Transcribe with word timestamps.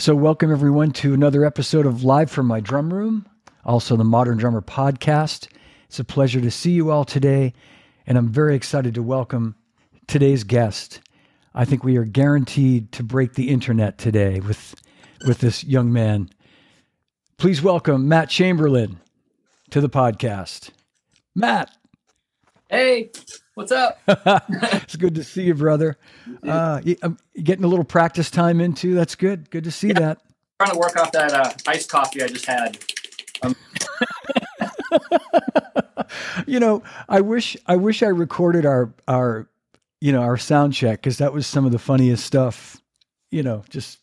So, 0.00 0.14
welcome 0.14 0.52
everyone 0.52 0.92
to 0.92 1.12
another 1.12 1.44
episode 1.44 1.84
of 1.84 2.04
Live 2.04 2.30
from 2.30 2.46
My 2.46 2.60
Drum 2.60 2.94
Room, 2.94 3.26
also 3.64 3.96
the 3.96 4.04
Modern 4.04 4.38
Drummer 4.38 4.62
podcast. 4.62 5.48
It's 5.86 5.98
a 5.98 6.04
pleasure 6.04 6.40
to 6.40 6.52
see 6.52 6.70
you 6.70 6.92
all 6.92 7.04
today, 7.04 7.52
and 8.06 8.16
I'm 8.16 8.28
very 8.28 8.54
excited 8.54 8.94
to 8.94 9.02
welcome 9.02 9.56
today's 10.06 10.44
guest. 10.44 11.00
I 11.52 11.64
think 11.64 11.82
we 11.82 11.96
are 11.96 12.04
guaranteed 12.04 12.92
to 12.92 13.02
break 13.02 13.34
the 13.34 13.48
internet 13.48 13.98
today 13.98 14.38
with 14.38 14.76
with 15.26 15.38
this 15.38 15.64
young 15.64 15.92
man. 15.92 16.30
Please 17.36 17.60
welcome 17.60 18.06
Matt 18.06 18.30
Chamberlain 18.30 19.00
to 19.70 19.80
the 19.80 19.90
podcast. 19.90 20.70
Matt. 21.34 21.76
Hey, 22.70 23.10
what's 23.58 23.72
up? 23.72 23.98
it's 24.06 24.94
good 24.94 25.16
to 25.16 25.24
see 25.24 25.42
you, 25.42 25.54
brother. 25.54 25.96
Uh, 26.46 26.80
you, 26.84 26.96
um, 27.02 27.18
getting 27.42 27.64
a 27.64 27.66
little 27.68 27.84
practice 27.84 28.30
time 28.30 28.60
into 28.60 28.94
that's 28.94 29.16
good. 29.16 29.50
Good 29.50 29.64
to 29.64 29.72
see 29.72 29.88
Yeah. 29.88 29.94
that. 29.94 30.20
trying 30.60 30.72
to 30.72 30.78
work 30.78 30.96
off 30.96 31.10
that 31.12 31.32
uh, 31.32 31.52
iced 31.66 31.90
coffee 31.90 32.22
I 32.22 32.28
just 32.28 32.46
had. 32.46 32.78
you 36.46 36.60
know, 36.60 36.82
I 37.08 37.20
wish 37.20 37.56
I 37.66 37.74
wish 37.76 38.02
I 38.02 38.06
recorded 38.08 38.64
our 38.64 38.92
our 39.08 39.48
you 40.00 40.12
know 40.12 40.22
our 40.22 40.36
sound 40.36 40.72
check 40.72 41.00
because 41.00 41.18
that 41.18 41.32
was 41.32 41.46
some 41.46 41.66
of 41.66 41.72
the 41.72 41.78
funniest 41.80 42.24
stuff. 42.24 42.80
You 43.32 43.42
know, 43.42 43.64
just 43.68 43.98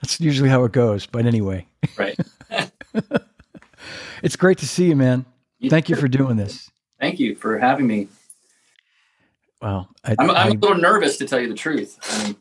that's 0.00 0.20
usually 0.20 0.48
how 0.48 0.62
it 0.64 0.72
goes. 0.72 1.06
But 1.06 1.26
anyway, 1.26 1.66
Right. 1.98 2.16
it's 4.22 4.36
great 4.36 4.58
to 4.58 4.68
see 4.68 4.86
you, 4.86 4.96
man. 4.96 5.24
You 5.58 5.68
Thank 5.70 5.88
you 5.88 5.96
for 5.96 6.06
doing 6.08 6.36
this. 6.36 6.70
Thank 7.00 7.18
you 7.18 7.34
for 7.34 7.58
having 7.58 7.86
me. 7.88 8.08
Wow. 9.64 9.88
I, 10.04 10.14
I'm, 10.18 10.30
I'm 10.30 10.36
I- 10.36 10.48
a 10.48 10.52
little 10.52 10.76
nervous 10.76 11.16
to 11.16 11.26
tell 11.26 11.40
you 11.40 11.48
the 11.48 11.54
truth. 11.54 11.98
I 12.02 12.24
mean, 12.24 12.36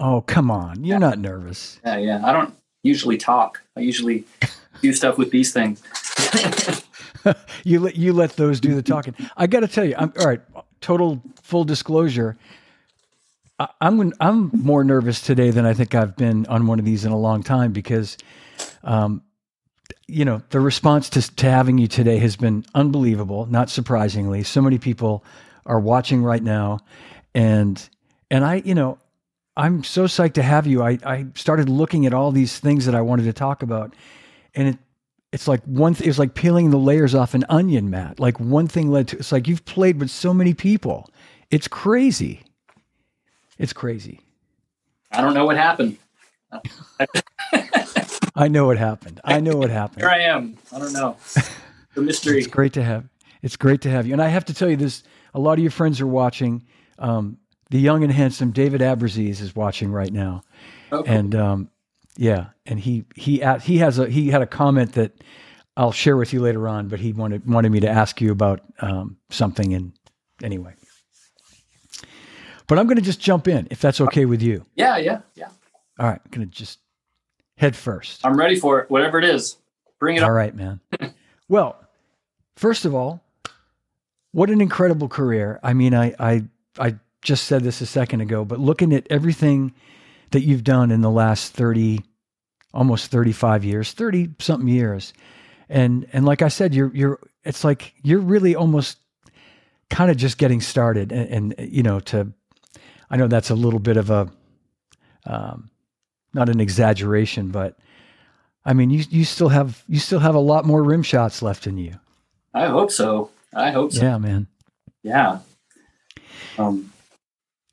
oh, 0.00 0.20
come 0.20 0.50
on. 0.50 0.84
You're 0.84 0.98
not 0.98 1.18
nervous. 1.18 1.80
yeah, 1.84 1.96
yeah. 1.96 2.20
I 2.22 2.32
don't 2.32 2.54
usually 2.82 3.16
talk. 3.16 3.62
I 3.74 3.80
usually 3.80 4.24
do 4.82 4.92
stuff 4.92 5.16
with 5.16 5.30
these 5.30 5.52
things. 5.52 5.82
you 7.64 7.80
let 7.80 7.96
you 7.96 8.12
let 8.12 8.36
those 8.36 8.60
do 8.60 8.74
the 8.74 8.82
talking. 8.82 9.14
I 9.36 9.46
got 9.46 9.60
to 9.60 9.68
tell 9.68 9.84
you, 9.84 9.94
I'm 9.96 10.12
all 10.18 10.26
right. 10.26 10.42
Total 10.82 11.22
full 11.42 11.64
disclosure. 11.64 12.36
I, 13.58 13.68
I'm 13.80 14.12
I'm 14.20 14.50
more 14.52 14.84
nervous 14.84 15.22
today 15.22 15.50
than 15.50 15.64
I 15.64 15.72
think 15.72 15.94
I've 15.94 16.16
been 16.16 16.44
on 16.46 16.66
one 16.66 16.78
of 16.78 16.84
these 16.84 17.06
in 17.06 17.12
a 17.12 17.18
long 17.18 17.42
time 17.42 17.72
because, 17.72 18.18
um, 18.84 19.22
you 20.06 20.26
know, 20.26 20.42
the 20.50 20.60
response 20.60 21.08
to 21.10 21.22
to 21.36 21.50
having 21.50 21.78
you 21.78 21.86
today 21.86 22.18
has 22.18 22.36
been 22.36 22.66
unbelievable. 22.74 23.46
Not 23.46 23.70
surprisingly, 23.70 24.42
so 24.42 24.60
many 24.60 24.78
people 24.78 25.24
are 25.66 25.80
watching 25.80 26.22
right 26.22 26.42
now, 26.42 26.80
and 27.34 27.88
and 28.30 28.44
I, 28.44 28.56
you 28.64 28.74
know, 28.74 28.98
I'm 29.56 29.84
so 29.84 30.04
psyched 30.04 30.34
to 30.34 30.42
have 30.42 30.66
you. 30.66 30.82
I 30.82 30.98
I 31.04 31.26
started 31.34 31.68
looking 31.68 32.06
at 32.06 32.14
all 32.14 32.32
these 32.32 32.58
things 32.58 32.86
that 32.86 32.94
I 32.94 33.00
wanted 33.00 33.24
to 33.24 33.32
talk 33.32 33.62
about, 33.62 33.94
and 34.54 34.68
it 34.68 34.78
it's 35.32 35.48
like 35.48 35.62
one 35.64 35.94
th- 35.94 36.06
it 36.06 36.10
was 36.10 36.18
like 36.18 36.34
peeling 36.34 36.70
the 36.70 36.76
layers 36.76 37.14
off 37.14 37.32
an 37.32 37.42
onion 37.48 37.88
mat 37.88 38.20
like 38.20 38.38
one 38.38 38.68
thing 38.68 38.90
led 38.90 39.08
to 39.08 39.16
it's 39.16 39.32
like 39.32 39.48
you've 39.48 39.64
played 39.64 39.98
with 39.98 40.10
so 40.10 40.34
many 40.34 40.52
people 40.52 41.08
it's 41.50 41.66
crazy 41.66 42.42
it's 43.58 43.72
crazy 43.72 44.20
I 45.10 45.22
don't 45.22 45.32
know 45.32 45.46
what 45.46 45.56
happened. 45.56 45.96
i 48.36 48.46
know 48.48 48.66
what 48.66 48.76
happened 48.76 49.20
i 49.24 49.40
know 49.40 49.56
what 49.56 49.70
happened 49.70 50.02
Here 50.02 50.10
I 50.10 50.20
am. 50.20 50.58
I 50.70 50.78
don't 50.78 50.92
know. 50.92 51.16
The 51.94 52.02
mystery. 52.02 52.38
it's 52.38 52.46
great 52.46 52.74
to 52.74 52.82
have 52.82 53.04
it's 53.40 53.56
great 53.56 53.80
to 53.82 53.90
have 53.90 54.06
you 54.06 54.12
and 54.12 54.20
i 54.22 54.28
have 54.28 54.44
to 54.46 54.54
tell 54.54 54.68
you 54.68 54.76
this 54.76 55.02
a 55.34 55.40
lot 55.40 55.54
of 55.54 55.58
your 55.60 55.70
friends 55.70 56.00
are 56.00 56.06
watching 56.06 56.64
um, 56.98 57.38
the 57.70 57.78
young 57.80 58.02
and 58.04 58.12
handsome 58.12 58.50
david 58.50 58.80
abbruzzese 58.80 59.40
is 59.40 59.54
watching 59.56 59.90
right 59.92 60.12
now 60.12 60.42
Okay. 60.92 61.10
and 61.14 61.34
um, 61.34 61.70
yeah 62.16 62.46
and 62.66 62.78
he 62.78 63.04
he 63.14 63.42
he 63.62 63.78
has 63.78 63.98
a 63.98 64.08
he 64.08 64.28
had 64.30 64.42
a 64.42 64.46
comment 64.46 64.92
that 64.92 65.12
i'll 65.76 65.90
share 65.92 66.16
with 66.18 66.32
you 66.34 66.40
later 66.40 66.68
on 66.68 66.88
but 66.88 67.00
he 67.00 67.12
wanted 67.14 67.48
wanted 67.48 67.72
me 67.72 67.80
to 67.80 67.88
ask 67.88 68.20
you 68.20 68.30
about 68.30 68.60
um, 68.80 69.16
something 69.30 69.72
and 69.72 69.92
anyway 70.42 70.74
but 72.66 72.78
i'm 72.78 72.86
going 72.86 72.96
to 72.96 73.02
just 73.02 73.20
jump 73.20 73.48
in 73.48 73.66
if 73.70 73.80
that's 73.80 74.00
okay 74.00 74.24
with 74.26 74.42
you 74.42 74.64
yeah, 74.74 74.96
yeah, 74.98 75.20
yeah. 75.34 75.48
all 75.98 76.06
right 76.06 76.20
i'm 76.24 76.30
going 76.30 76.46
to 76.46 76.54
just 76.54 76.78
head 77.56 77.74
first 77.76 78.20
I'm 78.24 78.36
ready 78.36 78.56
for 78.56 78.80
it. 78.80 78.90
Whatever 78.90 79.18
it 79.18 79.24
is, 79.24 79.56
bring 80.00 80.16
it 80.16 80.22
all 80.22 80.30
up. 80.30 80.34
right 80.34 80.54
man 80.54 80.80
well 81.48 81.76
first 82.56 82.84
of 82.84 82.94
all 82.94 83.22
what 84.32 84.50
an 84.50 84.60
incredible 84.60 85.08
career 85.08 85.60
i 85.62 85.72
mean 85.72 85.94
i 85.94 86.14
i 86.18 86.42
i 86.78 86.94
just 87.22 87.44
said 87.44 87.62
this 87.62 87.80
a 87.80 87.86
second 87.86 88.20
ago 88.20 88.44
but 88.44 88.58
looking 88.58 88.92
at 88.92 89.06
everything 89.10 89.72
that 90.30 90.40
you've 90.40 90.64
done 90.64 90.90
in 90.90 91.00
the 91.00 91.10
last 91.10 91.52
30 91.52 92.00
almost 92.74 93.10
35 93.10 93.64
years 93.64 93.92
30 93.92 94.30
something 94.38 94.68
years 94.68 95.12
and 95.68 96.06
and 96.12 96.24
like 96.24 96.42
i 96.42 96.48
said 96.48 96.74
you're 96.74 96.94
you're 96.94 97.18
it's 97.44 97.64
like 97.64 97.94
you're 98.02 98.20
really 98.20 98.54
almost 98.54 98.98
kind 99.90 100.10
of 100.10 100.16
just 100.16 100.38
getting 100.38 100.60
started 100.60 101.12
and, 101.12 101.54
and 101.58 101.72
you 101.72 101.82
know 101.82 102.00
to 102.00 102.32
i 103.10 103.16
know 103.16 103.28
that's 103.28 103.50
a 103.50 103.54
little 103.54 103.80
bit 103.80 103.96
of 103.96 104.10
a 104.10 104.28
um 105.26 105.70
not 106.34 106.48
an 106.48 106.60
exaggeration 106.60 107.48
but 107.50 107.78
i 108.64 108.72
mean 108.72 108.88
you 108.90 109.04
you 109.10 109.24
still 109.24 109.50
have 109.50 109.84
you 109.86 109.98
still 109.98 110.18
have 110.18 110.34
a 110.34 110.40
lot 110.40 110.64
more 110.64 110.82
rim 110.82 111.02
shots 111.02 111.42
left 111.42 111.66
in 111.66 111.76
you 111.76 111.98
I 112.54 112.66
hope 112.66 112.90
so. 112.90 113.30
I 113.54 113.70
hope 113.70 113.92
so. 113.92 114.02
yeah 114.02 114.18
man 114.18 114.46
Yeah. 115.02 115.38
Um, 116.58 116.92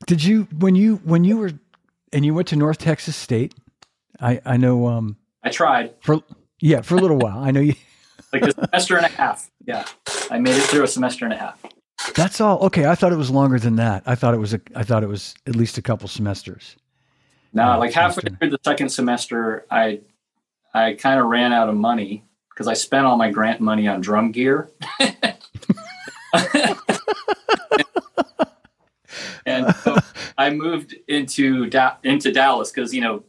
did 0.06 0.24
you 0.24 0.48
when 0.58 0.74
you 0.74 0.96
when 1.04 1.24
you 1.24 1.36
were 1.38 1.52
and 2.12 2.24
you 2.24 2.32
went 2.34 2.48
to 2.48 2.56
north 2.56 2.78
texas 2.78 3.14
state 3.16 3.54
i 4.20 4.40
i 4.46 4.56
know 4.56 4.86
um 4.88 5.16
I 5.42 5.50
tried 5.50 5.94
for 6.00 6.22
yeah 6.60 6.80
for 6.80 6.96
a 6.96 6.98
little 7.00 7.18
while 7.18 7.38
i 7.38 7.50
know 7.50 7.60
you 7.60 7.74
like 8.32 8.42
a 8.42 8.52
semester 8.52 8.96
and 8.96 9.06
a 9.06 9.08
half. 9.10 9.50
Yeah. 9.66 9.84
I 10.30 10.38
made 10.38 10.54
it 10.56 10.62
through 10.62 10.84
a 10.84 10.88
semester 10.88 11.24
and 11.24 11.34
a 11.34 11.36
half. 11.36 11.60
That's 12.14 12.40
all. 12.40 12.58
Okay, 12.66 12.86
I 12.86 12.94
thought 12.94 13.12
it 13.12 13.16
was 13.16 13.30
longer 13.30 13.58
than 13.58 13.76
that. 13.76 14.04
I 14.06 14.14
thought 14.14 14.34
it 14.34 14.38
was 14.38 14.54
a. 14.54 14.60
I 14.76 14.84
thought 14.84 15.02
it 15.02 15.08
was 15.08 15.34
at 15.46 15.56
least 15.56 15.76
a 15.78 15.82
couple 15.82 16.06
semesters. 16.08 16.76
No, 17.52 17.64
Yeah, 17.64 17.76
like 17.76 17.92
halfway 17.92 18.22
semester. 18.22 18.38
through 18.38 18.50
the 18.50 18.60
second 18.64 18.88
semester, 18.90 19.66
I 19.70 20.00
I 20.72 20.92
kind 20.94 21.18
of 21.20 21.26
ran 21.26 21.52
out 21.52 21.68
of 21.68 21.74
money 21.74 22.24
because 22.60 22.68
I 22.68 22.74
spent 22.74 23.06
all 23.06 23.16
my 23.16 23.30
grant 23.30 23.62
money 23.62 23.88
on 23.88 24.02
drum 24.02 24.32
gear. 24.32 24.68
and 29.46 29.74
so 29.76 29.96
I 30.36 30.50
moved 30.50 30.94
into 31.08 31.70
da- 31.70 31.96
into 32.04 32.30
Dallas 32.30 32.70
because 32.70 32.92
you 32.92 33.00
know 33.00 33.24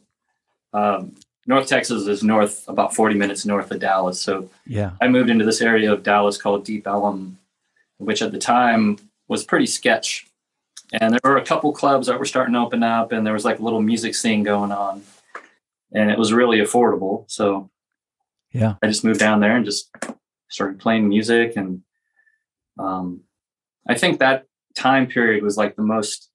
um, 0.73 1.15
North 1.47 1.67
Texas 1.67 2.07
is 2.07 2.23
north 2.23 2.67
about 2.67 2.93
forty 2.93 3.15
minutes 3.15 3.45
north 3.45 3.71
of 3.71 3.79
Dallas. 3.79 4.19
So 4.19 4.49
Yeah, 4.67 4.91
I 4.99 5.07
moved 5.07 5.29
into 5.29 5.45
this 5.45 5.61
area 5.61 5.93
of 5.93 6.03
Dallas 6.03 6.37
called 6.37 6.65
Deep 6.65 6.85
Ellum, 6.85 7.39
which 7.99 8.21
at 8.21 8.33
the 8.33 8.37
time 8.37 8.97
was 9.29 9.45
pretty 9.45 9.65
sketch. 9.65 10.27
And 10.91 11.13
there 11.13 11.21
were 11.23 11.37
a 11.37 11.45
couple 11.45 11.71
clubs 11.71 12.07
that 12.07 12.19
were 12.19 12.25
starting 12.25 12.55
to 12.55 12.59
open 12.59 12.83
up, 12.83 13.13
and 13.13 13.25
there 13.25 13.31
was 13.31 13.45
like 13.45 13.59
a 13.59 13.63
little 13.63 13.81
music 13.81 14.13
scene 14.13 14.43
going 14.43 14.73
on, 14.73 15.03
and 15.93 16.11
it 16.11 16.17
was 16.17 16.33
really 16.33 16.57
affordable. 16.57 17.23
So 17.31 17.69
yeah, 18.51 18.75
I 18.81 18.87
just 18.87 19.03
moved 19.03 19.19
down 19.19 19.39
there 19.39 19.55
and 19.55 19.65
just 19.65 19.89
started 20.49 20.79
playing 20.79 21.07
music. 21.07 21.53
And 21.55 21.81
um, 22.77 23.21
I 23.87 23.95
think 23.95 24.19
that 24.19 24.45
time 24.75 25.07
period 25.07 25.43
was 25.43 25.57
like 25.57 25.75
the 25.75 25.83
most 25.83 26.29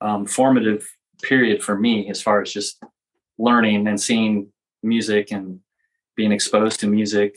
um, 0.00 0.26
formative 0.26 0.88
period 1.22 1.62
for 1.62 1.76
me 1.76 2.08
as 2.08 2.22
far 2.22 2.40
as 2.40 2.52
just 2.52 2.82
learning 3.38 3.86
and 3.86 4.00
seeing 4.00 4.52
music 4.82 5.32
and 5.32 5.60
being 6.16 6.32
exposed 6.32 6.80
to 6.80 6.86
music. 6.86 7.36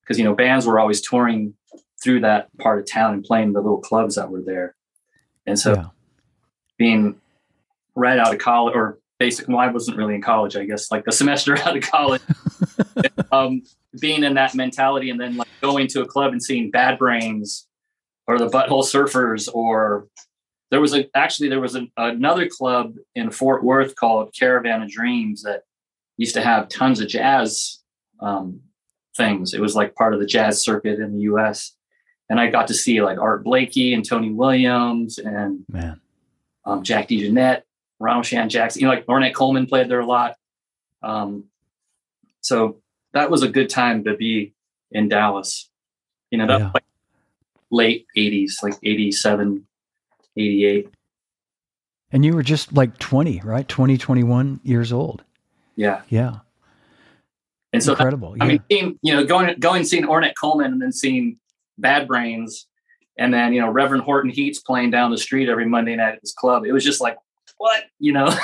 Because, 0.00 0.18
you 0.18 0.24
know, 0.24 0.34
bands 0.34 0.66
were 0.66 0.80
always 0.80 1.02
touring 1.02 1.54
through 2.02 2.20
that 2.20 2.48
part 2.58 2.78
of 2.78 2.90
town 2.90 3.12
and 3.12 3.24
playing 3.24 3.52
the 3.52 3.60
little 3.60 3.80
clubs 3.80 4.14
that 4.14 4.30
were 4.30 4.42
there. 4.42 4.74
And 5.46 5.58
so 5.58 5.74
yeah, 5.74 5.86
being 6.78 7.20
right 7.94 8.18
out 8.18 8.32
of 8.32 8.38
college 8.38 8.74
or 8.74 8.98
basic 9.18 9.48
well, 9.48 9.58
I 9.58 9.68
wasn't 9.68 9.96
really 9.98 10.14
in 10.14 10.22
college, 10.22 10.56
I 10.56 10.64
guess, 10.64 10.90
like 10.90 11.04
the 11.04 11.12
semester 11.12 11.58
out 11.64 11.76
of 11.76 11.82
college. 11.82 12.22
um, 13.32 13.62
being 14.00 14.24
in 14.24 14.34
that 14.34 14.54
mentality 14.54 15.10
and 15.10 15.20
then 15.20 15.36
like 15.36 15.48
going 15.60 15.86
to 15.88 16.02
a 16.02 16.06
club 16.06 16.32
and 16.32 16.42
seeing 16.42 16.70
Bad 16.70 16.98
Brains 16.98 17.66
or 18.26 18.38
the 18.38 18.48
Butthole 18.48 18.84
Surfers 18.84 19.48
or 19.52 20.08
there 20.70 20.80
was 20.80 20.94
a 20.94 21.08
actually 21.14 21.48
there 21.48 21.60
was 21.60 21.74
an, 21.74 21.90
another 21.96 22.48
club 22.48 22.94
in 23.14 23.30
Fort 23.30 23.64
Worth 23.64 23.96
called 23.96 24.34
Caravan 24.38 24.82
of 24.82 24.90
Dreams 24.90 25.42
that 25.42 25.62
used 26.16 26.34
to 26.34 26.42
have 26.42 26.68
tons 26.68 27.00
of 27.00 27.08
jazz 27.08 27.80
um, 28.20 28.60
things. 29.16 29.54
It 29.54 29.60
was 29.60 29.74
like 29.74 29.94
part 29.94 30.14
of 30.14 30.20
the 30.20 30.26
jazz 30.26 30.62
circuit 30.62 30.98
in 30.98 31.14
the 31.14 31.20
U.S. 31.22 31.74
And 32.28 32.38
I 32.38 32.48
got 32.48 32.66
to 32.68 32.74
see 32.74 33.00
like 33.00 33.18
Art 33.18 33.44
Blakey 33.44 33.94
and 33.94 34.06
Tony 34.06 34.30
Williams 34.30 35.18
and 35.18 35.64
man. 35.70 36.00
um, 36.66 36.82
Jack 36.82 37.08
DeJohnette, 37.08 37.62
Ronald 37.98 38.26
Shannon 38.26 38.50
Jackson, 38.50 38.82
you 38.82 38.86
know, 38.88 38.94
like 38.94 39.06
Ornette 39.06 39.34
Coleman 39.34 39.66
played 39.66 39.88
there 39.88 40.00
a 40.00 40.06
lot. 40.06 40.36
Um, 41.02 41.44
so 42.40 42.80
that 43.12 43.30
was 43.30 43.42
a 43.42 43.48
good 43.48 43.68
time 43.70 44.04
to 44.04 44.16
be 44.16 44.54
in 44.90 45.08
Dallas. 45.08 45.70
You 46.30 46.38
know, 46.38 46.46
that 46.46 46.60
Yeah. 46.60 46.70
like 46.74 46.84
late 47.70 48.06
80s, 48.16 48.62
like 48.62 48.74
87, 48.82 49.66
88. 50.36 50.88
And 52.10 52.24
you 52.24 52.34
were 52.34 52.42
just 52.42 52.72
like 52.72 52.98
twenty, 52.98 53.40
right? 53.44 53.68
20, 53.68 53.98
21 53.98 54.60
years 54.62 54.92
old. 54.92 55.22
Yeah. 55.76 56.02
Yeah. 56.08 56.38
And 57.72 57.82
so, 57.82 57.92
Incredible. 57.92 58.34
I 58.40 58.44
yeah. 58.44 58.48
mean, 58.48 58.62
seeing, 58.70 58.98
you 59.02 59.14
know, 59.14 59.24
going 59.24 59.54
going 59.58 59.84
seeing 59.84 60.04
Ornette 60.04 60.32
Coleman 60.40 60.72
and 60.72 60.80
then 60.80 60.92
seeing 60.92 61.38
Bad 61.76 62.08
Brains, 62.08 62.66
and 63.18 63.32
then 63.32 63.52
you 63.52 63.60
know 63.60 63.70
Reverend 63.70 64.04
Horton 64.04 64.30
Heats 64.30 64.58
playing 64.60 64.90
down 64.90 65.10
the 65.10 65.18
street 65.18 65.50
every 65.50 65.66
Monday 65.66 65.94
night 65.96 66.14
at 66.14 66.20
his 66.22 66.32
club. 66.32 66.64
It 66.64 66.72
was 66.72 66.82
just 66.82 67.02
like, 67.02 67.18
what, 67.58 67.84
you 67.98 68.12
know, 68.12 68.34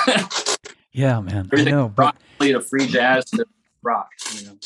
yeah, 0.91 1.19
man. 1.21 1.49
I 1.51 1.63
know. 1.63 1.89
But 1.89 2.15
to 2.39 2.61
free 2.61 2.85
jazz 2.85 3.25
to 3.31 3.45
rock. 3.85 4.09
You 4.33 4.47
know, 4.47 4.57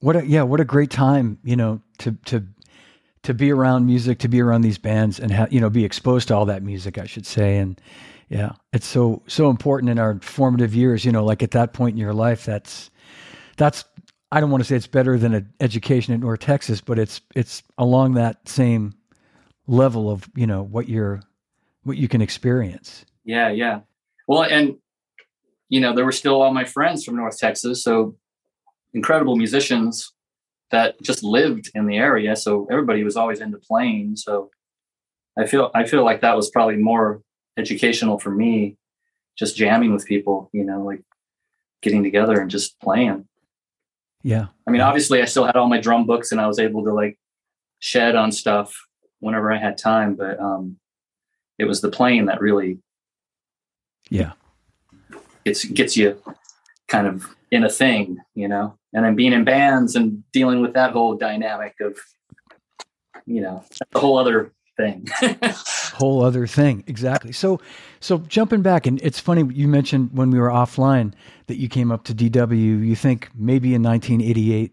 what 0.00 0.16
a 0.16 0.26
yeah, 0.26 0.42
what 0.42 0.60
a 0.60 0.64
great 0.64 0.90
time, 0.90 1.38
you 1.44 1.56
know, 1.56 1.80
to 1.98 2.12
to 2.26 2.44
to 3.22 3.34
be 3.34 3.52
around 3.52 3.86
music, 3.86 4.18
to 4.18 4.28
be 4.28 4.40
around 4.40 4.62
these 4.62 4.78
bands 4.78 5.20
and 5.20 5.30
have, 5.30 5.52
you 5.52 5.60
know, 5.60 5.70
be 5.70 5.84
exposed 5.84 6.28
to 6.28 6.34
all 6.34 6.44
that 6.46 6.62
music, 6.62 6.98
I 6.98 7.06
should 7.06 7.24
say. 7.24 7.58
And 7.58 7.80
yeah, 8.28 8.52
it's 8.72 8.86
so 8.86 9.22
so 9.28 9.48
important 9.48 9.90
in 9.90 9.98
our 9.98 10.18
formative 10.20 10.74
years, 10.74 11.04
you 11.04 11.12
know, 11.12 11.24
like 11.24 11.42
at 11.42 11.52
that 11.52 11.72
point 11.72 11.94
in 11.94 11.98
your 11.98 12.14
life, 12.14 12.44
that's 12.44 12.90
that's 13.56 13.84
I 14.32 14.40
don't 14.40 14.50
want 14.50 14.62
to 14.62 14.66
say 14.66 14.76
it's 14.76 14.86
better 14.86 15.18
than 15.18 15.34
an 15.34 15.52
education 15.60 16.14
at 16.14 16.20
North 16.20 16.40
Texas, 16.40 16.80
but 16.80 16.98
it's 16.98 17.20
it's 17.36 17.62
along 17.78 18.14
that 18.14 18.48
same 18.48 18.94
level 19.66 20.10
of, 20.10 20.28
you 20.34 20.46
know, 20.46 20.62
what 20.62 20.88
you're 20.88 21.22
what 21.84 21.96
you 21.96 22.08
can 22.08 22.22
experience. 22.22 23.04
yeah, 23.24 23.50
yeah. 23.50 23.80
Well, 24.26 24.44
and 24.44 24.78
you 25.72 25.80
know, 25.80 25.94
there 25.94 26.04
were 26.04 26.12
still 26.12 26.42
all 26.42 26.52
my 26.52 26.66
friends 26.66 27.02
from 27.02 27.16
North 27.16 27.38
Texas, 27.38 27.82
so 27.82 28.14
incredible 28.92 29.36
musicians 29.36 30.12
that 30.70 31.00
just 31.00 31.24
lived 31.24 31.70
in 31.74 31.86
the 31.86 31.96
area. 31.96 32.36
So 32.36 32.68
everybody 32.70 33.02
was 33.04 33.16
always 33.16 33.40
into 33.40 33.56
playing. 33.56 34.16
So 34.16 34.50
I 35.38 35.46
feel 35.46 35.70
I 35.74 35.86
feel 35.86 36.04
like 36.04 36.20
that 36.20 36.36
was 36.36 36.50
probably 36.50 36.76
more 36.76 37.22
educational 37.56 38.18
for 38.18 38.30
me, 38.30 38.76
just 39.38 39.56
jamming 39.56 39.94
with 39.94 40.04
people. 40.04 40.50
You 40.52 40.64
know, 40.64 40.82
like 40.84 41.00
getting 41.80 42.02
together 42.02 42.38
and 42.38 42.50
just 42.50 42.78
playing. 42.78 43.26
Yeah. 44.22 44.48
I 44.66 44.70
mean, 44.70 44.82
obviously, 44.82 45.22
I 45.22 45.24
still 45.24 45.46
had 45.46 45.56
all 45.56 45.70
my 45.70 45.80
drum 45.80 46.04
books, 46.04 46.32
and 46.32 46.40
I 46.40 46.48
was 46.48 46.58
able 46.58 46.84
to 46.84 46.92
like 46.92 47.18
shed 47.78 48.14
on 48.14 48.30
stuff 48.30 48.76
whenever 49.20 49.50
I 49.50 49.56
had 49.56 49.78
time. 49.78 50.16
But 50.16 50.38
um, 50.38 50.76
it 51.58 51.64
was 51.64 51.80
the 51.80 51.90
playing 51.90 52.26
that 52.26 52.42
really 52.42 52.78
Yeah. 54.10 54.32
Gets 55.44 55.64
gets 55.64 55.96
you 55.96 56.20
kind 56.88 57.06
of 57.06 57.34
in 57.50 57.64
a 57.64 57.70
thing, 57.70 58.18
you 58.34 58.48
know. 58.48 58.76
And 58.92 59.04
then 59.04 59.14
being 59.14 59.32
in 59.32 59.44
bands 59.44 59.96
and 59.96 60.22
dealing 60.32 60.60
with 60.60 60.74
that 60.74 60.92
whole 60.92 61.14
dynamic 61.14 61.74
of, 61.80 61.96
you 63.24 63.40
know, 63.40 63.64
a 63.94 63.98
whole 63.98 64.18
other 64.18 64.52
thing. 64.76 65.06
whole 65.92 66.24
other 66.24 66.46
thing 66.46 66.82
exactly 66.86 67.30
so 67.30 67.60
so 68.00 68.18
jumping 68.20 68.62
back 68.62 68.86
and 68.86 69.00
it's 69.02 69.20
funny 69.20 69.44
you 69.54 69.68
mentioned 69.68 70.08
when 70.14 70.30
we 70.30 70.38
were 70.40 70.48
offline 70.48 71.12
that 71.46 71.58
you 71.58 71.68
came 71.68 71.92
up 71.92 72.02
to 72.02 72.14
dw 72.14 72.56
you 72.56 72.96
think 72.96 73.28
maybe 73.34 73.74
in 73.74 73.82
1988 73.82 74.72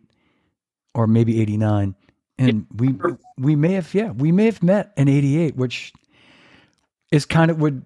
or 0.95 1.07
maybe 1.07 1.41
89 1.41 1.93
and 2.37 2.65
we 2.73 2.95
we 3.37 3.55
may 3.55 3.73
have 3.73 3.93
yeah 3.93 4.11
we 4.11 4.31
may 4.31 4.45
have 4.45 4.63
met 4.63 4.93
in 4.95 5.09
88 5.09 5.57
which 5.57 5.91
is 7.11 7.25
kind 7.25 7.51
of 7.51 7.59
would 7.59 7.83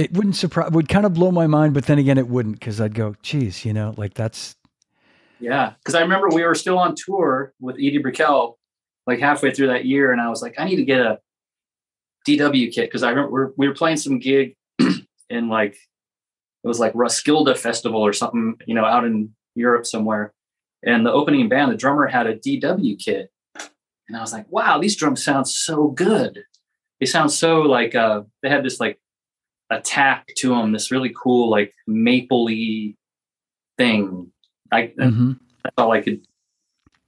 it 0.00 0.12
wouldn't 0.12 0.36
surprise 0.36 0.70
would 0.70 0.88
kind 0.88 1.04
of 1.04 1.14
blow 1.14 1.30
my 1.30 1.46
mind 1.46 1.74
but 1.74 1.86
then 1.86 1.98
again 1.98 2.18
it 2.18 2.28
wouldn't 2.28 2.58
because 2.58 2.80
i'd 2.80 2.94
go 2.94 3.14
geez 3.22 3.64
you 3.64 3.72
know 3.72 3.94
like 3.96 4.14
that's 4.14 4.56
yeah, 5.40 5.72
because 5.78 5.94
I 5.94 6.02
remember 6.02 6.28
we 6.28 6.44
were 6.44 6.54
still 6.54 6.78
on 6.78 6.94
tour 6.94 7.54
with 7.60 7.76
Edie 7.76 7.98
Brickell, 7.98 8.58
like 9.06 9.18
halfway 9.18 9.50
through 9.50 9.68
that 9.68 9.86
year, 9.86 10.12
and 10.12 10.20
I 10.20 10.28
was 10.28 10.42
like, 10.42 10.54
I 10.58 10.64
need 10.64 10.76
to 10.76 10.84
get 10.84 11.00
a 11.00 11.18
DW 12.28 12.72
kit 12.72 12.88
because 12.88 13.02
I 13.02 13.08
remember 13.08 13.30
we 13.30 13.40
were, 13.40 13.54
we 13.56 13.68
were 13.68 13.74
playing 13.74 13.96
some 13.96 14.18
gig 14.18 14.56
in 15.30 15.48
like 15.48 15.76
it 16.62 16.68
was 16.68 16.78
like 16.78 16.92
Roskilde 16.94 17.56
Festival 17.56 18.02
or 18.02 18.12
something, 18.12 18.56
you 18.66 18.74
know, 18.74 18.84
out 18.84 19.06
in 19.06 19.34
Europe 19.54 19.86
somewhere. 19.86 20.34
And 20.82 21.06
the 21.06 21.12
opening 21.12 21.48
band, 21.48 21.72
the 21.72 21.76
drummer 21.76 22.06
had 22.06 22.26
a 22.26 22.36
DW 22.36 23.02
kit. 23.02 23.30
And 24.08 24.16
I 24.16 24.20
was 24.20 24.32
like, 24.32 24.46
wow, 24.50 24.78
these 24.78 24.96
drums 24.96 25.24
sound 25.24 25.48
so 25.48 25.88
good. 25.88 26.44
They 26.98 27.06
sound 27.06 27.32
so 27.32 27.62
like 27.62 27.94
uh 27.94 28.22
they 28.42 28.50
had 28.50 28.62
this 28.62 28.78
like 28.78 29.00
attack 29.70 30.26
to 30.38 30.50
them, 30.50 30.72
this 30.72 30.90
really 30.90 31.12
cool, 31.16 31.50
like 31.50 31.72
mapley 31.88 32.96
thing. 33.78 34.30
I 34.72 34.92
mhm. 34.98 35.38
that's 35.64 35.74
all 35.78 35.92
I 35.92 36.00
could, 36.00 36.20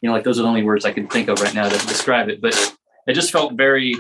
you 0.00 0.08
know, 0.08 0.12
like 0.12 0.24
those 0.24 0.38
are 0.38 0.42
the 0.42 0.48
only 0.48 0.62
words 0.62 0.84
I 0.84 0.92
could 0.92 1.10
think 1.10 1.28
of 1.28 1.40
right 1.40 1.54
now 1.54 1.68
to 1.68 1.86
describe 1.86 2.28
it. 2.28 2.40
But 2.40 2.54
it 3.06 3.14
just 3.14 3.32
felt 3.32 3.54
very 3.54 3.96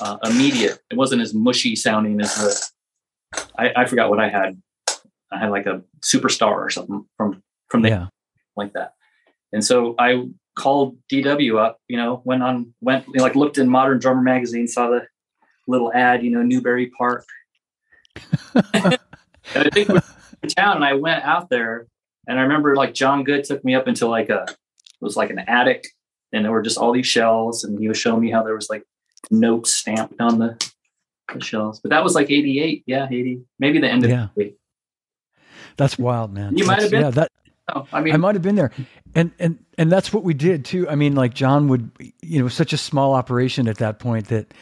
uh, 0.00 0.18
immediate. 0.24 0.78
It 0.90 0.96
wasn't 0.96 1.22
as 1.22 1.34
mushy 1.34 1.76
sounding 1.76 2.20
as 2.20 2.34
the. 2.36 2.70
I, 3.58 3.82
I 3.82 3.84
forgot 3.86 4.10
what 4.10 4.20
I 4.20 4.28
had. 4.28 4.60
I 5.30 5.38
had 5.38 5.50
like 5.50 5.66
a 5.66 5.82
superstar 6.00 6.52
or 6.52 6.70
something 6.70 7.04
from 7.16 7.42
from 7.68 7.82
the 7.82 7.90
yeah 7.90 8.06
like 8.56 8.72
that. 8.74 8.94
And 9.52 9.64
so 9.64 9.94
I 9.98 10.28
called 10.56 10.96
DW 11.10 11.58
up. 11.58 11.80
You 11.88 11.96
know, 11.96 12.22
went 12.24 12.42
on 12.42 12.74
went 12.80 13.06
you 13.06 13.14
know, 13.14 13.22
like 13.22 13.36
looked 13.36 13.58
in 13.58 13.68
Modern 13.68 13.98
Drummer 13.98 14.22
magazine, 14.22 14.66
saw 14.66 14.90
the 14.90 15.06
little 15.66 15.92
ad. 15.92 16.22
You 16.22 16.30
know, 16.30 16.42
Newbury 16.42 16.90
Park. 16.96 17.24
and 18.74 18.98
I 19.54 19.70
think 19.70 19.88
we 19.88 19.94
were 19.94 20.02
in 20.42 20.48
town, 20.48 20.76
and 20.76 20.84
I 20.84 20.94
went 20.94 21.24
out 21.24 21.48
there, 21.50 21.86
and 22.26 22.38
I 22.38 22.42
remember 22.42 22.76
like 22.76 22.94
John 22.94 23.24
Good 23.24 23.44
took 23.44 23.64
me 23.64 23.74
up 23.74 23.88
into 23.88 24.06
like 24.06 24.28
a 24.30 24.44
it 24.48 25.04
was 25.04 25.16
like 25.16 25.30
an 25.30 25.38
attic, 25.40 25.86
and 26.32 26.44
there 26.44 26.52
were 26.52 26.62
just 26.62 26.78
all 26.78 26.92
these 26.92 27.06
shells, 27.06 27.64
and 27.64 27.78
he 27.78 27.88
was 27.88 27.98
showing 27.98 28.20
me 28.20 28.30
how 28.30 28.42
there 28.42 28.54
was 28.54 28.68
like 28.70 28.84
notes 29.30 29.74
stamped 29.74 30.20
on 30.20 30.38
the, 30.38 30.70
the 31.34 31.40
shells. 31.40 31.80
But 31.80 31.90
that 31.90 32.02
was 32.04 32.14
like 32.14 32.30
eighty 32.30 32.60
eight, 32.60 32.82
yeah, 32.86 33.06
eighty, 33.10 33.40
maybe 33.58 33.78
the 33.80 33.88
end 33.88 34.04
of 34.04 34.10
Yeah. 34.10 34.28
88. 34.36 34.56
that's 35.76 35.98
wild 35.98 36.32
man 36.32 36.56
You 36.56 36.66
might 36.66 36.80
have 36.80 36.90
been- 36.90 37.02
yeah 37.02 37.10
that 37.10 37.30
Oh, 37.74 37.86
I 37.92 38.00
mean, 38.00 38.14
I 38.14 38.16
might 38.16 38.34
have 38.34 38.40
been 38.40 38.54
there, 38.54 38.70
and 39.14 39.30
and 39.38 39.58
and 39.76 39.92
that's 39.92 40.10
what 40.10 40.24
we 40.24 40.32
did 40.32 40.64
too. 40.64 40.88
I 40.88 40.94
mean, 40.94 41.14
like 41.14 41.34
John 41.34 41.68
would, 41.68 41.90
you 42.22 42.40
know, 42.40 42.48
such 42.48 42.72
a 42.72 42.78
small 42.78 43.12
operation 43.12 43.68
at 43.68 43.76
that 43.76 43.98
point 43.98 44.28
that 44.28 44.54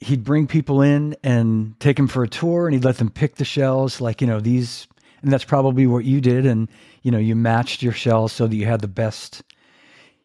he'd 0.00 0.24
bring 0.24 0.46
people 0.46 0.82
in 0.82 1.16
and 1.22 1.78
take 1.80 1.96
them 1.96 2.08
for 2.08 2.22
a 2.22 2.28
tour, 2.28 2.66
and 2.66 2.74
he'd 2.74 2.84
let 2.84 2.98
them 2.98 3.10
pick 3.10 3.36
the 3.36 3.44
shells, 3.44 4.00
like 4.00 4.20
you 4.20 4.26
know 4.26 4.40
these, 4.40 4.86
and 5.22 5.32
that's 5.32 5.44
probably 5.44 5.86
what 5.86 6.04
you 6.04 6.20
did, 6.20 6.46
and 6.46 6.68
you 7.02 7.10
know 7.10 7.18
you 7.18 7.34
matched 7.34 7.82
your 7.82 7.92
shells 7.92 8.32
so 8.32 8.46
that 8.46 8.56
you 8.56 8.66
had 8.66 8.80
the 8.80 8.88
best. 8.88 9.42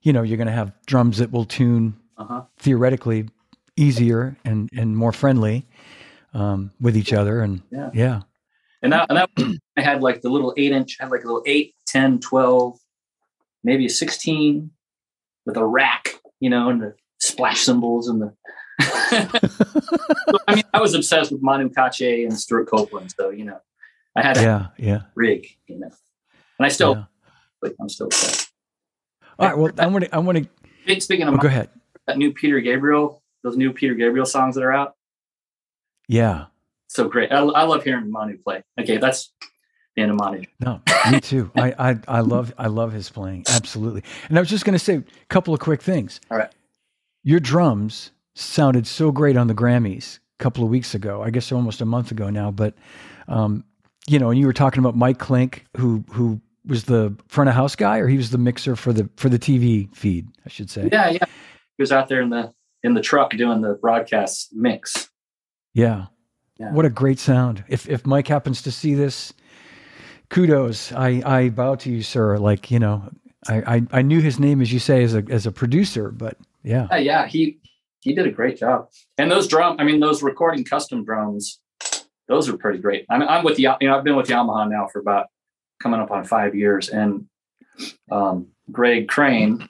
You 0.02 0.12
know, 0.12 0.22
you're 0.22 0.38
going 0.38 0.48
to 0.48 0.54
have 0.54 0.74
drums 0.86 1.20
that 1.20 1.32
will 1.32 1.46
tune 1.46 1.96
uh-huh. 2.18 2.44
theoretically 2.58 3.30
easier 3.78 4.38
and 4.44 4.70
and 4.76 4.98
more 4.98 5.14
friendly 5.14 5.66
um, 6.34 6.72
with 6.80 6.98
each 6.98 7.14
other, 7.14 7.42
and 7.42 7.62
Yeah. 7.72 7.90
yeah, 7.94 8.22
And 8.82 8.94
that, 8.94 9.08
and 9.10 9.18
that 9.18 9.60
I 9.78 9.82
had 9.82 10.02
like 10.02 10.22
the 10.22 10.30
little 10.30 10.54
eight 10.58 10.72
inch, 10.72 10.98
I 11.00 11.04
had 11.04 11.12
like 11.12 11.24
a 11.24 11.28
little 11.28 11.44
8, 11.46 11.74
10, 11.88 12.20
12, 12.20 12.78
maybe 13.64 13.86
a 13.86 13.90
16 13.90 14.72
with 15.46 15.58
a 15.58 15.66
rack, 15.66 16.20
you 16.40 16.50
know, 16.50 16.70
and 16.70 16.82
the 16.82 16.96
splash 17.20 17.62
cymbals 17.62 18.08
and 18.08 18.22
the. 18.22 18.34
So, 18.82 20.38
I 20.48 20.56
mean, 20.56 20.64
I 20.74 20.82
was 20.82 20.94
obsessed 20.96 21.32
with 21.32 21.42
Manu 21.42 21.70
Katché 21.70 22.26
and 22.26 22.38
Stewart 22.38 22.68
Copeland. 22.68 23.14
So, 23.18 23.30
you 23.30 23.46
know, 23.46 23.60
I 24.16 24.22
had 24.24 24.38
a 24.38 24.42
yeah, 24.42 24.68
yeah. 24.78 25.02
rig, 25.16 25.48
you 25.68 25.80
know, 25.80 25.90
and 26.60 26.66
I 26.66 26.70
still, 26.70 26.96
yeah. 26.96 27.04
like, 27.62 27.76
I'm 27.80 27.90
still 27.90 28.08
obsessed. 28.08 28.52
All 29.40 29.48
right. 29.48 29.58
Well, 29.58 29.72
I 29.78 29.88
want 29.88 30.06
to. 30.06 30.16
I 30.16 30.20
want 30.20 30.38
to. 30.86 31.02
Speaking 31.02 31.28
of 31.28 31.34
Oh, 31.34 31.38
go 31.38 31.48
ahead. 31.48 31.70
that 32.08 32.18
new 32.18 32.34
Peter 32.34 32.60
Gabriel, 32.60 33.22
those 33.44 33.58
new 33.58 33.72
Peter 33.74 33.94
Gabriel 33.94 34.26
songs 34.26 34.56
that 34.56 34.64
are 34.64 34.74
out, 34.74 34.96
Yeah. 36.08 36.46
so 36.88 37.08
great. 37.08 37.32
I, 37.32 37.38
I 37.40 37.64
love 37.64 37.84
hearing 37.84 38.12
Manu 38.12 38.38
play. 38.38 38.64
Okay, 38.80 38.98
that's 38.98 39.32
the 39.96 40.02
end 40.04 40.12
of 40.12 40.18
Manu. 40.18 40.44
No, 40.60 40.82
me 41.12 41.20
too. 41.20 41.52
I, 41.56 41.74
I 41.92 42.00
I 42.08 42.20
love 42.22 42.54
I 42.58 42.68
love 42.68 42.92
his 42.92 43.10
playing. 43.10 43.46
Absolutely. 43.50 44.04
And 44.30 44.38
I 44.38 44.42
was 44.42 44.50
just 44.50 44.66
going 44.66 44.74
to 44.74 44.84
say 44.84 44.96
a 44.98 45.04
couple 45.30 45.54
of 45.54 45.60
quick 45.60 45.82
things. 45.82 46.20
All 46.32 46.38
right. 46.38 46.52
Your 47.24 47.40
drums 47.40 48.12
sounded 48.36 48.88
so 48.88 49.12
great 49.12 49.38
on 49.38 49.48
the 49.48 49.54
Grammys 49.54 50.20
a 50.40 50.44
couple 50.44 50.64
of 50.64 50.70
weeks 50.70 50.96
ago. 50.96 51.22
I 51.22 51.30
guess 51.30 51.52
almost 51.52 51.82
a 51.82 51.86
month 51.86 52.12
ago 52.12 52.30
now. 52.30 52.52
But 52.52 52.76
um, 53.28 53.64
you 54.08 54.20
know, 54.20 54.30
and 54.30 54.40
you 54.40 54.46
were 54.46 54.54
talking 54.54 54.80
about 54.80 54.96
Mike 54.96 55.20
Clink, 55.20 55.66
who 55.78 56.04
who 56.12 56.42
was 56.66 56.86
the 56.86 57.16
front 57.28 57.50
of 57.50 57.56
house 57.56 57.76
guy, 57.76 57.98
or 58.00 58.08
he 58.08 58.18
was 58.18 58.32
the 58.32 58.38
mixer 58.38 58.76
for 58.76 58.94
the 58.94 59.10
for 59.18 59.30
the 59.30 59.40
TV 59.40 59.94
feed, 59.96 60.28
I 60.46 60.50
should 60.50 60.70
say. 60.70 60.90
Yeah, 60.92 61.10
yeah. 61.10 61.26
He 61.78 61.82
was 61.82 61.92
out 61.92 62.08
there 62.08 62.22
in 62.22 62.30
the 62.30 62.54
in 62.84 62.94
the 62.94 63.02
truck 63.02 63.32
doing 63.32 63.62
the 63.62 63.74
broadcast 63.74 64.50
mix. 64.54 65.10
Yeah. 65.74 66.08
Yeah. 66.60 66.72
What 66.72 66.86
a 66.86 66.90
great 66.90 67.20
sound. 67.20 67.64
If 67.68 67.90
if 67.90 68.06
Mike 68.06 68.28
happens 68.28 68.62
to 68.64 68.72
see 68.72 68.94
this, 68.94 69.34
kudos. 70.30 70.92
I 70.92 71.22
I 71.26 71.50
bow 71.50 71.76
to 71.76 71.92
you, 71.92 72.04
sir. 72.04 72.38
Like, 72.38 72.70
you 72.70 72.80
know, 72.80 73.10
I 73.48 73.76
I, 73.76 73.82
I 73.92 74.02
knew 74.02 74.22
his 74.22 74.40
name 74.40 74.62
as 74.62 74.72
you 74.72 74.80
say 74.80 75.04
as 75.04 75.16
a 75.16 75.24
as 75.30 75.46
a 75.46 75.52
producer, 75.52 76.12
but 76.12 76.38
yeah. 76.64 76.88
Yeah, 76.92 76.98
yeah, 76.98 77.28
he 77.28 77.60
he 78.04 78.14
did 78.14 78.28
a 78.28 78.32
great 78.32 78.58
job. 78.58 78.88
And 79.18 79.32
those 79.32 79.48
drum, 79.48 79.78
I 79.80 79.84
mean, 79.84 80.00
those 80.00 80.22
recording 80.22 80.64
custom 80.66 81.04
drums, 81.06 81.60
those 82.28 82.48
are 82.50 82.58
pretty 82.58 82.80
great. 82.80 83.06
I'm 83.10 83.22
I'm 83.24 83.44
with 83.44 83.60
you 83.60 83.74
know 83.82 83.98
I've 83.98 84.04
been 84.04 84.16
with 84.16 84.28
Yamaha 84.28 84.70
now 84.70 84.88
for 84.92 85.00
about 85.00 85.28
coming 85.82 86.00
up 86.00 86.12
on 86.12 86.24
five 86.24 86.56
years, 86.56 86.90
and 86.90 87.26
um, 88.12 88.48
Greg 88.72 89.08
Crane, 89.08 89.68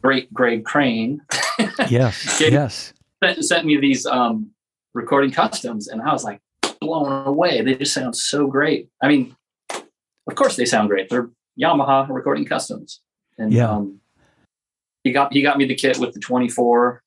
great 0.00 0.32
Greg 0.32 0.64
Crane, 0.64 1.20
Yes. 1.88 2.40
Okay. 2.40 2.52
Yes. 2.52 2.92
sent, 3.22 3.44
sent 3.44 3.66
me 3.66 3.76
these 3.78 4.06
um, 4.06 4.50
recording 4.94 5.30
customs, 5.30 5.88
and 5.88 6.02
I 6.02 6.12
was 6.12 6.24
like, 6.24 6.40
blown 6.80 7.26
away. 7.26 7.60
They 7.62 7.74
just 7.74 7.94
sound 7.94 8.16
so 8.16 8.46
great. 8.46 8.88
I 9.02 9.08
mean, 9.08 9.36
of 9.70 10.34
course 10.34 10.56
they 10.56 10.64
sound 10.64 10.88
great. 10.88 11.08
They're 11.08 11.30
Yamaha 11.60 12.08
recording 12.08 12.44
customs. 12.44 13.00
And 13.38 13.52
Yeah. 13.52 13.70
um, 13.70 14.00
he 15.04 15.10
got 15.12 15.32
he 15.32 15.42
got 15.42 15.58
me 15.58 15.64
the 15.66 15.74
kit 15.74 15.98
with 15.98 16.12
the 16.14 16.20
24, 16.20 17.01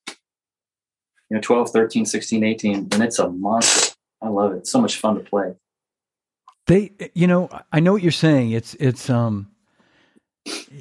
you 1.30 1.34
know, 1.36 1.40
12, 1.40 1.70
13, 1.70 2.06
16, 2.06 2.44
18, 2.44 2.88
and 2.92 3.02
it's 3.02 3.18
a 3.18 3.28
monster. 3.28 3.94
I 4.22 4.28
love 4.28 4.52
it. 4.52 4.58
It's 4.58 4.70
so 4.70 4.80
much 4.80 4.98
fun 4.98 5.16
to 5.16 5.20
play. 5.20 5.54
They, 6.66 6.92
you 7.14 7.26
know, 7.26 7.48
I 7.72 7.80
know 7.80 7.92
what 7.92 8.02
you're 8.02 8.12
saying. 8.12 8.52
It's, 8.52 8.74
it's, 8.74 9.08
um, 9.10 9.48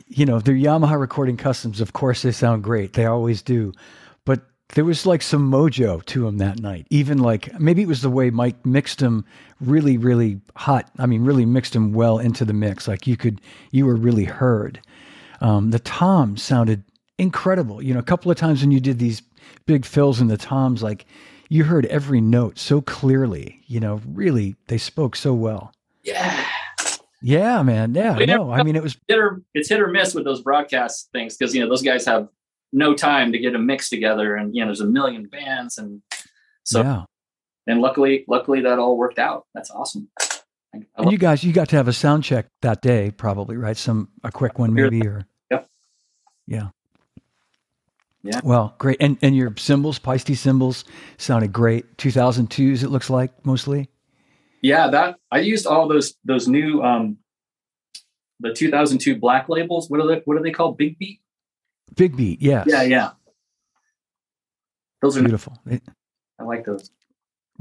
you 0.08 0.26
know, 0.26 0.40
they're 0.40 0.56
Yamaha 0.56 1.00
recording 1.00 1.38
customs. 1.38 1.82
Of 1.82 1.94
course, 1.94 2.22
they 2.22 2.32
sound 2.32 2.64
great. 2.64 2.94
They 2.94 3.06
always 3.06 3.42
do. 3.42 3.74
But 4.26 4.42
there 4.70 4.86
was 4.86 5.06
like 5.06 5.22
some 5.22 5.52
mojo 5.52 6.04
to 6.06 6.26
them 6.26 6.38
that 6.38 6.60
night. 6.60 6.88
Even 6.90 7.20
like 7.20 7.60
maybe 7.60 7.82
it 7.82 7.88
was 7.88 8.02
the 8.02 8.10
way 8.10 8.30
Mike 8.30 8.66
mixed 8.66 9.00
them 9.00 9.26
really, 9.60 9.98
really 9.98 10.40
hot. 10.56 10.90
I 10.98 11.06
mean, 11.06 11.24
really 11.24 11.46
mixed 11.46 11.74
them 11.74 11.94
well 11.94 12.20
into 12.20 12.46
the 12.46 12.54
mix. 12.54 12.88
Like 12.88 13.08
you 13.08 13.18
could, 13.18 13.42
you 13.72 13.86
were 13.86 13.96
really 13.96 14.26
heard. 14.26 14.80
Um, 15.42 15.72
the 15.72 15.80
toms 15.80 16.42
sounded 16.42 16.84
incredible. 17.18 17.82
You 17.82 17.94
know, 17.94 18.00
a 18.00 18.04
couple 18.04 18.32
of 18.32 18.38
times 18.38 18.62
when 18.62 18.72
you 18.72 18.80
did 18.80 19.00
these 19.00 19.22
big 19.66 19.86
fills 19.86 20.22
in 20.22 20.28
the 20.28 20.38
toms, 20.38 20.84
like 20.84 21.06
you 21.50 21.64
heard 21.66 21.86
every 21.88 22.22
note 22.22 22.58
so 22.58 22.82
clearly. 22.82 23.62
You 23.68 23.80
know, 23.80 24.02
really, 24.08 24.56
they 24.68 24.78
spoke 24.78 25.16
so 25.16 25.34
well. 25.34 25.74
Yeah. 26.04 26.46
Yeah, 27.22 27.64
man. 27.64 27.96
Yeah, 27.96 28.18
We 28.18 28.26
no, 28.28 28.52
I 28.52 28.62
mean 28.62 28.76
it 28.76 28.84
was 28.84 28.98
hit 29.08 29.18
or 29.18 29.42
it's 29.54 29.70
hit 29.70 29.82
or 29.82 29.88
miss 29.88 30.14
with 30.14 30.26
those 30.26 30.42
broadcast 30.42 31.10
things 31.12 31.36
because 31.36 31.56
you 31.56 31.62
know 31.62 31.68
those 31.68 31.82
guys 31.82 32.06
have 32.06 32.28
no 32.72 32.94
time 32.94 33.32
to 33.32 33.40
get 33.40 33.56
a 33.56 33.60
mix 33.60 33.90
together 33.90 34.36
and 34.36 34.54
you 34.54 34.62
know 34.62 34.68
there's 34.68 34.82
a 34.82 34.86
million 34.86 35.26
bands 35.26 35.78
and 35.78 36.02
so 36.64 36.82
yeah. 36.82 37.04
and 37.68 37.82
luckily 37.82 38.26
luckily 38.28 38.62
that 38.62 38.80
all 38.80 38.98
worked 38.98 39.18
out 39.18 39.46
that's 39.54 39.72
awesome 39.72 40.10
I, 40.20 40.78
I 40.78 40.82
And 40.98 41.12
you 41.12 41.18
guys, 41.18 41.44
you 41.44 41.54
got 41.54 41.70
to 41.70 41.78
have 41.78 41.88
a 41.88 41.94
sound 41.94 42.24
check 42.24 42.48
that 42.62 42.82
day, 42.82 43.12
probably, 43.12 43.56
right? 43.56 43.78
Some 43.78 44.10
a 44.24 44.32
quick 44.32 44.60
one, 44.60 44.74
maybe, 44.74 45.08
or 45.08 45.26
Yep. 45.50 45.68
yeah, 46.48 46.70
Yeah. 48.26 48.42
Well, 48.44 48.74
great, 48.80 48.98
and 49.00 49.18
and 49.22 49.36
your 49.36 49.54
cymbals, 49.56 50.00
Paiste 50.00 50.36
cymbals, 50.36 50.84
sounded 51.18 51.54
great. 51.54 51.98
Two 52.00 52.10
thousand 52.12 52.50
twos, 52.50 52.82
it 52.82 52.90
looks 52.90 53.10
like 53.10 53.32
mostly. 53.46 53.88
yeah 54.62 54.88
that 54.90 55.18
i 55.32 55.40
used 55.40 55.68
all 55.68 55.88
those 55.88 56.16
those 56.26 56.48
new 56.48 56.82
um 56.82 57.18
the 58.40 58.52
2002 58.52 59.20
black 59.20 59.48
labels 59.48 59.90
what 59.92 60.00
are 60.02 60.08
they 60.08 60.22
what 60.26 60.38
are 60.38 60.42
they 60.44 60.52
called 60.52 60.76
big 60.78 60.98
beat 60.98 61.20
Big 61.96 62.18
beat, 62.18 62.42
yes. 62.42 62.66
yeah 62.68 62.82
yeah 62.82 63.12
those 65.02 65.18
are 65.18 65.22
beautiful. 65.22 65.54
It- 65.70 65.84
i 66.40 66.44
like 66.44 66.66
those 66.66 66.90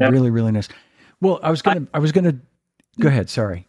Yeah. 0.00 0.08
Really, 0.08 0.30
really 0.30 0.50
nice. 0.52 0.68
Well, 1.20 1.38
I 1.42 1.50
was 1.50 1.62
gonna, 1.62 1.86
I 1.94 1.98
was 2.00 2.10
gonna. 2.10 2.36
Go 3.00 3.08
ahead. 3.08 3.28
Sorry. 3.30 3.68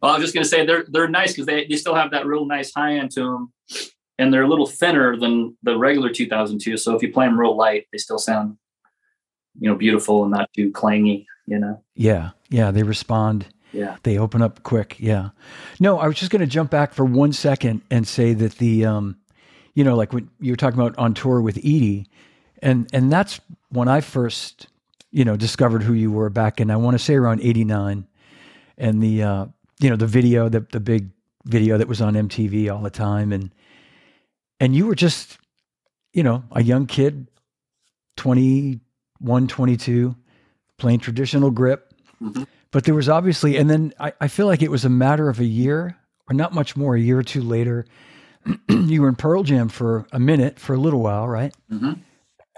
Well, 0.00 0.12
I 0.12 0.16
was 0.16 0.24
just 0.24 0.34
going 0.34 0.44
to 0.44 0.48
say 0.48 0.64
they're 0.64 0.86
they're 0.88 1.08
nice 1.08 1.32
because 1.32 1.46
they, 1.46 1.66
they 1.66 1.76
still 1.76 1.94
have 1.94 2.12
that 2.12 2.24
real 2.26 2.46
nice 2.46 2.72
high 2.72 2.94
end 2.96 3.10
to 3.12 3.20
them, 3.22 3.52
and 4.18 4.32
they're 4.32 4.42
a 4.42 4.48
little 4.48 4.66
thinner 4.66 5.16
than 5.16 5.56
the 5.62 5.76
regular 5.78 6.10
2002. 6.10 6.76
So 6.76 6.94
if 6.96 7.02
you 7.02 7.12
play 7.12 7.26
them 7.26 7.38
real 7.38 7.56
light, 7.56 7.86
they 7.92 7.98
still 7.98 8.18
sound, 8.18 8.56
you 9.58 9.68
know, 9.68 9.76
beautiful 9.76 10.22
and 10.24 10.32
not 10.32 10.50
too 10.54 10.70
clangy. 10.72 11.26
You 11.46 11.58
know, 11.58 11.82
Yeah, 11.94 12.30
yeah. 12.50 12.70
They 12.70 12.82
respond. 12.82 13.46
yeah, 13.72 13.96
They 14.02 14.18
open 14.18 14.42
up 14.42 14.62
quick. 14.64 14.96
Yeah. 14.98 15.30
No, 15.80 15.98
I 15.98 16.06
was 16.06 16.16
just 16.16 16.30
going 16.30 16.40
to 16.40 16.46
jump 16.46 16.70
back 16.70 16.92
for 16.92 17.04
one 17.06 17.32
second 17.32 17.80
and 17.90 18.06
say 18.06 18.34
that 18.34 18.56
the, 18.56 18.84
um, 18.84 19.16
you 19.74 19.82
know, 19.84 19.96
like 19.96 20.12
when 20.12 20.28
you 20.40 20.52
were 20.52 20.56
talking 20.56 20.78
about 20.78 20.98
on 20.98 21.14
tour 21.14 21.40
with 21.40 21.56
Edie, 21.58 22.06
and 22.60 22.88
and 22.92 23.10
that's 23.12 23.40
when 23.70 23.86
I 23.88 24.00
first, 24.00 24.66
you 25.12 25.24
know, 25.24 25.36
discovered 25.36 25.84
who 25.84 25.92
you 25.94 26.10
were 26.10 26.28
back 26.28 26.60
in. 26.60 26.70
I 26.70 26.76
want 26.76 26.94
to 26.96 26.98
say 26.98 27.14
around 27.14 27.40
'89, 27.40 28.06
and 28.76 29.02
the, 29.02 29.22
uh, 29.22 29.46
you 29.78 29.88
know, 29.88 29.94
the 29.96 30.06
video, 30.08 30.48
the 30.48 30.66
the 30.72 30.80
big 30.80 31.10
video 31.44 31.78
that 31.78 31.86
was 31.86 32.00
on 32.02 32.14
MTV 32.14 32.70
all 32.74 32.82
the 32.82 32.90
time, 32.90 33.32
and 33.32 33.52
and 34.60 34.74
you 34.74 34.86
were 34.86 34.94
just, 34.94 35.38
you 36.12 36.22
know, 36.22 36.42
a 36.52 36.62
young 36.62 36.86
kid, 36.86 37.28
21, 38.16 39.48
22, 39.48 40.16
playing 40.78 41.00
traditional 41.00 41.50
grip 41.50 41.92
Mhm. 42.22 42.46
but 42.72 42.82
there 42.84 42.94
was 42.94 43.08
obviously 43.08 43.56
and 43.56 43.70
then 43.70 43.92
I, 44.00 44.12
I 44.20 44.26
feel 44.28 44.46
like 44.46 44.60
it 44.62 44.70
was 44.72 44.84
a 44.84 44.88
matter 44.88 45.28
of 45.28 45.38
a 45.38 45.44
year 45.44 45.96
or 46.28 46.34
not 46.34 46.52
much 46.52 46.76
more 46.76 46.96
a 46.96 47.00
year 47.00 47.18
or 47.18 47.22
two 47.22 47.42
later 47.42 47.84
you 48.68 49.02
were 49.02 49.08
in 49.08 49.14
pearl 49.14 49.44
jam 49.44 49.68
for 49.68 50.04
a 50.12 50.18
minute 50.18 50.58
for 50.58 50.74
a 50.74 50.78
little 50.78 51.00
while 51.00 51.28
right 51.28 51.54
Mhm. 51.70 52.00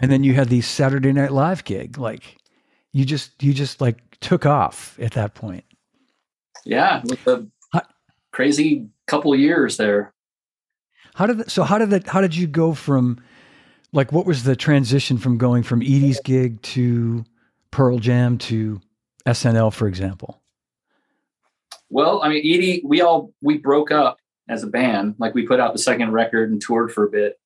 and 0.01 0.11
then 0.11 0.25
you 0.25 0.33
had 0.35 0.49
the 0.49 0.63
saturday 0.63 1.13
night 1.13 1.31
live 1.33 1.65
gig 1.65 1.99
like 1.99 2.37
you 2.93 3.05
just 3.05 3.43
you 3.43 3.53
just 3.55 3.81
like 3.83 3.99
took 4.21 4.47
off 4.47 4.99
at 4.99 5.13
that 5.13 5.35
point 5.35 5.65
yeah. 6.65 7.01
With 7.05 7.25
the 7.25 7.49
crazy 8.33 8.89
couple 9.07 9.35
years 9.35 9.77
there. 9.79 10.13
How 11.21 11.27
did 11.27 11.39
that, 11.39 11.51
so 11.51 11.63
how 11.63 11.77
did 11.79 11.91
that 11.91 12.09
how 12.09 12.21
did 12.21 12.35
you 12.35 12.47
go 12.47 12.73
from 12.73 13.21
like 13.93 14.11
what 14.11 14.25
was 14.25 14.45
the 14.45 14.57
transition 14.57 15.19
from 15.19 15.37
going 15.37 15.63
from 15.63 15.83
edie's 15.83 16.19
gig 16.21 16.61
to 16.63 17.25
pearl 17.71 17.99
jam 17.99 18.39
to 18.39 18.81
snl 19.29 19.73
for 19.73 19.87
example 19.87 20.41
Well, 21.91 22.23
I 22.23 22.29
mean, 22.29 22.39
Edie, 22.39 22.83
we 22.85 23.01
all 23.01 23.33
we 23.43 23.59
broke 23.59 23.91
up 23.91 24.19
as 24.49 24.63
a 24.63 24.69
band. 24.69 25.17
Like 25.19 25.35
we 25.35 25.47
put 25.47 25.61
out 25.61 25.73
the 25.73 25.79
second 25.79 26.13
record 26.13 26.51
and 26.51 26.63
toured 26.63 26.93
for 26.93 27.05
a 27.05 27.11
bit, 27.11 27.39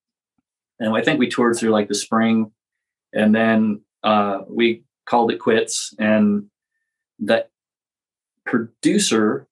and 0.78 0.95
I 0.95 1.02
think 1.02 1.19
we 1.19 1.28
toured 1.28 1.57
through 1.57 1.71
like 1.71 1.88
the 1.88 1.95
spring, 1.95 2.52
and 3.12 3.35
then 3.35 3.81
uh, 4.02 4.40
we 4.49 4.85
called 5.07 5.33
it 5.33 5.38
quits. 5.38 5.95
And 5.99 6.47
the 7.19 7.47
producer 8.45 9.49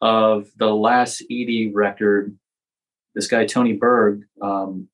of 0.00 0.50
the 0.56 0.74
last 0.74 1.22
Edie 1.24 1.70
record, 1.72 2.36
this 3.14 3.26
guy 3.26 3.46
Tony 3.46 3.74
Berg, 3.74 4.24
um, 4.40 4.88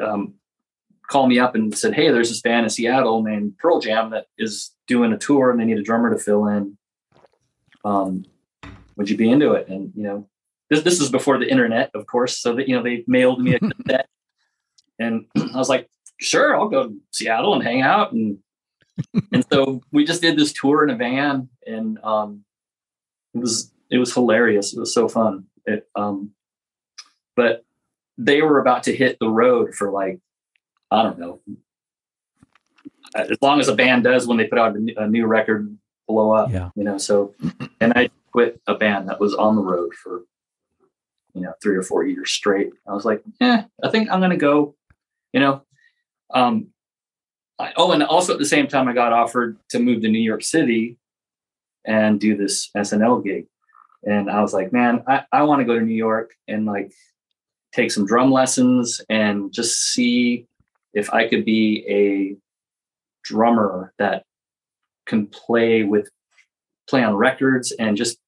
um, 0.00 0.34
called 1.08 1.28
me 1.28 1.38
up 1.38 1.54
and 1.54 1.76
said, 1.76 1.94
"Hey, 1.94 2.10
there's 2.10 2.28
this 2.28 2.40
band 2.40 2.64
in 2.64 2.70
Seattle 2.70 3.22
named 3.22 3.58
Pearl 3.58 3.80
Jam 3.80 4.10
that 4.10 4.26
is 4.38 4.72
doing 4.86 5.12
a 5.12 5.18
tour, 5.18 5.50
and 5.50 5.60
they 5.60 5.64
need 5.64 5.78
a 5.78 5.82
drummer 5.82 6.10
to 6.10 6.18
fill 6.18 6.46
in." 6.46 6.76
um, 7.84 8.24
would 8.96 9.10
you 9.10 9.16
be 9.16 9.30
into 9.30 9.52
it? 9.52 9.68
And 9.68 9.92
you 9.94 10.02
know, 10.02 10.28
this 10.70 10.82
this 10.82 11.00
is 11.00 11.10
before 11.10 11.38
the 11.38 11.50
internet, 11.50 11.90
of 11.94 12.06
course. 12.06 12.38
So 12.38 12.54
that 12.56 12.68
you 12.68 12.76
know, 12.76 12.82
they 12.82 13.04
mailed 13.06 13.40
me 13.40 13.54
a 13.54 13.58
cassette, 13.58 14.08
and 14.98 15.26
I 15.36 15.56
was 15.56 15.68
like, 15.68 15.88
sure, 16.20 16.56
I'll 16.56 16.68
go 16.68 16.88
to 16.88 16.96
Seattle 17.10 17.54
and 17.54 17.62
hang 17.62 17.82
out. 17.82 18.12
And 18.12 18.38
and 19.32 19.44
so 19.50 19.80
we 19.90 20.04
just 20.04 20.22
did 20.22 20.36
this 20.36 20.52
tour 20.52 20.84
in 20.84 20.90
a 20.90 20.96
van, 20.96 21.48
and 21.66 21.98
um, 22.04 22.44
it 23.34 23.38
was 23.38 23.72
it 23.90 23.98
was 23.98 24.14
hilarious. 24.14 24.72
It 24.74 24.80
was 24.80 24.94
so 24.94 25.08
fun. 25.08 25.46
It 25.64 25.88
um, 25.94 26.30
but 27.36 27.64
they 28.18 28.42
were 28.42 28.58
about 28.58 28.84
to 28.84 28.94
hit 28.94 29.18
the 29.20 29.28
road 29.28 29.74
for 29.74 29.90
like 29.90 30.20
I 30.90 31.02
don't 31.02 31.18
know. 31.18 31.40
As 33.14 33.38
long 33.40 33.60
as 33.60 33.68
a 33.68 33.74
band 33.74 34.04
does 34.04 34.26
when 34.26 34.36
they 34.36 34.46
put 34.46 34.58
out 34.58 34.76
a 34.76 35.08
new- 35.08 35.26
record, 35.26 35.76
blow 36.06 36.32
up 36.32 36.50
yeah. 36.50 36.70
you 36.74 36.84
know 36.84 36.98
so 36.98 37.34
and 37.80 37.92
i 37.94 38.10
quit 38.32 38.60
a 38.66 38.74
band 38.74 39.08
that 39.08 39.20
was 39.20 39.34
on 39.34 39.56
the 39.56 39.62
road 39.62 39.92
for 39.94 40.22
you 41.34 41.40
know 41.40 41.52
three 41.62 41.76
or 41.76 41.82
four 41.82 42.04
years 42.04 42.30
straight. 42.30 42.70
I 42.86 42.92
was 42.92 43.04
like 43.04 43.22
yeah 43.40 43.64
i 43.82 43.90
think 43.90 44.10
i'm 44.10 44.20
gonna 44.20 44.36
go 44.36 44.74
you 45.32 45.40
know? 45.40 45.62
Um 46.34 46.68
I, 47.58 47.72
oh 47.76 47.92
and 47.92 48.02
also 48.02 48.32
at 48.32 48.38
the 48.38 48.44
same 48.44 48.66
time 48.66 48.88
i 48.88 48.92
got 48.92 49.12
offered 49.12 49.58
to 49.70 49.78
move 49.78 50.02
to 50.02 50.08
new 50.08 50.18
york 50.18 50.42
city 50.42 50.98
and 51.84 52.20
do 52.20 52.36
this 52.36 52.70
snl 52.76 53.22
gig. 53.24 53.46
And 54.04 54.30
i 54.30 54.40
was 54.40 54.52
like 54.52 54.72
man 54.72 55.04
i, 55.06 55.24
I 55.32 55.42
want 55.42 55.60
to 55.60 55.64
go 55.64 55.78
to 55.78 55.84
new 55.84 55.94
york 55.94 56.32
and 56.48 56.66
like 56.66 56.92
take 57.72 57.90
some 57.90 58.06
drum 58.06 58.30
lessons 58.30 59.00
and 59.08 59.52
just 59.52 59.92
see 59.92 60.46
if 60.94 61.12
i 61.12 61.26
could 61.26 61.44
be 61.44 61.84
a 61.88 62.36
drummer 63.24 63.92
that 63.98 64.24
can 65.06 65.26
play 65.26 65.82
with 65.82 66.08
play 66.88 67.02
on 67.02 67.14
records 67.14 67.72
and 67.72 67.96
just 67.96 68.18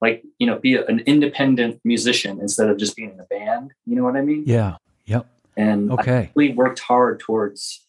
like 0.00 0.22
you 0.38 0.46
know 0.46 0.58
be 0.58 0.74
a, 0.74 0.84
an 0.86 1.00
independent 1.00 1.80
musician 1.84 2.40
instead 2.40 2.68
of 2.68 2.76
just 2.76 2.96
being 2.96 3.10
in 3.10 3.20
a 3.20 3.24
band 3.24 3.72
you 3.86 3.96
know 3.96 4.04
what 4.04 4.16
i 4.16 4.20
mean? 4.20 4.44
Yeah 4.46 4.76
yep. 5.06 5.26
And 5.56 5.90
i 5.90 5.94
okay. 5.94 6.30
really 6.34 6.52
worked 6.54 6.80
hard 6.80 7.20
towards 7.20 7.80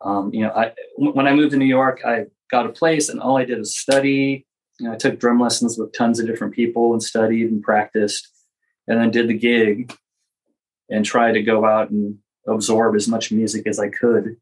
um, 0.00 0.32
you 0.32 0.42
know 0.42 0.50
i 0.50 0.72
w- 0.96 1.12
when 1.12 1.26
i 1.26 1.34
moved 1.34 1.52
to 1.52 1.56
new 1.56 1.64
york 1.64 2.00
i 2.04 2.26
got 2.50 2.66
a 2.66 2.70
place 2.70 3.08
and 3.08 3.20
all 3.20 3.36
i 3.36 3.44
did 3.44 3.58
was 3.58 3.76
study. 3.76 4.44
You 4.78 4.86
know 4.86 4.92
i 4.92 4.96
took 4.96 5.18
drum 5.18 5.40
lessons 5.40 5.78
with 5.78 5.92
tons 5.92 6.20
of 6.20 6.26
different 6.26 6.54
people 6.54 6.92
and 6.92 7.02
studied 7.02 7.50
and 7.50 7.62
practiced 7.62 8.28
and 8.86 9.00
then 9.00 9.10
did 9.10 9.28
the 9.28 9.34
gig 9.34 9.92
and 10.90 11.04
tried 11.04 11.32
to 11.32 11.42
go 11.42 11.64
out 11.64 11.90
and 11.90 12.18
absorb 12.46 12.94
as 12.96 13.06
much 13.08 13.30
music 13.30 13.66
as 13.66 13.78
i 13.78 13.88
could 13.88 14.36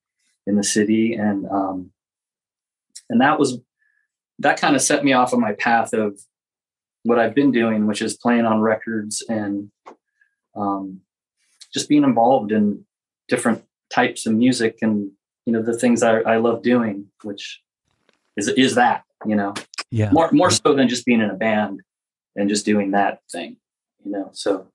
in 0.46 0.56
the 0.56 0.62
city 0.64 1.14
and 1.14 1.46
um, 1.50 1.90
and 3.10 3.20
that 3.20 3.38
was 3.38 3.58
that 4.38 4.60
kind 4.60 4.76
of 4.76 4.82
set 4.82 5.04
me 5.04 5.12
off 5.12 5.32
on 5.32 5.40
my 5.40 5.52
path 5.54 5.92
of 5.92 6.18
what 7.04 7.18
I've 7.18 7.34
been 7.34 7.52
doing, 7.52 7.86
which 7.86 8.02
is 8.02 8.16
playing 8.16 8.44
on 8.44 8.60
records 8.60 9.24
and 9.28 9.70
um, 10.56 11.00
just 11.72 11.88
being 11.88 12.02
involved 12.04 12.52
in 12.52 12.84
different 13.28 13.64
types 13.90 14.26
of 14.26 14.34
music 14.34 14.78
and 14.82 15.10
you 15.46 15.52
know 15.52 15.62
the 15.62 15.78
things 15.78 16.02
I, 16.02 16.18
I 16.20 16.36
love 16.38 16.62
doing, 16.62 17.06
which 17.22 17.62
is 18.36 18.48
is 18.48 18.74
that 18.74 19.04
you 19.24 19.36
know 19.36 19.54
Yeah. 19.90 20.10
more 20.12 20.30
more 20.32 20.50
so 20.50 20.74
than 20.74 20.88
just 20.88 21.06
being 21.06 21.20
in 21.20 21.30
a 21.30 21.34
band 21.34 21.80
and 22.34 22.48
just 22.48 22.66
doing 22.66 22.90
that 22.90 23.20
thing, 23.30 23.56
you 24.04 24.10
know. 24.10 24.30
So 24.32 24.68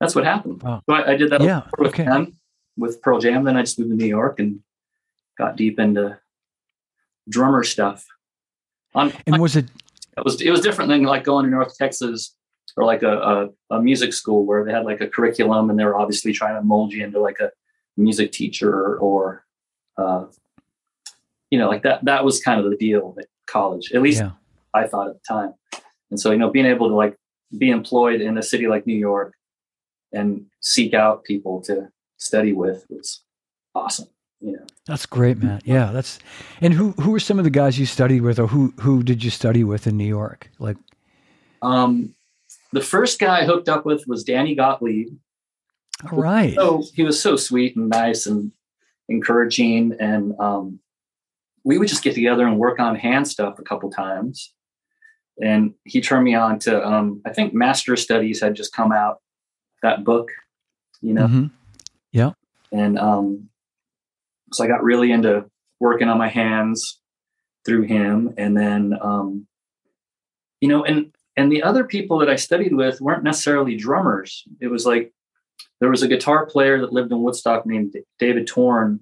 that's 0.00 0.14
what 0.14 0.24
happened. 0.24 0.62
Wow. 0.62 0.82
So 0.88 0.94
I, 0.94 1.12
I 1.12 1.16
did 1.16 1.30
that 1.30 1.40
Yeah. 1.40 1.62
with 1.78 1.88
Okay. 1.88 2.04
them 2.04 2.36
with 2.76 3.02
Pearl 3.02 3.18
Jam. 3.18 3.44
Then 3.44 3.56
I 3.56 3.62
just 3.62 3.78
moved 3.78 3.90
to 3.90 3.96
New 3.96 4.06
York 4.06 4.38
and 4.38 4.60
got 5.36 5.56
deep 5.56 5.78
into 5.78 6.18
drummer 7.28 7.64
stuff. 7.64 8.06
On 8.94 9.12
And 9.26 9.38
was 9.40 9.56
it 9.56 9.66
it 10.16 10.24
was 10.24 10.40
it 10.40 10.50
was 10.50 10.60
different 10.60 10.88
than 10.88 11.02
like 11.02 11.24
going 11.24 11.44
to 11.44 11.50
North 11.50 11.76
Texas 11.76 12.34
or 12.76 12.84
like 12.84 13.02
a, 13.02 13.48
a, 13.70 13.76
a 13.76 13.82
music 13.82 14.12
school 14.12 14.44
where 14.44 14.64
they 14.64 14.72
had 14.72 14.84
like 14.84 15.00
a 15.00 15.08
curriculum 15.08 15.70
and 15.70 15.78
they 15.78 15.84
were 15.84 15.98
obviously 15.98 16.32
trying 16.32 16.54
to 16.54 16.62
mold 16.62 16.92
you 16.92 17.04
into 17.04 17.20
like 17.20 17.38
a 17.40 17.50
music 17.96 18.32
teacher 18.32 18.96
or 18.98 19.44
uh, 19.96 20.24
you 21.50 21.58
know 21.58 21.68
like 21.68 21.82
that 21.82 22.04
that 22.04 22.24
was 22.24 22.40
kind 22.40 22.60
of 22.64 22.70
the 22.70 22.76
deal 22.76 23.14
at 23.18 23.26
college 23.46 23.92
at 23.92 24.02
least 24.02 24.20
yeah. 24.20 24.30
I 24.74 24.86
thought 24.86 25.08
at 25.08 25.14
the 25.14 25.20
time. 25.26 25.54
And 26.10 26.18
so, 26.20 26.30
you 26.30 26.38
know, 26.38 26.50
being 26.50 26.66
able 26.66 26.88
to 26.88 26.94
like 26.94 27.16
be 27.56 27.70
employed 27.70 28.20
in 28.20 28.38
a 28.38 28.42
city 28.42 28.66
like 28.66 28.86
New 28.86 28.96
York 28.96 29.34
and 30.12 30.46
seek 30.60 30.94
out 30.94 31.24
people 31.24 31.60
to 31.62 31.88
study 32.16 32.52
with 32.52 32.86
was 32.88 33.22
awesome. 33.74 34.08
You 34.40 34.52
know, 34.52 34.66
That's 34.86 35.04
great, 35.04 35.38
man. 35.38 35.60
Yeah, 35.64 35.90
that's 35.90 36.20
and 36.60 36.72
who 36.72 36.92
who 36.92 37.10
were 37.10 37.20
some 37.20 37.38
of 37.38 37.44
the 37.44 37.50
guys 37.50 37.78
you 37.78 37.86
studied 37.86 38.20
with 38.20 38.38
or 38.38 38.46
who 38.46 38.72
who 38.80 39.02
did 39.02 39.24
you 39.24 39.30
study 39.30 39.64
with 39.64 39.86
in 39.88 39.96
New 39.96 40.06
York? 40.06 40.48
Like 40.60 40.76
um, 41.60 42.14
the 42.72 42.80
first 42.80 43.18
guy 43.18 43.40
I 43.40 43.44
hooked 43.44 43.68
up 43.68 43.84
with 43.84 44.06
was 44.06 44.24
Danny 44.24 44.54
Gottlieb. 44.54 45.08
all 46.10 46.18
right. 46.18 46.54
So 46.54 46.84
he 46.94 47.02
was 47.02 47.20
so 47.20 47.36
sweet 47.36 47.76
and 47.76 47.88
nice 47.88 48.26
and 48.26 48.52
encouraging. 49.08 49.96
And 49.98 50.38
um, 50.38 50.80
we 51.64 51.78
would 51.78 51.88
just 51.88 52.04
get 52.04 52.14
together 52.14 52.46
and 52.46 52.58
work 52.58 52.78
on 52.78 52.96
hand 52.96 53.26
stuff 53.26 53.58
a 53.58 53.62
couple 53.62 53.90
times. 53.90 54.52
And 55.42 55.74
he 55.84 56.00
turned 56.00 56.24
me 56.24 56.34
on 56.34 56.58
to, 56.60 56.84
um, 56.86 57.22
I 57.24 57.32
think 57.32 57.54
Master 57.54 57.94
Studies 57.96 58.40
had 58.40 58.56
just 58.56 58.72
come 58.72 58.90
out, 58.90 59.18
that 59.82 60.04
book, 60.04 60.30
you 61.00 61.14
know, 61.14 61.26
Mhm. 61.26 61.50
and 62.72 62.98
um, 62.98 63.48
so 64.52 64.64
I 64.64 64.66
got 64.66 64.82
really 64.82 65.10
into 65.12 65.48
working 65.80 66.08
on 66.08 66.18
my 66.18 66.28
hands 66.28 67.00
through 67.64 67.82
him, 67.82 68.34
and 68.36 68.56
then 68.56 68.96
um, 69.00 69.46
you 70.60 70.68
know, 70.68 70.84
and 70.84 71.14
and 71.36 71.52
the 71.52 71.62
other 71.62 71.84
people 71.84 72.18
that 72.18 72.28
I 72.28 72.36
studied 72.36 72.74
with 72.74 73.00
weren't 73.00 73.22
necessarily 73.24 73.76
drummers. 73.76 74.44
It 74.60 74.68
was 74.68 74.84
like 74.86 75.12
there 75.80 75.90
was 75.90 76.02
a 76.02 76.08
guitar 76.08 76.46
player 76.46 76.80
that 76.80 76.92
lived 76.92 77.12
in 77.12 77.22
Woodstock 77.22 77.64
named 77.66 77.94
David 78.18 78.46
Torn, 78.46 79.00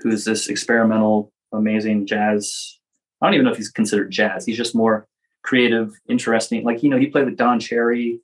who's 0.00 0.24
this 0.24 0.48
experimental, 0.48 1.32
amazing 1.52 2.06
jazz. 2.06 2.78
I 3.20 3.26
don't 3.26 3.34
even 3.34 3.44
know 3.46 3.52
if 3.52 3.56
he's 3.56 3.70
considered 3.70 4.10
jazz. 4.10 4.44
He's 4.44 4.56
just 4.56 4.74
more 4.74 5.06
creative, 5.42 5.92
interesting. 6.08 6.64
Like 6.64 6.82
you 6.82 6.90
know, 6.90 6.98
he 6.98 7.06
played 7.06 7.24
with 7.24 7.36
Don 7.36 7.58
Cherry 7.60 8.20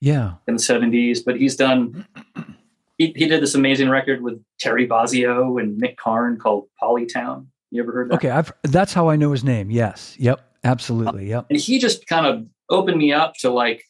Yeah. 0.00 0.34
in 0.46 0.56
the 0.56 0.62
70s, 0.62 1.20
but 1.24 1.36
he's 1.36 1.56
done 1.56 2.06
he, 2.98 3.12
he 3.14 3.26
did 3.26 3.42
this 3.42 3.54
amazing 3.54 3.90
record 3.90 4.22
with 4.22 4.42
Terry 4.58 4.86
Bozzio 4.86 5.60
and 5.60 5.80
Mick 5.80 5.96
Karn 5.96 6.38
called 6.38 6.68
Polytown. 6.82 7.46
You 7.70 7.82
ever 7.82 7.92
heard 7.92 8.10
that? 8.10 8.16
Okay, 8.16 8.30
I've 8.30 8.52
that's 8.62 8.92
how 8.92 9.08
I 9.08 9.16
know 9.16 9.32
his 9.32 9.44
name. 9.44 9.70
Yes. 9.70 10.16
Yep. 10.18 10.40
Absolutely. 10.64 11.28
Yep. 11.28 11.46
And 11.50 11.58
he 11.58 11.78
just 11.78 12.06
kind 12.06 12.26
of 12.26 12.46
opened 12.70 12.96
me 12.98 13.12
up 13.12 13.34
to 13.40 13.50
like 13.50 13.84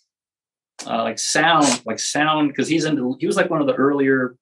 uh, 0.87 1.03
like 1.03 1.19
sound, 1.19 1.83
like 1.87 1.99
sound, 1.99 2.49
because 2.49 2.69
he's 2.69 2.85
into 2.85 3.17
he 3.21 3.27
was 3.27 3.37
like 3.37 3.49
one 3.49 3.61
of 3.61 3.67
the 3.67 3.75
earlier 3.75 4.37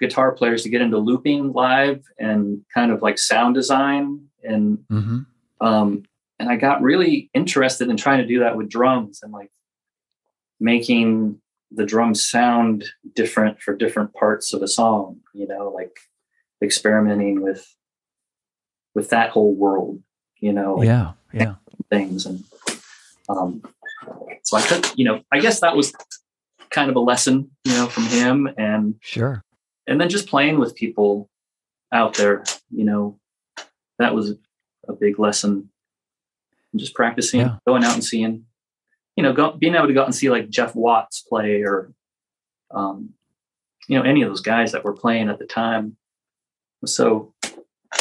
guitar 0.00 0.32
players 0.32 0.62
to 0.62 0.68
get 0.68 0.80
into 0.80 0.98
looping 0.98 1.52
live 1.52 2.02
and 2.18 2.60
kind 2.72 2.90
of 2.90 3.02
like 3.02 3.18
sound 3.18 3.54
design 3.54 4.20
and 4.42 4.78
hmm 4.88 5.20
um 5.60 6.02
and 6.40 6.48
I 6.48 6.56
got 6.56 6.82
really 6.82 7.30
interested 7.32 7.88
in 7.88 7.96
trying 7.96 8.18
to 8.18 8.26
do 8.26 8.40
that 8.40 8.56
with 8.56 8.68
drums 8.68 9.20
and 9.22 9.32
like 9.32 9.52
making 10.60 11.40
the 11.70 11.84
drums 11.84 12.22
sound 12.28 12.84
different 13.14 13.60
for 13.60 13.74
different 13.74 14.12
parts 14.14 14.52
of 14.52 14.62
a 14.62 14.68
song, 14.68 15.20
you 15.32 15.46
know, 15.46 15.70
like 15.70 15.98
experimenting 16.62 17.42
with 17.42 17.66
with 18.94 19.10
that 19.10 19.30
whole 19.30 19.54
world, 19.54 20.00
you 20.38 20.52
know, 20.52 20.74
like 20.76 20.86
Yeah. 20.86 21.12
Yeah. 21.32 21.54
things 21.90 22.26
and 22.26 22.44
um 23.28 23.62
so 24.42 24.56
I 24.56 24.60
took, 24.62 24.96
you 24.98 25.04
know, 25.04 25.22
I 25.32 25.40
guess 25.40 25.60
that 25.60 25.74
was 25.76 25.92
kind 26.70 26.90
of 26.90 26.96
a 26.96 27.00
lesson, 27.00 27.50
you 27.64 27.72
know, 27.72 27.86
from 27.86 28.04
him 28.04 28.48
and 28.58 28.96
Sure. 29.00 29.42
and 29.86 30.00
then 30.00 30.08
just 30.08 30.28
playing 30.28 30.58
with 30.58 30.74
people 30.74 31.28
out 31.92 32.14
there, 32.14 32.44
you 32.70 32.84
know, 32.84 33.18
that 33.98 34.14
was 34.14 34.34
a 34.88 34.92
big 34.92 35.18
lesson. 35.18 35.70
And 36.72 36.80
just 36.80 36.94
practicing, 36.94 37.40
Yeah. 37.40 37.56
going 37.66 37.84
out 37.84 37.94
and 37.94 38.04
seeing, 38.04 38.46
you 39.16 39.22
know, 39.22 39.32
go, 39.32 39.52
being 39.52 39.74
able 39.74 39.86
to 39.86 39.92
go 39.92 40.02
out 40.02 40.06
and 40.06 40.14
see 40.14 40.30
like 40.30 40.48
Jeff 40.48 40.74
Watts 40.74 41.20
play 41.20 41.62
or, 41.62 41.92
um, 42.70 43.10
you 43.88 43.98
know, 43.98 44.04
any 44.04 44.22
of 44.22 44.28
those 44.28 44.40
guys 44.40 44.72
that 44.72 44.84
were 44.84 44.92
playing 44.92 45.28
at 45.28 45.38
the 45.38 45.46
time 45.46 45.96
was 46.80 46.94
so 46.94 47.32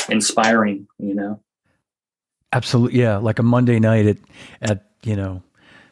inspiring, 0.09 0.87
you 0.97 1.13
know. 1.13 1.39
Absolutely. 2.51 2.99
Yeah. 2.99 3.17
Like 3.17 3.39
a 3.39 3.43
Monday 3.43 3.79
night 3.79 4.05
at 4.05 4.17
at 4.61 4.89
you 5.03 5.15
know 5.15 5.41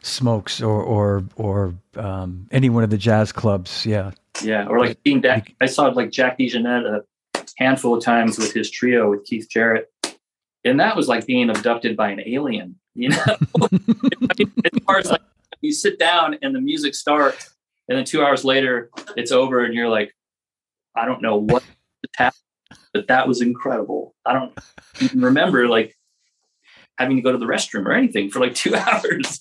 Smokes 0.02 0.60
or 0.60 0.82
or 0.82 1.24
or 1.36 1.74
um, 1.96 2.48
any 2.50 2.70
one 2.70 2.84
of 2.84 2.90
the 2.90 2.98
jazz 2.98 3.32
clubs. 3.32 3.86
Yeah. 3.86 4.12
Yeah, 4.42 4.66
or 4.66 4.80
like 4.80 5.02
being 5.02 5.20
Jack. 5.20 5.54
I 5.60 5.66
saw 5.66 5.88
like 5.88 6.10
Jack 6.10 6.38
DeJohnette 6.38 6.86
a 6.86 7.44
handful 7.58 7.94
of 7.94 8.02
times 8.02 8.38
with 8.38 8.52
his 8.52 8.70
trio 8.70 9.10
with 9.10 9.24
Keith 9.24 9.46
Jarrett, 9.50 9.92
and 10.64 10.80
that 10.80 10.96
was 10.96 11.08
like 11.08 11.26
being 11.26 11.50
abducted 11.50 11.96
by 11.96 12.10
an 12.10 12.20
alien. 12.26 12.76
You 12.94 13.10
know, 13.10 13.24
as 13.62 14.82
far 14.86 14.98
as 14.98 15.10
like 15.10 15.22
you 15.60 15.72
sit 15.72 15.98
down 15.98 16.38
and 16.42 16.54
the 16.54 16.60
music 16.60 16.94
starts, 16.94 17.54
and 17.88 17.96
then 17.96 18.04
two 18.04 18.22
hours 18.22 18.44
later 18.44 18.90
it's 19.16 19.32
over, 19.32 19.64
and 19.64 19.74
you're 19.74 19.88
like, 19.88 20.14
I 20.94 21.06
don't 21.06 21.22
know 21.22 21.36
what 21.36 21.62
happened, 22.16 22.42
but 22.92 23.08
that 23.08 23.26
was 23.26 23.40
incredible. 23.40 24.14
I 24.26 24.34
don't 24.34 24.52
even 25.00 25.22
remember 25.22 25.68
like 25.68 25.96
having 26.98 27.16
to 27.16 27.22
go 27.22 27.32
to 27.32 27.38
the 27.38 27.46
restroom 27.46 27.86
or 27.86 27.92
anything 27.92 28.30
for 28.30 28.40
like 28.40 28.54
two 28.64 28.74
hours. 28.74 29.40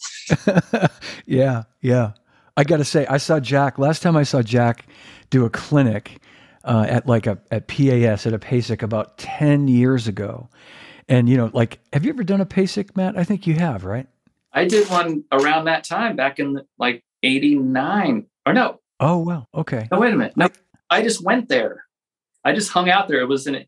yeah, 1.25 1.63
yeah. 1.81 2.13
I 2.57 2.63
got 2.63 2.77
to 2.77 2.85
say, 2.85 3.05
I 3.07 3.17
saw 3.17 3.39
Jack 3.39 3.79
last 3.79 4.01
time. 4.01 4.15
I 4.17 4.23
saw 4.23 4.41
Jack 4.41 4.85
do 5.29 5.45
a 5.45 5.49
clinic 5.49 6.21
uh, 6.63 6.85
at 6.87 7.07
like 7.07 7.25
a 7.27 7.39
at 7.49 7.67
PAS 7.67 8.25
at 8.25 8.33
a 8.33 8.39
PASIC 8.39 8.83
about 8.83 9.17
ten 9.17 9.67
years 9.67 10.07
ago, 10.07 10.49
and 11.11 11.29
you 11.29 11.37
know, 11.37 11.51
like, 11.53 11.79
have 11.93 12.03
you 12.05 12.09
ever 12.11 12.23
done 12.23 12.41
a 12.41 12.45
PASIC, 12.45 12.95
Matt? 12.97 13.17
I 13.17 13.23
think 13.23 13.45
you 13.45 13.55
have, 13.55 13.83
right? 13.85 14.07
I 14.53 14.65
did 14.65 14.89
one 14.89 15.23
around 15.31 15.65
that 15.65 15.83
time 15.83 16.15
back 16.15 16.39
in 16.39 16.59
like 16.79 17.03
'89 17.23 18.25
or 18.45 18.53
no, 18.53 18.79
Oh 18.99 19.19
well, 19.19 19.47
okay. 19.53 19.87
No, 19.91 19.99
wait 19.99 20.13
a 20.13 20.17
minute. 20.17 20.35
No, 20.37 20.47
I 20.89 21.01
just 21.03 21.23
went 21.23 21.49
there. 21.49 21.85
I 22.43 22.53
just 22.53 22.71
hung 22.71 22.89
out 22.89 23.07
there. 23.07 23.19
It 23.21 23.27
was 23.27 23.47
in. 23.47 23.65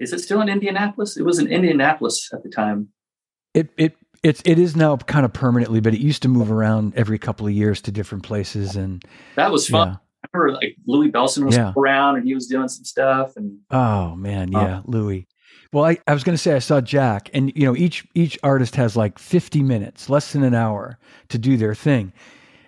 Is 0.00 0.12
it 0.12 0.20
still 0.20 0.40
in 0.40 0.48
Indianapolis? 0.48 1.16
It 1.16 1.24
was 1.24 1.38
in 1.38 1.48
Indianapolis 1.48 2.30
at 2.32 2.42
the 2.42 2.48
time. 2.50 2.88
It 3.54 3.70
it 3.76 3.96
it's 4.22 4.42
it 4.44 4.58
is 4.58 4.76
now 4.76 4.96
kind 4.96 5.24
of 5.24 5.32
permanently, 5.32 5.80
but 5.80 5.94
it 5.94 6.00
used 6.00 6.22
to 6.22 6.28
move 6.28 6.50
around 6.50 6.94
every 6.96 7.18
couple 7.18 7.46
of 7.46 7.52
years 7.52 7.80
to 7.82 7.90
different 7.92 8.24
places, 8.24 8.76
and 8.76 9.02
That 9.36 9.50
was 9.50 9.68
fun. 9.68 9.88
yeah. 9.88 9.96
I 10.24 10.28
remember 10.36 10.60
like 10.60 10.76
Louie 10.86 11.10
Bellson 11.10 11.44
was 11.44 11.56
Yeah. 11.56 11.72
around 11.76 12.16
and 12.16 12.26
he 12.26 12.34
was 12.34 12.46
doing 12.48 12.68
some 12.68 12.84
stuff 12.84 13.36
and 13.36 13.58
Oh 13.70 14.14
man, 14.16 14.54
Oh. 14.54 14.60
yeah, 14.60 14.80
Louie. 14.84 15.26
Well, 15.72 15.84
I, 15.84 15.98
I 16.06 16.14
was 16.14 16.24
going 16.24 16.34
to 16.34 16.42
say 16.42 16.54
I 16.54 16.60
saw 16.60 16.80
Jack, 16.80 17.28
and 17.34 17.52
you 17.54 17.64
know 17.64 17.76
each 17.76 18.06
each 18.14 18.38
artist 18.42 18.76
has 18.76 18.96
like 18.96 19.18
fifty 19.18 19.62
minutes, 19.62 20.08
less 20.08 20.32
than 20.32 20.42
an 20.42 20.54
hour, 20.54 20.98
to 21.28 21.38
do 21.38 21.58
their 21.58 21.74
thing, 21.74 22.12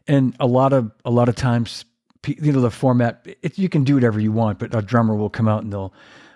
and 0.06 0.36
a 0.38 0.46
lot 0.46 0.74
of 0.74 0.90
a 1.06 1.10
lot 1.10 1.28
of 1.28 1.34
times, 1.34 1.86
you 2.26 2.52
know, 2.52 2.60
the 2.60 2.70
format 2.70 3.26
it, 3.42 3.58
you 3.58 3.70
can 3.70 3.84
do 3.84 3.94
whatever 3.94 4.20
you 4.20 4.32
want, 4.32 4.58
but 4.58 4.74
a 4.74 4.82
drummer 4.82 5.14
will 5.14 5.30
come 5.30 5.48
out 5.48 5.62
and 5.62 5.72
they'll 5.72 5.94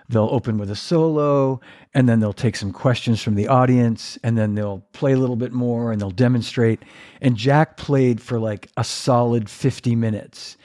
they'll 0.08 0.28
open 0.30 0.56
with 0.56 0.70
a 0.70 0.76
solo, 0.76 1.60
and 1.92 2.08
then 2.08 2.20
they'll 2.20 2.32
take 2.32 2.56
some 2.56 2.72
questions 2.72 3.22
from 3.22 3.34
the 3.34 3.46
audience, 3.46 4.18
and 4.22 4.38
then 4.38 4.54
they'll 4.54 4.80
play 4.92 5.12
a 5.12 5.18
little 5.18 5.36
bit 5.36 5.52
more, 5.52 5.92
and 5.92 6.00
they'll 6.00 6.10
demonstrate. 6.10 6.80
And 7.20 7.36
Jack 7.36 7.76
played 7.76 8.22
for 8.22 8.38
like 8.38 8.70
a 8.78 8.84
solid 8.84 9.50
fifty 9.50 9.94
minutes, 9.94 10.56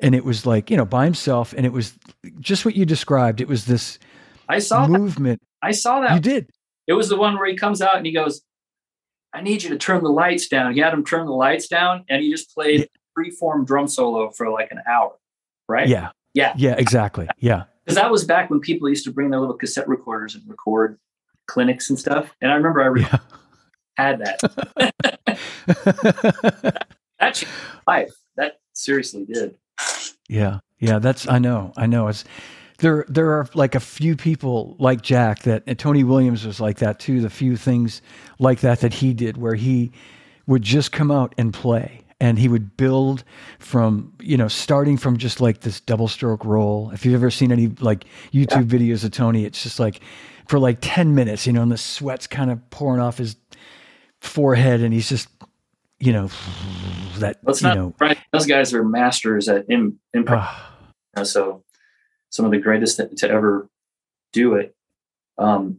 and 0.00 0.16
it 0.16 0.24
was 0.24 0.46
like 0.46 0.68
you 0.68 0.76
know 0.76 0.84
by 0.84 1.04
himself, 1.04 1.54
and 1.56 1.64
it 1.64 1.72
was 1.72 1.96
just 2.40 2.64
what 2.64 2.74
you 2.74 2.84
described. 2.84 3.40
It 3.40 3.46
was 3.46 3.66
this 3.66 4.00
I 4.48 4.58
saw 4.58 4.86
that. 4.86 4.98
movement. 4.98 5.40
I 5.62 5.70
saw 5.72 6.00
that. 6.00 6.14
You 6.14 6.20
did. 6.20 6.50
It 6.86 6.92
was 6.94 7.08
the 7.08 7.16
one 7.16 7.36
where 7.38 7.46
he 7.48 7.56
comes 7.56 7.80
out 7.80 7.96
and 7.96 8.04
he 8.06 8.12
goes, 8.12 8.42
I 9.32 9.40
need 9.40 9.62
you 9.62 9.70
to 9.70 9.78
turn 9.78 10.02
the 10.04 10.10
lights 10.10 10.48
down. 10.48 10.74
He 10.74 10.80
had 10.80 10.92
him 10.92 11.04
turn 11.04 11.26
the 11.26 11.32
lights 11.32 11.66
down 11.68 12.04
and 12.08 12.22
he 12.22 12.30
just 12.30 12.54
played 12.54 12.80
Yeah. 12.80 12.86
free-form 13.14 13.64
drum 13.64 13.88
solo 13.88 14.30
for 14.30 14.50
like 14.50 14.70
an 14.70 14.80
hour. 14.88 15.12
Right? 15.68 15.88
Yeah. 15.88 16.10
Yeah. 16.34 16.52
Yeah, 16.56 16.74
exactly. 16.76 17.26
Yeah. 17.38 17.64
Because 17.84 17.96
that 17.96 18.10
was 18.10 18.24
back 18.24 18.50
when 18.50 18.60
people 18.60 18.88
used 18.88 19.04
to 19.04 19.12
bring 19.12 19.30
their 19.30 19.40
little 19.40 19.56
cassette 19.56 19.88
recorders 19.88 20.34
and 20.34 20.42
record 20.48 20.98
clinics 21.46 21.88
and 21.90 21.98
stuff. 21.98 22.34
And 22.40 22.50
I 22.52 22.54
remember 22.56 22.82
I 22.82 22.86
re- 22.86 23.02
Yeah. 23.02 23.18
had 23.96 24.20
that. 24.20 24.40
That 27.20 27.34
changed 27.34 27.46
life. 27.86 28.12
That 28.36 28.58
seriously 28.72 29.24
did. 29.24 29.56
yeah. 30.28 30.58
Yeah, 30.78 30.98
that's 30.98 31.26
I 31.28 31.38
know. 31.38 31.72
I 31.76 31.86
know. 31.86 32.08
It's 32.08 32.24
there 32.78 33.04
there 33.08 33.30
are 33.30 33.48
like 33.54 33.74
a 33.74 33.80
few 33.80 34.16
people 34.16 34.76
like 34.78 35.02
Jack 35.02 35.42
that 35.42 35.62
and 35.66 35.78
Tony 35.78 36.04
Williams 36.04 36.46
was 36.46 36.60
like 36.60 36.78
that 36.78 36.98
too. 36.98 37.20
The 37.20 37.30
few 37.30 37.56
things 37.56 38.02
like 38.38 38.60
that 38.60 38.80
that 38.80 38.94
he 38.94 39.14
did 39.14 39.36
where 39.36 39.54
he 39.54 39.92
would 40.46 40.62
just 40.62 40.92
come 40.92 41.10
out 41.10 41.34
and 41.38 41.52
play 41.54 42.02
and 42.20 42.38
he 42.38 42.48
would 42.48 42.76
build 42.76 43.24
from 43.58 44.12
you 44.20 44.36
know 44.36 44.48
starting 44.48 44.96
from 44.96 45.16
just 45.16 45.40
like 45.40 45.60
this 45.60 45.80
double 45.80 46.08
stroke 46.08 46.44
roll. 46.44 46.90
If 46.90 47.04
you've 47.04 47.14
ever 47.14 47.30
seen 47.30 47.52
any 47.52 47.68
like 47.68 48.04
YouTube 48.32 48.72
yeah. 48.72 48.78
videos 48.78 49.04
of 49.04 49.12
Tony, 49.12 49.44
it's 49.44 49.62
just 49.62 49.78
like 49.78 50.00
for 50.48 50.58
like 50.58 50.78
10 50.80 51.14
minutes, 51.14 51.46
you 51.46 51.52
know, 51.52 51.62
and 51.62 51.72
the 51.72 51.78
sweat's 51.78 52.26
kind 52.26 52.50
of 52.50 52.70
pouring 52.70 53.00
off 53.00 53.18
his 53.18 53.36
forehead 54.20 54.80
and 54.80 54.92
he's 54.92 55.08
just 55.08 55.28
you 56.00 56.12
know 56.12 56.28
that 57.18 57.38
Let's 57.44 57.62
you 57.62 57.68
not, 57.68 57.76
know 57.76 57.94
right 58.00 58.18
those 58.32 58.46
guys 58.46 58.74
are 58.74 58.82
masters 58.82 59.48
at 59.48 59.66
Im, 59.70 59.98
ah. 60.14 60.18
improv 61.16 61.26
so 61.26 61.62
some 62.34 62.44
of 62.44 62.50
the 62.50 62.58
greatest 62.58 62.96
to, 62.96 63.06
to 63.06 63.30
ever 63.30 63.68
do 64.32 64.54
it. 64.54 64.74
Um, 65.38 65.78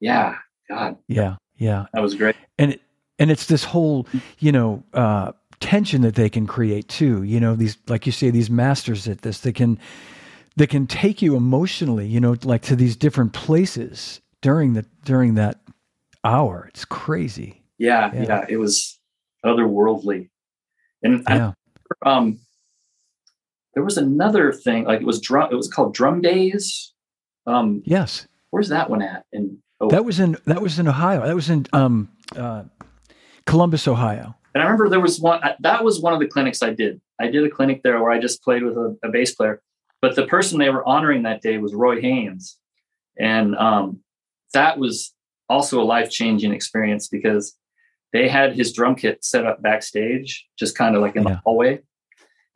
yeah, 0.00 0.34
God, 0.68 0.96
yeah, 1.06 1.36
yeah, 1.56 1.86
that 1.94 2.02
was 2.02 2.16
great. 2.16 2.34
And 2.58 2.78
and 3.20 3.30
it's 3.30 3.46
this 3.46 3.62
whole, 3.62 4.08
you 4.40 4.50
know, 4.50 4.82
uh, 4.92 5.32
tension 5.60 6.02
that 6.02 6.16
they 6.16 6.28
can 6.28 6.48
create 6.48 6.88
too. 6.88 7.22
You 7.22 7.38
know, 7.38 7.54
these 7.54 7.78
like 7.86 8.06
you 8.06 8.12
say, 8.12 8.30
these 8.30 8.50
masters 8.50 9.06
at 9.06 9.22
this, 9.22 9.38
they 9.38 9.52
can 9.52 9.78
they 10.56 10.66
can 10.66 10.88
take 10.88 11.22
you 11.22 11.36
emotionally, 11.36 12.08
you 12.08 12.18
know, 12.18 12.36
like 12.42 12.62
to 12.62 12.74
these 12.74 12.96
different 12.96 13.32
places 13.32 14.20
during 14.40 14.72
the 14.72 14.84
during 15.04 15.34
that 15.34 15.60
hour. 16.24 16.66
It's 16.70 16.84
crazy. 16.84 17.62
Yeah, 17.78 18.10
yeah, 18.12 18.22
yeah 18.22 18.46
it 18.48 18.56
was 18.56 18.98
otherworldly, 19.44 20.28
and 21.04 21.22
yeah. 21.28 21.52
I, 22.04 22.16
um, 22.16 22.40
there 23.74 23.84
was 23.84 23.96
another 23.96 24.52
thing 24.52 24.84
like 24.84 25.00
it 25.00 25.06
was 25.06 25.20
drum 25.20 25.48
it 25.50 25.54
was 25.54 25.68
called 25.68 25.94
drum 25.94 26.20
days. 26.20 26.92
Um 27.46 27.82
yes. 27.84 28.26
where's 28.50 28.68
that 28.68 28.90
one 28.90 29.02
at? 29.02 29.24
In 29.32 29.58
oh. 29.80 29.88
that 29.88 30.04
was 30.04 30.20
in 30.20 30.36
that 30.46 30.62
was 30.62 30.78
in 30.78 30.88
ohio. 30.88 31.26
That 31.26 31.34
was 31.34 31.50
in 31.50 31.66
um 31.72 32.08
uh 32.36 32.64
columbus 33.46 33.88
ohio. 33.88 34.34
And 34.54 34.62
i 34.62 34.66
remember 34.66 34.88
there 34.88 35.00
was 35.00 35.20
one 35.20 35.40
that 35.60 35.84
was 35.84 36.00
one 36.00 36.12
of 36.12 36.20
the 36.20 36.26
clinics 36.26 36.62
i 36.62 36.70
did. 36.70 37.00
I 37.20 37.28
did 37.28 37.44
a 37.44 37.50
clinic 37.50 37.82
there 37.82 38.00
where 38.00 38.10
i 38.10 38.18
just 38.18 38.42
played 38.42 38.62
with 38.62 38.76
a, 38.76 38.96
a 39.02 39.10
bass 39.10 39.34
player. 39.34 39.62
But 40.00 40.16
the 40.16 40.26
person 40.26 40.58
they 40.58 40.70
were 40.70 40.86
honoring 40.86 41.22
that 41.22 41.42
day 41.42 41.58
was 41.58 41.74
roy 41.74 42.00
haynes. 42.00 42.58
And 43.18 43.56
um 43.56 44.00
that 44.52 44.78
was 44.78 45.14
also 45.48 45.80
a 45.80 45.84
life-changing 45.84 46.52
experience 46.52 47.08
because 47.08 47.56
they 48.12 48.28
had 48.28 48.54
his 48.54 48.72
drum 48.72 48.94
kit 48.94 49.24
set 49.24 49.46
up 49.46 49.62
backstage 49.62 50.46
just 50.58 50.76
kind 50.76 50.94
of 50.94 51.00
like 51.00 51.16
in 51.16 51.22
yeah. 51.22 51.30
the 51.30 51.40
hallway 51.44 51.80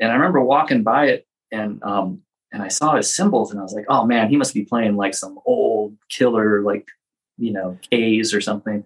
and 0.01 0.11
I 0.11 0.15
remember 0.15 0.41
walking 0.41 0.83
by 0.83 1.07
it 1.07 1.27
and 1.51 1.83
um, 1.83 2.23
and 2.53 2.63
I 2.63 2.69
saw 2.69 2.97
his 2.97 3.15
cymbals 3.15 3.51
and 3.51 3.61
I 3.61 3.63
was 3.63 3.75
like, 3.75 3.87
oh 3.89 4.07
man, 4.07 4.29
he 4.29 4.37
must 4.37 4.55
be 4.55 4.65
playing 4.65 4.97
like 4.97 5.15
some 5.15 5.39
old 5.45 5.97
killer, 6.09 6.63
like, 6.63 6.87
you 7.39 7.53
know, 7.53 7.79
K's 7.91 8.33
or 8.33 8.41
something. 8.41 8.85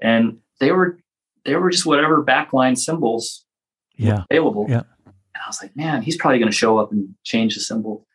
And 0.00 0.38
they 0.60 0.72
were 0.72 0.98
they 1.44 1.56
were 1.56 1.70
just 1.70 1.86
whatever 1.86 2.24
backline 2.24 2.78
cymbals 2.78 3.44
yeah. 3.96 4.24
available. 4.30 4.66
Yeah. 4.68 4.82
And 5.04 5.42
I 5.44 5.48
was 5.48 5.60
like, 5.60 5.76
man, 5.76 6.02
he's 6.02 6.16
probably 6.16 6.38
gonna 6.38 6.52
show 6.52 6.78
up 6.78 6.92
and 6.92 7.14
change 7.24 7.54
the 7.54 7.60
cymbal. 7.60 8.06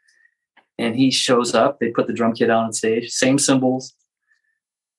And 0.80 0.96
he 0.96 1.10
shows 1.10 1.56
up, 1.56 1.80
they 1.80 1.90
put 1.90 2.08
the 2.08 2.14
drum 2.14 2.34
kit 2.34 2.52
out 2.52 2.64
on 2.64 2.74
stage, 2.74 3.10
same 3.10 3.40
cymbals. 3.40 3.94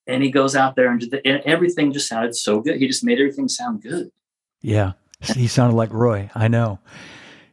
And 0.07 0.23
he 0.23 0.31
goes 0.31 0.55
out 0.55 0.75
there 0.75 0.91
and, 0.91 1.01
and 1.23 1.41
everything 1.45 1.93
just 1.93 2.09
sounded 2.09 2.35
so 2.35 2.61
good. 2.61 2.77
He 2.77 2.87
just 2.87 3.03
made 3.03 3.19
everything 3.19 3.47
sound 3.47 3.81
good. 3.81 4.11
Yeah. 4.61 4.93
He 5.21 5.47
sounded 5.47 5.75
like 5.75 5.93
Roy. 5.93 6.29
I 6.33 6.47
know. 6.47 6.79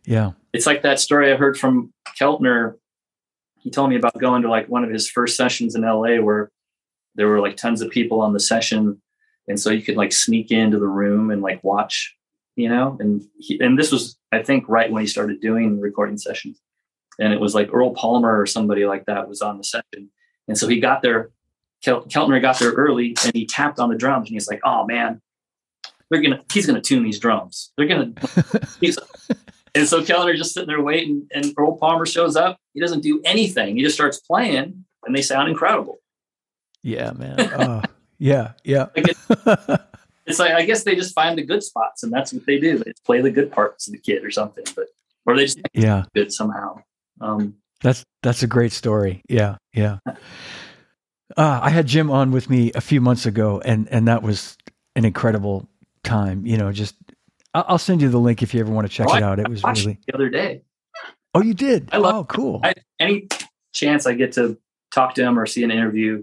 Yeah. 0.07 0.33
It's 0.53 0.67
like 0.67 0.83
that 0.83 1.01
story 1.01 1.33
I 1.33 1.37
heard 1.37 1.59
from 1.59 1.93
Keltner. 2.19 2.77
He 3.59 3.71
told 3.71 3.91
me 3.91 3.97
about 3.97 4.19
going 4.19 4.43
to 4.43 4.49
like 4.49 4.69
one 4.69 4.85
of 4.85 4.91
his 4.91 5.11
first 5.11 5.37
sessions 5.37 5.75
in 5.75 5.83
LA 5.83 6.17
where 6.17 6.51
there 7.17 7.27
were 7.27 7.41
like 7.41 7.57
tons 7.57 7.83
of 7.83 7.91
people 7.91 8.21
on 8.21 8.33
the 8.33 8.41
session. 8.41 9.03
And 9.49 9.61
so 9.61 9.71
you 9.71 9.83
could 9.83 9.97
like 9.97 10.13
sneak 10.13 10.51
into 10.51 10.79
the 10.79 10.87
room 10.87 11.31
and 11.31 11.43
like 11.43 11.63
watch, 11.65 12.17
you 12.55 12.69
know, 12.69 12.97
and 13.01 13.23
he, 13.39 13.59
and 13.61 13.79
this 13.79 13.91
was, 13.91 14.17
I 14.33 14.43
think, 14.43 14.65
right 14.69 14.91
when 14.91 15.03
he 15.03 15.09
started 15.09 15.41
doing 15.41 15.81
recording 15.81 16.17
sessions. 16.17 16.61
And 17.19 17.33
it 17.33 17.41
was 17.41 17.55
like 17.55 17.73
Earl 17.73 17.95
Palmer 17.95 18.41
or 18.41 18.47
somebody 18.47 18.87
like 18.87 19.07
that 19.07 19.29
was 19.29 19.43
on 19.43 19.59
the 19.59 19.65
session. 19.65 20.11
And 20.49 20.57
so 20.57 20.69
he 20.69 20.79
got 20.79 21.03
there, 21.03 21.31
Kel- 21.85 22.05
Keltner 22.05 22.41
got 22.41 22.59
there 22.59 22.73
early 22.73 23.17
and 23.25 23.35
he 23.35 23.47
tapped 23.47 23.81
on 23.81 23.89
the 23.89 23.97
drums 23.97 24.29
and 24.29 24.35
he's 24.35 24.49
like, 24.49 24.61
oh 24.65 24.87
man, 24.87 25.21
they're 26.11 26.23
gonna 26.23 26.43
he's 26.53 26.67
gonna 26.67 26.81
tune 26.81 27.03
these 27.03 27.19
drums. 27.19 27.73
They're 27.77 27.89
gonna 27.89 28.13
And 29.77 29.87
so 29.87 30.03
Keltner's 30.03 30.39
just 30.39 30.55
sitting 30.55 30.69
there 30.69 30.81
waiting, 30.81 31.29
and 31.35 31.53
Earl 31.59 31.77
Palmer 31.77 32.07
shows 32.07 32.35
up. 32.35 32.59
He 32.73 32.81
doesn't 32.81 33.03
do 33.03 33.21
anything. 33.27 33.77
He 33.77 33.83
just 33.83 33.95
starts 33.95 34.19
playing, 34.19 34.87
and 35.05 35.15
they 35.15 35.21
sound 35.21 35.51
incredible. 35.51 35.99
Yeah, 36.83 37.13
man. 37.13 37.39
Uh, 37.39 37.83
yeah, 38.19 38.53
yeah. 38.65 38.87
like 38.97 39.09
it, 39.09 39.81
it's 40.25 40.39
like 40.39 40.53
I 40.53 40.65
guess 40.65 40.85
they 40.85 40.95
just 40.95 41.15
find 41.15 41.37
the 41.37 41.45
good 41.45 41.63
spots, 41.63 42.03
and 42.03 42.11
that's 42.11 42.33
what 42.33 42.47
they 42.47 42.59
do. 42.59 42.79
They 42.79 42.93
play 43.05 43.21
the 43.21 43.31
good 43.31 43.53
parts 43.53 43.87
of 43.87 43.93
the 43.93 43.99
kid 43.99 44.25
or 44.25 44.31
something, 44.31 44.65
but 44.75 44.87
or 45.27 45.37
they 45.37 45.45
just 45.45 45.61
yeah 45.75 46.05
good 46.15 46.33
somehow. 46.33 46.79
Um, 47.21 47.57
that's 47.83 48.03
that's 48.23 48.43
a 48.43 48.47
great 48.47 48.73
story. 48.73 49.23
Yeah, 49.29 49.57
yeah. 49.73 49.99
Uh, 51.37 51.59
I 51.61 51.71
had 51.71 51.89
Jim 51.89 52.09
on 52.09 52.31
with 52.31 52.49
me 52.49 52.71
a 52.75 52.81
few 52.81 53.01
months 53.01 53.27
ago, 53.27 53.61
and 53.63 53.89
and 53.91 54.07
that 54.07 54.23
was 54.23 54.57
an 54.95 55.05
incredible 55.05 55.69
time. 56.05 56.47
You 56.47 56.57
know, 56.57 56.71
just 56.71 56.95
I'll 57.69 57.79
send 57.79 58.03
you 58.03 58.09
the 58.09 58.19
link 58.19 58.43
if 58.43 58.53
you 58.53 58.61
ever 58.61 58.71
want 58.71 58.87
to 58.87 58.93
check 58.93 59.07
oh, 59.11 59.17
it 59.17 59.23
out. 59.23 59.39
It 59.39 59.49
was 59.49 59.63
really 59.63 59.99
the 60.07 60.15
other 60.15 60.29
day. 60.29 60.63
Oh, 61.35 61.43
you 61.43 61.55
did? 61.55 61.89
I 61.93 61.99
love. 61.99 62.15
Oh, 62.15 62.25
cool. 62.25 62.61
I, 62.63 62.75
any 62.99 63.29
chance 63.73 64.07
I 64.07 64.15
get 64.15 64.33
to 64.33 64.59
talk 64.93 65.15
to 65.15 65.23
him 65.23 65.39
or 65.39 65.47
see 65.47 65.65
an 65.65 65.71
interview, 65.71 66.23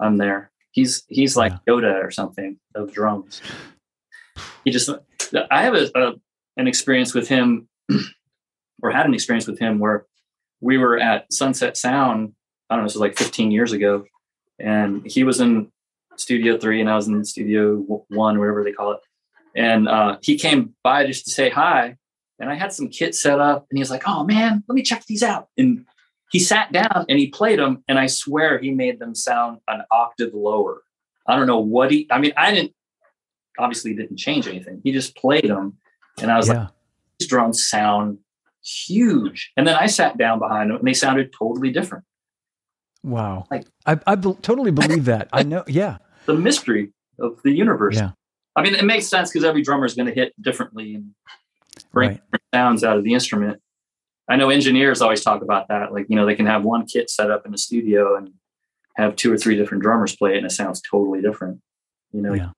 I'm 0.00 0.16
there. 0.16 0.50
He's 0.72 1.04
he's 1.08 1.36
like 1.36 1.52
yeah. 1.52 1.72
Yoda 1.74 2.04
or 2.04 2.10
something 2.10 2.58
of 2.74 2.92
drums. 2.92 3.42
He 4.64 4.70
just. 4.70 4.90
I 5.50 5.62
have 5.62 5.74
a, 5.74 5.90
a 5.94 6.12
an 6.56 6.68
experience 6.68 7.14
with 7.14 7.28
him, 7.28 7.68
or 8.82 8.90
had 8.90 9.06
an 9.06 9.14
experience 9.14 9.46
with 9.46 9.58
him 9.58 9.78
where 9.78 10.06
we 10.60 10.78
were 10.78 10.98
at 10.98 11.32
Sunset 11.32 11.76
Sound. 11.76 12.34
I 12.68 12.74
don't 12.74 12.82
know. 12.82 12.86
This 12.86 12.94
was 12.94 13.00
like 13.00 13.16
15 13.16 13.50
years 13.50 13.72
ago, 13.72 14.04
and 14.58 15.06
he 15.06 15.24
was 15.24 15.40
in 15.40 15.70
Studio 16.16 16.58
Three, 16.58 16.80
and 16.80 16.90
I 16.90 16.96
was 16.96 17.08
in 17.08 17.24
Studio 17.24 17.76
One, 18.08 18.38
whatever 18.38 18.64
they 18.64 18.72
call 18.72 18.92
it 18.92 19.00
and 19.54 19.88
uh, 19.88 20.18
he 20.22 20.38
came 20.38 20.74
by 20.82 21.06
just 21.06 21.24
to 21.26 21.30
say 21.30 21.50
hi. 21.50 21.96
And 22.40 22.50
I 22.50 22.54
had 22.54 22.72
some 22.72 22.88
kits 22.88 23.22
set 23.22 23.38
up, 23.38 23.66
and 23.70 23.78
he 23.78 23.80
was 23.80 23.90
like, 23.90 24.02
"Oh 24.06 24.24
man, 24.24 24.64
let 24.68 24.74
me 24.74 24.82
check 24.82 25.04
these 25.06 25.22
out." 25.22 25.48
And 25.56 25.86
he 26.30 26.40
sat 26.40 26.72
down 26.72 27.06
and 27.08 27.18
he 27.18 27.28
played 27.28 27.60
them, 27.60 27.84
and 27.86 27.98
I 27.98 28.06
swear 28.06 28.58
he 28.58 28.72
made 28.72 28.98
them 28.98 29.14
sound 29.14 29.58
an 29.68 29.82
octave 29.92 30.34
lower. 30.34 30.82
I 31.28 31.36
don't 31.36 31.46
know 31.46 31.60
what 31.60 31.92
he. 31.92 32.08
I 32.10 32.18
mean, 32.18 32.32
I 32.36 32.52
didn't 32.52 32.72
obviously 33.56 33.94
didn't 33.94 34.16
change 34.16 34.48
anything. 34.48 34.80
He 34.82 34.90
just 34.90 35.16
played 35.16 35.48
them, 35.48 35.78
and 36.20 36.32
I 36.32 36.36
was 36.36 36.48
yeah. 36.48 36.54
like, 36.54 36.68
"These 37.18 37.28
drums 37.28 37.66
sound 37.66 38.18
huge." 38.64 39.52
And 39.56 39.66
then 39.66 39.76
I 39.76 39.86
sat 39.86 40.18
down 40.18 40.40
behind 40.40 40.70
them, 40.70 40.78
and 40.78 40.86
they 40.88 40.94
sounded 40.94 41.32
totally 41.32 41.70
different. 41.70 42.04
Wow! 43.04 43.46
Like 43.48 43.66
I, 43.86 44.00
I 44.04 44.16
totally 44.16 44.72
believe 44.72 45.04
that. 45.04 45.28
I 45.32 45.44
know. 45.44 45.62
Yeah, 45.68 45.98
the 46.26 46.34
mystery 46.34 46.92
of 47.20 47.40
the 47.44 47.52
universe. 47.52 47.94
Yeah. 47.94 48.10
I 48.56 48.62
mean, 48.62 48.74
it 48.74 48.84
makes 48.84 49.06
sense 49.06 49.30
because 49.30 49.44
every 49.44 49.62
drummer 49.62 49.84
is 49.84 49.94
going 49.94 50.06
to 50.06 50.14
hit 50.14 50.32
differently 50.40 50.94
and 50.94 51.10
bring 51.92 52.20
right. 52.32 52.40
sounds 52.54 52.84
out 52.84 52.96
of 52.96 53.04
the 53.04 53.14
instrument. 53.14 53.60
I 54.28 54.36
know 54.36 54.50
engineers 54.50 55.02
always 55.02 55.22
talk 55.22 55.42
about 55.42 55.68
that. 55.68 55.92
Like, 55.92 56.06
you 56.08 56.16
know, 56.16 56.24
they 56.24 56.34
can 56.34 56.46
have 56.46 56.64
one 56.64 56.86
kit 56.86 57.10
set 57.10 57.30
up 57.30 57.44
in 57.44 57.52
the 57.52 57.58
studio 57.58 58.16
and 58.16 58.32
have 58.96 59.16
two 59.16 59.32
or 59.32 59.36
three 59.36 59.56
different 59.56 59.82
drummers 59.82 60.16
play 60.16 60.34
it 60.34 60.38
and 60.38 60.46
it 60.46 60.52
sounds 60.52 60.80
totally 60.80 61.20
different. 61.20 61.60
You 62.12 62.22
know, 62.22 62.32
yeah. 62.32 62.50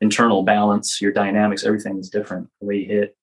internal 0.00 0.42
balance, 0.42 1.00
your 1.00 1.12
dynamics, 1.12 1.64
everything 1.64 1.98
is 1.98 2.08
different 2.08 2.48
the 2.60 2.66
way 2.66 2.76
you 2.76 2.86
hit. 2.86 3.16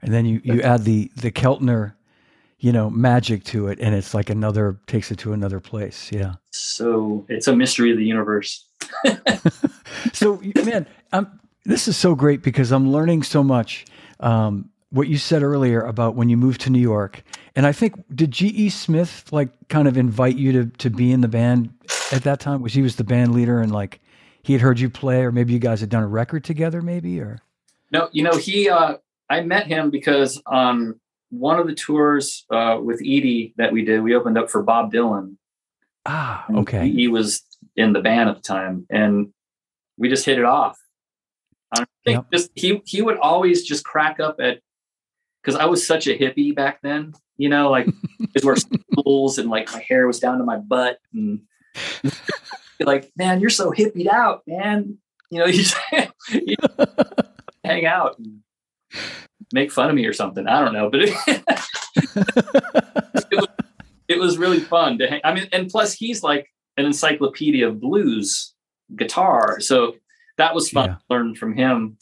And 0.00 0.14
then 0.14 0.26
you, 0.26 0.40
you 0.44 0.62
add 0.62 0.84
the 0.84 1.10
the 1.16 1.32
Keltner, 1.32 1.94
you 2.58 2.72
know, 2.72 2.90
magic 2.90 3.44
to 3.44 3.68
it 3.68 3.78
and 3.80 3.94
it's 3.94 4.14
like 4.14 4.30
another 4.30 4.78
takes 4.86 5.10
it 5.10 5.18
to 5.20 5.32
another 5.32 5.60
place. 5.60 6.10
Yeah. 6.10 6.34
So 6.50 7.24
it's 7.28 7.46
a 7.46 7.54
mystery 7.54 7.90
of 7.92 7.98
the 7.98 8.04
universe. 8.04 8.66
so 10.12 10.40
man, 10.64 10.86
I'm, 11.12 11.40
this 11.64 11.86
is 11.86 11.96
so 11.96 12.14
great 12.14 12.42
because 12.42 12.72
I'm 12.72 12.90
learning 12.90 13.22
so 13.22 13.44
much. 13.44 13.84
Um, 14.20 14.70
what 14.90 15.08
you 15.08 15.18
said 15.18 15.42
earlier 15.42 15.82
about 15.82 16.14
when 16.14 16.28
you 16.28 16.36
moved 16.36 16.62
to 16.62 16.70
New 16.70 16.80
York, 16.80 17.22
and 17.54 17.66
I 17.66 17.72
think 17.72 18.02
did 18.14 18.30
G.E. 18.30 18.70
Smith 18.70 19.28
like 19.30 19.50
kind 19.68 19.86
of 19.86 19.98
invite 19.98 20.36
you 20.36 20.52
to 20.52 20.64
to 20.78 20.90
be 20.90 21.12
in 21.12 21.20
the 21.20 21.28
band 21.28 21.72
at 22.10 22.22
that 22.24 22.40
time? 22.40 22.62
Was 22.62 22.72
he 22.72 22.82
was 22.82 22.96
the 22.96 23.04
band 23.04 23.34
leader 23.34 23.60
and 23.60 23.70
like 23.70 24.00
he 24.42 24.54
had 24.54 24.62
heard 24.62 24.80
you 24.80 24.88
play, 24.88 25.22
or 25.22 25.30
maybe 25.30 25.52
you 25.52 25.58
guys 25.58 25.80
had 25.80 25.90
done 25.90 26.02
a 26.02 26.08
record 26.08 26.42
together, 26.42 26.80
maybe 26.80 27.20
or 27.20 27.40
no? 27.90 28.08
You 28.12 28.22
know, 28.22 28.36
he 28.36 28.70
uh, 28.70 28.96
I 29.28 29.42
met 29.42 29.66
him 29.66 29.90
because 29.90 30.40
on 30.46 30.98
one 31.30 31.58
of 31.58 31.66
the 31.66 31.74
tours 31.74 32.44
uh, 32.50 32.78
with 32.82 33.00
Edie 33.00 33.54
that 33.56 33.72
we 33.72 33.84
did, 33.84 34.02
we 34.02 34.14
opened 34.14 34.38
up 34.38 34.50
for 34.50 34.62
Bob 34.62 34.92
Dylan. 34.92 35.36
Ah, 36.06 36.46
okay. 36.50 36.88
He, 36.88 37.08
was 37.08 37.42
in 37.76 37.92
the 37.92 38.00
band 38.00 38.30
at 38.30 38.36
the 38.36 38.42
time, 38.42 38.86
and 38.88 39.28
we 39.98 40.08
just 40.08 40.24
hit 40.24 40.38
it 40.38 40.44
off. 40.44 40.78
I 41.72 41.84
think 42.04 42.16
yep. 42.16 42.26
just 42.32 42.50
he 42.54 42.80
he 42.86 43.02
would 43.02 43.18
always 43.18 43.62
just 43.62 43.84
crack 43.84 44.20
up 44.20 44.40
at 44.40 44.60
because 45.42 45.54
I 45.54 45.66
was 45.66 45.86
such 45.86 46.06
a 46.06 46.18
hippie 46.18 46.54
back 46.54 46.80
then. 46.82 47.12
you 47.36 47.48
know, 47.48 47.70
like 47.70 47.88
it 48.34 48.44
was 48.44 48.66
schools 48.92 49.38
and 49.38 49.50
like 49.50 49.72
my 49.72 49.84
hair 49.88 50.06
was 50.06 50.18
down 50.18 50.38
to 50.38 50.44
my 50.44 50.56
butt 50.56 50.98
and 51.12 51.40
like, 52.80 53.10
man, 53.16 53.40
you're 53.40 53.50
so 53.50 53.70
hippied 53.70 54.08
out, 54.08 54.42
man. 54.46 54.98
You 55.30 55.40
know, 55.40 55.46
you, 55.46 55.64
you 56.32 56.56
hang 57.64 57.86
out 57.86 58.18
and 58.18 58.40
make 59.52 59.72
fun 59.72 59.88
of 59.88 59.94
me 59.94 60.04
or 60.06 60.12
something. 60.12 60.46
I 60.46 60.62
don't 60.64 60.74
know, 60.74 60.90
but 60.90 61.00
it, 61.02 61.14
it, 61.96 63.36
was, 63.36 63.48
it 64.08 64.18
was 64.18 64.38
really 64.38 64.60
fun 64.60 64.98
to 64.98 65.08
hang. 65.08 65.20
I 65.24 65.34
mean, 65.34 65.48
and 65.52 65.68
plus 65.68 65.92
he's 65.94 66.22
like 66.22 66.48
an 66.76 66.84
encyclopedia 66.86 67.68
of 67.68 67.80
blues 67.80 68.54
guitar. 68.96 69.60
So 69.60 69.96
that 70.36 70.54
was 70.54 70.70
fun 70.70 70.90
Yeah. 70.90 70.94
to 70.96 71.00
learn 71.10 71.34
from 71.34 71.56
him 71.56 71.96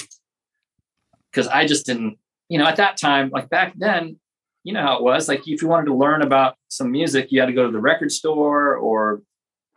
because 1.31 1.49
I 1.49 1.67
just 1.67 1.87
didn't, 1.87 2.19
you 2.49 2.59
know, 2.59 2.67
at 2.67 2.77
that 2.77 2.97
time, 2.97 3.31
like 3.31 3.49
back 3.49 3.75
then, 3.77 4.19
you 4.65 4.73
know 4.73 4.83
how 4.83 4.97
it 4.97 5.03
was. 5.03 5.29
Like 5.29 5.47
if 5.47 5.63
you 5.63 5.69
wanted 5.69 5.87
to 5.87 5.95
learn 5.95 6.23
about 6.23 6.57
some 6.69 6.91
music, 6.91 7.29
you 7.31 7.41
had 7.41 7.47
to 7.47 7.53
go 7.53 7.67
to 7.67 7.73
the 7.73 7.79
record 7.81 8.11
store, 8.11 8.77
or 8.77 9.23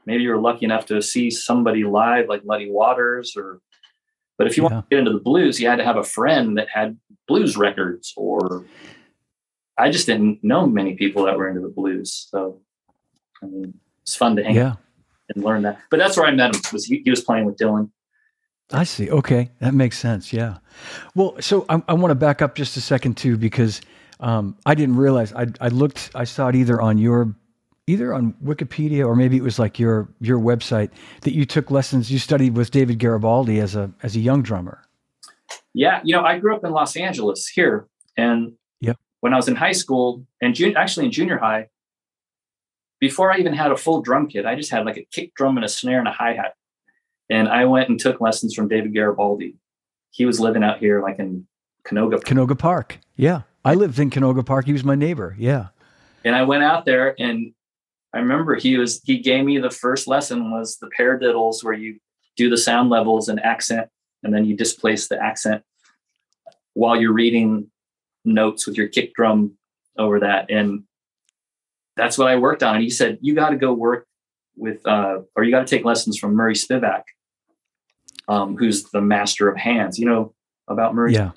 maybe 0.06 0.24
you 0.24 0.30
were 0.30 0.40
lucky 0.42 0.66
enough 0.66 0.86
to 0.88 1.02
see 1.02 1.30
somebody 1.30 1.84
live, 1.84 2.28
like 2.28 2.46
Muddy 2.46 2.70
Waters, 2.72 3.34
or. 3.38 3.60
But 4.38 4.48
if 4.48 4.56
you 4.56 4.64
Yeah. 4.64 4.70
wanted 4.70 4.82
to 4.84 4.88
get 4.90 5.00
into 5.00 5.12
the 5.12 5.20
blues, 5.20 5.60
you 5.60 5.68
had 5.68 5.76
to 5.80 5.84
have 5.84 5.98
a 5.98 6.04
friend 6.04 6.58
that 6.58 6.70
had 6.70 6.98
blues 7.30 7.56
records, 7.56 8.14
or 8.18 8.66
I 9.78 9.90
just 9.92 10.06
didn't 10.06 10.44
know 10.44 10.68
many 10.68 10.96
people 10.96 11.24
that 11.26 11.38
were 11.38 11.48
into 11.48 11.62
the 11.62 11.70
blues. 11.70 12.28
So, 12.30 12.60
I 13.42 13.46
mean, 13.46 13.74
it's 14.02 14.16
fun 14.18 14.36
to 14.36 14.44
hang 14.44 14.56
Yeah. 14.56 14.74
and 15.34 15.44
learn 15.44 15.62
that. 15.62 15.80
But 15.90 16.00
that's 16.00 16.18
where 16.18 16.26
I 16.26 16.32
met 16.32 16.54
him. 16.54 16.62
Was 16.74 16.86
he, 16.86 17.02
he 17.06 17.10
was 17.10 17.22
playing 17.22 17.46
with 17.46 17.56
Dylan? 17.56 17.92
I 18.72 18.84
see. 18.84 19.10
Okay, 19.10 19.50
that 19.62 19.74
makes 19.74 19.98
sense. 19.98 20.34
Yeah. 20.34 20.58
Well, 21.16 21.38
so 21.40 21.66
I, 21.70 21.82
I 21.88 21.94
want 21.94 22.12
to 22.12 22.16
back 22.16 22.42
up 22.42 22.56
just 22.56 22.76
a 22.78 22.82
second 22.82 23.16
too, 23.16 23.38
because 23.38 23.82
um, 24.20 24.58
I 24.66 24.76
didn't 24.76 24.98
realize. 24.98 25.32
I, 25.34 25.48
I 25.62 25.70
looked. 25.70 26.12
I 26.14 26.26
saw 26.26 26.50
it 26.50 26.56
either 26.56 26.80
on 26.82 26.98
your, 26.98 27.34
either 27.88 28.14
on 28.14 28.34
Wikipedia 28.44 29.08
or 29.08 29.16
maybe 29.16 29.38
it 29.38 29.44
was 29.44 29.58
like 29.58 29.80
your 29.80 30.10
your 30.20 30.38
website 30.40 30.92
that 31.22 31.34
you 31.34 31.46
took 31.46 31.72
lessons. 31.72 32.12
You 32.12 32.20
studied 32.20 32.56
with 32.58 32.70
David 32.70 33.00
Garibaldi 33.00 33.60
as 33.60 33.76
a 33.76 33.92
as 34.04 34.16
a 34.16 34.20
young 34.20 34.44
drummer. 34.44 34.84
Yeah, 35.74 36.02
you 36.04 36.16
know, 36.16 36.24
I 36.24 36.40
grew 36.40 36.56
up 36.56 36.64
in 36.64 36.72
Los 36.72 36.96
Angeles 36.96 37.48
here, 37.48 37.88
and 38.18 38.54
Yep. 38.82 38.98
when 39.20 39.34
I 39.34 39.38
was 39.38 39.48
in 39.48 39.56
high 39.56 39.72
school 39.74 40.26
and 40.42 40.56
jun- 40.56 40.76
actually 40.78 41.06
in 41.06 41.12
junior 41.12 41.38
high, 41.38 41.68
before 43.00 43.32
I 43.32 43.38
even 43.38 43.54
had 43.54 43.72
a 43.72 43.78
full 43.78 44.02
drum 44.02 44.28
kit, 44.28 44.46
I 44.46 44.56
just 44.56 44.72
had 44.72 44.86
like 44.86 44.98
a 44.98 45.06
kick 45.12 45.34
drum 45.36 45.58
and 45.58 45.66
a 45.66 45.70
snare 45.70 46.00
and 46.00 46.08
a 46.08 46.12
hi 46.12 46.34
hat, 46.34 46.54
and 47.30 47.48
I 47.48 47.66
went 47.66 47.90
and 47.90 48.00
took 48.00 48.20
lessons 48.20 48.54
from 48.54 48.68
David 48.68 48.94
Garibaldi. 48.94 49.56
He 50.12 50.26
was 50.26 50.40
living 50.40 50.64
out 50.64 50.80
here, 50.80 51.02
like 51.02 51.20
in 51.20 51.48
Canoga, 51.86 52.20
Canoga 52.22 52.58
Park. 52.58 53.00
Yeah, 53.16 53.42
I 53.64 53.76
lived 53.76 54.00
in 54.00 54.10
Canoga 54.10 54.46
Park. 54.46 54.66
He 54.66 54.74
was 54.74 54.84
my 54.84 54.96
neighbor. 54.96 55.36
Yeah. 55.38 55.68
and 56.26 56.36
I 56.36 56.42
went 56.44 56.64
out 56.64 56.86
there, 56.86 57.16
and 57.20 57.54
I 58.14 58.18
remember 58.20 58.56
he 58.56 58.76
was 58.78 59.02
he 59.04 59.20
gave 59.20 59.46
me 59.46 59.60
the 59.60 59.70
first 59.70 60.08
lesson 60.08 60.52
was 60.52 60.78
the 60.78 60.90
paradiddles, 61.00 61.64
where 61.64 61.74
you 61.76 62.00
do 62.36 62.50
the 62.50 62.58
sound 62.58 62.90
levels 62.90 63.30
and 63.30 63.40
accent, 63.40 63.88
and 64.24 64.34
then 64.34 64.46
you 64.46 64.56
displace 64.56 65.08
the 65.08 65.22
accent 65.22 65.64
while 66.74 67.00
you're 67.00 67.14
reading 67.14 67.70
notes 68.26 68.68
with 68.68 68.78
your 68.78 68.88
kick 68.88 69.14
drum 69.14 69.58
over 69.98 70.20
that. 70.22 70.50
And 70.50 70.84
that's 71.96 72.18
what 72.18 72.28
I 72.28 72.38
worked 72.38 72.64
on. 72.64 72.76
And 72.76 72.84
he 72.84 72.90
said, 72.90 73.18
you 73.22 73.36
got 73.36 73.50
to 73.50 73.56
go 73.58 73.74
work 73.74 74.08
with, 74.56 74.86
uh, 74.88 75.20
or 75.36 75.44
you 75.44 75.52
got 75.52 75.66
to 75.66 75.76
take 75.76 75.86
lessons 75.86 76.18
from 76.18 76.36
Murray 76.36 76.54
Spivak, 76.54 77.04
um, 78.28 78.58
who's 78.58 78.84
the 78.92 79.02
master 79.02 79.50
of 79.50 79.58
hands. 79.58 80.00
You 80.00 80.06
know 80.06 80.34
about 80.68 80.96
Murray? 80.96 81.14
Yeah. 81.14 81.32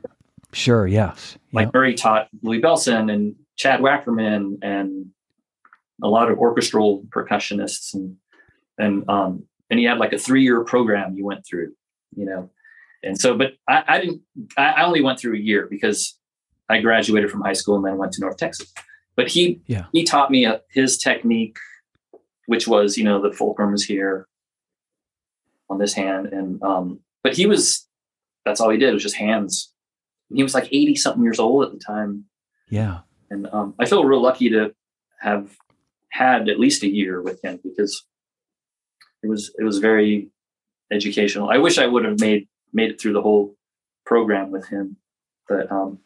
Sure. 0.53 0.87
Yes. 0.87 1.39
Like 1.53 1.67
Yeah. 1.69 1.71
Murray 1.75 1.95
taught 1.95 2.29
Louie 2.43 2.61
Bellson 2.61 3.13
and 3.13 3.35
Chad 3.57 3.81
Wackerman 3.81 4.59
and 4.63 5.07
a 6.03 6.09
lot 6.09 6.31
of 6.31 6.39
orchestral 6.39 7.05
percussionists 7.11 7.95
and 7.95 8.17
and 8.79 9.09
um 9.09 9.45
and 9.71 9.79
he 9.79 9.85
had 9.87 9.99
like 9.99 10.13
a 10.13 10.19
three 10.19 10.43
year 10.43 10.63
program 10.65 11.15
you 11.17 11.25
went 11.25 11.47
through, 11.47 11.73
you 12.15 12.27
know. 12.27 12.51
And 13.03 13.19
so, 13.21 13.37
but 13.37 13.55
I, 13.69 13.83
I 13.89 14.01
didn't. 14.01 14.23
I, 14.57 14.65
I 14.73 14.85
only 14.85 15.03
went 15.03 15.19
through 15.19 15.35
a 15.35 15.39
year 15.41 15.67
because 15.71 16.19
I 16.69 16.81
graduated 16.81 17.31
from 17.31 17.41
high 17.43 17.53
school 17.53 17.77
and 17.77 17.85
then 17.85 17.97
went 17.99 18.13
to 18.13 18.21
North 18.21 18.37
Texas. 18.37 18.73
But 19.17 19.29
he 19.29 19.61
Yeah. 19.67 19.87
he 19.93 20.05
taught 20.05 20.31
me 20.31 20.47
uh 20.47 20.59
his 20.71 20.97
technique, 20.99 21.57
which 22.47 22.67
was 22.69 22.97
you 22.97 23.05
know 23.05 23.21
the 23.21 23.33
fulcrum 23.37 23.75
is 23.75 23.85
here 23.85 24.27
on 25.69 25.79
this 25.79 25.95
hand, 25.95 26.27
and 26.27 26.63
um. 26.63 27.01
But 27.25 27.37
he 27.37 27.47
was 27.47 27.87
that's 28.45 28.61
all 28.61 28.71
he 28.71 28.79
did 28.79 28.93
was 28.95 29.03
just 29.03 29.15
hands. 29.17 29.73
And 30.29 30.37
he 30.39 30.43
was 30.43 30.55
like 30.55 30.69
eighty 30.73 30.97
something 30.97 31.23
years 31.23 31.39
old 31.39 31.65
at 31.65 31.73
the 31.73 31.79
time, 31.79 32.25
Yeah. 32.69 33.01
and 33.31 33.47
um, 33.53 33.75
I 33.79 33.85
feel 33.87 34.05
real 34.05 34.21
lucky 34.23 34.49
to 34.51 34.75
have 35.21 35.57
had 36.11 36.49
at 36.49 36.59
least 36.59 36.83
a 36.83 36.89
year 36.89 37.23
with 37.23 37.43
him 37.45 37.61
because 37.63 38.05
it 39.23 39.29
was 39.29 39.53
it 39.59 39.63
was 39.65 39.79
very 39.79 40.31
educational. 40.91 41.49
I 41.51 41.59
wish 41.59 41.79
I 41.79 41.87
would 41.87 42.05
have 42.05 42.19
made 42.21 42.49
made 42.73 42.91
it 42.91 43.01
through 43.01 43.13
the 43.13 43.23
whole 43.23 43.57
program 44.05 44.51
with 44.51 44.67
him, 44.69 44.97
but 45.49 45.71
um, 45.71 45.99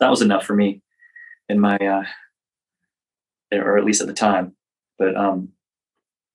that 0.00 0.10
was 0.10 0.22
enough 0.22 0.44
for 0.44 0.54
me 0.54 0.82
in 1.48 1.60
my 1.60 1.76
uh, 1.76 2.04
or 3.52 3.78
at 3.78 3.84
least 3.84 4.00
at 4.00 4.06
the 4.06 4.12
time. 4.12 4.54
But 4.98 5.16
um, 5.16 5.50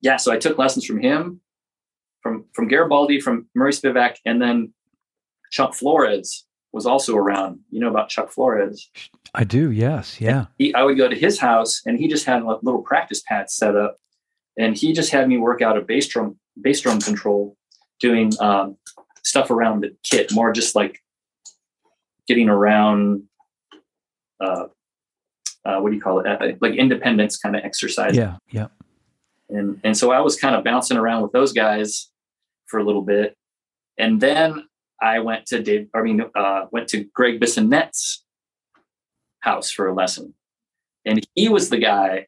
yeah, 0.01 0.17
so 0.17 0.31
I 0.31 0.37
took 0.37 0.57
lessons 0.57 0.85
from 0.85 1.01
him, 1.01 1.41
from 2.21 2.45
from 2.53 2.67
Garibaldi, 2.67 3.19
from 3.19 3.47
Murray 3.55 3.71
Spivak, 3.71 4.17
and 4.25 4.41
then 4.41 4.73
Chuck 5.51 5.73
Flores 5.73 6.45
was 6.73 6.85
also 6.85 7.15
around. 7.15 7.59
You 7.69 7.81
know 7.81 7.89
about 7.89 8.09
Chuck 8.09 8.31
Flores? 8.31 8.89
I 9.33 9.43
do. 9.43 9.71
Yes. 9.71 10.19
Yeah. 10.21 10.45
he, 10.57 10.73
I 10.73 10.83
would 10.83 10.97
go 10.97 11.07
to 11.07 11.15
his 11.15 11.39
house 11.39 11.81
and 11.85 11.97
he 11.97 12.07
just 12.07 12.25
had 12.25 12.41
a 12.41 12.59
little 12.61 12.81
practice 12.81 13.21
pad 13.25 13.49
set 13.49 13.75
up 13.75 13.97
and 14.57 14.77
he 14.77 14.93
just 14.93 15.11
had 15.11 15.27
me 15.27 15.37
work 15.37 15.61
out 15.61 15.77
a 15.77 15.81
bass 15.81 16.07
drum 16.07 16.37
bass 16.61 16.81
drum 16.81 16.99
control 16.99 17.57
doing 17.99 18.31
um, 18.39 18.77
stuff 19.23 19.51
around 19.51 19.81
the 19.81 19.95
kit 20.03 20.31
more 20.33 20.51
just 20.51 20.75
like 20.75 20.99
getting 22.27 22.49
around 22.49 23.23
uh, 24.39 24.65
uh, 25.65 25.77
what 25.79 25.89
do 25.91 25.95
you 25.95 26.01
call 26.01 26.19
it 26.19 26.27
uh, 26.27 26.55
like 26.61 26.73
independence 26.75 27.37
kind 27.37 27.55
of 27.55 27.63
exercise 27.63 28.15
Yeah. 28.15 28.37
Yeah. 28.49 28.67
and 29.49 29.79
and 29.83 29.95
so 29.97 30.11
I 30.11 30.21
was 30.21 30.35
kind 30.39 30.55
of 30.55 30.63
bouncing 30.63 30.97
around 30.97 31.21
with 31.21 31.31
those 31.31 31.53
guys 31.53 32.09
for 32.67 32.79
a 32.79 32.83
little 32.85 33.01
bit, 33.01 33.35
and 33.97 34.21
then 34.21 34.63
I 35.01 35.19
went 35.19 35.45
to 35.47 35.61
Dave. 35.61 35.89
I 35.93 36.01
mean, 36.01 36.21
uh, 36.35 36.67
went 36.71 36.87
to 36.89 37.03
Gregg 37.13 37.41
Bissonette's 37.41 38.23
house 39.41 39.69
for 39.69 39.87
a 39.89 39.93
lesson, 39.93 40.33
and 41.05 41.19
he 41.35 41.49
was 41.49 41.69
the 41.69 41.79
guy 41.79 42.27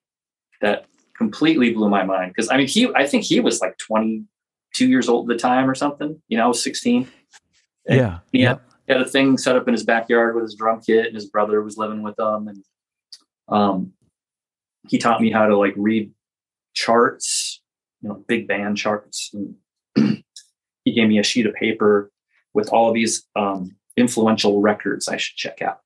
that 0.62 0.86
completely 1.17 1.71
blew 1.73 1.88
my 1.89 2.03
mind 2.03 2.32
because 2.32 2.49
I 2.51 2.58
mean, 2.58 2.67
he 2.67 2.89
I 2.93 3.08
think 3.08 3.23
he 3.23 3.39
was 3.39 3.62
like 3.62 3.77
twenty 3.77 4.25
two 4.74 4.88
years 4.88 5.08
old 5.08 5.30
at 5.30 5.36
the 5.38 5.42
time 5.42 5.70
or 5.70 5.76
something. 5.76 6.22
You 6.28 6.38
know, 6.38 6.46
I 6.46 6.48
was 6.48 6.62
sixteen. 6.64 7.08
And 7.88 7.98
Yeah. 8.00 8.20
he 8.32 8.42
Yeah. 8.42 8.50
had, 8.50 8.60
he 8.88 8.94
had 8.94 9.02
a 9.02 9.10
thing 9.10 9.38
set 9.38 9.56
up 9.56 9.68
in 9.68 9.74
his 9.74 9.84
backyard 9.84 10.36
with 10.36 10.44
his 10.44 10.56
drum 10.56 10.82
kit, 10.82 11.08
and 11.08 11.16
his 11.16 11.28
brother 11.30 11.62
was 11.62 11.78
living 11.78 12.02
with 12.02 12.16
them, 12.16 12.48
and 12.48 12.64
um, 13.48 13.94
he 14.90 14.98
taught 14.98 15.22
me 15.22 15.32
how 15.32 15.48
to 15.48 15.58
like 15.58 15.74
read 15.78 16.12
charts, 16.74 17.62
you 18.02 18.10
know, 18.10 18.16
big 18.28 18.48
band 18.48 18.78
charts. 18.78 19.32
And 19.34 19.56
he 20.86 20.92
gave 20.94 21.08
me 21.08 21.20
a 21.20 21.24
sheet 21.24 21.46
of 21.46 21.54
paper 21.56 22.12
with 22.54 22.70
all 22.70 22.88
of 22.90 22.94
these 22.94 23.26
um, 23.36 23.76
influential 23.98 24.62
records 24.62 25.08
I 25.08 25.18
should 25.18 25.36
check 25.38 25.62
out. 25.62 25.80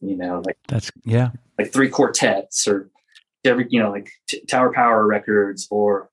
You 0.00 0.16
know, 0.16 0.42
like 0.44 0.58
That's 0.68 0.90
yeah. 1.04 1.30
like 1.58 1.72
three 1.72 1.88
quartets 1.88 2.66
or 2.66 2.90
every 3.44 3.66
you 3.70 3.80
know 3.80 3.90
like 3.90 4.10
t- 4.28 4.44
Tower 4.46 4.72
Power 4.72 5.06
records 5.06 5.68
or 5.70 6.10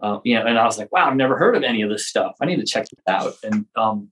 uh, 0.00 0.20
you 0.24 0.34
know. 0.34 0.46
And 0.46 0.58
I 0.58 0.64
was 0.64 0.78
like, 0.78 0.92
wow, 0.92 1.08
I've 1.08 1.16
never 1.16 1.36
heard 1.36 1.56
of 1.56 1.62
any 1.62 1.82
of 1.82 1.90
this 1.90 2.06
stuff. 2.06 2.36
I 2.40 2.46
need 2.46 2.60
to 2.60 2.66
check 2.66 2.88
this 2.88 3.02
out. 3.08 3.34
And 3.42 3.66
um, 3.76 4.10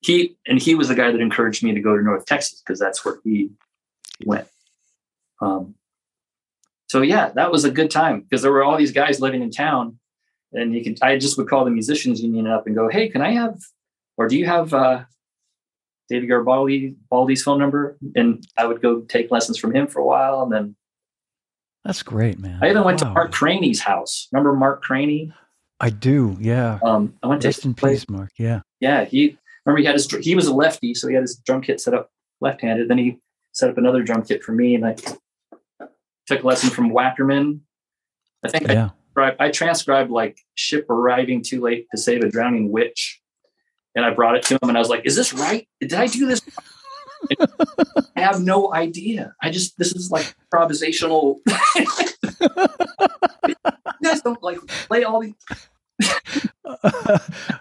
he 0.00 0.36
and 0.46 0.60
he 0.60 0.74
was 0.74 0.88
the 0.88 0.94
guy 0.94 1.10
that 1.10 1.20
encouraged 1.20 1.62
me 1.62 1.72
to 1.72 1.80
go 1.80 1.96
to 1.96 2.02
North 2.02 2.26
Texas 2.26 2.62
because 2.64 2.78
that's 2.78 3.04
where 3.04 3.18
he 3.24 3.50
went. 4.24 4.48
Um, 5.40 5.74
so 6.88 7.02
yeah, 7.02 7.30
that 7.30 7.50
was 7.50 7.64
a 7.64 7.70
good 7.70 7.90
time 7.90 8.20
because 8.20 8.42
there 8.42 8.52
were 8.52 8.64
all 8.64 8.76
these 8.76 8.92
guys 8.92 9.20
living 9.20 9.42
in 9.42 9.50
town, 9.50 9.98
and 10.52 10.74
you 10.74 10.84
could 10.84 10.98
I 11.02 11.18
just 11.18 11.36
would 11.38 11.48
call 11.48 11.64
the 11.64 11.70
musicians 11.70 12.22
union 12.22 12.46
up 12.46 12.66
and 12.66 12.76
go, 12.76 12.88
hey, 12.88 13.08
can 13.08 13.22
I 13.22 13.32
have 13.32 13.58
or 14.16 14.28
do 14.28 14.36
you 14.36 14.46
have 14.46 14.72
uh, 14.72 15.04
David 16.08 16.28
Garibaldi 16.28 16.96
phone 17.10 17.58
number? 17.58 17.98
And 18.14 18.46
I 18.56 18.66
would 18.66 18.80
go 18.80 19.00
take 19.02 19.30
lessons 19.30 19.58
from 19.58 19.74
him 19.74 19.86
for 19.86 20.00
a 20.00 20.06
while, 20.06 20.42
and 20.42 20.52
then 20.52 20.76
That's 21.86 22.02
great, 22.02 22.40
man. 22.40 22.58
I 22.62 22.68
even 22.70 22.82
went 22.82 22.98
to 22.98 23.04
Mark 23.10 23.30
Craney's 23.32 23.80
house. 23.80 24.26
Remember 24.32 24.52
Mark 24.54 24.82
Craney? 24.82 25.32
I 25.78 25.90
do. 25.90 26.36
Yeah. 26.40 26.80
Um, 26.82 27.14
I 27.22 27.28
went 27.28 27.42
to 27.42 27.48
Rest 27.48 27.64
in 27.64 27.74
peace, 27.74 28.08
Mark. 28.08 28.30
Yeah. 28.38 28.60
yeah, 28.80 29.04
he 29.04 29.38
remember 29.64 29.78
he 29.80 29.84
had 29.86 29.94
his 29.94 30.10
he 30.10 30.34
was 30.34 30.46
a 30.48 30.54
lefty, 30.54 30.94
so 30.94 31.06
he 31.06 31.14
had 31.14 31.22
his 31.22 31.36
drum 31.36 31.60
kit 31.62 31.80
set 31.80 31.94
up 31.94 32.10
left-handed. 32.40 32.88
Then 32.88 32.98
he 32.98 33.18
set 33.52 33.70
up 33.70 33.78
another 33.78 34.02
drum 34.02 34.22
kit 34.22 34.42
for 34.42 34.52
me, 34.52 34.74
and 34.74 34.84
I 34.84 34.96
took 36.26 36.42
a 36.42 36.46
lesson 36.46 36.70
from 36.70 36.90
Wackerman. 36.90 37.60
I 38.44 38.48
think 38.48 38.68
I, 38.68 38.72
Yeah. 38.72 38.88
transcribed- 39.14 39.40
I 39.40 39.50
transcribed 39.50 40.10
like 40.10 40.40
"ship 40.56 40.90
arriving 40.90 41.42
too 41.42 41.60
late 41.60 41.86
to 41.92 41.98
save 41.98 42.22
a 42.22 42.28
drowning 42.28 42.72
witch," 42.72 43.20
and 43.94 44.04
I 44.04 44.10
brought 44.10 44.34
it 44.36 44.42
to 44.44 44.54
him, 44.54 44.68
and 44.68 44.76
I 44.76 44.80
was 44.80 44.88
like, 44.88 45.02
"Is 45.06 45.14
this 45.14 45.32
right? 45.32 45.68
Did 45.80 45.94
I 45.94 46.06
do 46.08 46.26
this?" 46.26 46.40
I 48.16 48.20
have 48.20 48.40
no 48.40 48.72
idea. 48.74 49.34
I 49.42 49.50
just 49.50 49.78
this 49.78 49.92
is 49.92 50.10
like 50.10 50.34
improvisational. 50.52 51.36
you 53.48 53.54
guys 54.02 54.22
don't 54.22 54.42
like 54.42 54.58
play 54.66 55.04
all 55.04 55.20
these. 55.20 55.34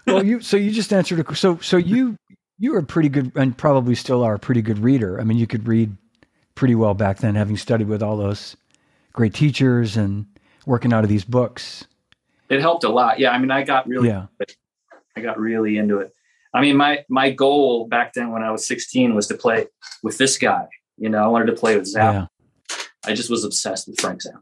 well, 0.08 0.26
you 0.26 0.42
so 0.42 0.58
you 0.58 0.72
just 0.72 0.92
answered 0.94 1.20
a 1.20 1.36
so 1.36 1.58
so 1.60 1.78
you 1.78 2.18
you 2.58 2.72
were 2.72 2.80
a 2.80 2.84
pretty 2.84 3.10
good 3.10 3.32
and 3.36 3.58
probably 3.58 3.96
still 3.96 4.24
are 4.24 4.36
a 4.36 4.40
pretty 4.40 4.62
good 4.62 4.80
reader. 4.80 5.20
I 5.20 5.24
mean, 5.24 5.38
you 5.38 5.48
could 5.48 5.68
read 5.68 5.96
pretty 6.56 6.76
well 6.76 6.94
back 6.94 7.18
then, 7.18 7.36
having 7.36 7.58
studied 7.58 7.88
with 7.88 8.02
all 8.02 8.18
those 8.18 8.56
great 9.14 9.34
teachers 9.34 9.98
and 9.98 10.26
working 10.66 10.94
out 10.94 11.04
of 11.04 11.10
these 11.10 11.26
books. 11.26 11.86
It 12.50 12.62
helped 12.62 12.84
a 12.84 12.90
lot. 12.90 13.20
Yeah, 13.20 13.32
I 13.32 13.38
mean, 13.40 13.52
I 13.52 13.64
got 13.64 13.88
really, 13.88 14.10
Yeah. 14.10 14.28
I 15.18 15.22
got 15.22 15.40
really 15.40 15.78
into 15.78 16.00
it. 16.00 16.15
I 16.56 16.62
mean, 16.62 16.78
my 16.78 17.04
my 17.10 17.32
goal 17.32 17.88
back 17.88 18.14
then 18.14 18.32
when 18.32 18.42
I 18.42 18.52
was 18.52 18.66
16 18.66 19.14
was 19.14 19.28
to 19.28 19.36
play 19.36 19.68
with 20.02 20.18
this 20.18 20.38
guy. 20.38 20.68
You 20.98 21.10
know, 21.10 21.24
I 21.24 21.28
wanted 21.28 21.48
to 21.48 21.54
play 21.54 21.78
with 21.78 21.94
Zappa. 21.94 22.30
Yeah. 22.70 22.78
I 23.06 23.14
just 23.14 23.30
was 23.30 23.44
obsessed 23.44 23.88
with 23.88 24.00
Frank 24.00 24.22
Zappa. 24.24 24.42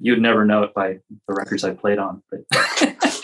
You'd 0.00 0.22
never 0.22 0.46
know 0.46 0.62
it 0.62 0.74
by 0.74 0.98
the 1.28 1.34
records 1.34 1.64
I 1.64 1.74
played 1.74 1.98
on, 1.98 2.22
but 2.30 2.40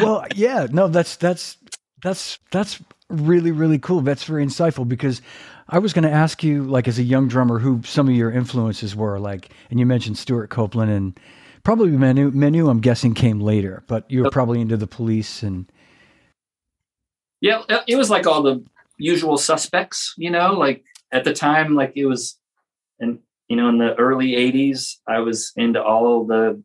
Well, 0.00 0.24
yeah, 0.34 0.66
no, 0.70 0.88
that's 0.88 1.16
that's 1.16 1.58
that's 2.02 2.38
that's 2.50 2.82
really 3.10 3.50
really 3.50 3.78
cool. 3.78 4.00
That's 4.00 4.24
very 4.24 4.44
insightful 4.44 4.88
because 4.88 5.20
I 5.68 5.78
was 5.80 5.92
going 5.92 6.04
to 6.04 6.10
ask 6.10 6.42
you, 6.42 6.64
like, 6.64 6.88
as 6.88 6.98
a 6.98 7.02
young 7.02 7.28
drummer, 7.28 7.58
who 7.58 7.82
some 7.84 8.08
of 8.08 8.14
your 8.14 8.32
influences 8.32 8.96
were, 8.96 9.18
like, 9.18 9.50
and 9.70 9.78
you 9.78 9.84
mentioned 9.84 10.16
Stewart 10.16 10.48
Copeland 10.48 10.90
and 10.90 11.20
probably 11.62 11.90
Manu. 11.90 12.30
Manu, 12.30 12.70
I'm 12.70 12.80
guessing, 12.80 13.12
came 13.12 13.40
later, 13.40 13.82
but 13.86 14.10
you 14.10 14.22
were 14.22 14.30
probably 14.30 14.62
into 14.62 14.78
the 14.78 14.86
Police 14.86 15.42
and 15.42 15.70
yeah, 17.40 17.62
it 17.86 17.96
was 17.96 18.10
like 18.10 18.26
all 18.26 18.42
the 18.42 18.64
usual 18.98 19.36
suspects. 19.38 20.14
You 20.16 20.30
know, 20.30 20.52
like 20.54 20.84
at 21.12 21.24
the 21.24 21.32
time, 21.32 21.74
like 21.74 21.92
it 21.96 22.06
was, 22.06 22.38
and 23.00 23.18
you 23.48 23.56
know, 23.56 23.68
in 23.68 23.78
the 23.78 23.94
early 23.96 24.32
80s, 24.32 24.96
I 25.06 25.20
was 25.20 25.52
into 25.56 25.82
all 25.82 26.24
the 26.26 26.62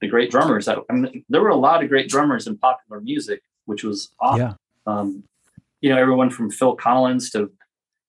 the 0.00 0.08
great 0.08 0.30
drummers. 0.30 0.66
I, 0.68 0.76
I 0.90 0.92
mean, 0.94 1.24
there 1.28 1.40
were 1.40 1.48
a 1.48 1.56
lot 1.56 1.82
of 1.82 1.88
great 1.88 2.08
drummers 2.08 2.46
in 2.46 2.58
popular 2.58 3.00
music, 3.00 3.40
which 3.66 3.84
was 3.84 4.10
awesome. 4.20 4.40
yeah, 4.40 4.54
um, 4.86 5.22
you 5.80 5.90
know, 5.90 5.96
everyone 5.96 6.28
from 6.30 6.50
Phil 6.50 6.74
Collins 6.74 7.30
to 7.30 7.52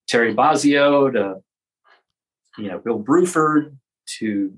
Terry 0.08 0.34
Bozzio 0.34 1.14
to, 1.14 1.36
you 2.58 2.70
know, 2.70 2.80
Bill 2.80 3.00
Bruford 3.02 3.76
to 4.18 4.54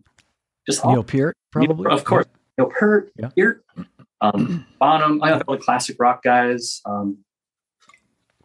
just 0.66 0.84
all, 0.84 0.94
Neil 0.94 1.04
Peart, 1.04 1.36
probably, 1.52 1.92
of 1.92 2.04
course, 2.06 2.26
Neil 2.58 2.70
Peart, 2.70 3.12
Yeah. 3.20 3.30
Peart, 3.36 3.66
um, 4.22 4.66
Bonham, 4.80 5.22
I 5.24 5.34
all 5.34 5.56
the 5.56 5.58
classic 5.58 5.98
rock 6.00 6.24
guys. 6.24 6.82
Um, 6.86 7.20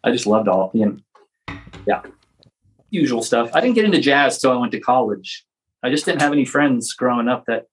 I 0.03 0.11
just 0.11 0.25
loved 0.25 0.47
all, 0.47 0.71
you 0.73 0.85
know, 1.47 1.57
yeah, 1.87 2.01
usual 2.89 3.21
stuff. 3.21 3.51
I 3.53 3.61
didn't 3.61 3.75
get 3.75 3.85
into 3.85 3.99
jazz 3.99 4.39
till 4.39 4.51
I 4.51 4.55
went 4.55 4.71
to 4.73 4.79
college. 4.79 5.45
I 5.83 5.89
just 5.89 6.05
didn't 6.05 6.21
have 6.21 6.31
any 6.31 6.45
friends 6.45 6.93
growing 6.93 7.27
up 7.27 7.45
that 7.47 7.67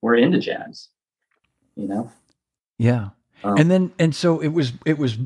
were 0.00 0.14
into 0.14 0.38
jazz, 0.38 0.88
you 1.76 1.86
know? 1.88 2.10
yeah. 2.78 3.10
Um, 3.44 3.56
and 3.56 3.70
then 3.70 3.92
and 3.98 4.14
so 4.14 4.40
it 4.40 4.48
was 4.48 4.72
it 4.86 4.98
was 4.98 5.18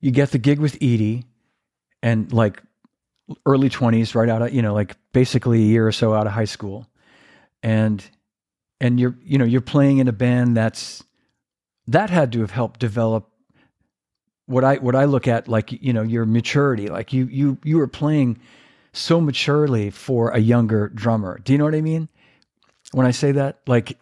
you 0.00 0.10
get 0.10 0.30
the 0.30 0.38
gig 0.38 0.58
with 0.58 0.76
Edie 0.82 1.24
and 2.02 2.32
like 2.32 2.62
early 3.46 3.70
20s 3.70 4.14
right 4.14 4.28
out 4.28 4.42
of 4.42 4.52
you 4.52 4.60
know 4.60 4.74
like 4.74 4.96
basically 5.12 5.58
a 5.58 5.66
year 5.66 5.86
or 5.86 5.92
so 5.92 6.14
out 6.14 6.26
of 6.26 6.32
high 6.32 6.44
school 6.44 6.86
and 7.62 8.04
and 8.82 8.98
you're 8.98 9.16
you 9.22 9.38
know 9.38 9.44
you're 9.44 9.62
playing 9.62 9.98
in 9.98 10.08
a 10.08 10.12
band 10.12 10.56
that's 10.56 11.04
that 11.86 12.10
had 12.10 12.32
to 12.32 12.40
have 12.40 12.50
helped 12.50 12.80
develop 12.80 13.30
what 14.46 14.64
I 14.64 14.76
what 14.76 14.96
I 14.96 15.04
look 15.04 15.28
at 15.28 15.48
like 15.48 15.72
you 15.72 15.92
know 15.92 16.02
your 16.02 16.26
maturity. 16.26 16.88
Like 16.88 17.12
you 17.12 17.26
you 17.26 17.58
you 17.64 17.78
were 17.78 17.86
playing 17.86 18.40
so 18.92 19.20
maturely 19.20 19.88
for 19.90 20.30
a 20.30 20.38
younger 20.38 20.88
drummer. 20.88 21.38
Do 21.38 21.52
you 21.52 21.58
know 21.58 21.64
what 21.64 21.76
I 21.76 21.80
mean? 21.80 22.08
When 22.90 23.06
I 23.06 23.12
say 23.12 23.32
that 23.32 23.60
like 23.66 23.98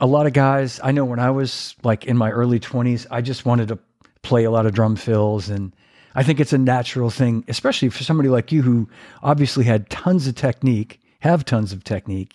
a 0.00 0.06
lot 0.06 0.26
of 0.26 0.32
guys 0.32 0.80
I 0.82 0.90
know 0.90 1.04
when 1.04 1.20
I 1.20 1.30
was 1.30 1.76
like 1.84 2.06
in 2.06 2.16
my 2.16 2.30
early 2.30 2.58
20s 2.58 3.06
I 3.10 3.20
just 3.20 3.44
wanted 3.44 3.68
to 3.68 3.78
play 4.22 4.44
a 4.44 4.50
lot 4.50 4.64
of 4.64 4.72
drum 4.72 4.96
fills 4.96 5.50
and 5.50 5.76
I 6.14 6.22
think 6.22 6.40
it's 6.40 6.52
a 6.54 6.58
natural 6.58 7.10
thing 7.10 7.44
especially 7.46 7.90
for 7.90 8.02
somebody 8.04 8.30
like 8.30 8.50
you 8.50 8.62
who 8.62 8.88
obviously 9.22 9.64
had 9.64 9.90
tons 9.90 10.26
of 10.26 10.34
technique 10.34 11.00
have 11.20 11.44
tons 11.44 11.72
of 11.72 11.84
technique 11.84 12.34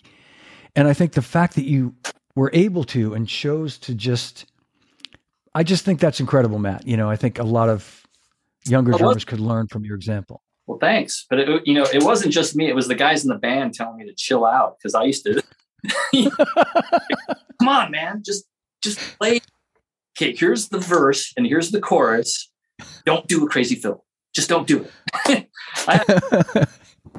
and 0.75 0.87
I 0.87 0.93
think 0.93 1.13
the 1.13 1.21
fact 1.21 1.55
that 1.55 1.65
you 1.65 1.95
were 2.35 2.49
able 2.53 2.83
to 2.85 3.13
and 3.13 3.27
chose 3.27 3.77
to 3.79 3.93
just 3.93 4.45
I 5.53 5.63
just 5.63 5.83
think 5.85 5.99
that's 5.99 6.19
incredible 6.19 6.59
Matt 6.59 6.87
you 6.87 6.97
know 6.97 7.09
I 7.09 7.15
think 7.15 7.39
a 7.39 7.43
lot 7.43 7.69
of 7.69 8.05
younger 8.65 8.91
drummers 8.93 9.25
could 9.25 9.39
learn 9.39 9.67
from 9.67 9.83
your 9.85 9.95
example 9.95 10.41
Well, 10.67 10.77
thanks. 10.77 11.25
But 11.29 11.39
it, 11.39 11.67
you 11.67 11.73
know, 11.73 11.85
it 11.91 12.03
wasn't 12.03 12.31
just 12.31 12.55
me. 12.55 12.67
It 12.67 12.75
was 12.75 12.87
the 12.87 12.95
guys 12.95 13.23
in 13.23 13.29
the 13.29 13.37
band 13.37 13.73
telling 13.73 13.97
me 13.97 14.05
to 14.05 14.13
chill 14.13 14.45
out 14.45 14.77
because 14.77 14.93
I 14.93 15.03
used 15.03 15.25
to. 15.25 15.41
Come 17.59 17.67
on, 17.67 17.91
man, 17.91 18.21
just 18.23 18.45
just 18.81 18.99
play. 19.17 19.39
Okay, 20.17 20.35
here's 20.35 20.69
the 20.69 20.79
verse 20.79 21.33
and 21.37 21.45
here's 21.45 21.71
the 21.71 21.79
chorus. 21.79 22.51
Don't 23.05 23.27
do 23.27 23.45
a 23.45 23.49
crazy 23.49 23.75
fill. 23.75 24.05
Just 24.33 24.49
don't 24.49 24.67
do 24.67 24.85
it. 25.25 25.49
I, 25.87 26.65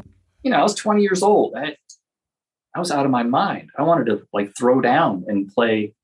you 0.42 0.50
know, 0.50 0.58
I 0.58 0.62
was 0.62 0.74
20 0.74 1.02
years 1.02 1.22
old. 1.22 1.54
I, 1.56 1.76
I 2.74 2.78
was 2.78 2.90
out 2.90 3.04
of 3.04 3.10
my 3.10 3.22
mind. 3.22 3.70
I 3.76 3.82
wanted 3.82 4.06
to 4.06 4.26
like 4.32 4.56
throw 4.56 4.80
down 4.80 5.24
and 5.26 5.48
play 5.52 5.94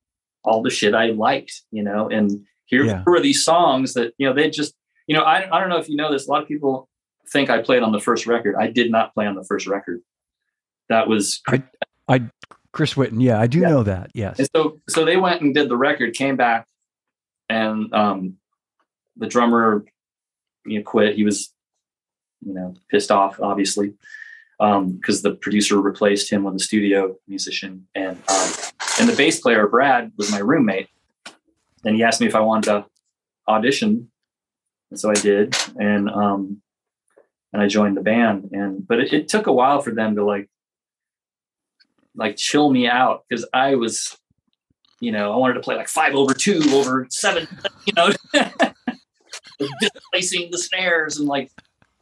all 0.45 0.63
the 0.63 0.71
shit 0.71 0.95
I 0.95 1.07
liked, 1.07 1.63
you 1.71 1.83
know, 1.83 2.09
and 2.09 2.45
here 2.67 2.85
Yeah. 2.85 3.03
were 3.07 3.21
these 3.21 3.45
songs 3.45 3.95
that, 3.95 4.15
you 4.19 4.27
know, 4.27 4.33
they 4.35 4.51
just, 4.51 4.75
you 5.07 5.17
know, 5.17 5.23
I, 5.23 5.49
I 5.55 5.61
don't 5.61 5.69
know 5.69 5.79
if 5.79 5.89
you 5.89 5.97
know 5.97 6.11
this. 6.11 6.27
A 6.27 6.31
lot 6.31 6.43
of 6.43 6.49
people 6.49 6.89
think 7.33 7.51
I 7.51 7.63
played 7.63 7.83
on 7.83 7.93
the 7.93 8.01
first 8.01 8.27
record. 8.27 8.57
I 8.59 8.69
did 8.69 8.91
not 8.91 9.15
play 9.15 9.27
on 9.27 9.35
the 9.37 9.45
first 9.45 9.67
record. 9.67 10.01
That 10.89 11.09
was, 11.09 11.41
I 12.09 12.23
Chris 12.73 12.95
Whitten 12.95 13.23
yeah 13.23 13.41
I 13.41 13.47
do 13.47 13.61
Yeah. 13.61 13.71
know 13.71 13.83
that 13.85 14.11
yes 14.15 14.39
and 14.39 14.49
so, 14.55 14.81
so 14.89 15.05
they 15.05 15.17
went 15.17 15.41
and 15.43 15.55
did 15.55 15.69
the 15.69 15.77
record, 15.77 16.15
came 16.15 16.37
back, 16.37 16.67
and 17.49 17.93
um, 17.95 18.35
the 19.17 19.27
drummer, 19.27 19.85
you 20.65 20.79
know, 20.79 20.85
quit. 20.85 21.17
He 21.17 21.25
was, 21.25 21.53
you 22.45 22.53
know, 22.55 22.75
pissed 22.91 23.11
off, 23.11 23.41
obviously, 23.41 23.95
because 24.59 25.23
the 25.23 25.35
producer 25.35 25.81
replaced 25.81 26.31
him 26.31 26.45
with 26.45 26.55
a 26.55 26.59
studio 26.59 27.17
musician, 27.29 27.87
and 27.95 28.17
um, 28.29 28.53
and 29.01 29.09
the 29.09 29.15
bass 29.17 29.41
player 29.41 29.67
Brad 29.67 30.13
was 30.17 30.31
my 30.31 30.39
roommate, 30.39 30.89
and 31.85 31.97
he 31.97 32.03
asked 32.03 32.21
me 32.21 32.27
if 32.27 32.35
I 32.35 32.41
wanted 32.41 32.71
to 32.71 32.87
audition, 33.49 34.11
and 34.91 34.99
so 34.99 35.11
I 35.11 35.15
did, 35.15 35.57
and 35.79 36.09
um, 36.09 36.63
and 37.53 37.63
I 37.63 37.67
joined 37.69 37.97
the 37.97 38.03
band, 38.03 38.51
and 38.53 38.87
but 38.87 39.01
it, 39.01 39.13
it 39.13 39.29
took 39.29 39.47
a 39.47 39.53
while 39.53 39.81
for 39.81 39.93
them 39.93 40.17
to 40.17 40.25
like 40.25 40.49
like 42.15 42.37
chill 42.37 42.71
me 42.71 42.89
out 42.89 43.25
because 43.29 43.47
I 43.53 43.75
was 43.75 44.17
you 45.01 45.13
know, 45.13 45.33
I 45.33 45.37
wanted 45.37 45.55
to 45.55 45.61
play 45.61 45.77
like 45.77 45.89
five 45.89 46.15
over 46.15 46.35
two 46.35 46.63
over 46.73 47.07
seven, 47.11 47.47
you 47.85 47.93
know, 47.95 48.11
displacing 49.81 50.51
the 50.51 50.59
snares 50.59 51.19
and 51.19 51.29
like, 51.29 51.51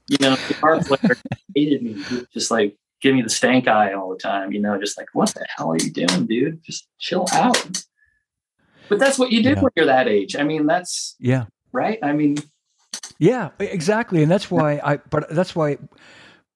you 0.08 0.16
know, 0.20 0.36
the 0.36 0.54
guitar 0.54 0.80
player 0.80 1.16
hated 1.54 1.82
me, 1.82 2.04
just 2.32 2.50
like 2.50 2.76
give 3.00 3.14
me 3.14 3.22
the 3.22 3.30
stank 3.30 3.68
eye 3.68 3.92
all 3.92 4.10
the 4.10 4.18
time, 4.18 4.52
you 4.52 4.60
know, 4.60 4.78
just 4.78 4.96
like, 4.98 5.08
what 5.12 5.32
the 5.34 5.46
hell 5.56 5.72
are 5.72 5.76
you 5.78 5.90
doing, 5.90 6.26
dude? 6.26 6.62
Just 6.62 6.86
chill 6.98 7.26
out. 7.32 7.84
But 8.88 8.98
that's 8.98 9.18
what 9.18 9.32
you 9.32 9.42
do 9.42 9.50
Yeah. 9.50 9.60
when 9.60 9.70
you're 9.76 9.86
that 9.86 10.08
age. 10.08 10.36
I 10.36 10.42
mean, 10.44 10.66
that's 10.66 11.16
yeah 11.18 11.46
right. 11.72 11.98
I 12.02 12.12
mean, 12.12 12.36
Yeah, 13.18 13.50
exactly, 13.58 14.22
and 14.22 14.30
that's 14.30 14.50
why 14.50 14.80
I. 14.84 14.96
But 14.98 15.30
that's 15.30 15.54
why 15.56 15.78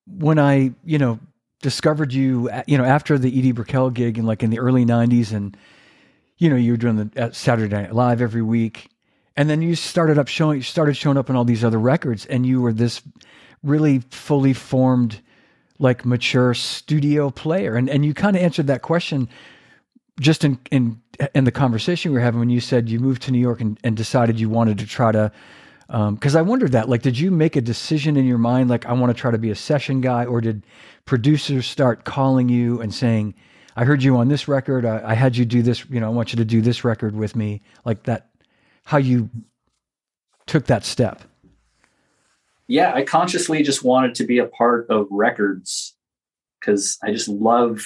when 0.07 0.39
I, 0.39 0.73
you 0.85 0.99
know, 0.99 1.19
discovered 1.63 2.13
you, 2.13 2.51
you 2.67 2.77
know, 2.79 2.85
after 2.85 3.19
the 3.19 3.29
Edie 3.37 3.53
Brickell 3.53 3.91
gig 3.91 4.19
in 4.19 4.27
like 4.27 4.43
in 4.43 4.51
the 4.51 4.59
early 4.59 4.85
'90s, 4.85 5.33
and 5.33 5.57
you 6.37 6.51
know, 6.51 6.57
you 6.57 6.73
were 6.73 6.77
doing 6.77 6.97
the 6.97 7.25
uh, 7.25 7.31
Saturday 7.33 7.75
Night 7.75 7.95
Live 7.95 8.21
every 8.21 8.43
week, 8.43 8.89
and 9.39 9.49
then 9.49 9.63
you 9.63 9.77
started 9.77 10.19
up 10.19 10.27
showing, 10.27 10.57
you 10.57 10.63
started 10.63 10.97
showing 10.97 11.17
up 11.17 11.31
on 11.31 11.37
all 11.37 11.45
these 11.45 11.63
other 11.63 11.79
records, 11.79 12.27
and 12.27 12.45
you 12.45 12.61
were 12.61 12.73
this 12.73 13.01
really 13.63 14.01
fully 14.11 14.53
formed, 14.53 15.21
like 15.79 16.05
mature 16.05 16.55
studio 16.55 17.31
player, 17.31 17.77
and 17.77 17.89
and 17.89 18.05
you 18.05 18.13
kind 18.15 18.37
of 18.37 18.43
answered 18.43 18.67
that 18.67 18.83
question 18.83 19.29
just 20.19 20.43
in 20.43 20.59
in 20.73 21.01
in 21.35 21.45
the 21.45 21.53
conversation 21.53 22.11
we 22.11 22.19
were 22.19 22.25
having 22.25 22.41
when 22.41 22.51
you 22.51 22.61
said 22.61 22.89
you 22.89 22.99
moved 22.99 23.23
to 23.23 23.31
New 23.31 23.39
York 23.39 23.61
and, 23.61 23.79
and 23.85 23.97
decided 23.97 24.41
you 24.41 24.49
wanted 24.49 24.79
to 24.79 24.87
try 24.87 25.13
to 25.13 25.31
um, 25.89 26.17
because 26.17 26.35
I 26.35 26.43
wondered 26.43 26.73
that 26.73 26.89
like 26.89 27.03
did 27.03 27.19
you 27.19 27.31
make 27.31 27.55
a 27.55 27.61
decision 27.61 28.17
in 28.17 28.27
your 28.27 28.39
mind 28.39 28.69
like 28.69 28.87
I 28.87 28.93
want 28.93 29.15
to 29.15 29.21
try 29.21 29.31
to 29.31 29.39
be 29.39 29.51
a 29.51 29.55
session 29.55 30.01
guy 30.01 30.25
or 30.25 30.41
did 30.41 30.65
producers 31.05 31.67
start 31.67 32.05
calling 32.05 32.49
you 32.49 32.81
and 32.81 32.93
saying 32.93 33.35
I 33.77 33.85
heard 33.85 34.03
you 34.03 34.17
on 34.17 34.29
this 34.29 34.49
record 34.49 34.85
I, 34.85 35.13
I 35.13 35.15
had 35.15 35.37
you 35.37 35.45
do 35.45 35.63
this 35.63 35.85
you 35.89 36.01
know 36.01 36.07
I 36.07 36.11
want 36.11 36.33
you 36.33 36.37
to 36.39 36.45
do 36.45 36.61
this 36.61 36.85
record 36.85 37.15
with 37.15 37.37
me 37.37 37.63
like 37.85 38.03
that 38.05 38.28
how 38.89 38.99
you 38.99 39.31
took 40.47 40.67
that 40.67 40.85
step 40.85 41.23
yeah, 42.69 42.93
I 42.95 43.03
consciously 43.03 43.63
just 43.63 43.83
wanted 43.83 44.15
to 44.17 44.25
be 44.25 44.39
a 44.39 44.47
part 44.47 44.89
of 44.91 45.07
records 45.11 45.97
because 46.61 46.99
I 47.03 47.11
just 47.11 47.27
love 47.27 47.83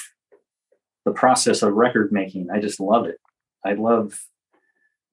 the 1.05 1.13
process 1.13 1.63
of 1.63 1.73
record 1.75 2.13
making. 2.13 2.51
I 2.51 2.61
just 2.61 2.81
love 2.81 3.07
it. 3.07 3.19
I 3.65 3.75
love, 3.75 4.21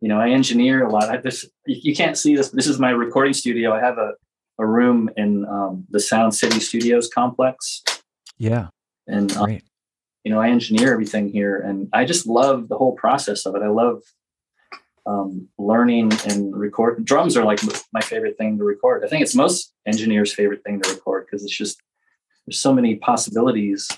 you 0.02 0.10
know, 0.10 0.20
I 0.20 0.32
engineer 0.32 0.84
a 0.84 0.90
lot. 0.90 1.10
I 1.10 1.18
this 1.18 1.46
you, 1.68 1.96
can't 1.96 2.18
see 2.18 2.36
this, 2.36 2.50
this 2.50 2.68
is 2.68 2.80
my 2.80 2.90
recording 2.90 3.34
studio. 3.34 3.72
I 3.72 3.80
have 3.80 4.00
a 4.00 4.14
a 4.58 4.66
room 4.66 5.10
in 5.16 5.46
um, 5.46 5.86
the 5.90 6.02
Sound 6.02 6.36
City 6.36 6.60
Studios 6.60 7.08
complex. 7.08 7.82
Yeah. 8.38 8.68
And, 9.08 9.32
um, 9.38 9.58
you 10.26 10.32
know, 10.32 10.42
I 10.42 10.50
engineer 10.50 10.92
everything 10.92 11.30
here 11.30 11.58
and 11.58 11.88
I 11.94 12.04
just 12.04 12.28
love 12.28 12.68
the 12.68 12.78
whole 12.78 12.94
process 12.96 13.46
of 13.46 13.56
it. 13.56 13.62
I 13.62 13.70
love 13.70 14.02
um, 15.10 15.48
learning 15.58 16.12
and 16.30 16.56
record. 16.56 17.04
Drums 17.04 17.36
are 17.36 17.44
like 17.44 17.60
my 17.92 18.02
favorite 18.02 18.38
thing 18.38 18.58
to 18.58 18.64
record. 18.64 19.04
I 19.04 19.08
think 19.08 19.24
it's 19.24 19.36
most 19.36 19.74
engineers' 19.86 20.34
favorite 20.34 20.64
thing 20.64 20.82
to 20.82 20.90
record 20.90 21.26
because 21.26 21.44
it's 21.44 21.56
just, 21.56 21.82
there's 22.46 22.60
so 22.60 22.74
many 22.74 22.96
possibilities 22.96 23.90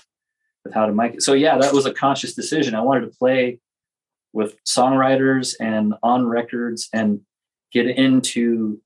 with 0.64 0.74
how 0.74 0.86
to 0.86 0.92
mic 0.92 1.14
it. 1.14 1.22
So, 1.22 1.32
yeah, 1.34 1.58
that 1.58 1.72
was 1.72 1.86
a 1.86 1.92
conscious 1.92 2.34
decision. 2.34 2.74
I 2.74 2.80
wanted 2.80 3.02
to 3.02 3.18
play 3.18 3.60
with 4.32 4.56
songwriters 4.64 5.54
and 5.60 5.94
on 6.02 6.26
records 6.26 6.88
and 6.92 7.20
get 7.72 7.86
into 7.86 8.80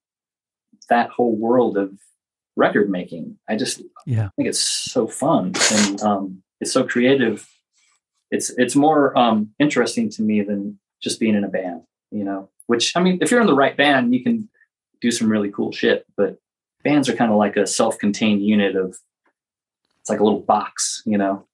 that 0.88 1.10
whole 1.10 1.36
world 1.36 1.76
of 1.76 1.98
record 2.56 2.88
making. 2.90 3.38
I 3.48 3.56
just 3.56 3.82
yeah 4.06 4.26
I 4.26 4.30
think 4.36 4.48
it's 4.48 4.60
so 4.60 5.06
fun 5.06 5.52
and 5.72 6.02
um, 6.02 6.42
it's 6.60 6.72
so 6.72 6.84
creative. 6.84 7.48
It's 8.30 8.50
it's 8.50 8.74
more 8.74 9.16
um, 9.16 9.50
interesting 9.58 10.10
to 10.10 10.22
me 10.22 10.42
than 10.42 10.78
just 11.00 11.20
being 11.20 11.34
in 11.34 11.44
a 11.44 11.48
band, 11.48 11.82
you 12.10 12.24
know. 12.24 12.50
Which 12.66 12.96
I 12.96 13.00
mean, 13.00 13.18
if 13.20 13.30
you're 13.30 13.40
in 13.40 13.46
the 13.46 13.54
right 13.54 13.76
band, 13.76 14.14
you 14.14 14.22
can 14.22 14.48
do 15.00 15.10
some 15.10 15.30
really 15.30 15.50
cool 15.50 15.72
shit. 15.72 16.04
But 16.16 16.38
bands 16.82 17.08
are 17.08 17.16
kind 17.16 17.30
of 17.30 17.38
like 17.38 17.56
a 17.56 17.66
self-contained 17.66 18.42
unit 18.42 18.76
of 18.76 18.96
it's 20.00 20.10
like 20.10 20.20
a 20.20 20.24
little 20.24 20.40
box, 20.40 21.02
you 21.06 21.18
know. 21.18 21.46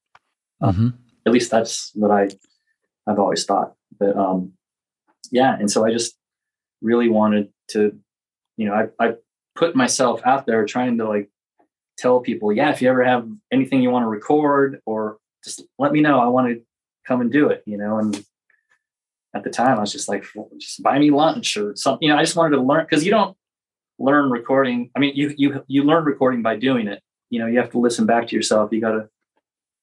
Mm-hmm. 0.62 0.90
at 1.26 1.32
least 1.32 1.50
that's 1.50 1.90
what 1.94 2.12
I 2.12 2.28
I've 3.06 3.18
always 3.18 3.44
thought. 3.44 3.74
But 3.98 4.16
um, 4.16 4.52
yeah, 5.30 5.56
and 5.58 5.70
so 5.70 5.84
I 5.84 5.90
just 5.90 6.16
really 6.80 7.08
wanted 7.08 7.52
to, 7.68 7.98
you 8.56 8.66
know, 8.66 8.74
I 8.74 9.04
I 9.04 9.14
put 9.54 9.74
myself 9.74 10.20
out 10.24 10.46
there 10.46 10.64
trying 10.64 10.98
to 10.98 11.08
like 11.08 11.30
tell 11.98 12.20
people, 12.20 12.52
yeah, 12.52 12.70
if 12.70 12.80
you 12.80 12.88
ever 12.88 13.04
have 13.04 13.28
anything 13.50 13.82
you 13.82 13.90
want 13.90 14.04
to 14.04 14.08
record 14.08 14.80
or 14.86 15.18
just 15.44 15.62
let 15.78 15.92
me 15.92 16.00
know. 16.00 16.20
I 16.20 16.28
want 16.28 16.48
to 16.48 16.62
come 17.06 17.20
and 17.20 17.32
do 17.32 17.48
it, 17.48 17.62
you 17.66 17.76
know. 17.76 17.98
And 17.98 18.24
at 19.34 19.44
the 19.44 19.50
time, 19.50 19.78
I 19.78 19.80
was 19.80 19.92
just 19.92 20.08
like, 20.08 20.24
just 20.58 20.82
buy 20.82 20.98
me 20.98 21.10
lunch 21.10 21.56
or 21.56 21.74
something. 21.76 22.06
You 22.06 22.12
know, 22.12 22.18
I 22.18 22.22
just 22.22 22.36
wanted 22.36 22.56
to 22.56 22.62
learn 22.62 22.84
because 22.84 23.04
you 23.04 23.10
don't 23.10 23.36
learn 23.98 24.30
recording. 24.30 24.90
I 24.94 24.98
mean, 24.98 25.14
you 25.14 25.34
you 25.36 25.64
you 25.68 25.84
learn 25.84 26.04
recording 26.04 26.42
by 26.42 26.56
doing 26.56 26.86
it. 26.86 27.02
You 27.30 27.38
know, 27.38 27.46
you 27.46 27.58
have 27.58 27.70
to 27.70 27.78
listen 27.78 28.04
back 28.04 28.28
to 28.28 28.36
yourself. 28.36 28.72
You 28.72 28.80
got 28.80 28.92
to. 28.92 29.08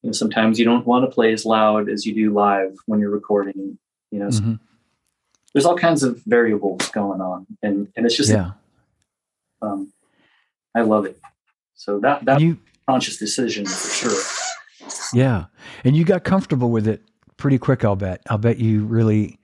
You 0.02 0.08
know, 0.08 0.12
sometimes 0.12 0.58
you 0.58 0.64
don't 0.64 0.86
want 0.86 1.04
to 1.04 1.14
play 1.14 1.30
as 1.30 1.44
loud 1.44 1.90
as 1.90 2.06
you 2.06 2.14
do 2.14 2.32
live 2.32 2.74
when 2.86 3.00
you're 3.00 3.10
recording. 3.10 3.78
You 4.10 4.18
know, 4.18 4.28
mm-hmm. 4.28 4.52
so 4.52 4.58
there's 5.52 5.66
all 5.66 5.76
kinds 5.76 6.02
of 6.02 6.22
variables 6.24 6.88
going 6.90 7.20
on, 7.20 7.46
and 7.62 7.88
and 7.96 8.06
it's 8.06 8.16
just 8.16 8.30
yeah. 8.30 8.52
Um, 9.60 9.92
I 10.74 10.82
love 10.82 11.04
it. 11.04 11.20
So 11.74 11.98
that 12.00 12.24
that 12.24 12.40
you, 12.40 12.58
conscious 12.88 13.16
decision 13.16 13.66
for 13.66 13.90
sure. 13.90 14.22
Yeah, 15.12 15.46
and 15.84 15.96
you 15.96 16.04
got 16.04 16.24
comfortable 16.24 16.70
with 16.70 16.86
it 16.86 17.02
pretty 17.36 17.58
quick. 17.58 17.84
I'll 17.84 17.96
bet. 17.96 18.22
I'll 18.30 18.38
bet 18.38 18.58
you 18.58 18.84
really 18.84 19.39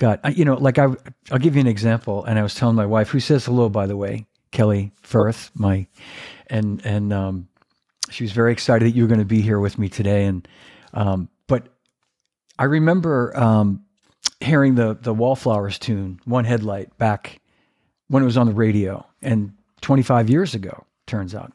got. 0.00 0.36
You 0.36 0.44
know, 0.44 0.54
like 0.54 0.78
I, 0.78 0.88
I'll 1.30 1.38
give 1.38 1.54
you 1.54 1.60
an 1.60 1.68
example. 1.68 2.24
And 2.24 2.38
I 2.38 2.42
was 2.42 2.56
telling 2.56 2.74
my 2.74 2.86
wife, 2.86 3.10
who 3.10 3.20
says 3.20 3.44
hello, 3.44 3.68
by 3.68 3.86
the 3.86 3.96
way, 3.96 4.26
Kelly 4.50 4.90
Firth, 5.02 5.52
my, 5.54 5.86
and 6.48 6.84
and 6.84 7.12
um, 7.12 7.48
she 8.10 8.24
was 8.24 8.32
very 8.32 8.52
excited 8.52 8.86
that 8.86 8.96
you 8.96 9.04
were 9.04 9.08
going 9.08 9.20
to 9.20 9.24
be 9.26 9.40
here 9.40 9.60
with 9.60 9.78
me 9.78 9.88
today. 9.88 10.24
And 10.24 10.48
um, 10.92 11.28
but 11.46 11.68
I 12.58 12.64
remember 12.64 13.36
um, 13.36 13.84
hearing 14.40 14.74
the 14.74 14.98
the 15.00 15.14
Wallflowers 15.14 15.78
tune, 15.78 16.20
One 16.24 16.44
Headlight, 16.44 16.96
back 16.98 17.40
when 18.08 18.22
it 18.22 18.26
was 18.26 18.36
on 18.36 18.46
the 18.46 18.54
radio, 18.54 19.06
and 19.22 19.52
25 19.82 20.28
years 20.28 20.54
ago, 20.54 20.84
turns 21.06 21.34
out. 21.34 21.52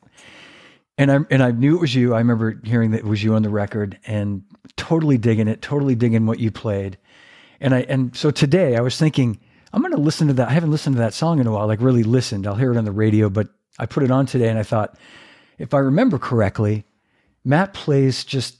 And 0.97 1.11
I 1.11 1.19
and 1.29 1.43
I 1.43 1.51
knew 1.51 1.75
it 1.75 1.81
was 1.81 1.93
you. 1.93 2.13
I 2.13 2.19
remember 2.19 2.57
hearing 2.63 2.91
that 2.91 2.99
it 2.99 3.05
was 3.05 3.21
you 3.21 3.35
on 3.35 3.41
the 3.41 3.49
record, 3.49 3.99
and 4.07 4.43
totally 4.77 5.17
digging 5.17 5.49
it, 5.49 5.61
totally 5.61 5.95
digging 5.95 6.25
what 6.25 6.39
you 6.39 6.51
played. 6.51 6.97
And 7.59 7.73
I 7.73 7.81
and 7.81 8.15
so 8.15 8.31
today 8.31 8.75
I 8.75 8.81
was 8.81 8.97
thinking 8.97 9.39
I'm 9.75 9.81
going 9.81 9.93
to 9.93 9.99
listen 9.99 10.27
to 10.27 10.33
that. 10.35 10.47
I 10.47 10.53
haven't 10.53 10.71
listened 10.71 10.95
to 10.95 11.01
that 11.01 11.13
song 11.13 11.39
in 11.39 11.47
a 11.47 11.51
while, 11.51 11.67
like 11.67 11.81
really 11.81 12.03
listened. 12.03 12.47
I'll 12.47 12.55
hear 12.55 12.71
it 12.71 12.77
on 12.77 12.85
the 12.85 12.93
radio, 12.93 13.29
but 13.29 13.49
I 13.77 13.85
put 13.85 14.03
it 14.03 14.11
on 14.11 14.25
today, 14.25 14.47
and 14.47 14.57
I 14.57 14.63
thought, 14.63 14.97
if 15.57 15.73
I 15.73 15.79
remember 15.79 16.17
correctly, 16.17 16.85
Matt 17.43 17.73
plays 17.73 18.23
just 18.23 18.57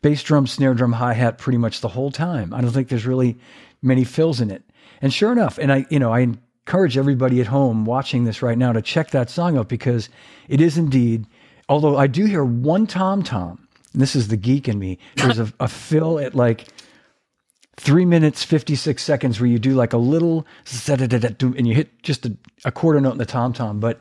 bass 0.00 0.22
drum, 0.22 0.46
snare 0.46 0.72
drum, 0.72 0.92
hi 0.92 1.12
hat 1.12 1.36
pretty 1.36 1.58
much 1.58 1.82
the 1.82 1.88
whole 1.88 2.10
time. 2.10 2.54
I 2.54 2.62
don't 2.62 2.70
think 2.70 2.88
there's 2.88 3.06
really 3.06 3.38
many 3.82 4.04
fills 4.04 4.40
in 4.40 4.50
it. 4.50 4.62
And 5.02 5.12
sure 5.12 5.30
enough, 5.30 5.58
and 5.58 5.70
I, 5.70 5.84
you 5.90 5.98
know, 5.98 6.10
I 6.10 6.20
encourage 6.20 6.96
everybody 6.96 7.40
at 7.40 7.48
home 7.48 7.84
watching 7.84 8.24
this 8.24 8.40
right 8.40 8.56
now 8.56 8.72
to 8.72 8.80
check 8.80 9.10
that 9.10 9.28
song 9.28 9.58
out 9.58 9.68
because 9.68 10.08
it 10.48 10.60
is 10.60 10.78
indeed, 10.78 11.26
although 11.68 11.98
I 11.98 12.06
do 12.06 12.24
hear 12.24 12.44
one 12.44 12.86
tom 12.86 13.22
tom, 13.22 13.68
this 13.92 14.16
is 14.16 14.28
the 14.28 14.36
geek 14.36 14.68
in 14.68 14.78
me, 14.78 14.98
there's 15.16 15.38
a, 15.38 15.52
a 15.60 15.68
fill 15.68 16.18
at 16.18 16.34
like 16.34 16.66
three 17.76 18.04
minutes, 18.04 18.42
56 18.42 19.02
seconds 19.02 19.40
where 19.40 19.48
you 19.48 19.58
do 19.58 19.74
like 19.74 19.92
a 19.92 19.98
little, 19.98 20.46
and 20.86 21.66
you 21.66 21.74
hit 21.74 22.02
just 22.02 22.26
a, 22.26 22.36
a 22.64 22.72
quarter 22.72 23.00
note 23.00 23.12
in 23.12 23.18
the 23.18 23.26
tom 23.26 23.52
tom. 23.52 23.80
But 23.80 24.00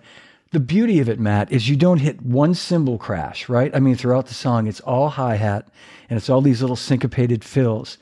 the 0.51 0.59
beauty 0.59 0.99
of 0.99 1.09
it, 1.09 1.19
Matt, 1.19 1.51
is 1.51 1.67
you 1.67 1.75
don't 1.75 1.99
hit 1.99 2.21
one 2.21 2.53
cymbal 2.53 2.97
crash, 2.97 3.49
right? 3.49 3.75
I 3.75 3.79
mean, 3.79 3.95
throughout 3.95 4.27
the 4.27 4.33
song, 4.33 4.67
it's 4.67 4.79
all 4.81 5.09
hi 5.09 5.35
hat 5.35 5.67
and 6.09 6.17
it's 6.17 6.29
all 6.29 6.41
these 6.41 6.61
little 6.61 6.77
syncopated 6.77 7.43
fills. 7.43 7.97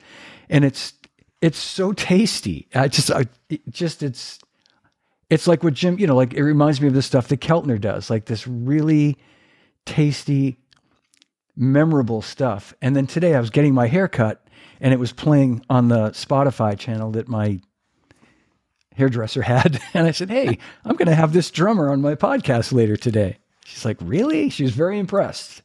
And 0.48 0.64
it's, 0.64 0.92
it's 1.40 1.58
so 1.58 1.92
tasty. 1.92 2.68
I 2.74 2.88
just, 2.88 3.10
I 3.10 3.26
it 3.48 3.68
just, 3.70 4.02
it's, 4.02 4.38
it's 5.30 5.48
like 5.48 5.64
what 5.64 5.74
Jim, 5.74 5.98
you 5.98 6.06
know, 6.06 6.14
like 6.14 6.34
it 6.34 6.42
reminds 6.44 6.80
me 6.80 6.86
of 6.86 6.94
the 6.94 7.02
stuff 7.02 7.28
that 7.28 7.40
Keltner 7.40 7.80
does, 7.80 8.08
like 8.08 8.26
this 8.26 8.46
really 8.46 9.16
tasty, 9.84 10.58
memorable 11.56 12.22
stuff. 12.22 12.74
And 12.80 12.94
then 12.94 13.06
today 13.06 13.34
I 13.34 13.40
was 13.40 13.50
getting 13.50 13.74
my 13.74 13.88
hair 13.88 14.06
cut 14.06 14.43
and 14.84 14.92
it 14.92 15.00
was 15.00 15.12
playing 15.12 15.64
on 15.70 15.88
the 15.88 16.10
Spotify 16.10 16.78
channel 16.78 17.10
that 17.12 17.26
my 17.26 17.58
hairdresser 18.94 19.40
had. 19.40 19.80
And 19.94 20.06
I 20.06 20.10
said, 20.10 20.28
Hey, 20.28 20.58
I'm 20.84 20.94
going 20.94 21.08
to 21.08 21.14
have 21.14 21.32
this 21.32 21.50
drummer 21.50 21.90
on 21.90 22.02
my 22.02 22.14
podcast 22.14 22.70
later 22.70 22.94
today. 22.94 23.38
She's 23.64 23.84
like, 23.84 23.96
Really? 24.02 24.50
She 24.50 24.62
was 24.62 24.72
very 24.72 24.98
impressed. 24.98 25.62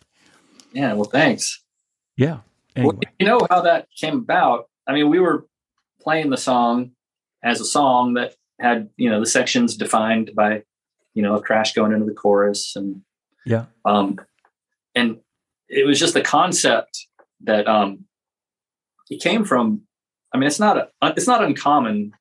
Yeah. 0.72 0.94
Well, 0.94 1.04
thanks. 1.04 1.62
Yeah. 2.16 2.40
Anyway. 2.78 2.96
Well, 2.96 3.12
you 3.20 3.26
know 3.26 3.46
how 3.50 3.62
that 3.62 3.90
came 4.00 4.20
about? 4.20 4.70
I 4.88 4.94
mean, 4.94 5.10
we 5.10 5.20
were 5.20 5.46
playing 6.02 6.30
the 6.30 6.38
song 6.38 6.92
as 7.44 7.60
a 7.60 7.66
song 7.66 8.14
that 8.14 8.36
had 8.62 8.90
you 8.96 9.10
know 9.10 9.20
the 9.20 9.26
sections 9.26 9.76
defined 9.76 10.32
by 10.34 10.64
you 11.14 11.22
know 11.22 11.36
a 11.36 11.42
crash 11.42 11.74
going 11.74 11.92
into 11.92 12.06
the 12.06 12.14
chorus 12.14 12.76
and 12.76 13.02
yeah 13.46 13.66
um 13.86 14.20
and 14.96 15.18
it 15.70 15.86
was 15.86 15.98
just 15.98 16.14
the 16.14 16.22
concept 16.22 17.08
that 17.42 17.68
um 17.68 18.06
it 19.10 19.22
came 19.22 19.44
from 19.44 19.82
i 20.34 20.38
mean 20.38 20.48
it's 20.48 20.60
not 20.60 20.78
a 20.78 20.90
it's 21.04 21.28
not 21.28 21.44
uncommon 21.44 22.14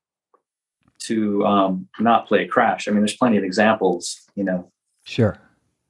to 0.98 1.44
um 1.46 1.88
not 2.00 2.26
play 2.26 2.44
a 2.44 2.48
crash 2.48 2.88
i 2.88 2.90
mean 2.90 3.00
there's 3.00 3.16
plenty 3.16 3.36
of 3.36 3.44
examples 3.44 4.20
you 4.34 4.44
know 4.44 4.70
sure 5.04 5.38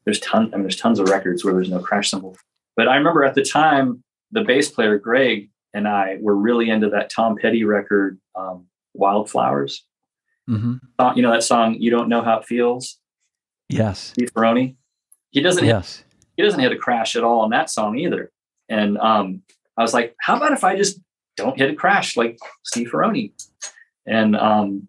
there's 0.05 0.21
ton 0.21 0.51
i 0.53 0.57
mean 0.57 0.63
there's 0.63 0.77
tons 0.77 0.99
of 0.99 1.09
records 1.09 1.45
where 1.45 1.55
there's 1.55 1.71
no 1.71 1.81
crash 1.81 2.11
cymbal. 2.11 2.37
but 2.77 2.89
i 2.89 2.97
remember 2.97 3.25
at 3.25 3.35
the 3.35 3.45
time 3.45 4.03
the 4.33 4.43
bass 4.43 4.71
player 4.71 4.99
greg 4.99 5.51
and 5.75 5.89
i 5.89 6.19
were 6.21 6.37
really 6.37 6.69
into 6.69 6.89
that 6.91 7.11
tom 7.11 7.37
petty 7.37 7.65
record 7.65 8.19
um 8.35 8.67
wildflowers 8.95 9.85
Mm-hmm. 10.49 11.17
You 11.17 11.23
know 11.23 11.31
that 11.31 11.43
song, 11.43 11.77
"You 11.79 11.91
Don't 11.91 12.09
Know 12.09 12.23
How 12.23 12.39
It 12.39 12.47
Feels." 12.47 12.99
Yes, 13.69 14.01
Steve 14.01 14.33
Ferrone. 14.33 14.77
He 15.31 15.41
doesn't. 15.41 15.65
Yes, 15.65 15.99
hit, 15.99 16.07
he 16.37 16.43
doesn't 16.43 16.61
hit 16.61 16.73
a 16.73 16.77
crash 16.77 17.17
at 17.17 17.25
all 17.25 17.41
on 17.41 17.51
that 17.51 17.69
song 17.69 17.99
either. 17.99 18.31
And 18.69 18.97
um, 18.99 19.43
I 19.79 19.83
was 19.83 19.95
like, 19.95 20.15
"How 20.21 20.37
about 20.37 20.53
if 20.53 20.65
I 20.65 20.77
just 20.77 21.01
don't 21.37 21.57
hit 21.57 21.71
a 21.71 21.75
crash 21.75 22.17
like 22.17 22.39
Steve 22.65 22.91
Ferrone?" 22.93 23.33
And 24.07 24.37
um, 24.37 24.89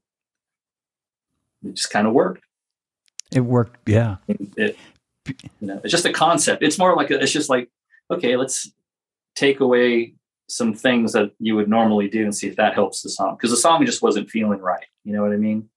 it 1.64 1.76
just 1.76 1.92
kind 1.92 2.08
of 2.08 2.14
worked. 2.14 2.44
It 3.32 3.42
worked, 3.42 3.88
yeah. 3.88 4.18
It, 4.28 4.78
you 5.28 5.68
know, 5.68 5.80
it's 5.84 5.92
just 5.92 6.06
a 6.06 6.14
concept. 6.14 6.64
It's 6.64 6.80
more 6.80 6.96
like 6.96 7.12
a, 7.12 7.22
it's 7.22 7.32
just 7.32 7.50
like, 7.50 7.70
okay, 8.10 8.36
let's 8.36 8.72
take 9.36 9.60
away 9.60 10.16
some 10.48 10.74
things 10.74 11.14
that 11.14 11.32
you 11.40 11.56
would 11.56 11.70
normally 11.70 12.10
do 12.10 12.24
and 12.24 12.36
see 12.36 12.48
if 12.48 12.56
that 12.56 12.74
helps 12.74 13.04
the 13.04 13.10
song 13.10 13.36
because 13.36 13.52
the 13.52 13.58
song 13.58 13.86
just 13.86 14.02
wasn't 14.02 14.30
feeling 14.30 14.60
right. 14.60 14.86
You 15.04 15.14
know 15.14 15.22
what 15.22 15.32
I 15.32 15.38
mean? 15.38 15.70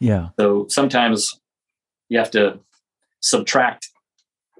Yeah. 0.00 0.30
So 0.38 0.66
sometimes 0.68 1.38
you 2.08 2.18
have 2.18 2.30
to 2.32 2.58
subtract 3.20 3.88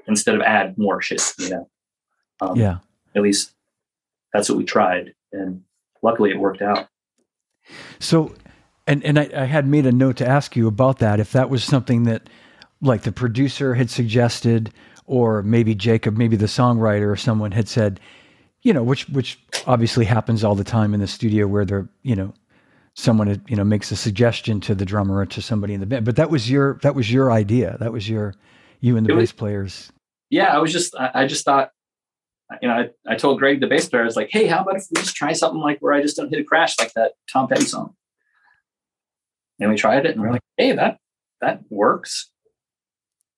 instead 0.07 0.37
of 0.37 0.43
add 0.43 0.79
more 0.79 1.03
shit. 1.03 1.23
You 1.39 1.51
know? 1.51 1.71
Um, 2.41 2.57
yeah. 2.57 2.79
At 3.17 3.23
least 3.23 3.53
that's 4.33 4.49
what 4.49 4.59
we 4.59 4.65
tried, 4.65 5.15
and 5.33 5.63
luckily 6.03 6.31
it 6.31 6.39
worked 6.39 6.63
out. 6.63 6.89
So, 7.99 8.35
and 8.87 9.05
and 9.05 9.19
I, 9.19 9.31
I 9.37 9.45
had 9.45 9.67
made 9.67 9.87
a 9.87 9.93
note 9.93 10.17
to 10.19 10.27
ask 10.29 10.57
you 10.57 10.67
about 10.67 10.99
that. 10.99 11.21
If 11.21 11.33
that 11.33 11.51
was 11.51 11.63
something 11.65 12.05
that, 12.05 12.29
like, 12.81 13.03
the 13.03 13.13
producer 13.13 13.75
had 13.75 13.91
suggested, 13.91 14.73
or 15.07 15.43
maybe 15.43 15.75
Jakob, 15.75 16.17
maybe 16.17 16.37
the 16.37 16.47
songwriter 16.47 17.11
or 17.11 17.17
someone 17.17 17.53
had 17.53 17.69
said, 17.69 18.01
you 18.63 18.73
know, 18.73 18.83
which 18.83 19.09
which 19.09 19.39
obviously 19.67 20.05
happens 20.05 20.43
all 20.45 20.55
the 20.55 20.65
time 20.65 20.95
in 20.95 21.01
the 21.01 21.07
studio 21.07 21.47
where 21.47 21.65
they're, 21.65 21.89
you 22.03 22.17
know, 22.17 22.33
someone 22.95 23.43
you 23.49 23.57
know 23.57 23.65
makes 23.65 23.91
a 23.91 23.97
suggestion 23.97 24.61
to 24.61 24.75
the 24.75 24.85
drummer 24.85 25.19
or 25.19 25.27
to 25.27 25.41
somebody 25.43 25.75
in 25.75 25.81
the 25.81 25.87
band. 25.87 26.05
But 26.05 26.17
that 26.17 26.31
was 26.31 26.51
your 26.51 26.75
that 26.83 26.95
was 26.95 27.13
your 27.13 27.31
idea. 27.31 27.77
That 27.81 27.93
was 27.93 28.09
your 28.09 28.35
you 28.81 28.97
and 28.97 29.07
the 29.07 29.13
It 29.13 29.17
bass 29.17 29.21
was- 29.21 29.33
players. 29.33 29.93
yeah, 30.31 30.55
I 30.55 30.59
was 30.59 30.73
just, 30.73 30.95
I, 30.97 31.11
I 31.15 31.27
just 31.27 31.45
thought, 31.45 31.71
you 32.61 32.69
know, 32.69 32.75
I, 32.75 32.91
I 33.07 33.17
told 33.17 33.39
Greg, 33.39 33.61
the 33.61 33.67
bass 33.67 33.89
player, 33.89 34.03
I 34.03 34.07
was 34.07 34.17
like, 34.17 34.31
hey, 34.31 34.47
how 34.47 34.61
about 34.61 34.77
if 34.77 34.87
we 34.91 35.01
just 35.01 35.17
try 35.17 35.33
something 35.33 35.61
like 35.61 35.79
where 35.81 35.93
I 35.93 36.03
just 36.03 36.17
don't 36.17 36.31
hit 36.31 36.41
a 36.41 36.45
crash 36.45 36.79
like 36.79 36.93
that 36.95 37.13
Tom 37.33 37.49
Petty 37.49 37.65
song? 37.65 37.95
And 39.61 39.71
we 39.71 39.77
tried 39.77 40.07
it 40.07 40.13
and 40.13 40.21
we're 40.21 40.33
like, 40.33 40.43
hey, 40.57 40.73
that, 40.73 40.99
that 41.41 41.63
works. 41.71 42.31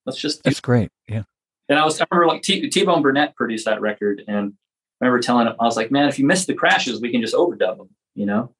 Let's 0.06 0.18
just 0.18 0.42
That's 0.42 0.60
great. 0.60 0.90
Yeah. 1.08 1.22
And 1.68 1.78
I 1.78 1.84
was, 1.84 2.00
I 2.00 2.06
remember 2.10 2.32
like 2.32 2.42
T- 2.42 2.68
T-Bone 2.68 3.02
Burnett 3.02 3.36
produced 3.36 3.66
that 3.66 3.80
record, 3.80 4.22
and 4.26 4.54
I 5.00 5.06
remember 5.06 5.22
telling 5.22 5.46
him, 5.46 5.54
I 5.58 5.64
was 5.64 5.76
like, 5.76 5.90
man, 5.90 6.08
if 6.08 6.18
you 6.18 6.26
miss 6.26 6.46
the 6.46 6.54
crashes, 6.54 7.00
we 7.00 7.10
can 7.10 7.20
just 7.20 7.34
overdub 7.34 7.78
them, 7.78 7.90
you 8.14 8.26
know? 8.26 8.54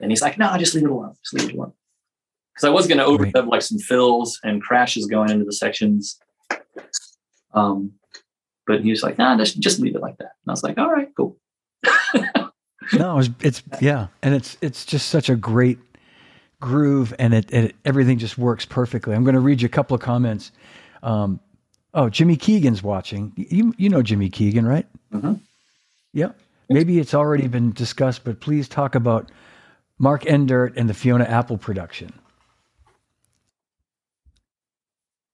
And 0.00 0.10
he's 0.10 0.22
like, 0.22 0.38
no, 0.38 0.48
i 0.48 0.58
just 0.58 0.74
leave 0.74 0.84
it 0.84 0.90
alone. 0.90 1.14
Just 1.22 1.34
leave 1.34 1.50
it 1.50 1.54
alone. 1.54 1.72
Because 2.52 2.64
I 2.64 2.70
was 2.70 2.86
going 2.86 2.98
to 2.98 3.04
overdub 3.04 3.48
like 3.48 3.62
some 3.62 3.78
fills 3.78 4.40
and 4.44 4.62
crashes 4.62 5.06
going 5.06 5.30
into 5.30 5.44
the 5.44 5.52
sections. 5.52 6.18
Um, 7.52 7.92
but 8.66 8.82
he 8.82 8.90
was 8.90 9.02
like, 9.02 9.18
nah, 9.18 9.36
just, 9.36 9.58
just 9.60 9.80
leave 9.80 9.94
it 9.94 10.02
like 10.02 10.16
that. 10.18 10.32
And 10.44 10.48
I 10.48 10.52
was 10.52 10.62
like, 10.62 10.78
all 10.78 10.90
right, 10.90 11.08
cool. 11.16 11.36
No, 12.92 13.18
it's, 13.18 13.30
it's 13.40 13.62
yeah, 13.80 14.08
and 14.22 14.34
it's 14.34 14.58
it's 14.60 14.84
just 14.84 15.08
such 15.08 15.30
a 15.30 15.36
great 15.36 15.78
groove, 16.60 17.14
and 17.18 17.32
it, 17.32 17.50
it 17.50 17.76
everything 17.86 18.18
just 18.18 18.36
works 18.36 18.66
perfectly. 18.66 19.14
I'm 19.14 19.24
going 19.24 19.34
to 19.34 19.40
read 19.40 19.62
you 19.62 19.66
a 19.66 19.70
couple 19.70 19.94
of 19.94 20.02
comments. 20.02 20.52
Um, 21.02 21.40
oh, 21.94 22.10
Jimmy 22.10 22.36
Keegan's 22.36 22.82
watching. 22.82 23.32
You 23.36 23.72
you 23.78 23.88
know 23.88 24.02
Jimmy 24.02 24.28
Keegan, 24.28 24.66
right? 24.66 24.86
Mhm. 25.12 25.40
Yeah. 26.12 26.32
Maybe 26.68 26.98
it's 26.98 27.14
already 27.14 27.48
been 27.48 27.72
discussed, 27.72 28.22
but 28.24 28.40
please 28.40 28.68
talk 28.68 28.94
about 28.94 29.30
Mark 29.98 30.24
Endert 30.24 30.74
and 30.76 30.88
the 30.88 30.94
Fiona 30.94 31.24
Apple 31.24 31.56
production. 31.56 32.12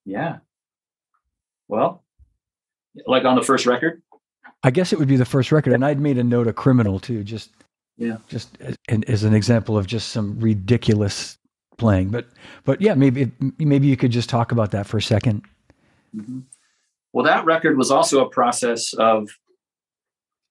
Yeah. 0.05 0.39
Well, 1.69 2.03
like 3.07 3.25
on 3.25 3.37
the 3.37 3.43
first 3.43 3.67
record, 3.67 4.03
I 4.63 4.71
guess 4.71 4.93
it 4.93 4.99
would 4.99 5.09
be 5.09 5.17
the 5.17 5.25
first 5.25 5.53
record, 5.53 5.73
and 5.73 5.85
I'd 5.85 6.01
made 6.01 6.19
a 6.19 6.25
note 6.25 6.47
of 6.47 6.55
"Criminal" 6.57 6.99
too, 7.01 7.23
just 7.25 7.51
Yeah. 7.97 8.19
just 8.29 8.57
as, 8.61 8.77
and 8.89 9.09
as 9.09 9.25
an 9.25 9.35
example 9.35 9.77
of 9.79 9.87
just 9.87 10.09
some 10.09 10.39
ridiculous 10.41 11.39
playing. 11.79 12.11
But 12.11 12.27
but 12.65 12.81
yeah, 12.81 12.95
maybe 12.95 13.31
maybe 13.59 13.87
you 13.87 13.97
could 13.97 14.11
just 14.11 14.29
talk 14.29 14.53
about 14.53 14.71
that 14.73 14.87
for 14.87 14.97
a 14.99 15.03
second. 15.03 15.43
Mhm. 16.15 16.43
Well, 17.13 17.25
that 17.25 17.45
record 17.45 17.77
was 17.77 17.91
also 17.91 18.25
a 18.25 18.31
process 18.31 18.93
of, 18.95 19.29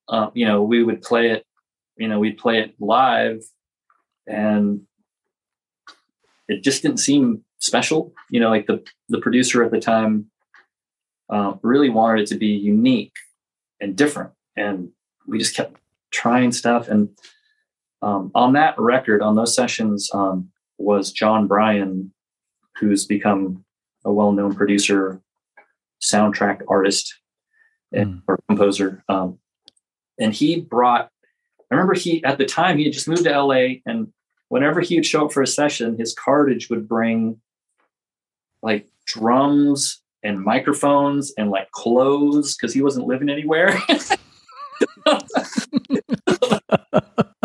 uh, 0.10 0.30
you 0.34 0.46
know, 0.46 0.62
we 0.64 0.84
would 0.84 1.02
play 1.02 1.30
it, 1.32 1.46
you 1.98 2.08
know, 2.08 2.20
we'd 2.20 2.38
play 2.38 2.60
it 2.60 2.76
live, 2.80 3.42
and 4.28 4.82
it 6.48 6.64
just 6.64 6.82
didn't 6.82 6.98
seem 6.98 7.44
special. 7.60 8.14
You 8.30 8.40
know, 8.40 8.50
like 8.50 8.66
the 8.68 8.84
the 9.10 9.20
producer 9.22 9.64
at 9.64 9.72
the 9.72 9.80
time 9.80 10.30
uh, 11.30 11.54
really 11.62 11.90
wanted 11.90 12.24
it 12.24 12.28
to 12.28 12.38
be 12.38 12.48
unique 12.48 13.14
and 13.80 13.96
different, 13.96 14.32
and 14.56 14.90
we 15.28 15.38
just 15.38 15.56
kept 15.56 15.78
trying 16.12 16.52
stuff. 16.52 16.88
And 16.88 17.10
um, 18.02 18.32
on 18.34 18.54
that 18.54 18.80
record, 18.80 19.22
on 19.22 19.36
those 19.36 19.56
sessions, 19.56 20.10
um, 20.14 20.50
was 20.78 21.12
Jon 21.12 21.48
Brion, 21.48 22.14
who's 22.78 23.06
become 23.06 23.66
a 24.06 24.12
well-known 24.12 24.56
producer 24.56 25.22
soundtrack 26.02 26.62
artist 26.68 27.14
and 27.92 28.22
or 28.28 28.40
composer. 28.48 29.04
Um, 29.10 29.40
and 30.20 30.34
he 30.34 30.62
brought, 30.62 31.10
I 31.72 31.76
remember 31.76 31.94
he, 31.94 32.24
at 32.24 32.38
the 32.38 32.46
time, 32.46 32.78
he 32.78 32.86
had 32.86 32.94
just 32.94 33.08
moved 33.08 33.26
to 33.26 33.42
LA. 33.42 33.80
And 33.86 34.12
whenever 34.48 34.82
he 34.82 34.96
would 34.96 35.06
show 35.06 35.26
up 35.26 35.34
for 35.34 35.42
a 35.42 35.48
session, 35.48 35.98
his 35.98 36.14
cartage 36.14 36.70
would 36.70 36.88
bring 36.88 37.40
like 38.62 38.88
drums 39.06 40.02
and 40.24 40.40
microphones 40.40 41.34
and 41.38 41.50
like 41.50 41.72
clothes 41.72 42.56
because 42.56 42.74
he 42.74 42.82
wasn't 42.82 43.08
living 43.08 43.30
anywhere. 43.30 43.78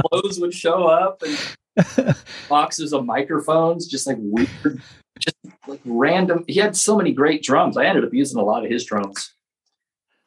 clothes 0.08 0.40
would 0.40 0.54
show 0.54 0.84
up 0.84 1.22
and 1.22 2.16
boxes 2.48 2.92
of 2.92 3.04
microphones, 3.04 3.86
just 3.86 4.06
like 4.06 4.16
weird, 4.20 4.80
just 5.18 5.36
like 5.66 5.80
random. 5.84 6.44
He 6.46 6.60
had 6.60 6.76
so 6.76 6.96
many 6.96 7.12
great 7.12 7.42
drums. 7.42 7.76
I 7.76 7.84
ended 7.86 8.04
up 8.04 8.14
using 8.14 8.38
a 8.38 8.44
lot 8.44 8.64
of 8.64 8.70
his 8.70 8.84
drums. 8.84 9.34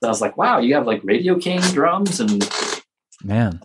So 0.02 0.08
I 0.08 0.12
was 0.12 0.22
like, 0.22 0.38
wow, 0.38 0.60
you 0.60 0.76
have 0.76 0.86
like 0.86 1.02
Radio 1.04 1.38
King 1.40 1.60
drums. 1.62 2.20
And 2.20 2.48
Man, 3.24 3.62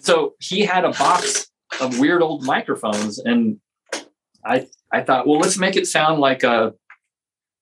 so 0.00 0.34
he 0.40 0.62
had 0.62 0.84
a 0.84 0.90
box 0.90 1.48
of 1.80 1.98
weird 1.98 2.22
old 2.22 2.44
microphones. 2.44 3.18
And 3.18 3.60
I, 4.44 4.66
I 4.92 5.02
thought, 5.02 5.26
well, 5.26 5.38
let's 5.38 5.58
make 5.58 5.76
it 5.76 5.86
sound 5.86 6.20
like 6.20 6.42
a, 6.42 6.74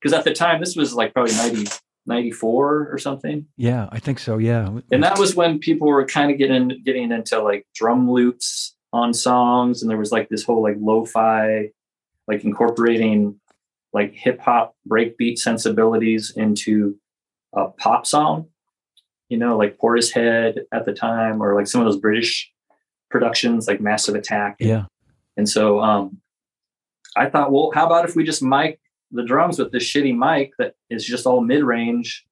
because 0.02 0.16
at 0.16 0.24
the 0.24 0.32
time, 0.32 0.60
this 0.60 0.74
was 0.74 0.94
like 0.94 1.14
probably 1.14 1.34
90, 1.34 1.70
94 2.06 2.88
or 2.90 2.98
something. 2.98 3.46
yeah, 3.56 3.88
I 3.92 4.00
think 4.00 4.18
so. 4.18 4.38
Yeah, 4.38 4.78
And 4.90 5.02
that 5.04 5.18
was 5.18 5.36
when 5.36 5.58
people 5.58 5.86
were 5.86 6.04
kind 6.04 6.30
of 6.32 6.38
getting 6.38 6.82
getting 6.84 7.12
into 7.12 7.40
like 7.40 7.66
drum 7.74 8.10
loops 8.10 8.74
on 8.92 9.14
songs, 9.14 9.82
and 9.82 9.90
there 9.90 9.98
was 9.98 10.10
like 10.10 10.28
this 10.28 10.44
whole 10.44 10.62
like 10.62 10.76
lo-fi, 10.80 11.70
like 12.26 12.44
incorporating 12.44 13.38
like 13.92 14.12
hip 14.14 14.40
hop 14.40 14.74
breakbeat 14.88 15.38
sensibilities 15.38 16.32
into 16.34 16.96
a 17.54 17.68
pop 17.68 18.06
song. 18.06 18.48
You 19.28 19.38
know, 19.38 19.56
like 19.56 19.78
Portishead 19.78 20.58
at 20.72 20.84
the 20.84 20.92
time, 20.92 21.42
or 21.42 21.54
like 21.54 21.66
some 21.66 21.80
of 21.80 21.86
those 21.86 22.00
British 22.00 22.50
productions, 23.08 23.68
like 23.68 23.80
Massive 23.80 24.14
Attack. 24.14 24.56
yeah, 24.58 24.86
And 25.36 25.48
so 25.48 25.80
um, 25.80 26.18
I 27.16 27.28
thought, 27.28 27.52
well, 27.52 27.70
how 27.74 27.86
about 27.86 28.08
if 28.08 28.16
we 28.16 28.24
just 28.24 28.42
mic 28.42 28.80
the 29.12 29.24
drums 29.24 29.58
with 29.58 29.72
this 29.72 29.84
shitty 29.84 30.16
mic 30.16 30.52
that 30.58 30.74
is 30.90 31.04
just 31.04 31.26
all 31.26 31.40
mid 31.40 31.62
range, 31.62 32.24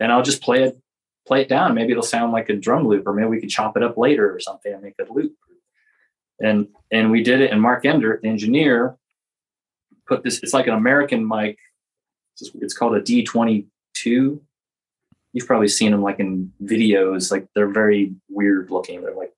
and 0.00 0.12
I'll 0.12 0.22
just 0.22 0.42
play 0.42 0.64
it 0.64 0.78
play 1.26 1.42
it 1.42 1.48
down. 1.48 1.74
Maybe 1.74 1.92
it'll 1.92 2.02
sound 2.02 2.32
like 2.32 2.48
a 2.48 2.56
drum 2.56 2.88
loop, 2.88 3.06
or 3.06 3.12
maybe 3.12 3.28
we 3.28 3.40
could 3.40 3.50
chop 3.50 3.76
it 3.76 3.82
up 3.82 3.96
later 3.96 4.34
or 4.34 4.40
something 4.40 4.72
and 4.72 4.82
make 4.82 4.94
it 4.98 5.10
loop. 5.10 5.34
And 6.40 6.68
and 6.90 7.10
we 7.10 7.22
did 7.22 7.40
it. 7.40 7.50
And 7.50 7.60
Mark 7.60 7.84
Endert, 7.84 8.22
the 8.22 8.28
engineer, 8.28 8.96
put 10.06 10.22
this. 10.22 10.42
It's 10.42 10.54
like 10.54 10.66
an 10.66 10.74
American 10.74 11.26
mic. 11.26 11.58
It's, 12.40 12.50
it's 12.60 12.74
called 12.74 12.94
a 12.94 13.00
D 13.00 13.24
twenty 13.24 13.66
two. 13.94 14.42
You've 15.32 15.46
probably 15.46 15.68
seen 15.68 15.92
them 15.92 16.02
like 16.02 16.18
in 16.18 16.52
videos. 16.62 17.30
Like 17.30 17.46
they're 17.54 17.68
very 17.68 18.14
weird 18.28 18.70
looking. 18.70 19.02
They're 19.02 19.14
like 19.14 19.32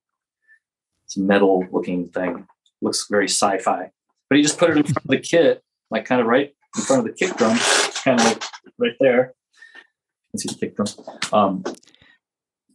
it's 1.05 1.17
a 1.17 1.21
metal 1.21 1.67
looking 1.73 2.09
thing. 2.09 2.47
Looks 2.81 3.07
very 3.11 3.29
sci-fi. 3.29 3.91
But 4.29 4.37
he 4.37 4.43
just 4.43 4.59
put 4.59 4.71
it 4.71 4.77
in 4.77 4.85
front 4.85 5.05
of 5.05 5.11
the 5.11 5.19
kit, 5.19 5.63
like 5.91 6.05
kind 6.05 6.21
of 6.21 6.27
right 6.27 6.55
in 6.77 6.83
front 6.83 7.01
of 7.01 7.07
the 7.07 7.13
kick 7.13 7.37
drum, 7.37 7.59
kind 8.05 8.21
of 8.21 8.27
like 8.27 8.45
right 8.79 8.97
there. 9.01 9.35
You 9.75 10.31
can 10.33 10.39
see 10.39 10.49
the 10.49 10.67
kick 10.67 10.77
drum. 10.77 10.89
Um, 11.33 11.65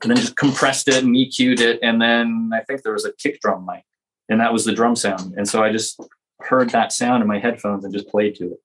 and 0.02 0.12
then 0.12 0.18
just 0.18 0.36
compressed 0.36 0.88
it 0.88 1.04
and 1.04 1.16
EQ'd 1.16 1.62
it. 1.62 1.80
And 1.82 2.02
then 2.02 2.52
I 2.54 2.62
think 2.62 2.84
there 2.84 2.94
was 2.94 3.06
a 3.06 3.14
kick 3.14 3.40
drum 3.42 3.66
mic, 3.66 3.84
and 4.30 4.40
that 4.40 4.54
was 4.54 4.66
the 4.66 4.74
drum 4.74 4.96
sound. 4.96 5.34
And 5.36 5.48
so 5.48 5.64
I 5.64 5.72
just 5.72 6.00
heard 6.42 6.70
that 6.72 6.92
sound 6.92 7.22
in 7.22 7.28
my 7.28 7.40
headphones 7.40 7.84
and 7.86 7.94
just 7.94 8.10
played 8.10 8.36
to 8.36 8.52
it. 8.52 8.60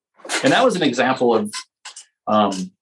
And 0.45 0.53
that 0.53 0.65
was 0.65 0.77
an 0.77 0.83
example 0.83 1.35
of 1.35 1.53
um, 2.27 2.73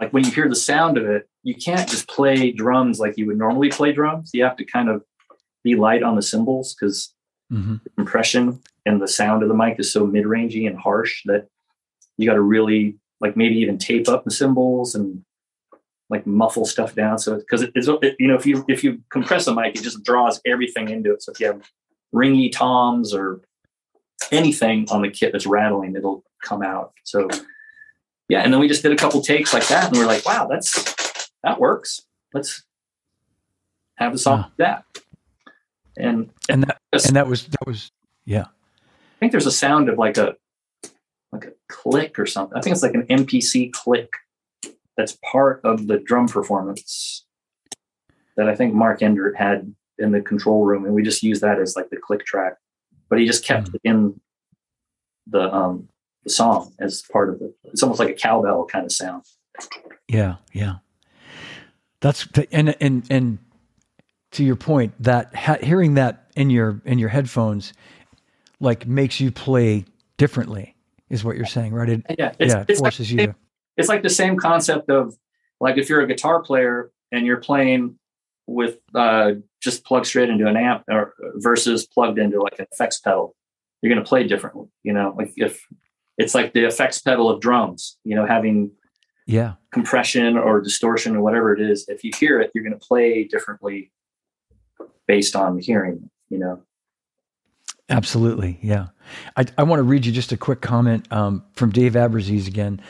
like 0.00 0.12
when 0.12 0.24
you 0.24 0.30
hear 0.30 0.48
the 0.48 0.56
sound 0.56 0.96
of 0.98 1.06
it, 1.06 1.28
you 1.42 1.54
can't 1.54 1.88
just 1.88 2.08
play 2.08 2.50
drums 2.50 2.98
like 2.98 3.16
you 3.16 3.26
would 3.26 3.38
normally 3.38 3.68
play 3.68 3.92
drums. 3.92 4.30
You 4.32 4.42
have 4.44 4.56
to 4.56 4.64
kind 4.64 4.88
of 4.88 5.04
be 5.62 5.76
light 5.76 6.02
on 6.02 6.16
the 6.16 6.22
cymbals 6.22 6.74
because 6.74 7.14
hmm 7.50 7.76
the 7.84 7.90
compression 7.90 8.60
and 8.86 9.02
the 9.02 9.08
sound 9.08 9.42
of 9.42 9.48
the 9.48 9.54
mic 9.54 9.78
is 9.78 9.92
so 9.92 10.06
mid-rangey 10.06 10.66
and 10.66 10.78
harsh 10.78 11.22
that 11.26 11.48
you 12.16 12.26
got 12.26 12.34
to 12.34 12.40
really 12.40 12.96
like 13.20 13.36
maybe 13.36 13.56
even 13.56 13.76
tape 13.76 14.08
up 14.08 14.24
the 14.24 14.30
cymbals 14.30 14.94
and 14.94 15.22
like 16.08 16.26
muffle 16.26 16.64
stuff 16.64 16.94
down. 16.94 17.18
So 17.18 17.36
because 17.36 17.62
it, 17.62 17.72
it's 17.74 17.88
it, 18.02 18.16
you 18.18 18.28
know 18.28 18.34
if 18.34 18.46
you 18.46 18.64
if 18.68 18.82
you 18.82 19.00
compress 19.10 19.46
a 19.46 19.54
mic, 19.54 19.76
it 19.76 19.82
just 19.82 20.02
draws 20.02 20.40
everything 20.46 20.88
into 20.88 21.12
it. 21.12 21.22
So 21.22 21.32
if 21.32 21.40
you 21.40 21.46
have 21.46 21.62
ringy 22.14 22.50
toms 22.52 23.14
or 23.14 23.40
anything 24.32 24.86
on 24.90 25.02
the 25.02 25.10
kit 25.10 25.32
that's 25.32 25.46
rattling, 25.46 25.94
it'll 25.96 26.24
come 26.42 26.62
out. 26.62 26.92
So 27.04 27.28
yeah, 28.28 28.40
and 28.40 28.52
then 28.52 28.60
we 28.60 28.68
just 28.68 28.82
did 28.82 28.92
a 28.92 28.96
couple 28.96 29.20
takes 29.22 29.52
like 29.54 29.66
that, 29.68 29.88
and 29.88 29.96
we're 29.96 30.06
like, 30.06 30.24
wow, 30.24 30.46
that's 30.50 31.30
that 31.44 31.60
works. 31.60 32.02
Let's 32.34 32.64
have 33.96 34.12
the 34.12 34.18
song 34.18 34.38
Wow. 34.38 34.44
like 34.44 34.56
that. 34.58 34.84
And 35.96 36.30
and 36.48 36.64
that. 36.64 36.79
And 36.92 37.16
that 37.16 37.26
was 37.26 37.46
that 37.46 37.66
was 37.66 37.90
yeah. 38.24 38.44
I 38.44 39.18
think 39.20 39.32
there's 39.32 39.46
a 39.46 39.52
sound 39.52 39.88
of 39.88 39.98
like 39.98 40.16
a 40.16 40.34
like 41.32 41.44
a 41.44 41.52
click 41.68 42.18
or 42.18 42.26
something. 42.26 42.56
I 42.56 42.60
think 42.60 42.74
it's 42.74 42.82
like 42.82 42.94
an 42.94 43.06
MPC 43.06 43.72
click 43.72 44.12
that's 44.96 45.16
part 45.30 45.60
of 45.64 45.86
the 45.86 45.98
drum 45.98 46.26
performance 46.26 47.24
that 48.36 48.48
I 48.48 48.54
think 48.54 48.74
Mark 48.74 49.00
Endert 49.00 49.36
had 49.36 49.74
in 49.98 50.12
the 50.12 50.20
control 50.20 50.64
room, 50.64 50.84
and 50.84 50.94
we 50.94 51.02
just 51.02 51.22
used 51.22 51.42
that 51.42 51.60
as 51.60 51.76
like 51.76 51.90
the 51.90 51.96
click 51.96 52.24
track. 52.24 52.54
But 53.08 53.18
he 53.18 53.26
just 53.26 53.44
kept 53.44 53.68
it 53.68 53.80
in 53.84 54.20
the 55.26 55.52
um 55.54 55.88
the 56.24 56.30
song 56.30 56.72
as 56.78 57.02
part 57.12 57.30
of 57.30 57.40
it. 57.40 57.54
It's 57.64 57.82
almost 57.82 58.00
like 58.00 58.10
a 58.10 58.14
cowbell 58.14 58.66
kind 58.66 58.84
of 58.84 58.92
sound. 58.92 59.24
Yeah, 60.08 60.36
yeah. 60.52 60.76
That's 62.00 62.26
and 62.50 62.74
and 62.80 63.06
and 63.10 63.38
to 64.32 64.44
your 64.44 64.56
point 64.56 64.94
that 65.02 65.34
ha- 65.34 65.58
hearing 65.62 65.94
that 65.94 66.29
in 66.36 66.50
your 66.50 66.80
in 66.84 66.98
your 66.98 67.08
headphones 67.08 67.72
like 68.60 68.86
makes 68.86 69.20
you 69.20 69.30
play 69.30 69.84
differently 70.16 70.74
is 71.08 71.24
what 71.24 71.36
you're 71.36 71.46
saying 71.46 71.72
right? 71.72 71.88
It, 71.88 72.02
yeah 72.18 72.32
it's, 72.38 72.54
yeah, 72.54 72.64
it 72.68 72.76
forces 72.78 73.12
like, 73.12 73.28
you 73.28 73.34
it's 73.76 73.88
like 73.88 74.02
the 74.02 74.10
same 74.10 74.36
concept 74.36 74.90
of 74.90 75.16
like 75.60 75.78
if 75.78 75.88
you're 75.88 76.00
a 76.00 76.06
guitar 76.06 76.40
player 76.42 76.90
and 77.12 77.26
you're 77.26 77.38
playing 77.38 77.98
with 78.46 78.78
uh, 78.94 79.32
just 79.60 79.84
plugged 79.84 80.06
straight 80.06 80.28
into 80.28 80.46
an 80.46 80.56
amp 80.56 80.84
or 80.88 81.14
versus 81.36 81.86
plugged 81.86 82.18
into 82.18 82.40
like 82.40 82.58
an 82.58 82.66
effects 82.72 83.00
pedal 83.00 83.34
you're 83.82 83.92
going 83.92 84.02
to 84.02 84.08
play 84.08 84.26
differently 84.26 84.68
you 84.82 84.92
know? 84.92 85.14
Like 85.16 85.32
if 85.36 85.66
it's 86.18 86.34
like 86.34 86.52
the 86.52 86.64
effects 86.64 87.00
pedal 87.00 87.30
of 87.30 87.40
drums 87.40 87.98
you 88.04 88.14
know 88.14 88.26
having 88.26 88.70
yeah. 89.26 89.54
compression 89.72 90.36
or 90.36 90.60
distortion 90.60 91.14
or 91.16 91.22
whatever 91.22 91.54
it 91.54 91.60
is 91.60 91.88
if 91.88 92.02
you 92.04 92.10
hear 92.18 92.40
it 92.40 92.50
you're 92.54 92.64
going 92.64 92.78
to 92.78 92.86
play 92.86 93.24
differently 93.24 93.92
based 95.06 95.34
on 95.34 95.58
hearing 95.58 96.10
you 96.30 96.38
know? 96.38 96.62
Absolutely 97.88 98.58
yeah. 98.62 98.88
I, 99.36 99.44
I 99.58 99.64
want 99.64 99.80
to 99.80 99.82
read 99.82 100.06
you 100.06 100.12
just 100.12 100.32
a 100.32 100.36
quick 100.36 100.60
comment 100.60 101.10
um, 101.12 101.44
from 101.52 101.70
dave 101.70 101.92
Abbruzzese 101.92 102.46
again 102.46 102.80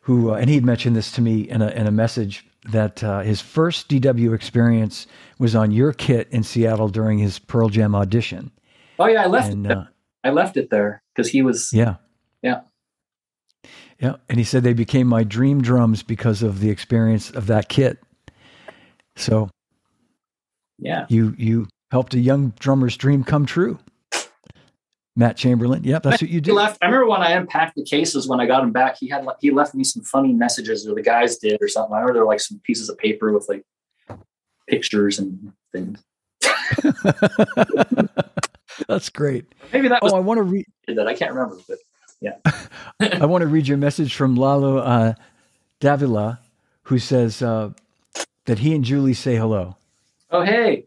who 0.00 0.30
uh, 0.30 0.34
and 0.34 0.48
he 0.48 0.54
had 0.54 0.64
mentioned 0.64 0.94
this 0.94 1.10
to 1.12 1.20
me 1.20 1.48
in 1.48 1.62
a, 1.62 1.68
in 1.68 1.86
a 1.86 1.90
message 1.90 2.46
that 2.70 3.02
uh, 3.02 3.20
his 3.20 3.40
first 3.40 3.88
dw 3.88 4.34
experience 4.34 5.06
was 5.38 5.56
on 5.56 5.70
your 5.70 5.92
kit 5.92 6.28
in 6.30 6.42
seattle 6.42 6.88
during 6.88 7.18
his 7.18 7.38
pearl 7.38 7.68
jam 7.68 7.94
audition. 7.94 8.50
Oh 8.98 9.06
yeah 9.06 9.22
i 9.22 9.26
left 9.26 9.50
and, 9.50 9.66
it 9.66 9.72
uh, 9.72 9.84
i 10.22 10.30
left 10.30 10.56
it 10.56 10.70
there 10.70 11.02
because 11.14 11.30
he 11.30 11.42
was 11.42 11.72
yeah. 11.72 11.96
Yeah. 12.42 12.60
Yeah, 13.98 14.16
and 14.28 14.38
he 14.38 14.44
said 14.44 14.62
they 14.62 14.72
became 14.72 15.06
my 15.06 15.24
dream 15.24 15.60
drums 15.60 16.02
because 16.02 16.42
of 16.42 16.60
the 16.60 16.70
experience 16.70 17.30
of 17.30 17.48
that 17.48 17.68
kit. 17.68 17.98
So, 19.16 19.50
yeah, 20.78 21.04
you 21.10 21.34
you 21.36 21.68
helped 21.90 22.14
a 22.14 22.18
young 22.18 22.52
drummer's 22.58 22.96
dream 22.96 23.24
come 23.24 23.46
true. 23.46 23.78
Matt 25.16 25.36
Chamberlain, 25.36 25.84
yep, 25.84 26.02
that's 26.02 26.22
what 26.22 26.30
you 26.30 26.40
did. 26.40 26.54
Left. 26.54 26.78
I 26.80 26.86
remember 26.86 27.08
when 27.08 27.20
I 27.20 27.32
unpacked 27.32 27.74
the 27.74 27.84
cases 27.84 28.28
when 28.28 28.40
I 28.40 28.46
got 28.46 28.62
him 28.62 28.72
back. 28.72 28.96
He 28.98 29.08
had 29.08 29.26
he 29.40 29.50
left 29.50 29.74
me 29.74 29.84
some 29.84 30.02
funny 30.02 30.32
messages, 30.32 30.86
or 30.86 30.94
the 30.94 31.02
guys 31.02 31.36
did, 31.36 31.58
or 31.60 31.68
something. 31.68 31.92
I 31.92 31.98
remember 31.98 32.14
there 32.14 32.22
were 32.22 32.30
like 32.30 32.40
some 32.40 32.60
pieces 32.64 32.88
of 32.88 32.96
paper 32.96 33.32
with 33.32 33.48
like 33.48 33.64
pictures 34.68 35.18
and 35.18 35.52
things. 35.72 36.02
that's 38.88 39.10
great. 39.10 39.46
Maybe 39.72 39.88
that. 39.88 40.02
Was 40.02 40.12
oh, 40.12 40.16
I 40.16 40.20
want 40.20 40.38
to 40.38 40.44
read 40.44 40.66
that. 40.86 41.08
I 41.08 41.14
can't 41.14 41.32
remember, 41.32 41.58
but 41.68 41.78
yeah. 42.20 42.36
I 43.00 43.26
want 43.26 43.42
to 43.42 43.48
read 43.48 43.66
your 43.66 43.78
message 43.78 44.14
from 44.14 44.36
Lalo 44.36 44.78
uh, 44.78 45.14
Davila, 45.80 46.40
who 46.84 46.98
says 46.98 47.42
uh, 47.42 47.70
that 48.46 48.60
he 48.60 48.74
and 48.74 48.84
Julie 48.84 49.14
say 49.14 49.36
hello. 49.36 49.76
Oh, 50.30 50.42
hey. 50.42 50.86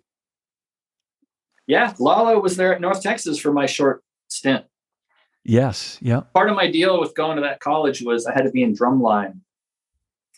Yeah, 1.67 1.93
Lalo 1.99 2.39
was 2.39 2.57
there 2.57 2.73
at 2.73 2.81
North 2.81 3.01
Texas 3.01 3.39
for 3.39 3.53
my 3.53 3.65
short 3.65 4.03
stint. 4.27 4.65
Yes, 5.45 5.97
yeah. 6.01 6.21
Part 6.33 6.49
of 6.49 6.55
my 6.55 6.69
deal 6.69 6.99
with 6.99 7.15
going 7.15 7.35
to 7.37 7.41
that 7.43 7.59
college 7.59 8.01
was 8.01 8.25
I 8.25 8.33
had 8.33 8.45
to 8.45 8.51
be 8.51 8.63
in 8.63 8.73
drumline, 8.73 9.39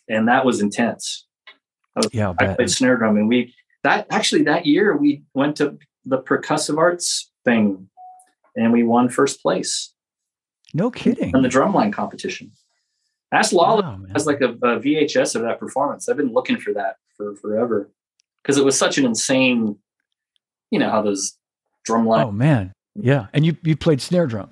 and 0.10 0.28
that 0.28 0.46
was 0.46 0.62
intense. 0.62 1.26
I 1.96 2.00
was, 2.00 2.10
yeah, 2.12 2.34
I 2.40 2.54
played 2.54 2.70
snare 2.70 2.98
drum, 2.98 3.18
and 3.18 3.30
we 3.30 3.54
that 3.84 4.08
actually 4.10 4.44
that 4.44 4.66
year 4.66 4.98
we 4.98 5.24
went 5.34 5.56
to 5.58 5.78
the 6.06 6.20
percussive 6.20 6.78
arts 6.78 7.32
thing, 7.44 7.90
and 8.56 8.72
we 8.72 8.84
won 8.84 9.10
first 9.10 9.42
place. 9.42 9.94
No 10.74 10.92
kidding. 10.92 11.36
On 11.36 11.42
the 11.42 11.50
drumline 11.50 11.94
competition. 11.94 12.52
Ask 13.32 13.54
Lalo 13.54 13.82
wow, 13.82 14.00
has 14.14 14.26
like 14.26 14.42
a, 14.42 14.50
a, 14.50 14.80
VHS 14.80 15.36
of 15.36 15.42
that 15.44 15.60
performance. 15.60 16.08
I've 16.08 16.18
been 16.18 16.34
looking 16.34 16.58
for 16.58 16.74
that 16.74 16.98
for 17.18 17.36
forever 17.36 17.90
because 18.42 18.58
it 18.58 18.66
was 18.66 18.78
such 18.78 18.98
an 18.98 19.06
insane. 19.06 19.78
You 20.72 20.80
know 20.80 20.90
how 20.90 21.02
those 21.02 21.38
drum 21.84 22.08
lines. 22.08 22.28
Oh 22.28 22.32
man, 22.32 22.74
yeah. 22.96 23.28
And 23.34 23.46
you 23.46 23.56
you 23.64 23.76
played 23.76 24.02
snare 24.02 24.28
drum. 24.28 24.50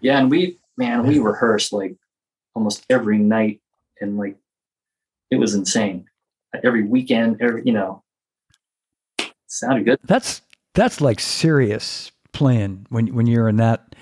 Yeah, 0.00 0.18
and 0.18 0.30
we 0.30 0.58
man 0.76 1.06
we 1.06 1.18
rehearsed 1.18 1.72
like 1.72 1.96
almost 2.54 2.84
every 2.90 3.18
night, 3.18 3.60
and 4.00 4.18
like 4.18 4.36
it 5.30 5.36
was 5.36 5.54
insane. 5.54 6.06
Every 6.62 6.84
weekend, 6.84 7.40
every 7.40 7.62
you 7.64 7.72
know, 7.72 8.02
sounded 9.46 9.84
good. 9.84 9.98
That's 10.04 10.42
that's 10.74 11.00
like 11.00 11.20
serious 11.20 12.10
playing 12.32 12.86
when 12.90 13.14
when 13.14 13.26
you're 13.26 13.48
in 13.48 13.56
that 13.56 13.94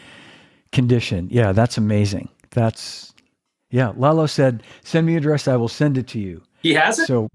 condition. 0.72 1.28
Yeah, 1.30 1.52
that's 1.52 1.78
amazing. 1.78 2.28
That's 2.50 3.12
yeah. 3.70 3.92
Lalo 3.96 4.26
said, 4.26 4.62
"Send 4.82 5.06
me 5.06 5.16
address. 5.16 5.46
I 5.46 5.56
will 5.56 5.68
send 5.68 5.98
it 5.98 6.08
to 6.08 6.18
you." 6.18 6.42
He 6.62 6.74
has 6.74 6.98
it. 6.98 7.06
So 7.06 7.28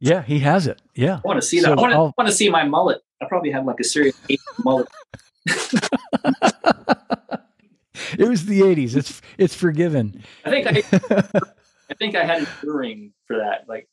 yeah, 0.00 0.22
he 0.22 0.38
has 0.40 0.66
it. 0.66 0.80
Yeah. 0.94 1.16
I 1.16 1.28
want 1.28 1.40
to 1.40 1.46
see 1.46 1.60
that. 1.60 1.66
So 1.66 1.72
I, 1.72 1.76
want 1.76 1.92
to, 1.92 1.98
I 1.98 2.12
want 2.16 2.28
to 2.28 2.32
see 2.32 2.48
my 2.48 2.64
mullet. 2.64 3.02
I 3.20 3.26
probably 3.26 3.50
have 3.50 3.64
like 3.64 3.80
a 3.80 3.84
serious 3.84 4.16
mullet. 4.64 4.88
it 5.46 5.90
was 8.28 8.46
the 8.46 8.60
'80s. 8.60 8.96
It's 8.96 9.20
it's 9.36 9.54
forgiven. 9.54 10.22
I 10.44 10.50
think 10.50 10.66
I, 10.66 10.70
I 11.90 11.94
think 11.94 12.14
I 12.14 12.24
had 12.24 12.42
an 12.42 12.48
earring 12.64 13.12
for 13.26 13.38
that. 13.38 13.68
Like. 13.68 13.88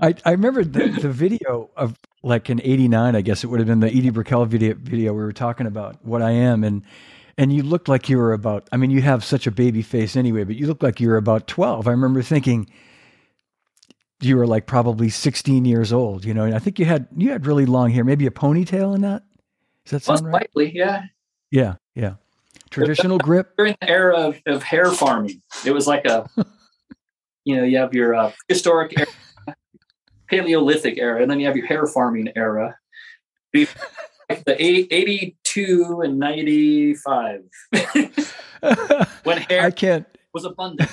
I, 0.00 0.14
I 0.24 0.30
remember 0.30 0.64
the, 0.64 0.88
the 0.88 1.10
video 1.10 1.70
of 1.76 1.98
like 2.22 2.50
in 2.50 2.60
89, 2.62 3.16
I 3.16 3.20
guess 3.20 3.44
it 3.44 3.48
would 3.48 3.60
have 3.60 3.66
been 3.66 3.80
the 3.80 3.88
Edie 3.88 4.10
Brickell 4.10 4.44
video, 4.44 4.74
video 4.74 5.12
we 5.12 5.20
were 5.20 5.32
talking 5.32 5.66
about 5.66 6.04
what 6.04 6.22
I 6.22 6.30
am. 6.30 6.64
And, 6.64 6.82
and 7.36 7.52
you 7.52 7.62
looked 7.62 7.88
like 7.88 8.08
you 8.08 8.18
were 8.18 8.32
about, 8.32 8.68
I 8.72 8.76
mean, 8.76 8.90
you 8.90 9.02
have 9.02 9.24
such 9.24 9.46
a 9.46 9.50
baby 9.50 9.82
face 9.82 10.16
anyway, 10.16 10.44
but 10.44 10.56
you 10.56 10.66
looked 10.66 10.82
like 10.82 11.00
you 11.00 11.08
were 11.08 11.16
about 11.16 11.46
12. 11.46 11.88
I 11.88 11.90
remember 11.90 12.22
thinking 12.22 12.68
you 14.20 14.36
were 14.36 14.46
like 14.46 14.66
probably 14.66 15.08
16 15.08 15.64
years 15.64 15.92
old, 15.92 16.24
you 16.24 16.34
know, 16.34 16.44
and 16.44 16.54
I 16.54 16.58
think 16.58 16.78
you 16.78 16.84
had, 16.84 17.06
you 17.16 17.30
had 17.30 17.46
really 17.46 17.66
long 17.66 17.90
hair, 17.90 18.04
maybe 18.04 18.26
a 18.26 18.30
ponytail 18.30 18.94
in 18.94 19.02
that. 19.02 19.22
Does 19.84 19.92
that 19.92 20.02
sound 20.02 20.22
Most 20.22 20.32
right? 20.32 20.32
likely. 20.56 20.76
Yeah. 20.76 21.04
Yeah. 21.50 21.76
Yeah. 21.94 22.14
Traditional 22.70 23.18
grip. 23.18 23.56
During 23.56 23.76
the 23.80 23.88
era 23.88 24.16
of, 24.16 24.40
of 24.46 24.62
hair 24.62 24.90
farming, 24.90 25.40
it 25.64 25.70
was 25.70 25.86
like 25.86 26.04
a, 26.04 26.28
you 27.44 27.56
know, 27.56 27.64
you 27.64 27.78
have 27.78 27.94
your 27.94 28.14
uh, 28.14 28.32
historic 28.48 28.98
era 28.98 29.06
Paleolithic 30.28 30.98
era, 30.98 31.22
and 31.22 31.30
then 31.30 31.40
you 31.40 31.46
have 31.46 31.56
your 31.56 31.66
hair 31.66 31.86
farming 31.86 32.30
era. 32.36 32.76
the 33.52 33.66
82 34.58 36.02
and 36.02 36.18
95 36.18 37.40
when 39.24 39.38
hair 39.38 39.62
I 39.62 39.70
can't 39.70 40.06
was 40.34 40.44
abundant. 40.44 40.90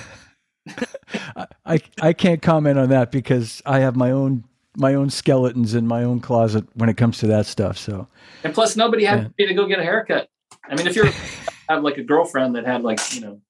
I 1.66 1.80
I 2.00 2.12
can't 2.12 2.42
comment 2.42 2.78
on 2.78 2.88
that 2.90 3.10
because 3.10 3.62
I 3.66 3.80
have 3.80 3.96
my 3.96 4.10
own 4.10 4.44
my 4.76 4.94
own 4.94 5.10
skeletons 5.10 5.74
in 5.74 5.86
my 5.86 6.02
own 6.02 6.20
closet 6.20 6.64
when 6.74 6.88
it 6.88 6.96
comes 6.96 7.18
to 7.18 7.26
that 7.28 7.46
stuff. 7.46 7.78
So 7.78 8.08
and 8.44 8.54
plus 8.54 8.76
nobody 8.76 9.04
had 9.04 9.32
yeah. 9.38 9.46
to 9.46 9.54
go 9.54 9.66
get 9.66 9.78
a 9.78 9.84
haircut. 9.84 10.28
I 10.68 10.74
mean, 10.74 10.86
if 10.86 10.96
you're 10.96 11.10
have 11.68 11.82
like 11.82 11.98
a 11.98 12.02
girlfriend 12.02 12.56
that 12.56 12.66
had 12.66 12.82
like 12.82 13.00
you 13.14 13.20
know 13.20 13.40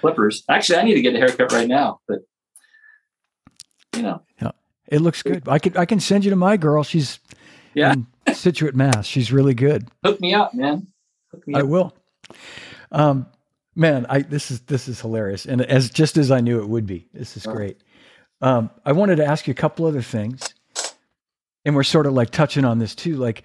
clippers. 0.00 0.44
Actually, 0.48 0.78
I 0.78 0.82
need 0.84 0.94
to 0.94 1.02
get 1.02 1.14
a 1.14 1.18
haircut 1.18 1.52
right 1.52 1.68
now, 1.68 2.00
but 2.08 2.20
you 3.94 4.02
know. 4.02 4.22
Yeah. 4.40 4.52
It 4.88 5.00
looks 5.00 5.22
good. 5.22 5.46
I 5.48 5.58
can 5.58 5.76
I 5.76 5.84
can 5.84 6.00
send 6.00 6.24
you 6.24 6.30
to 6.30 6.36
my 6.36 6.56
girl. 6.56 6.82
She's 6.82 7.20
yeah. 7.74 7.92
in 7.92 8.06
Scituate, 8.34 8.74
Mass. 8.74 9.06
She's 9.06 9.30
really 9.30 9.54
good. 9.54 9.88
Hook 10.04 10.20
me 10.20 10.34
up, 10.34 10.54
man. 10.54 10.86
Me 11.46 11.54
I 11.54 11.62
will. 11.62 11.94
Um, 12.90 13.26
man, 13.78 14.04
I 14.08 14.22
this 14.22 14.50
is 14.50 14.60
this 14.60 14.88
is 14.88 15.00
hilarious, 15.00 15.46
and 15.46 15.62
as 15.62 15.88
just 15.88 16.18
as 16.18 16.30
I 16.30 16.40
knew 16.40 16.60
it 16.60 16.68
would 16.68 16.86
be. 16.86 17.06
This 17.14 17.36
is 17.36 17.46
great. 17.46 17.78
Um, 18.42 18.70
I 18.84 18.92
wanted 18.92 19.16
to 19.16 19.24
ask 19.24 19.46
you 19.46 19.52
a 19.52 19.54
couple 19.54 19.86
other 19.86 20.02
things, 20.02 20.54
and 21.64 21.74
we're 21.74 21.84
sort 21.84 22.06
of 22.06 22.12
like 22.12 22.30
touching 22.30 22.64
on 22.64 22.78
this 22.78 22.94
too. 22.94 23.16
Like, 23.16 23.44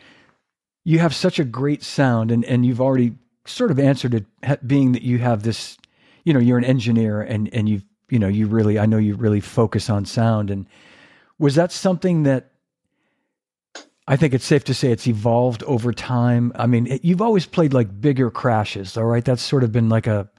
you 0.84 1.00
have 1.00 1.16
such 1.16 1.40
a 1.40 1.44
great 1.44 1.84
sound, 1.84 2.32
and 2.32 2.44
and 2.46 2.66
you've 2.66 2.82
already 2.82 3.14
sort 3.46 3.72
of 3.72 3.80
answered 3.80 4.14
it, 4.14 4.68
being 4.68 4.92
that 4.94 5.04
you 5.04 5.20
have 5.20 5.44
this. 5.44 5.78
You 6.26 6.34
know, 6.34 6.40
you're 6.40 6.58
an 6.58 6.66
engineer, 6.66 7.22
and 7.22 7.54
and 7.54 7.70
you've 7.70 7.86
you 8.10 8.20
know 8.20 8.28
you 8.28 8.48
really 8.48 8.80
I 8.80 8.86
know 8.86 8.98
you 8.98 9.16
really 9.16 9.40
focus 9.40 9.90
on 9.90 10.06
sound 10.06 10.50
and 10.50 10.68
was 11.40 11.56
that 11.56 11.72
something 11.72 12.24
that 12.24 12.52
I 14.08 14.18
think 14.18 14.34
it's 14.34 14.46
safe 14.46 14.66
to 14.66 14.74
say 14.74 14.92
it's 14.92 15.08
evolved 15.08 15.64
over 15.64 15.94
time. 15.94 16.52
I 16.56 16.68
mean, 16.68 16.88
it, 16.88 17.06
you've 17.06 17.22
always 17.22 17.46
played 17.46 17.74
like 17.74 18.02
bigger 18.02 18.30
crashes, 18.30 18.98
all 18.98 19.06
right? 19.06 19.24
That's 19.24 19.42
sort 19.42 19.64
of 19.64 19.72
been 19.72 19.88
like 19.88 20.08
a 20.08 20.30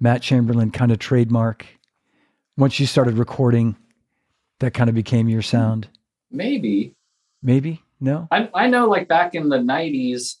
Matt 0.00 0.22
Chamberlain 0.22 0.72
kind 0.72 0.90
of 0.90 0.98
trademark. 0.98 1.64
Once 2.56 2.80
you 2.80 2.86
started 2.86 3.18
recording, 3.18 3.76
that 4.58 4.74
kind 4.74 4.88
of 4.88 4.94
became 4.94 5.28
your 5.28 5.42
sound. 5.42 5.88
Maybe. 6.30 6.94
Maybe 7.42 7.82
no. 8.00 8.28
I 8.30 8.48
I 8.54 8.66
know, 8.68 8.88
like 8.88 9.08
back 9.08 9.34
in 9.34 9.48
the 9.48 9.58
'90s, 9.58 10.36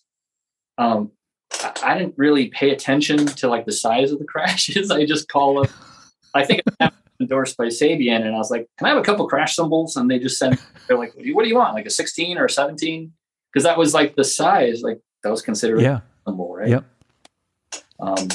um, 0.78 1.10
I, 1.52 1.72
I 1.84 1.98
didn't 1.98 2.14
really 2.16 2.48
pay 2.48 2.70
attention 2.70 3.26
to 3.26 3.48
like 3.48 3.66
the 3.66 3.72
size 3.72 4.12
of 4.12 4.18
the 4.18 4.24
crashes. 4.28 4.90
I 4.90 5.06
just 5.06 5.28
call 5.28 5.62
them. 5.62 5.72
I 6.34 6.44
think 6.44 6.62
endorsed 7.22 7.56
by 7.56 7.66
Sabian, 7.66 8.22
and 8.22 8.34
I 8.34 8.38
was 8.38 8.50
like, 8.50 8.68
"Can 8.78 8.86
I 8.86 8.90
have 8.90 8.98
a 8.98 9.02
couple 9.02 9.26
crash 9.26 9.56
cymbals?" 9.56 9.96
And 9.96 10.10
they 10.10 10.18
just 10.18 10.38
sent. 10.38 10.60
They're 10.86 10.98
like, 10.98 11.14
"What 11.14 11.42
do 11.42 11.48
you 11.48 11.56
want? 11.56 11.74
Like 11.74 11.86
a 11.86 11.90
16 11.90 12.38
or 12.38 12.46
a 12.46 12.50
17?" 12.50 13.12
Because 13.52 13.64
that 13.64 13.78
was 13.78 13.94
like 13.94 14.16
the 14.16 14.24
size. 14.24 14.82
Like 14.82 15.00
that 15.22 15.30
was 15.30 15.42
considered 15.42 15.80
yeah. 15.80 15.98
a 15.98 16.30
cymbal, 16.30 16.54
right? 16.54 16.68
Yep. 16.68 16.84
Um, 18.00 18.28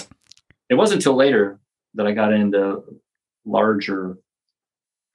it 0.69 0.75
wasn't 0.75 0.99
until 0.99 1.15
later 1.15 1.59
that 1.95 2.07
I 2.07 2.13
got 2.13 2.33
into 2.33 2.83
larger. 3.45 4.17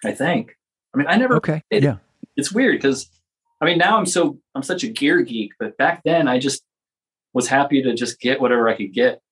I 0.04 0.12
think. 0.12 0.56
I 0.94 0.98
mean, 0.98 1.06
I 1.08 1.16
never. 1.16 1.36
Okay. 1.36 1.62
It, 1.70 1.82
yeah. 1.82 1.96
It's 2.36 2.52
weird 2.52 2.78
because 2.78 3.08
I 3.62 3.64
mean, 3.64 3.78
now 3.78 3.96
I'm 3.96 4.06
so 4.06 4.38
I'm 4.56 4.64
such 4.64 4.82
a 4.82 4.88
gear 4.88 5.22
geek, 5.22 5.52
but 5.58 5.76
back 5.76 6.02
then 6.04 6.26
I 6.26 6.38
just 6.38 6.64
was 7.32 7.46
happy 7.46 7.80
to 7.82 7.94
just 7.94 8.20
get 8.20 8.40
whatever 8.40 8.68
I 8.68 8.76
could 8.76 8.92
get, 8.92 9.22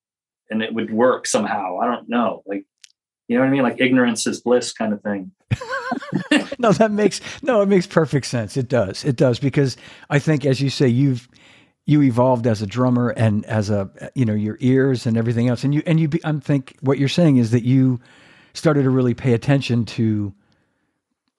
and 0.49 0.62
it 0.62 0.72
would 0.72 0.93
work 0.93 1.26
somehow. 1.26 1.78
I 1.78 1.86
don't 1.86 2.09
know, 2.09 2.45
like 2.47 2.64
you 3.31 3.37
know 3.37 3.43
what 3.43 3.49
I 3.49 3.53
mean, 3.53 3.62
like 3.62 3.81
ignorance 3.81 4.26
is 4.26 4.41
bliss 4.41 4.72
kind 4.72 4.93
of 4.93 5.01
thing. 5.03 5.31
no, 6.59 6.72
that 6.72 6.91
makes 6.91 7.20
no, 7.45 7.62
it 7.62 7.66
makes 7.66 7.87
perfect 7.87 8.26
sense. 8.26 8.57
It 8.57 8.68
does, 8.68 9.05
it 9.05 9.14
does, 9.14 9.39
because 9.39 9.76
I 10.11 10.18
think, 10.18 10.45
as 10.45 10.61
you 10.61 10.68
say, 10.68 10.89
you've 10.89 11.28
you 11.87 12.03
evolved 12.03 12.49
as 12.49 12.61
a 12.61 12.66
drummer 12.66 13.11
and 13.11 13.45
as 13.47 13.70
a 13.70 13.89
you 14.16 14.24
know 14.24 14.35
your 14.35 14.57
ears 14.59 15.07
and 15.07 15.16
everything 15.16 15.47
else, 15.47 15.62
and 15.62 15.72
you 15.72 15.81
and 15.87 16.01
you. 16.01 16.11
I'm 16.24 16.41
think 16.41 16.76
what 16.81 16.99
you're 16.99 17.09
saying 17.09 17.37
is 17.37 17.53
that 17.53 17.62
you 17.62 18.01
started 18.55 18.83
to 18.83 18.91
really 18.91 19.14
pay 19.14 19.33
attention 19.33 19.85
to 19.85 20.35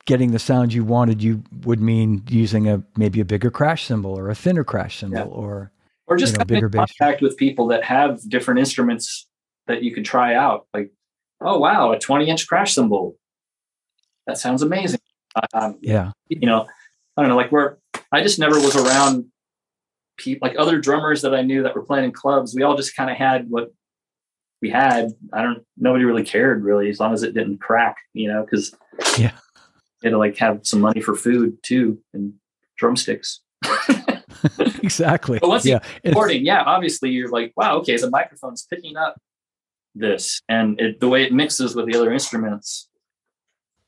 getting 0.05 0.31
the 0.31 0.39
sound 0.39 0.71
you 0.71 0.85
wanted, 0.85 1.21
you 1.21 1.43
would 1.65 1.81
mean 1.81 2.23
using 2.29 2.69
a 2.69 2.81
maybe 2.95 3.19
a 3.19 3.25
bigger 3.25 3.51
crash 3.51 3.83
cymbal 3.83 4.17
or 4.17 4.29
a 4.29 4.35
thinner 4.35 4.63
crash 4.63 4.99
cymbal 4.99 5.17
yeah. 5.17 5.25
or 5.25 5.73
or 6.07 6.15
just 6.15 6.35
you 6.35 6.39
know, 6.39 6.45
bigger 6.45 6.69
contact 6.69 7.21
with 7.21 7.35
people 7.35 7.67
that 7.67 7.83
have 7.83 8.21
different 8.29 8.61
instruments 8.61 9.27
that 9.67 9.83
you 9.83 9.93
could 9.93 10.05
try 10.05 10.35
out. 10.35 10.67
Like, 10.73 10.93
oh 11.41 11.59
wow, 11.59 11.91
a 11.91 11.99
20 11.99 12.29
inch 12.29 12.47
crash 12.47 12.75
cymbal. 12.75 13.15
That 14.27 14.37
sounds 14.37 14.61
amazing. 14.61 14.99
Um, 15.53 15.77
yeah, 15.81 16.11
you 16.27 16.45
know, 16.47 16.67
I 17.17 17.21
don't 17.21 17.29
know. 17.29 17.37
Like 17.37 17.51
we're 17.51 17.77
I 18.11 18.21
just 18.21 18.39
never 18.39 18.55
was 18.55 18.75
around 18.75 19.25
people 20.17 20.47
like 20.47 20.57
other 20.57 20.79
drummers 20.79 21.21
that 21.23 21.33
I 21.33 21.41
knew 21.41 21.63
that 21.63 21.75
were 21.75 21.83
playing 21.83 22.05
in 22.05 22.11
clubs. 22.11 22.53
We 22.55 22.63
all 22.63 22.75
just 22.75 22.95
kind 22.95 23.09
of 23.09 23.17
had 23.17 23.49
what 23.49 23.71
we 24.61 24.69
had. 24.69 25.11
I 25.33 25.41
don't. 25.41 25.63
Nobody 25.77 26.05
really 26.05 26.23
cared 26.23 26.63
really, 26.63 26.89
as 26.89 26.99
long 26.99 27.13
as 27.13 27.23
it 27.23 27.33
didn't 27.33 27.59
crack. 27.59 27.97
You 28.13 28.27
know, 28.27 28.43
because 28.43 28.75
yeah 29.17 29.31
and 30.03 30.17
like 30.17 30.37
have 30.37 30.61
some 30.63 30.81
money 30.81 31.01
for 31.01 31.15
food 31.15 31.57
too 31.63 31.99
and 32.13 32.33
drumsticks. 32.77 33.41
exactly. 34.81 35.39
But 35.39 35.49
once 35.49 35.65
yeah. 35.65 35.79
you're 36.03 36.11
recording, 36.11 36.45
yeah, 36.45 36.63
obviously 36.63 37.11
you're 37.11 37.29
like, 37.29 37.53
wow, 37.55 37.77
okay, 37.77 37.97
the 37.97 38.09
microphone's 38.09 38.65
picking 38.69 38.97
up 38.97 39.17
this 39.95 40.41
and 40.47 40.79
it, 40.79 40.99
the 40.99 41.09
way 41.09 41.23
it 41.23 41.33
mixes 41.33 41.75
with 41.75 41.85
the 41.85 41.97
other 41.97 42.11
instruments. 42.11 42.87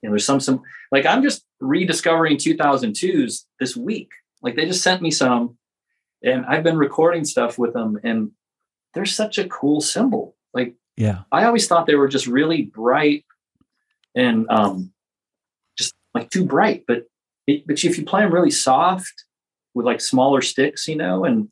You 0.01 0.09
know, 0.09 0.13
there's 0.13 0.25
some 0.25 0.39
some 0.39 0.61
like 0.91 1.05
I'm 1.05 1.23
just 1.23 1.45
rediscovering 1.59 2.37
2002s 2.37 3.45
this 3.59 3.75
week. 3.75 4.11
Like 4.41 4.55
they 4.55 4.65
just 4.65 4.83
sent 4.83 5.01
me 5.01 5.11
some, 5.11 5.57
and 6.21 6.45
I've 6.45 6.63
been 6.63 6.77
recording 6.77 7.23
stuff 7.23 7.57
with 7.57 7.73
them, 7.73 7.97
and 8.03 8.31
they're 8.93 9.05
such 9.05 9.37
a 9.37 9.47
cool 9.47 9.81
cymbal 9.81 10.35
Like, 10.53 10.75
yeah, 10.97 11.21
I 11.31 11.45
always 11.45 11.67
thought 11.67 11.87
they 11.87 11.95
were 11.95 12.09
just 12.09 12.27
really 12.27 12.63
bright 12.63 13.25
and 14.15 14.45
um 14.49 14.91
just 15.77 15.93
like 16.13 16.29
too 16.29 16.45
bright. 16.45 16.83
But 16.85 17.05
it, 17.47 17.65
but 17.65 17.81
if 17.83 17.97
you 17.97 18.05
play 18.05 18.21
them 18.21 18.33
really 18.33 18.51
soft 18.51 19.25
with 19.73 19.85
like 19.85 20.01
smaller 20.01 20.41
sticks, 20.41 20.87
you 20.87 20.97
know, 20.97 21.23
and 21.23 21.47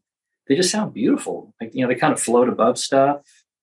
they 0.47 0.55
just 0.55 0.71
sound 0.71 0.93
beautiful. 0.93 1.53
Like 1.61 1.73
you 1.73 1.81
know, 1.81 1.87
they 1.87 1.99
kind 1.99 2.13
of 2.13 2.19
float 2.19 2.49
above 2.49 2.77
stuff, 2.77 3.21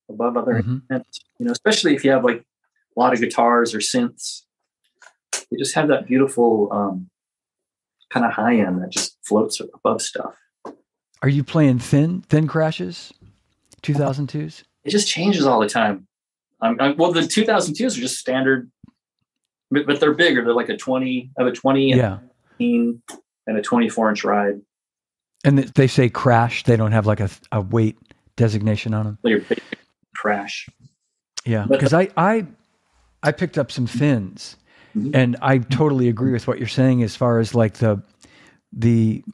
above 0.09 0.36
other 0.36 0.54
mm-hmm. 0.54 0.78
instruments. 0.92 1.20
You 1.38 1.46
know, 1.46 1.52
especially 1.52 1.94
if 1.94 2.04
you 2.04 2.11
have 2.11 2.24
like 2.24 2.44
a 2.96 3.00
lot 3.00 3.12
of 3.12 3.20
guitars 3.20 3.74
or 3.74 3.78
synths. 3.78 4.42
They 5.50 5.56
just 5.56 5.74
have 5.74 5.88
that 5.88 6.06
beautiful 6.06 6.68
um, 6.72 7.09
kind 8.11 8.26
of 8.26 8.32
high 8.32 8.56
end 8.56 8.82
that 8.82 8.90
just 8.90 9.16
floats 9.22 9.61
above 9.61 10.02
stuff. 10.02 10.34
Are 11.22 11.28
you 11.28 11.42
playing 11.42 11.78
thin 11.78 12.22
thin 12.22 12.46
crashes? 12.46 13.12
2002s? 13.82 14.64
It 14.84 14.90
just 14.90 15.09
changes 15.09 15.46
all 15.46 15.61
the 15.61 15.68
time. 15.68 16.06
I'm, 16.61 16.80
I'm, 16.80 16.96
well, 16.96 17.12
the 17.12 17.20
2002s 17.20 17.96
are 17.96 18.00
just 18.00 18.18
standard 18.18 18.70
but, 19.70 19.86
but 19.86 20.00
they're 20.00 20.14
bigger. 20.14 20.44
They're 20.44 20.54
like 20.54 20.68
a 20.68 20.76
20 20.76 21.30
of 21.36 21.46
a 21.46 21.52
20 21.52 21.94
yeah. 21.94 22.18
and 22.59 23.02
a 23.46 23.62
24 23.62 24.11
inch 24.11 24.24
ride. 24.24 24.61
And 25.44 25.59
they 25.59 25.86
say 25.86 26.09
crash. 26.09 26.64
They 26.64 26.76
don't 26.76 26.92
have 26.92 27.06
like 27.06 27.20
a, 27.20 27.30
a 27.52 27.61
weight 27.61 27.96
designation 28.36 28.94
on 28.94 29.04
them. 29.04 29.18
They're 29.22 29.44
crash. 30.18 30.68
Yeah, 31.44 31.66
because 31.68 31.94
I, 31.94 32.08
I 32.16 32.46
I 33.22 33.32
picked 33.32 33.56
up 33.56 33.70
some 33.70 33.86
fins, 33.86 34.56
mm-hmm. 34.96 35.14
and 35.14 35.36
I 35.40 35.58
totally 35.58 36.08
agree 36.08 36.32
with 36.32 36.46
what 36.46 36.58
you're 36.58 36.68
saying 36.68 37.02
as 37.02 37.16
far 37.16 37.38
as 37.38 37.54
like 37.54 37.74
the 37.74 38.02
the 38.72 39.24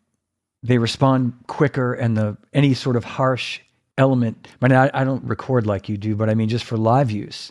they 0.63 0.79
respond 0.79 1.35
quicker 1.47 1.95
and 1.95 2.17
the 2.17 2.37
any 2.53 2.75
sort 2.75 2.97
of 2.97 3.05
harsh 3.05 3.61
element. 3.99 4.49
I 4.63 4.69
mean, 4.69 4.77
I, 4.77 4.91
I 4.95 5.05
don't 5.05 5.25
record 5.25 5.67
like 5.67 5.89
you 5.89 5.97
do, 5.97 6.15
but 6.15 6.31
I 6.31 6.35
mean 6.35 6.49
just 6.49 6.65
for 6.65 6.77
live 6.77 7.11
use, 7.11 7.51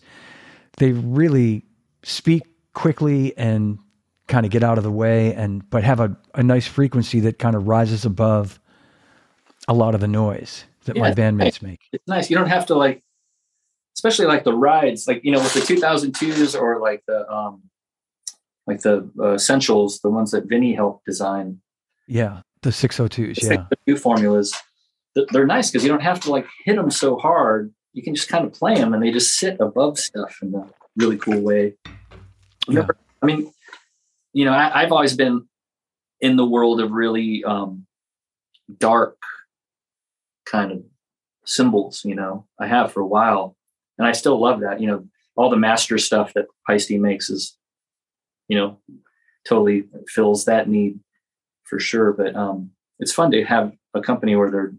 they 0.77 0.91
really 0.91 1.63
speak 2.03 2.43
quickly 2.73 3.37
and 3.37 3.79
kind 4.27 4.45
of 4.45 4.51
get 4.51 4.63
out 4.63 4.77
of 4.77 4.83
the 4.83 4.91
way 4.91 5.33
and 5.35 5.69
but 5.69 5.83
have 5.83 5.99
a, 5.99 6.15
a 6.33 6.41
nice 6.41 6.65
frequency 6.65 7.19
that 7.19 7.37
kind 7.37 7.55
of 7.55 7.67
rises 7.67 8.05
above 8.05 8.59
a 9.67 9.73
lot 9.73 9.93
of 9.93 10.01
the 10.01 10.07
noise 10.07 10.65
that 10.85 10.95
yeah, 10.95 11.01
my 11.01 11.11
bandmates 11.11 11.37
nice. 11.39 11.61
make. 11.61 11.79
It's 11.91 12.07
nice. 12.07 12.29
You 12.29 12.37
don't 12.37 12.47
have 12.47 12.65
to 12.67 12.75
like 12.75 13.02
especially 13.95 14.25
like 14.25 14.43
the 14.43 14.53
rides, 14.53 15.07
like 15.07 15.23
you 15.23 15.31
know, 15.31 15.39
with 15.39 15.53
the 15.53 15.61
2002s 15.61 16.59
or 16.59 16.79
like 16.79 17.03
the 17.07 17.29
um 17.31 17.63
like 18.65 18.81
the 18.81 19.09
uh, 19.19 19.33
essentials, 19.33 19.99
the 19.99 20.09
ones 20.09 20.31
that 20.31 20.45
Vinny 20.45 20.73
helped 20.73 21.05
design. 21.05 21.61
Yeah, 22.07 22.41
the 22.61 22.69
602s, 22.69 23.41
the 23.41 23.53
yeah. 23.53 23.65
New 23.87 23.97
formulas. 23.97 24.53
They're 25.31 25.45
nice 25.45 25.69
because 25.69 25.83
you 25.83 25.89
don't 25.89 26.01
have 26.01 26.19
to 26.21 26.31
like 26.31 26.47
hit 26.65 26.75
them 26.75 26.89
so 26.89 27.17
hard. 27.17 27.73
You 27.93 28.01
can 28.01 28.15
just 28.15 28.29
kind 28.29 28.45
of 28.45 28.53
play 28.53 28.75
them 28.75 28.93
and 28.93 29.03
they 29.03 29.11
just 29.11 29.37
sit 29.37 29.57
above 29.59 29.99
stuff 29.99 30.39
in 30.41 30.55
a 30.55 30.67
really 30.95 31.17
cool 31.17 31.39
way. 31.39 31.75
Yeah. 32.67 32.87
I 33.21 33.25
mean, 33.25 33.51
you 34.33 34.45
know, 34.45 34.53
I, 34.53 34.81
have 34.81 34.91
always 34.91 35.15
been 35.15 35.47
in 36.19 36.35
the 36.35 36.45
world 36.45 36.81
of 36.81 36.91
really 36.91 37.43
um, 37.43 37.85
dark 38.79 39.17
kind 40.45 40.71
of 40.71 40.83
cymbals. 41.45 42.03
You 42.03 42.15
know, 42.15 42.47
I 42.59 42.67
have 42.67 42.91
for 42.91 43.01
a 43.01 43.07
while, 43.07 43.55
and 43.97 44.07
I 44.07 44.11
still 44.11 44.39
love 44.39 44.61
that. 44.61 44.81
You 44.81 44.87
know, 44.87 45.05
all 45.35 45.49
the 45.49 45.57
master 45.57 45.97
stuff 45.97 46.33
that 46.33 46.45
Paiste 46.67 46.91
makes 46.91 47.29
is, 47.29 47.57
you 48.47 48.57
know, 48.57 48.79
totally 49.47 49.85
fills 50.07 50.45
that 50.45 50.67
need 50.69 50.99
for 51.63 51.79
sure. 51.79 52.13
But 52.13 52.35
um, 52.35 52.71
it's 52.99 53.13
fun 53.13 53.31
to 53.31 53.43
have 53.43 53.73
a 53.93 54.01
company 54.01 54.35
where 54.35 54.51
they're 54.51 54.73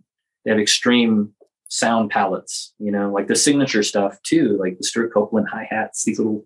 they 0.45 0.51
have 0.51 0.61
extreme 0.61 1.35
sound 1.69 2.11
palettes. 2.11 2.75
You 2.79 2.93
know, 2.93 3.11
like 3.11 3.29
the 3.29 3.37
signature 3.37 3.83
stuff 3.83 4.21
too, 4.23 4.57
like 4.61 4.79
the 4.79 4.85
Stewart 4.85 5.13
Copeland 5.13 5.49
hi 5.51 5.67
hats. 5.71 6.05
These 6.05 6.19
little 6.19 6.45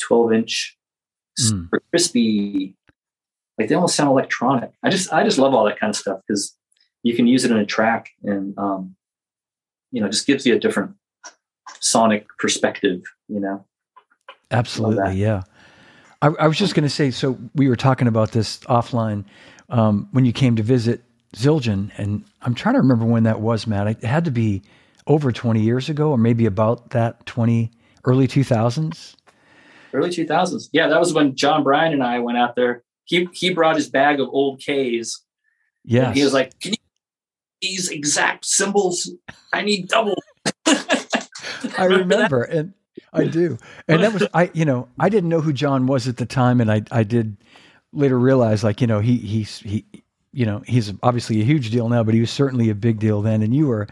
12 0.00 0.32
inch 0.32 0.76
mm. 1.40 1.68
crispy 1.90 2.76
like 3.58 3.68
they 3.68 3.74
almost 3.74 3.94
sound 3.94 4.10
electronic 4.10 4.72
i 4.82 4.90
just 4.90 5.12
i 5.12 5.22
just 5.24 5.38
love 5.38 5.54
all 5.54 5.64
that 5.64 5.78
kind 5.78 5.90
of 5.90 5.96
stuff 5.96 6.20
because 6.26 6.56
you 7.02 7.14
can 7.14 7.26
use 7.26 7.44
it 7.44 7.50
in 7.50 7.58
a 7.58 7.66
track 7.66 8.10
and 8.22 8.56
um 8.58 8.94
you 9.90 10.00
know 10.00 10.08
just 10.08 10.26
gives 10.26 10.46
you 10.46 10.54
a 10.54 10.58
different 10.58 10.92
sonic 11.80 12.26
perspective 12.38 13.02
you 13.28 13.40
know 13.40 13.64
absolutely 14.50 15.14
yeah 15.14 15.42
I, 16.20 16.28
I, 16.38 16.46
was 16.46 16.56
just 16.56 16.74
going 16.74 16.84
to 16.84 16.90
say 16.90 17.10
so 17.10 17.38
we 17.54 17.68
were 17.68 17.76
talking 17.76 18.06
about 18.06 18.32
this 18.32 18.58
offline 18.60 19.24
um, 19.68 20.08
when 20.12 20.24
you 20.24 20.32
came 20.32 20.56
to 20.56 20.62
visit 20.62 21.02
zildjian 21.34 21.90
and 21.96 22.24
i'm 22.42 22.54
trying 22.54 22.74
to 22.74 22.80
remember 22.80 23.04
when 23.04 23.22
that 23.24 23.40
was 23.40 23.66
matt 23.66 23.86
it 23.86 24.04
had 24.04 24.24
to 24.24 24.30
be 24.30 24.62
over 25.06 25.32
20 25.32 25.60
years 25.60 25.88
ago 25.88 26.10
or 26.10 26.18
maybe 26.18 26.46
about 26.46 26.90
that 26.90 27.24
20 27.26 27.70
early 28.04 28.28
2000s 28.28 29.14
early 29.92 30.10
2000s. 30.10 30.68
Yeah, 30.72 30.88
that 30.88 30.98
was 30.98 31.12
when 31.12 31.36
Jon 31.36 31.62
Brion 31.62 31.92
and 31.92 32.02
I 32.02 32.18
went 32.18 32.38
out 32.38 32.56
there. 32.56 32.82
He 33.04 33.28
he 33.32 33.52
brought 33.52 33.76
his 33.76 33.88
bag 33.88 34.20
of 34.20 34.28
old 34.28 34.60
K's. 34.60 35.20
Yeah. 35.84 36.12
He 36.12 36.22
was 36.22 36.32
like, 36.32 36.58
"Can 36.60 36.72
you 36.72 36.78
these 37.60 37.88
exact 37.90 38.44
cymbals? 38.44 39.10
I 39.52 39.62
need 39.62 39.88
double." 39.88 40.14
I 41.78 41.84
remember, 41.84 42.42
and 42.42 42.74
I 43.12 43.24
do, 43.24 43.58
and 43.88 44.02
that 44.02 44.12
was 44.12 44.26
I. 44.34 44.50
You 44.54 44.64
know, 44.64 44.88
I 44.98 45.08
didn't 45.08 45.28
know 45.28 45.40
who 45.40 45.52
Jon 45.52 45.86
was 45.86 46.08
at 46.08 46.16
the 46.16 46.26
time, 46.26 46.60
and 46.60 46.70
I 46.70 46.82
I 46.90 47.04
did 47.04 47.36
later 47.92 48.18
realize, 48.18 48.64
like 48.64 48.80
you 48.80 48.86
know, 48.86 49.00
he 49.00 49.16
he's 49.16 49.58
he, 49.60 49.84
you 50.32 50.46
know, 50.46 50.62
he's 50.66 50.92
obviously 51.02 51.40
a 51.40 51.44
huge 51.44 51.70
deal 51.70 51.88
now, 51.88 52.02
but 52.02 52.14
he 52.14 52.20
was 52.20 52.30
certainly 52.30 52.70
a 52.70 52.74
big 52.74 52.98
deal 52.98 53.22
then, 53.22 53.42
and 53.42 53.54
you 53.54 53.66
were 53.66 53.88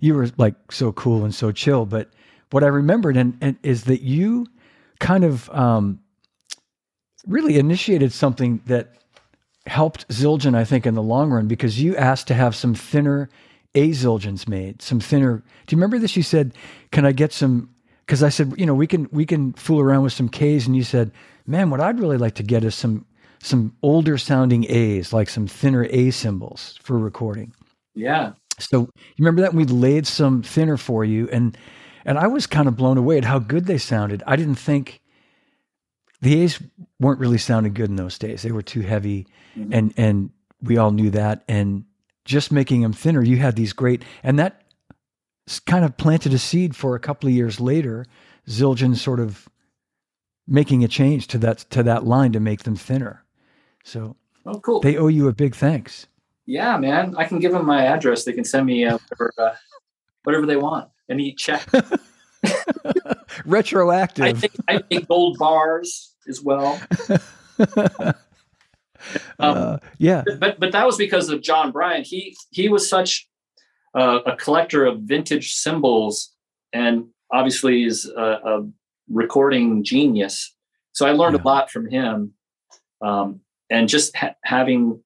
you 0.00 0.14
were 0.14 0.28
like 0.36 0.54
so 0.70 0.92
cool 0.92 1.24
and 1.24 1.34
so 1.34 1.52
chill. 1.52 1.86
But 1.86 2.10
what 2.50 2.64
I 2.64 2.68
remembered 2.68 3.16
and, 3.16 3.36
and 3.40 3.56
is 3.62 3.84
that 3.84 4.02
you 4.02 4.46
kind 5.00 5.24
of 5.24 5.48
um, 5.50 6.00
really 7.26 7.58
initiated 7.58 8.12
something 8.12 8.60
that 8.66 8.94
helped 9.66 10.08
Zildjian, 10.08 10.54
I 10.54 10.64
think, 10.64 10.86
in 10.86 10.94
the 10.94 11.02
long 11.02 11.30
run 11.30 11.46
because 11.46 11.80
you 11.80 11.96
asked 11.96 12.26
to 12.28 12.34
have 12.34 12.54
some 12.56 12.74
thinner 12.74 13.28
A 13.74 13.90
Zildjians 13.90 14.48
made, 14.48 14.82
some 14.82 15.00
thinner. 15.00 15.42
Do 15.66 15.74
you 15.74 15.78
remember 15.78 15.98
this? 15.98 16.16
You 16.16 16.22
said, 16.22 16.54
"Can 16.90 17.04
I 17.04 17.12
get 17.12 17.32
some?" 17.32 17.70
Because 18.06 18.22
I 18.22 18.30
said, 18.30 18.54
you 18.56 18.64
know, 18.64 18.74
we 18.74 18.86
can 18.86 19.08
we 19.12 19.26
can 19.26 19.52
fool 19.52 19.80
around 19.80 20.02
with 20.02 20.12
some 20.12 20.28
K's, 20.28 20.66
and 20.66 20.74
you 20.74 20.84
said, 20.84 21.12
"Man, 21.46 21.70
what 21.70 21.80
I'd 21.80 22.00
really 22.00 22.16
like 22.16 22.34
to 22.36 22.42
get 22.42 22.64
is 22.64 22.74
some 22.74 23.04
some 23.40 23.76
older 23.82 24.18
sounding 24.18 24.64
A's, 24.70 25.12
like 25.12 25.28
some 25.28 25.46
thinner 25.46 25.86
A 25.90 26.10
cymbals 26.10 26.78
for 26.82 26.98
recording." 26.98 27.52
Yeah. 27.94 28.32
So 28.58 28.80
you 28.80 28.90
remember 29.18 29.42
that 29.42 29.54
we 29.54 29.64
laid 29.64 30.06
some 30.06 30.42
thinner 30.42 30.76
for 30.76 31.04
you, 31.04 31.28
and 31.30 31.56
and 32.04 32.18
I 32.18 32.26
was 32.26 32.46
kind 32.46 32.68
of 32.68 32.76
blown 32.76 32.96
away 32.96 33.18
at 33.18 33.24
how 33.24 33.38
good 33.38 33.66
they 33.66 33.78
sounded. 33.78 34.22
I 34.26 34.36
didn't 34.36 34.56
think 34.56 35.00
the 36.20 36.40
A's 36.40 36.60
weren't 36.98 37.20
really 37.20 37.38
sounding 37.38 37.74
good 37.74 37.90
in 37.90 37.96
those 37.96 38.18
days. 38.18 38.42
They 38.42 38.52
were 38.52 38.62
too 38.62 38.80
heavy, 38.80 39.26
mm-hmm. 39.56 39.72
and 39.72 39.94
and 39.96 40.30
we 40.62 40.76
all 40.76 40.90
knew 40.90 41.10
that. 41.10 41.44
And 41.48 41.84
just 42.28 42.52
making 42.52 42.82
them 42.82 42.92
thinner, 42.92 43.22
you 43.22 43.38
had 43.38 43.56
these 43.56 43.72
great, 43.72 44.02
and 44.22 44.38
that 44.38 44.62
kind 45.66 45.84
of 45.84 45.96
planted 45.96 46.34
a 46.34 46.38
seed 46.38 46.76
for 46.76 46.94
a 46.94 47.00
couple 47.00 47.28
of 47.28 47.34
years 47.34 47.58
later. 47.58 48.06
Zildjian 48.46 48.96
sort 48.96 49.18
of 49.18 49.48
making 50.46 50.84
a 50.84 50.88
change 50.88 51.26
to 51.28 51.38
that 51.38 51.58
to 51.70 51.82
that 51.82 52.04
line 52.04 52.32
to 52.32 52.40
make 52.40 52.62
them 52.62 52.76
thinner. 52.76 53.24
So 53.82 54.16
oh, 54.46 54.60
cool. 54.60 54.80
They 54.80 54.96
owe 54.96 55.08
you 55.08 55.28
a 55.28 55.32
big 55.32 55.54
thanks. 55.54 56.06
Yeah, 56.46 56.76
man. 56.76 57.14
I 57.16 57.24
can 57.24 57.38
give 57.40 57.52
them 57.52 57.66
my 57.66 57.86
address. 57.86 58.24
They 58.24 58.32
can 58.32 58.44
send 58.44 58.66
me 58.66 58.84
uh, 58.84 58.98
whatever, 59.08 59.32
uh, 59.38 59.54
whatever 60.22 60.46
they 60.46 60.56
want. 60.56 60.88
Any 61.10 61.32
check. 61.32 61.66
Retroactive. 63.44 64.24
I 64.24 64.32
think 64.32 64.52
I 64.68 64.78
think 64.78 65.08
gold 65.08 65.38
bars 65.38 66.14
as 66.28 66.42
well. 66.42 66.80
um, 69.38 69.56
uh, 69.56 69.78
yeah, 69.98 70.22
but 70.38 70.58
but 70.60 70.72
that 70.72 70.86
was 70.86 70.96
because 70.96 71.28
of 71.28 71.42
Jon 71.42 71.70
Brion. 71.70 72.04
He 72.04 72.36
he 72.50 72.68
was 72.68 72.88
such 72.88 73.28
a, 73.94 74.16
a 74.18 74.36
collector 74.36 74.84
of 74.86 75.00
vintage 75.00 75.54
cymbals, 75.54 76.34
and 76.72 77.06
obviously 77.32 77.84
is 77.84 78.06
a, 78.06 78.22
a 78.22 78.68
recording 79.08 79.84
genius. 79.84 80.54
So 80.92 81.06
I 81.06 81.12
learned 81.12 81.36
yeah. 81.36 81.42
a 81.42 81.46
lot 81.46 81.70
from 81.70 81.88
him, 81.88 82.34
um, 83.00 83.40
and 83.70 83.88
just 83.88 84.16
ha- 84.16 84.34
having, 84.44 85.00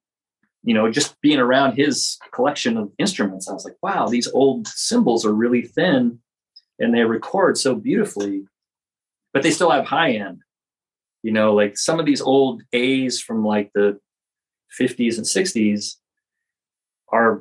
you 0.63 0.75
know, 0.75 0.91
just 0.91 1.21
being 1.21 1.39
around 1.39 1.77
his 1.77 2.19
collection 2.33 2.77
of 2.77 2.91
instruments, 2.99 3.49
I 3.49 3.53
was 3.53 3.65
like, 3.65 3.77
wow, 3.83 4.09
these 4.09 4.29
old 4.29 4.69
cymbals 4.69 5.27
are 5.27 5.33
really 5.35 5.63
thin, 5.63 6.19
and 6.79 6.95
they 6.95 7.03
record 7.03 7.59
so 7.59 7.75
beautifully, 7.75 8.47
but 9.33 9.43
they 9.43 9.51
still 9.51 9.71
have 9.71 9.85
high 9.85 10.13
end. 10.13 10.41
You 11.23 11.33
know, 11.33 11.55
like 11.55 11.79
some 11.79 12.01
of 12.01 12.07
these 12.07 12.21
old 12.21 12.63
A's 12.73 13.21
from 13.21 13.45
like 13.45 13.71
the 13.75 13.99
50s 14.79 15.17
and 15.17 15.27
60s 15.27 15.97
are 17.13 17.41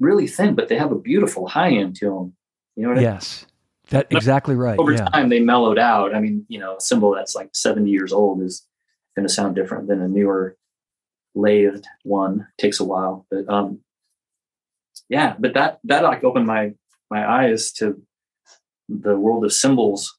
really 0.00 0.26
thin, 0.26 0.54
but 0.54 0.68
they 0.68 0.76
have 0.76 0.92
a 0.92 0.98
beautiful 0.98 1.46
high 1.46 1.70
end 1.70 1.96
to 1.96 2.06
them. 2.06 2.36
You 2.76 2.88
know 2.88 3.00
yes. 3.00 3.42
I 3.42 3.44
mean? 3.44 3.50
That 3.90 4.06
exactly 4.10 4.54
right. 4.54 4.78
Over 4.78 4.92
yeah. 4.92 5.04
time, 5.04 5.28
they 5.28 5.40
mellowed 5.40 5.78
out. 5.78 6.14
I 6.14 6.20
mean, 6.20 6.46
you 6.48 6.58
know, 6.58 6.76
a 6.76 6.80
cymbal 6.80 7.14
that's 7.14 7.34
like 7.34 7.50
70 7.52 7.90
years 7.90 8.12
old 8.12 8.42
is 8.42 8.66
going 9.14 9.28
to 9.28 9.32
sound 9.32 9.54
different 9.54 9.88
than 9.88 10.00
a 10.00 10.08
newer 10.08 10.56
lathed 11.34 11.86
one. 12.02 12.46
It 12.58 12.62
takes 12.62 12.80
a 12.80 12.84
while, 12.84 13.26
but 13.30 13.48
um, 13.48 13.80
yeah. 15.10 15.36
But 15.38 15.54
that 15.54 15.80
that 15.84 16.02
like 16.02 16.24
opened 16.24 16.46
my 16.46 16.72
my 17.10 17.42
eyes 17.42 17.72
to 17.72 18.02
the 18.88 19.18
world 19.18 19.44
of 19.44 19.52
cymbals, 19.52 20.18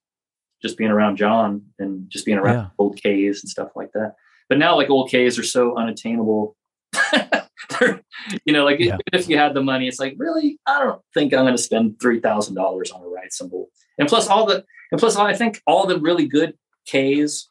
just 0.65 0.77
being 0.77 0.89
around 0.89 1.17
Jon 1.17 1.61
and 1.77 2.09
just 2.09 2.25
being 2.25 2.39
around 2.39 2.55
yeah. 2.55 2.67
old 2.79 2.97
K's 2.97 3.43
and 3.43 3.49
stuff 3.49 3.69
like 3.75 3.91
that. 3.93 4.15
But 4.49 4.57
now, 4.57 4.75
like 4.75 4.89
old 4.89 5.11
K's 5.11 5.37
are 5.37 5.43
so 5.43 5.77
unattainable. 5.77 6.55
you 8.45 8.53
know, 8.53 8.65
like 8.65 8.79
yeah. 8.79 8.97
if 9.13 9.29
you 9.29 9.37
had 9.37 9.53
the 9.53 9.61
money, 9.61 9.87
it's 9.87 9.99
like 9.99 10.15
really, 10.17 10.59
I 10.65 10.79
don't 10.79 11.01
think 11.13 11.33
I'm 11.33 11.43
going 11.43 11.55
to 11.55 11.61
spend 11.61 12.01
three 12.01 12.19
thousand 12.19 12.55
dollars 12.55 12.89
on 12.89 13.01
a 13.03 13.07
ride 13.07 13.31
cymbal. 13.31 13.69
And 13.99 14.07
plus, 14.07 14.27
all 14.27 14.47
the 14.47 14.65
and 14.91 14.99
plus, 14.99 15.15
I 15.15 15.33
think 15.33 15.61
all 15.67 15.85
the 15.85 15.99
really 15.99 16.27
good 16.27 16.55
K's 16.87 17.49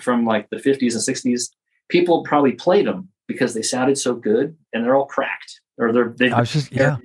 from 0.00 0.24
like 0.24 0.48
the 0.50 0.56
50s 0.56 0.92
and 0.92 1.16
60s, 1.16 1.48
people 1.88 2.22
probably 2.22 2.52
played 2.52 2.86
them 2.86 3.08
because 3.26 3.54
they 3.54 3.62
sounded 3.62 3.98
so 3.98 4.14
good, 4.14 4.56
and 4.72 4.84
they're 4.84 4.94
all 4.94 5.06
cracked 5.06 5.60
or 5.78 5.92
they're 5.92 6.14
they, 6.16 6.30
I 6.30 6.40
was 6.40 6.52
just 6.52 6.72
yeah. 6.72 6.96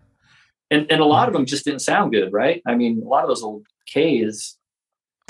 And 0.69 0.89
and 0.91 1.01
a 1.01 1.05
lot 1.05 1.27
of 1.27 1.33
them 1.33 1.45
just 1.45 1.65
didn't 1.65 1.81
sound 1.81 2.13
good, 2.13 2.31
right? 2.31 2.61
I 2.67 2.75
mean, 2.75 3.01
a 3.03 3.07
lot 3.07 3.23
of 3.23 3.29
those 3.29 3.43
old 3.43 3.65
K's 3.87 4.57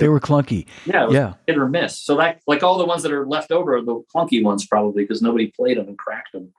they 0.01 0.09
were 0.09 0.19
clunky. 0.19 0.65
Yeah, 0.85 1.09
yeah, 1.09 1.33
hit 1.47 1.57
or 1.57 1.67
miss. 1.67 1.99
So 1.99 2.17
that 2.17 2.41
like 2.47 2.63
all 2.63 2.77
the 2.77 2.85
ones 2.85 3.03
that 3.03 3.11
are 3.11 3.25
left 3.25 3.51
over 3.51 3.75
are 3.75 3.81
the 3.81 4.03
clunky 4.13 4.43
ones 4.43 4.65
probably 4.65 5.03
because 5.03 5.21
nobody 5.21 5.47
played 5.47 5.77
them 5.77 5.87
and 5.87 5.97
cracked 5.97 6.33
them. 6.33 6.53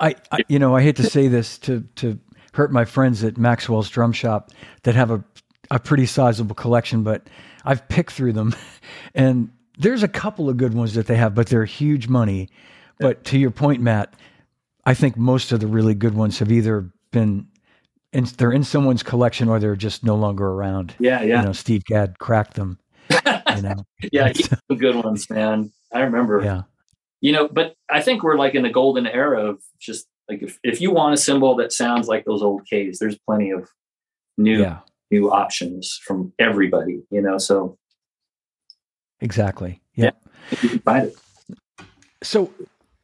I, 0.00 0.16
I, 0.32 0.40
you 0.48 0.58
know, 0.58 0.74
I 0.74 0.82
hate 0.82 0.96
to 0.96 1.04
say 1.04 1.28
this 1.28 1.58
to 1.58 1.80
to 1.96 2.18
hurt 2.52 2.72
my 2.72 2.84
friends 2.84 3.24
at 3.24 3.38
Maxwell's 3.38 3.88
Drum 3.88 4.12
Shop 4.12 4.50
that 4.82 4.94
have 4.94 5.10
a 5.10 5.24
a 5.70 5.78
pretty 5.78 6.06
sizable 6.06 6.54
collection, 6.54 7.02
but 7.02 7.26
I've 7.64 7.88
picked 7.88 8.12
through 8.12 8.34
them, 8.34 8.54
and 9.14 9.50
there's 9.78 10.02
a 10.02 10.08
couple 10.08 10.48
of 10.48 10.56
good 10.56 10.74
ones 10.74 10.94
that 10.94 11.06
they 11.06 11.16
have, 11.16 11.34
but 11.34 11.48
they're 11.48 11.64
huge 11.64 12.08
money. 12.08 12.48
But 12.98 13.24
to 13.24 13.38
your 13.38 13.50
point, 13.50 13.82
Matt, 13.82 14.14
I 14.84 14.94
think 14.94 15.16
most 15.16 15.52
of 15.52 15.60
the 15.60 15.66
really 15.66 15.94
good 15.94 16.14
ones 16.14 16.38
have 16.38 16.52
either 16.52 16.90
been 17.10 17.48
in, 18.14 18.24
they're 18.38 18.52
in 18.52 18.64
someone's 18.64 19.02
collection 19.02 19.48
or 19.48 19.58
they're 19.58 19.76
just 19.76 20.04
no 20.04 20.14
longer 20.14 20.46
around. 20.46 20.94
Yeah, 20.98 21.22
yeah. 21.22 21.40
You 21.40 21.46
know, 21.46 21.52
Steve 21.52 21.84
Gadd 21.84 22.18
cracked 22.18 22.54
them. 22.54 22.78
You 23.10 23.62
know, 23.62 23.74
yeah, 24.12 24.32
some 24.32 24.78
good 24.78 24.96
ones, 24.96 25.28
man. 25.28 25.72
I 25.92 26.00
remember. 26.00 26.42
Yeah, 26.42 26.62
you 27.20 27.32
know, 27.32 27.48
but 27.48 27.74
I 27.90 28.00
think 28.00 28.22
we're 28.22 28.36
like 28.36 28.54
in 28.54 28.62
the 28.62 28.70
golden 28.70 29.06
era 29.06 29.44
of 29.44 29.62
just 29.80 30.06
like 30.28 30.42
if, 30.42 30.58
if 30.62 30.80
you 30.80 30.90
want 30.90 31.14
a 31.14 31.16
cymbal 31.16 31.56
that 31.56 31.72
sounds 31.72 32.08
like 32.08 32.24
those 32.24 32.42
old 32.42 32.66
K's, 32.66 32.98
there's 32.98 33.18
plenty 33.26 33.50
of 33.50 33.68
new 34.38 34.60
yeah. 34.60 34.78
new 35.10 35.30
options 35.30 36.00
from 36.04 36.32
everybody, 36.38 37.02
you 37.10 37.20
know. 37.20 37.38
So 37.38 37.78
exactly. 39.20 39.80
Yeah. 39.94 40.10
yeah 40.52 40.58
you 40.62 40.68
can 40.68 40.78
find 40.80 41.06
it. 41.08 41.16
So 42.22 42.50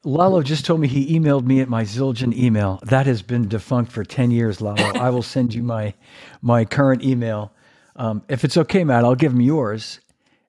Lalo 0.04 0.42
just 0.42 0.64
told 0.64 0.80
me 0.80 0.88
he 0.88 1.18
emailed 1.18 1.44
me 1.44 1.60
at 1.60 1.68
my 1.68 1.84
Zildjian 1.84 2.34
email. 2.34 2.80
That 2.84 3.06
has 3.06 3.20
been 3.20 3.48
defunct 3.48 3.92
for 3.92 4.02
10 4.02 4.30
years, 4.30 4.60
Lalo. 4.60 4.82
I 4.94 5.10
will 5.10 5.22
send 5.22 5.52
you 5.52 5.62
my 5.62 5.94
my 6.40 6.64
current 6.64 7.02
email. 7.02 7.52
Um, 7.96 8.22
if 8.28 8.44
it's 8.44 8.56
okay, 8.56 8.82
Matt, 8.82 9.04
I'll 9.04 9.14
give 9.14 9.32
him 9.32 9.42
yours 9.42 10.00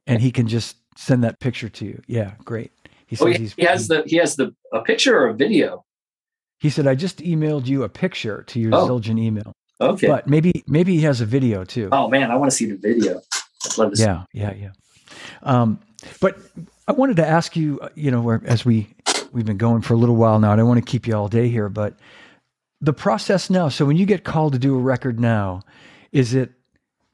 and 0.07 0.21
he 0.21 0.31
can 0.31 0.47
just 0.47 0.77
send 0.97 1.23
that 1.23 1.39
picture 1.39 1.67
to 1.67 1.85
you. 1.85 2.01
Yeah, 2.07 2.33
great. 2.45 2.71
He 3.07 3.17
oh, 3.19 3.25
says 3.25 3.35
oh, 3.35 3.39
he, 3.39 3.47
he 3.57 3.63
has 3.63 3.87
the 3.89 4.03
he 4.05 4.15
has 4.17 4.37
the 4.37 4.55
a 4.71 4.81
picture 4.81 5.17
or 5.17 5.27
a 5.27 5.33
video. 5.33 5.83
He 6.59 6.69
said 6.69 6.87
I 6.87 6.95
just 6.95 7.19
emailed 7.19 7.65
you 7.65 7.83
a 7.83 7.89
picture 7.89 8.43
to 8.43 8.59
your 8.59 8.73
oh. 8.73 8.87
Zildjian 8.87 9.19
email. 9.19 9.51
Okay. 9.81 10.07
But 10.07 10.27
maybe 10.27 10.63
maybe 10.67 10.95
he 10.95 11.01
has 11.01 11.19
a 11.19 11.25
video 11.25 11.65
too. 11.65 11.89
Oh 11.91 12.07
man, 12.07 12.31
I 12.31 12.35
want 12.35 12.51
to 12.51 12.55
see 12.55 12.67
the 12.67 12.77
video. 12.77 13.21
I'd 13.65 13.77
love 13.77 13.93
to 13.93 14.01
yeah, 14.01 14.23
yeah, 14.31 14.53
yeah. 14.53 14.69
Um, 15.43 15.79
but 16.21 16.37
I 16.87 16.93
wanted 16.93 17.17
to 17.17 17.27
ask 17.27 17.55
you, 17.55 17.79
uh, 17.81 17.89
you 17.95 18.11
know, 18.11 18.29
as 18.45 18.63
we 18.63 18.87
we've 19.31 19.45
been 19.45 19.57
going 19.57 19.81
for 19.81 19.93
a 19.93 19.97
little 19.97 20.15
while 20.15 20.39
now. 20.39 20.51
I 20.51 20.55
don't 20.55 20.67
want 20.67 20.83
to 20.83 20.89
keep 20.89 21.07
you 21.07 21.15
all 21.15 21.27
day 21.27 21.49
here, 21.49 21.69
but 21.69 21.97
the 22.79 22.93
process 22.93 23.49
now. 23.49 23.69
So 23.69 23.85
when 23.85 23.97
you 23.97 24.05
get 24.05 24.23
called 24.23 24.53
to 24.53 24.59
do 24.59 24.75
a 24.75 24.79
record 24.79 25.19
now, 25.19 25.61
is 26.11 26.33
it 26.33 26.51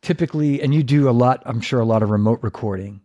typically, 0.01 0.61
and 0.61 0.73
you 0.73 0.83
do 0.83 1.09
a 1.09 1.11
lot, 1.11 1.43
I'm 1.45 1.61
sure 1.61 1.79
a 1.79 1.85
lot 1.85 2.03
of 2.03 2.09
remote 2.09 2.39
recording 2.41 3.01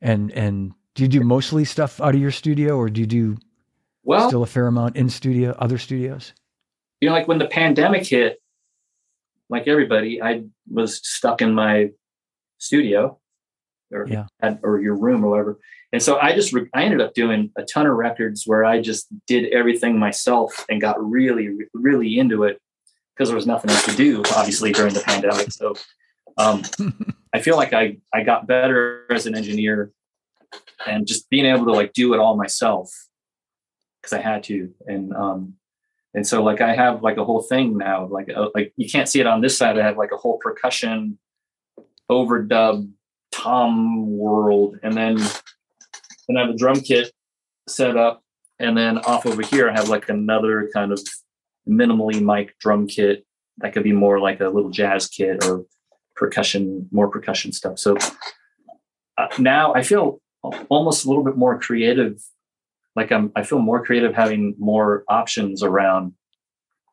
and, 0.00 0.30
and 0.32 0.72
do 0.94 1.02
you 1.02 1.08
do 1.08 1.20
mostly 1.20 1.64
stuff 1.64 2.00
out 2.00 2.14
of 2.14 2.20
your 2.20 2.30
studio 2.30 2.76
or 2.76 2.88
do 2.88 3.00
you 3.00 3.06
do 3.06 3.36
well, 4.02 4.28
still 4.28 4.42
a 4.42 4.46
fair 4.46 4.66
amount 4.66 4.96
in 4.96 5.08
studio, 5.08 5.54
other 5.58 5.78
studios? 5.78 6.32
You 7.00 7.08
know, 7.08 7.14
like 7.14 7.28
when 7.28 7.38
the 7.38 7.46
pandemic 7.46 8.06
hit, 8.06 8.40
like 9.48 9.68
everybody, 9.68 10.22
I 10.22 10.44
was 10.70 10.96
stuck 11.06 11.42
in 11.42 11.54
my 11.54 11.90
studio 12.58 13.18
or 13.92 14.06
yeah. 14.08 14.26
at, 14.40 14.60
or 14.62 14.80
your 14.80 14.96
room 14.96 15.24
or 15.24 15.30
whatever. 15.30 15.58
And 15.92 16.02
so 16.02 16.18
I 16.18 16.34
just 16.34 16.52
re- 16.52 16.68
I 16.74 16.84
ended 16.84 17.00
up 17.00 17.14
doing 17.14 17.50
a 17.56 17.62
ton 17.62 17.86
of 17.86 17.96
records 17.96 18.44
where 18.46 18.64
I 18.64 18.80
just 18.80 19.06
did 19.26 19.52
everything 19.52 19.98
myself 19.98 20.66
and 20.68 20.80
got 20.80 21.02
really 21.02 21.56
really 21.72 22.18
into 22.18 22.44
it 22.44 22.60
because 23.14 23.28
there 23.28 23.36
was 23.36 23.46
nothing 23.46 23.70
else 23.70 23.86
to 23.86 23.96
do 23.96 24.22
obviously 24.36 24.72
during 24.72 24.94
the 24.94 25.00
pandemic. 25.00 25.52
So 25.52 25.74
um, 26.38 26.62
I 27.32 27.40
feel 27.40 27.56
like 27.56 27.72
I 27.72 27.98
I 28.12 28.22
got 28.22 28.46
better 28.46 29.06
as 29.10 29.26
an 29.26 29.36
engineer 29.36 29.92
and 30.86 31.06
just 31.06 31.28
being 31.30 31.46
able 31.46 31.66
to 31.66 31.72
like 31.72 31.92
do 31.92 32.14
it 32.14 32.20
all 32.20 32.36
myself 32.36 32.90
because 34.00 34.12
I 34.12 34.20
had 34.20 34.42
to 34.44 34.72
and 34.86 35.12
um 35.14 35.54
and 36.14 36.26
so 36.26 36.42
like 36.42 36.60
I 36.60 36.74
have 36.74 37.02
like 37.02 37.16
a 37.16 37.24
whole 37.24 37.42
thing 37.42 37.76
now 37.76 38.06
like 38.06 38.30
uh, 38.34 38.48
like 38.54 38.72
you 38.76 38.88
can't 38.88 39.08
see 39.08 39.20
it 39.20 39.26
on 39.26 39.40
this 39.40 39.58
side 39.58 39.78
I 39.78 39.84
have 39.84 39.96
like 39.96 40.12
a 40.12 40.16
whole 40.16 40.38
percussion 40.38 41.18
overdub 42.10 42.88
tom 43.46 44.18
world 44.18 44.76
and 44.82 44.94
then 44.96 45.18
and 46.28 46.38
I 46.38 46.42
have 46.42 46.50
a 46.50 46.56
drum 46.56 46.80
kit 46.80 47.12
set 47.68 47.96
up. 47.96 48.22
And 48.58 48.76
then 48.76 48.98
off 48.98 49.26
over 49.26 49.42
here, 49.42 49.68
I 49.68 49.72
have 49.72 49.88
like 49.88 50.08
another 50.08 50.68
kind 50.72 50.92
of 50.92 51.00
minimally 51.68 52.20
mic 52.20 52.58
drum 52.58 52.86
kit 52.86 53.24
that 53.58 53.72
could 53.72 53.84
be 53.84 53.92
more 53.92 54.18
like 54.18 54.40
a 54.40 54.48
little 54.48 54.70
jazz 54.70 55.08
kit 55.08 55.44
or 55.44 55.64
percussion, 56.14 56.88
more 56.90 57.08
percussion 57.08 57.52
stuff. 57.52 57.78
So 57.78 57.96
uh, 59.18 59.28
now 59.38 59.74
I 59.74 59.82
feel 59.82 60.20
almost 60.68 61.04
a 61.04 61.08
little 61.08 61.24
bit 61.24 61.36
more 61.36 61.58
creative. 61.58 62.20
Like 62.94 63.12
I'm, 63.12 63.30
I 63.36 63.42
feel 63.42 63.58
more 63.58 63.84
creative 63.84 64.14
having 64.14 64.54
more 64.58 65.04
options 65.08 65.62
around. 65.62 66.14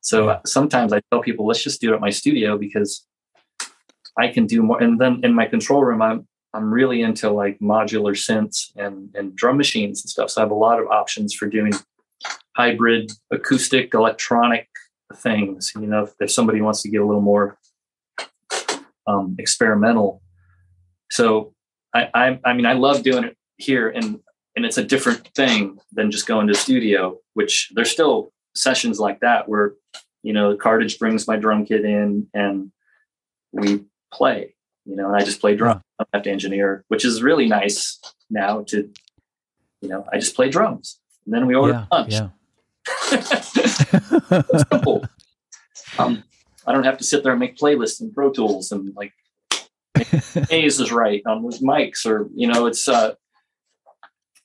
So 0.01 0.39
sometimes 0.45 0.91
I 0.91 1.01
tell 1.11 1.21
people, 1.21 1.47
let's 1.47 1.63
just 1.63 1.79
do 1.79 1.91
it 1.91 1.95
at 1.95 2.01
my 2.01 2.09
studio 2.09 2.57
because 2.57 3.07
I 4.17 4.27
can 4.27 4.45
do 4.45 4.61
more. 4.61 4.83
And 4.83 4.99
then 4.99 5.21
in 5.23 5.33
my 5.33 5.45
control 5.45 5.83
room, 5.83 6.01
I'm 6.01 6.27
I'm 6.53 6.71
really 6.71 7.01
into 7.01 7.29
like 7.31 7.59
modular 7.59 8.13
synths 8.13 8.71
and, 8.75 9.09
and 9.15 9.35
drum 9.35 9.57
machines 9.57 10.03
and 10.03 10.09
stuff. 10.09 10.29
So 10.29 10.41
I 10.41 10.43
have 10.43 10.51
a 10.51 10.55
lot 10.55 10.79
of 10.79 10.87
options 10.87 11.33
for 11.33 11.47
doing 11.47 11.73
hybrid 12.55 13.11
acoustic 13.31 13.93
electronic 13.93 14.67
things. 15.15 15.71
You 15.75 15.87
know, 15.87 16.03
if, 16.03 16.11
if 16.19 16.31
somebody 16.31 16.61
wants 16.61 16.81
to 16.83 16.89
get 16.89 17.01
a 17.01 17.05
little 17.05 17.21
more 17.21 17.57
um, 19.07 19.35
experimental. 19.39 20.21
So 21.11 21.53
I, 21.93 22.09
I, 22.13 22.39
I 22.45 22.53
mean, 22.53 22.65
I 22.65 22.73
love 22.73 23.03
doing 23.03 23.23
it 23.23 23.37
here, 23.57 23.89
and 23.89 24.19
and 24.55 24.65
it's 24.65 24.77
a 24.77 24.83
different 24.83 25.27
thing 25.35 25.79
than 25.91 26.11
just 26.11 26.27
going 26.27 26.47
to 26.47 26.55
studio. 26.55 27.17
Which 27.33 27.71
there's 27.75 27.91
still 27.91 28.31
sessions 28.55 28.99
like 28.99 29.19
that 29.21 29.49
where 29.49 29.73
you 30.21 30.33
know 30.33 30.55
Cartage 30.55 30.99
brings 30.99 31.27
my 31.27 31.37
drum 31.37 31.65
kit 31.65 31.85
in 31.85 32.27
and 32.33 32.71
we 33.51 33.85
play. 34.11 34.55
You 34.85 34.95
know, 34.95 35.07
and 35.07 35.15
I 35.15 35.23
just 35.23 35.39
play 35.39 35.55
drum. 35.55 35.81
I 35.99 36.03
don't 36.03 36.09
have 36.13 36.23
to 36.23 36.31
engineer, 36.31 36.83
which 36.89 37.05
is 37.05 37.23
really 37.23 37.47
nice 37.47 37.99
now. 38.29 38.63
To 38.67 38.89
you 39.81 39.89
know, 39.89 40.05
I 40.11 40.19
just 40.19 40.35
play 40.35 40.49
drums, 40.49 40.99
and 41.25 41.33
then 41.33 41.47
we 41.47 41.55
order 41.55 41.73
yeah, 41.73 41.85
lunch. 41.91 42.13
yeah. 42.13 42.29
Simple. 44.71 45.05
Um, 45.99 46.23
I 46.65 46.71
don't 46.71 46.85
have 46.85 46.97
to 46.97 47.03
sit 47.03 47.23
there 47.23 47.33
and 47.33 47.39
make 47.39 47.55
playlists 47.55 48.01
in 48.01 48.11
Pro 48.11 48.31
Tools 48.31 48.71
and 48.71 48.95
like 48.95 49.13
A's 50.49 50.79
is 50.79 50.91
right 50.91 51.21
on 51.25 51.43
with 51.43 51.61
mics 51.61 52.05
or 52.05 52.29
you 52.35 52.47
know 52.47 52.65
it's 52.65 52.87
uh 52.87 53.13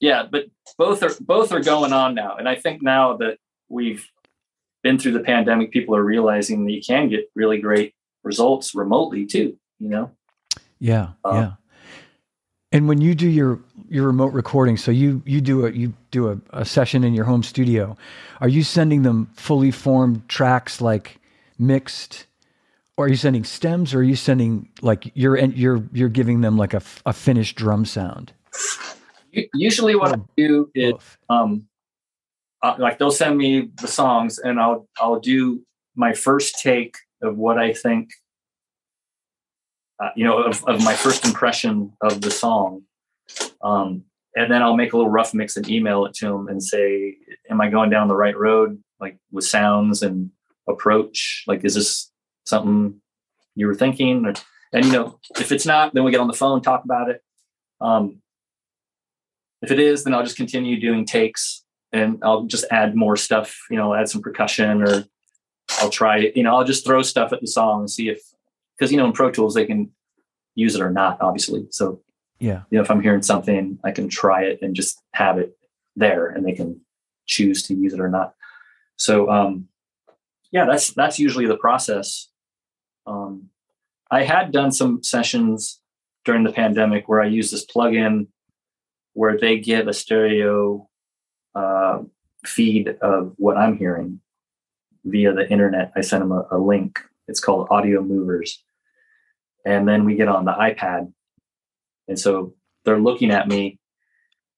yeah 0.01 0.24
but 0.30 0.47
both 0.76 1.03
are 1.03 1.14
both 1.20 1.53
are 1.53 1.62
going 1.62 1.93
on 1.93 2.14
now 2.14 2.36
and 2.36 2.49
I 2.49 2.55
think 2.55 2.82
now 2.82 3.16
that 3.16 3.39
we've 3.68 4.07
been 4.82 4.99
through 4.99 5.12
the 5.12 5.20
pandemic 5.20 5.70
people 5.70 5.97
are 5.97 6.05
realizing 6.05 6.64
that 6.66 6.72
you 6.72 6.82
can 6.82 7.09
get 7.09 7.30
really 7.34 7.61
great 7.61 7.95
results 8.24 8.74
remotely 8.74 9.24
too 9.24 9.59
you 9.78 9.89
know 9.89 10.11
Yeah, 10.79 11.11
Um, 11.24 11.37
yeah. 11.37 11.53
And 12.70 12.87
when 12.87 13.01
you 13.01 13.14
do 13.14 13.29
your 13.29 13.61
your 13.89 14.07
remote 14.07 14.35
recording, 14.35 14.76
so 14.76 14.91
you 14.91 15.22
you 15.24 15.41
do 15.41 15.66
a 15.66 15.70
you 15.70 15.95
do 16.11 16.31
a, 16.31 16.39
a 16.51 16.64
session 16.64 17.03
in 17.03 17.14
your 17.14 17.24
home 17.24 17.43
studio, 17.43 17.97
are 18.41 18.49
you 18.49 18.62
sending 18.62 19.03
them 19.03 19.31
fully 19.35 19.70
formed 19.70 20.29
tracks 20.29 20.81
like 20.81 21.18
mixed, 21.59 22.26
or 22.97 23.07
are 23.07 23.09
you 23.09 23.16
sending 23.16 23.45
stems, 23.45 23.95
or 23.95 24.01
are 24.01 24.03
you 24.03 24.16
sending 24.16 24.68
like 24.83 25.11
you're 25.14 25.35
and 25.35 25.57
you're 25.57 25.83
you're 25.93 26.11
giving 26.11 26.43
them 26.43 26.59
like 26.59 26.74
a, 26.74 26.83
a 27.07 27.14
finished 27.14 27.57
drum 27.57 27.87
sound? 27.87 28.33
Usually 29.55 29.95
what 29.95 30.18
I 30.18 30.20
do 30.37 30.70
is 30.74 30.93
um 31.31 31.64
uh, 32.62 32.74
like 32.79 32.99
they'll 32.99 33.11
send 33.11 33.39
me 33.39 33.70
the 33.81 33.89
songs 33.89 34.39
and 34.39 34.61
I'll 34.61 34.87
I'll 34.99 35.20
do 35.20 35.64
my 35.97 36.12
first 36.12 36.61
take 36.62 36.97
of 37.22 37.39
what 37.39 37.57
I 37.57 37.72
think 37.72 38.11
uh, 40.01 40.11
you 40.17 40.25
know 40.25 40.43
of, 40.43 40.65
of 40.67 40.83
my 40.85 40.95
first 40.95 41.25
impression 41.25 41.93
of 42.01 42.21
the 42.21 42.31
song. 42.31 42.83
Um 43.63 44.05
and 44.37 44.53
then 44.53 44.63
I'll 44.63 44.77
make 44.77 44.93
a 44.93 44.97
little 44.97 45.11
rough 45.11 45.35
mix 45.35 45.57
and 45.57 45.69
email 45.69 46.05
it 46.07 46.15
to 46.15 46.27
them 46.27 46.49
and 46.49 46.63
say 46.63 47.17
am 47.51 47.61
I 47.61 47.69
going 47.69 47.91
down 47.91 48.09
the 48.09 48.17
right 48.17 48.37
road 48.37 48.83
like 49.01 49.19
with 49.33 49.45
sounds 49.45 50.03
and 50.03 50.31
approach? 50.69 51.45
Like 51.47 51.65
is 51.65 51.75
this 51.75 52.11
something 52.45 53.01
you 53.55 53.67
were 53.67 53.75
thinking? 53.75 54.27
Or, 54.27 54.35
and 54.73 54.85
you 54.85 54.93
know 54.93 55.19
if 55.39 55.53
it's 55.53 55.67
not 55.67 55.95
then 55.95 56.05
we 56.05 56.11
get 56.11 56.21
on 56.21 56.29
the 56.29 56.33
phone 56.33 56.63
talk 56.63 56.85
about 56.85 57.11
it. 57.11 57.23
Um 57.81 58.23
if 59.63 59.71
it 59.71 59.81
is, 59.81 60.05
then 60.05 60.15
I'll 60.15 60.23
just 60.23 60.37
continue 60.37 60.79
doing 60.79 61.05
takes 61.05 61.65
and 61.93 62.19
I'll 62.23 62.45
just 62.45 62.65
add 62.71 62.95
more 62.95 63.17
stuff, 63.17 63.59
you 63.71 63.77
know, 63.77 63.95
add 63.95 64.09
some 64.09 64.23
percussion 64.23 64.83
or 64.83 65.05
I'll 65.79 65.91
try, 65.91 66.31
you 66.35 66.43
know, 66.43 66.57
I'll 66.57 66.65
just 66.65 66.85
throw 66.85 67.03
stuff 67.03 67.33
at 67.33 67.41
the 67.41 67.47
song 67.47 67.81
and 67.81 67.91
see 67.91 68.09
if, 68.09 68.21
because, 68.79 68.93
you 68.93 68.99
know, 68.99 69.07
in 69.07 69.12
Pro 69.12 69.31
Tools, 69.31 69.55
they 69.55 69.66
can 69.66 69.91
use 70.55 70.74
it 70.74 70.83
or 70.83 70.91
not, 70.91 71.18
obviously. 71.20 71.66
So, 71.70 72.01
Yeah, 72.39 72.62
you 72.70 72.76
know, 72.76 72.83
if 72.83 72.91
I'm 72.91 73.03
hearing 73.03 73.22
something, 73.22 73.79
I 73.85 73.91
can 73.91 74.09
try 74.09 74.45
it 74.45 74.61
and 74.62 74.74
just 74.74 75.03
have 75.14 75.39
it 75.39 75.57
there 75.97 76.29
and 76.29 76.47
they 76.47 76.53
can 76.53 76.81
choose 77.26 77.62
to 77.64 77.74
use 77.74 77.93
it 77.93 78.01
or 78.01 78.09
not. 78.09 78.35
So, 78.97 79.31
um, 79.31 79.68
yeah, 80.51 80.64
that's, 80.64 80.93
that's 80.93 81.18
usually 81.18 81.47
the 81.47 81.57
process. 81.57 82.29
Um, 83.07 83.51
I 84.11 84.22
had 84.22 84.53
done 84.53 84.72
some 84.72 85.03
sessions 85.03 85.81
during 86.24 86.45
the 86.45 86.53
pandemic 86.53 87.09
where 87.09 87.20
I 87.20 87.26
used 87.26 87.53
this 87.53 87.66
plugin 87.66 88.29
where 89.12 89.37
they 89.37 89.59
give 89.59 89.89
a 89.89 89.93
stereo 89.93 90.89
uh, 91.55 92.01
feed 92.45 92.97
of 93.03 93.35
what 93.37 93.57
I'm 93.57 93.76
hearing 93.76 94.20
via 95.05 95.33
the 95.33 95.51
internet. 95.51 95.93
I 95.97 96.03
send 96.03 96.22
them 96.22 96.33
a, 96.33 96.47
a 96.53 96.59
link. 96.59 97.01
It's 97.26 97.41
called 97.41 97.68
Audiomovers. 97.68 98.59
And 99.69 99.87
then 99.87 100.05
we 100.05 100.14
get 100.14 100.29
on 100.29 100.45
the 100.47 100.53
iPad. 100.53 101.12
And 102.09 102.19
so 102.19 102.55
they're 102.85 102.99
looking 102.99 103.31
at 103.31 103.49
me. 103.49 103.79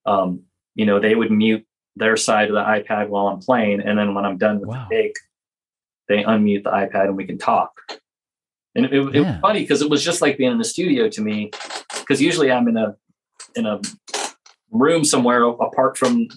Um, 0.06 0.44
you 0.76 0.86
know, 0.86 1.00
they 1.00 1.14
would 1.14 1.30
mute 1.32 1.66
their 1.96 2.16
side 2.16 2.48
of 2.48 2.54
the 2.54 2.62
iPad 2.62 3.08
while 3.08 3.26
I'm 3.26 3.40
playing. 3.40 3.80
And 3.80 3.98
then 3.98 4.14
when 4.14 4.24
I'm 4.24 4.38
done 4.38 4.60
with 4.60 4.68
Wow. 4.68 4.86
the 4.88 4.94
take, 4.96 5.16
they 6.08 6.22
unmute 6.22 6.62
the 6.62 6.70
iPad 6.70 7.06
and 7.06 7.16
we 7.16 7.24
can 7.26 7.38
talk. 7.38 7.72
And 8.76 8.86
it, 8.86 8.92
it 8.92 9.20
was 9.20 9.40
funny 9.40 9.60
because 9.62 9.82
it 9.82 9.90
was 9.90 10.04
just 10.04 10.22
like 10.22 10.38
being 10.38 10.52
in 10.52 10.58
the 10.58 10.64
studio 10.64 11.08
to 11.08 11.20
me. 11.20 11.50
Because 11.98 12.22
usually 12.22 12.52
I'm 12.52 12.68
in 12.68 12.76
a 12.76 12.94
in 13.56 13.66
a 13.66 13.80
room 14.70 15.04
somewhere 15.04 15.42
apart 15.42 15.98
from 15.98 16.28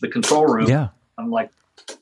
the 0.00 0.08
control 0.08 0.46
room. 0.46 0.68
yeah. 0.68 0.88
I'm 1.18 1.30
like, 1.30 1.50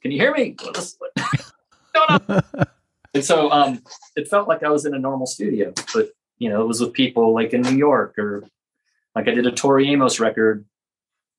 can 0.01 0.13
you 0.13 0.19
hear 0.21 0.33
me? 0.33 0.55
What's 0.63 0.97
going 1.95 2.21
on? 2.29 2.45
and 3.15 3.25
so 3.25 3.51
um, 3.51 3.83
it 4.15 4.29
felt 4.29 4.47
like 4.47 4.63
I 4.63 4.71
was 4.71 4.85
in 4.87 4.95
a 4.95 4.99
normal 4.99 5.27
studio, 5.27 5.73
but 5.93 6.11
you 6.41 6.49
know, 6.49 6.61
it 6.63 6.67
was 6.67 6.81
with 6.81 6.93
people 6.95 7.33
like 7.33 7.53
in 7.53 7.61
New 7.63 7.77
York 7.77 8.19
or 8.19 8.43
like 9.15 9.29
I 9.29 9.33
did 9.33 9.47
a 9.47 9.53
Tori 9.53 9.89
Amos 9.91 10.19
record, 10.19 10.65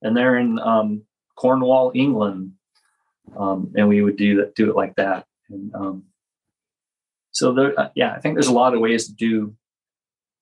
and 0.02 0.16
they're 0.16 0.38
in 0.38 0.60
um, 0.60 1.04
Cornwall, 1.36 1.91
England, 1.93 2.54
um, 3.36 3.74
and 3.76 3.89
we 3.89 4.02
would 4.02 4.16
do 4.16 4.38
that, 4.38 4.56
do 4.56 4.70
it 4.70 4.76
like 4.76 4.95
that. 4.95 5.26
And 5.49 5.74
um, 5.76 6.04
so 7.32 7.54
there, 7.54 7.78
uh, 7.80 7.89
yeah, 7.95 8.14
I 8.14 8.20
think 8.20 8.36
there's 8.36 8.47
a 8.47 8.54
lot 8.54 8.74
of 8.74 8.80
ways 8.80 9.08
to 9.08 9.14
do 9.14 9.56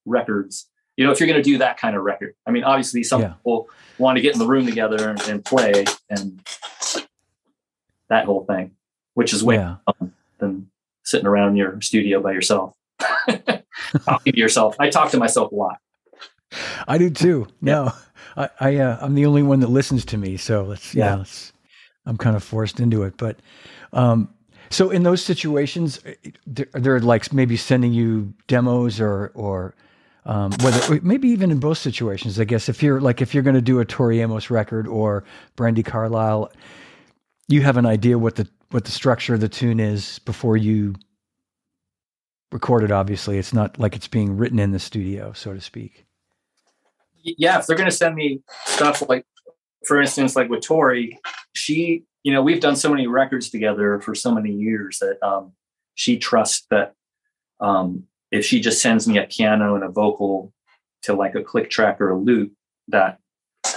records. 0.04 0.68
You 0.96 1.06
know, 1.06 1.12
if 1.12 1.20
you're 1.20 1.28
going 1.28 1.42
to 1.42 1.50
do 1.50 1.58
that 1.58 1.78
kind 1.78 1.96
of 1.96 2.02
record, 2.02 2.34
I 2.46 2.50
mean, 2.50 2.64
obviously 2.64 3.02
some 3.04 3.22
Yeah. 3.22 3.28
people 3.34 3.68
want 3.96 4.16
to 4.16 4.22
get 4.22 4.34
in 4.34 4.38
the 4.38 4.46
room 4.46 4.66
together 4.66 5.08
and, 5.08 5.20
and 5.22 5.44
play 5.44 5.84
and 6.10 6.40
that 8.08 8.24
whole 8.26 8.44
thing, 8.44 8.72
which 9.14 9.32
is 9.32 9.42
way 9.42 9.54
Yeah. 9.54 9.76
fun 9.86 10.12
than 10.38 10.70
sitting 11.04 11.26
around 11.26 11.56
your 11.56 11.80
studio 11.80 12.20
by 12.20 12.32
yourself. 12.32 12.74
Talking 14.04 14.32
to 14.32 14.38
yourself. 14.38 14.76
I 14.78 14.90
talk 14.90 15.10
to 15.10 15.18
myself 15.18 15.52
a 15.52 15.54
lot. 15.54 15.78
I 16.88 16.98
do 16.98 17.10
too. 17.10 17.46
No, 17.60 17.92
I, 18.36 18.48
I 18.60 18.76
uh, 18.76 18.98
I'm 19.00 19.14
the 19.14 19.26
only 19.26 19.42
one 19.42 19.60
that 19.60 19.68
listens 19.70 20.04
to 20.06 20.18
me, 20.18 20.36
so 20.36 20.64
let's 20.64 20.94
yeah, 20.94 21.06
Yeah. 21.06 21.14
let's, 21.16 21.52
I'm 22.06 22.16
kind 22.16 22.36
of 22.36 22.42
forced 22.42 22.80
into 22.80 23.02
it. 23.04 23.16
But 23.16 23.38
um, 23.92 24.28
so 24.70 24.90
in 24.90 25.02
those 25.04 25.22
situations, 25.24 26.00
uh, 26.06 26.12
they're, 26.46 26.66
they're 26.74 27.00
like 27.00 27.32
maybe 27.32 27.56
sending 27.56 27.92
you 27.92 28.32
demos 28.48 29.00
or 29.00 29.30
or 29.34 29.74
um, 30.26 30.52
whether 30.62 31.00
maybe 31.02 31.28
even 31.28 31.50
in 31.50 31.60
both 31.60 31.78
situations. 31.78 32.40
I 32.40 32.44
guess 32.44 32.68
if 32.68 32.82
you're 32.82 33.00
like 33.00 33.20
if 33.22 33.34
you're 33.34 33.42
going 33.44 33.54
to 33.56 33.62
do 33.62 33.80
a 33.80 33.84
Tori 33.84 34.20
Amos 34.20 34.50
record 34.50 34.86
or 34.88 35.24
Brandi 35.56 35.84
Carlile, 35.84 36.52
you 37.48 37.62
have 37.62 37.76
an 37.76 37.86
idea 37.86 38.18
what 38.18 38.36
the 38.36 38.48
what 38.70 38.84
the 38.84 38.90
structure 38.92 39.34
of 39.34 39.40
the 39.40 39.48
tune 39.48 39.80
is 39.80 40.18
before 40.20 40.56
you 40.56 40.94
record 42.52 42.82
it. 42.82 42.90
Obviously, 42.90 43.38
it's 43.38 43.52
not 43.52 43.78
like 43.78 43.94
it's 43.94 44.08
being 44.08 44.36
written 44.36 44.58
in 44.58 44.72
the 44.72 44.78
studio, 44.78 45.32
so 45.32 45.54
to 45.54 45.60
speak. 45.60 46.06
Yeah, 47.22 47.58
if 47.58 47.66
they're 47.66 47.76
going 47.76 47.90
to 47.90 47.94
send 47.94 48.14
me 48.14 48.40
stuff 48.64 49.02
like, 49.08 49.26
for 49.86 50.00
instance, 50.00 50.36
like 50.36 50.48
with 50.48 50.62
Tori, 50.62 51.18
she, 51.52 52.04
you 52.22 52.32
know, 52.32 52.42
we've 52.42 52.60
done 52.60 52.76
so 52.76 52.88
many 52.88 53.06
records 53.06 53.50
together 53.50 54.00
for 54.00 54.14
so 54.14 54.32
many 54.32 54.50
years 54.50 54.98
that 55.00 55.22
um, 55.22 55.52
she 55.94 56.18
trusts 56.18 56.66
that 56.70 56.94
um, 57.60 58.04
if 58.30 58.44
she 58.44 58.60
just 58.60 58.80
sends 58.80 59.06
me 59.06 59.18
a 59.18 59.26
piano 59.26 59.74
and 59.74 59.84
a 59.84 59.88
vocal 59.88 60.52
to 61.02 61.14
like 61.14 61.34
a 61.34 61.42
click 61.42 61.70
track 61.70 62.00
or 62.00 62.10
a 62.10 62.18
loop, 62.18 62.52
that 62.88 63.18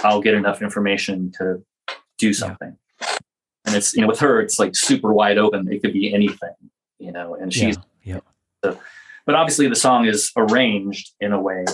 I'll 0.02 0.22
get 0.22 0.34
enough 0.34 0.62
information 0.62 1.30
to 1.38 1.62
do 2.18 2.32
something. 2.32 2.76
And 3.66 3.74
it's, 3.74 3.94
you 3.94 4.02
know, 4.02 4.08
with 4.08 4.20
her, 4.20 4.40
it's 4.40 4.58
like 4.58 4.74
super 4.74 5.12
wide 5.12 5.38
open. 5.38 5.70
It 5.72 5.82
could 5.82 5.92
be 5.92 6.12
anything, 6.12 6.54
you 6.98 7.12
know, 7.12 7.34
and 7.34 7.52
she's, 7.52 7.76
yeah. 8.02 8.20
But 9.26 9.34
obviously 9.34 9.68
the 9.68 9.76
song 9.76 10.06
is 10.06 10.30
arranged 10.36 11.12
in 11.20 11.32
a 11.32 11.40
way. 11.40 11.64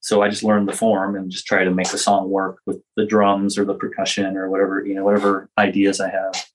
So 0.00 0.22
I 0.22 0.28
just 0.28 0.42
learned 0.42 0.68
the 0.68 0.72
form 0.72 1.14
and 1.14 1.30
just 1.30 1.46
try 1.46 1.62
to 1.62 1.70
make 1.70 1.90
the 1.90 1.98
song 1.98 2.28
work 2.28 2.58
with 2.66 2.82
the 2.96 3.06
drums 3.06 3.56
or 3.56 3.64
the 3.64 3.74
percussion 3.74 4.36
or 4.36 4.50
whatever, 4.50 4.84
you 4.84 4.94
know, 4.94 5.04
whatever 5.04 5.48
ideas 5.58 6.00
I 6.00 6.10
have. 6.10 6.46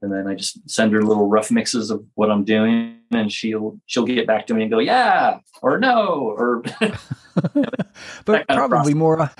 And 0.00 0.12
then 0.12 0.26
I 0.26 0.34
just 0.34 0.68
send 0.68 0.92
her 0.92 1.02
little 1.02 1.28
rough 1.28 1.50
mixes 1.50 1.90
of 1.90 2.04
what 2.14 2.30
I'm 2.30 2.44
doing 2.44 2.98
and 3.10 3.32
she'll 3.32 3.80
she'll 3.86 4.04
get 4.04 4.26
back 4.26 4.46
to 4.46 4.54
me 4.54 4.62
and 4.62 4.70
go, 4.70 4.78
yeah, 4.78 5.38
or 5.60 5.78
no, 5.78 6.34
or 6.36 6.62
but 8.24 8.46
probably 8.48 8.94
more 8.94 9.30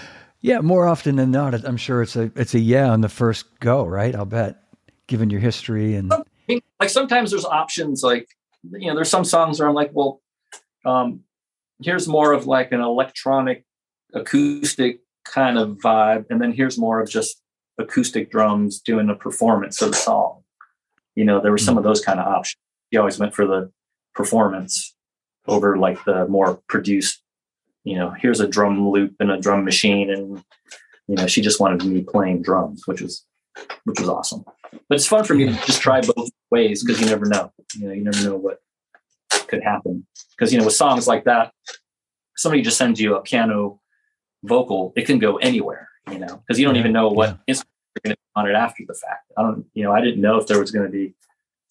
yeah 0.42 0.60
more 0.60 0.86
often 0.86 1.16
than 1.16 1.30
not 1.30 1.54
i'm 1.64 1.76
sure 1.76 2.02
it's 2.02 2.16
a 2.16 2.30
it's 2.36 2.54
a 2.54 2.58
yeah 2.58 2.90
on 2.90 3.00
the 3.00 3.08
first 3.08 3.46
go 3.60 3.84
right 3.84 4.14
i'll 4.14 4.26
bet 4.26 4.62
given 5.06 5.30
your 5.30 5.40
history 5.40 5.94
and 5.94 6.12
like 6.80 6.90
sometimes 6.90 7.30
there's 7.30 7.44
options 7.44 8.02
like 8.02 8.28
you 8.70 8.88
know 8.88 8.94
there's 8.94 9.10
some 9.10 9.24
songs 9.24 9.58
where 9.58 9.68
i'm 9.68 9.74
like 9.74 9.90
well 9.92 10.20
um 10.84 11.20
here's 11.82 12.06
more 12.06 12.32
of 12.32 12.46
like 12.46 12.72
an 12.72 12.80
electronic 12.80 13.64
acoustic 14.14 15.00
kind 15.24 15.58
of 15.58 15.78
vibe 15.78 16.24
and 16.30 16.40
then 16.40 16.52
here's 16.52 16.78
more 16.78 17.00
of 17.00 17.08
just 17.08 17.40
acoustic 17.78 18.30
drums 18.30 18.80
doing 18.80 19.08
a 19.08 19.14
performance 19.14 19.80
of 19.80 19.90
the 19.90 19.96
song. 19.96 20.42
You 21.14 21.24
know 21.24 21.40
there 21.40 21.50
were 21.50 21.58
some 21.58 21.78
of 21.78 21.84
those 21.84 22.00
kind 22.00 22.20
of 22.20 22.26
options. 22.26 22.58
He 22.90 22.98
always 22.98 23.18
went 23.18 23.34
for 23.34 23.46
the 23.46 23.70
performance 24.14 24.94
over 25.48 25.76
like 25.78 26.04
the 26.04 26.26
more 26.28 26.60
produced 26.68 27.22
you 27.84 27.96
know 27.96 28.10
here's 28.10 28.40
a 28.40 28.46
drum 28.46 28.90
loop 28.90 29.14
and 29.18 29.30
a 29.30 29.40
drum 29.40 29.64
machine 29.64 30.10
and 30.10 30.44
you 31.08 31.16
know, 31.16 31.26
she 31.26 31.42
just 31.42 31.60
wanted 31.60 31.84
me 31.84 32.02
playing 32.02 32.42
drums, 32.42 32.86
which 32.86 33.00
was 33.00 33.24
which 33.84 34.00
was 34.00 34.08
awesome. 34.08 34.44
But 34.72 34.96
it's 34.96 35.06
fun 35.06 35.24
for 35.24 35.34
me 35.34 35.46
to 35.46 35.52
just 35.66 35.82
try 35.82 36.00
both 36.00 36.30
ways 36.52 36.84
because 36.84 37.00
you 37.00 37.06
never 37.06 37.26
know. 37.26 37.50
You 37.74 37.88
know, 37.88 37.94
you 37.94 38.04
never 38.04 38.22
know 38.24 38.36
what 38.36 38.60
could 39.48 39.62
happen. 39.62 40.06
Because 40.36 40.52
you 40.52 40.58
know, 40.58 40.66
with 40.66 40.74
songs 40.74 41.08
like 41.08 41.24
that, 41.24 41.52
somebody 42.36 42.62
just 42.62 42.78
sends 42.78 43.00
you 43.00 43.16
a 43.16 43.22
piano 43.22 43.80
vocal, 44.44 44.92
it 44.94 45.06
can 45.06 45.18
go 45.18 45.38
anywhere. 45.38 45.88
You 46.10 46.18
know, 46.18 46.42
because 46.46 46.58
you 46.58 46.66
don't 46.66 46.76
even 46.76 46.92
know 46.92 47.08
what 47.08 47.30
yeah. 47.30 47.36
instrument 47.46 47.70
you're 47.94 48.02
going 48.04 48.16
to 48.16 48.20
be 48.20 48.40
on 48.40 48.50
it 48.50 48.54
after 48.54 48.84
the 48.86 48.94
fact. 48.94 49.32
I 49.36 49.42
don't. 49.42 49.64
You 49.74 49.84
know, 49.84 49.92
I 49.92 50.00
didn't 50.00 50.20
know 50.20 50.36
if 50.36 50.46
there 50.46 50.60
was 50.60 50.70
going 50.70 50.86
to 50.86 50.92
be 50.92 51.14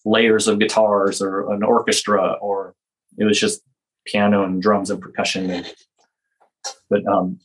layers 0.04 0.48
of 0.48 0.58
guitars 0.58 1.22
or 1.22 1.52
an 1.52 1.62
orchestra 1.62 2.32
or 2.40 2.74
it 3.18 3.24
was 3.24 3.38
just 3.38 3.62
piano 4.04 4.42
and 4.44 4.60
drums 4.60 4.90
and 4.90 5.00
percussion. 5.00 5.50
And, 5.50 5.74
but 6.90 7.06
um, 7.06 7.38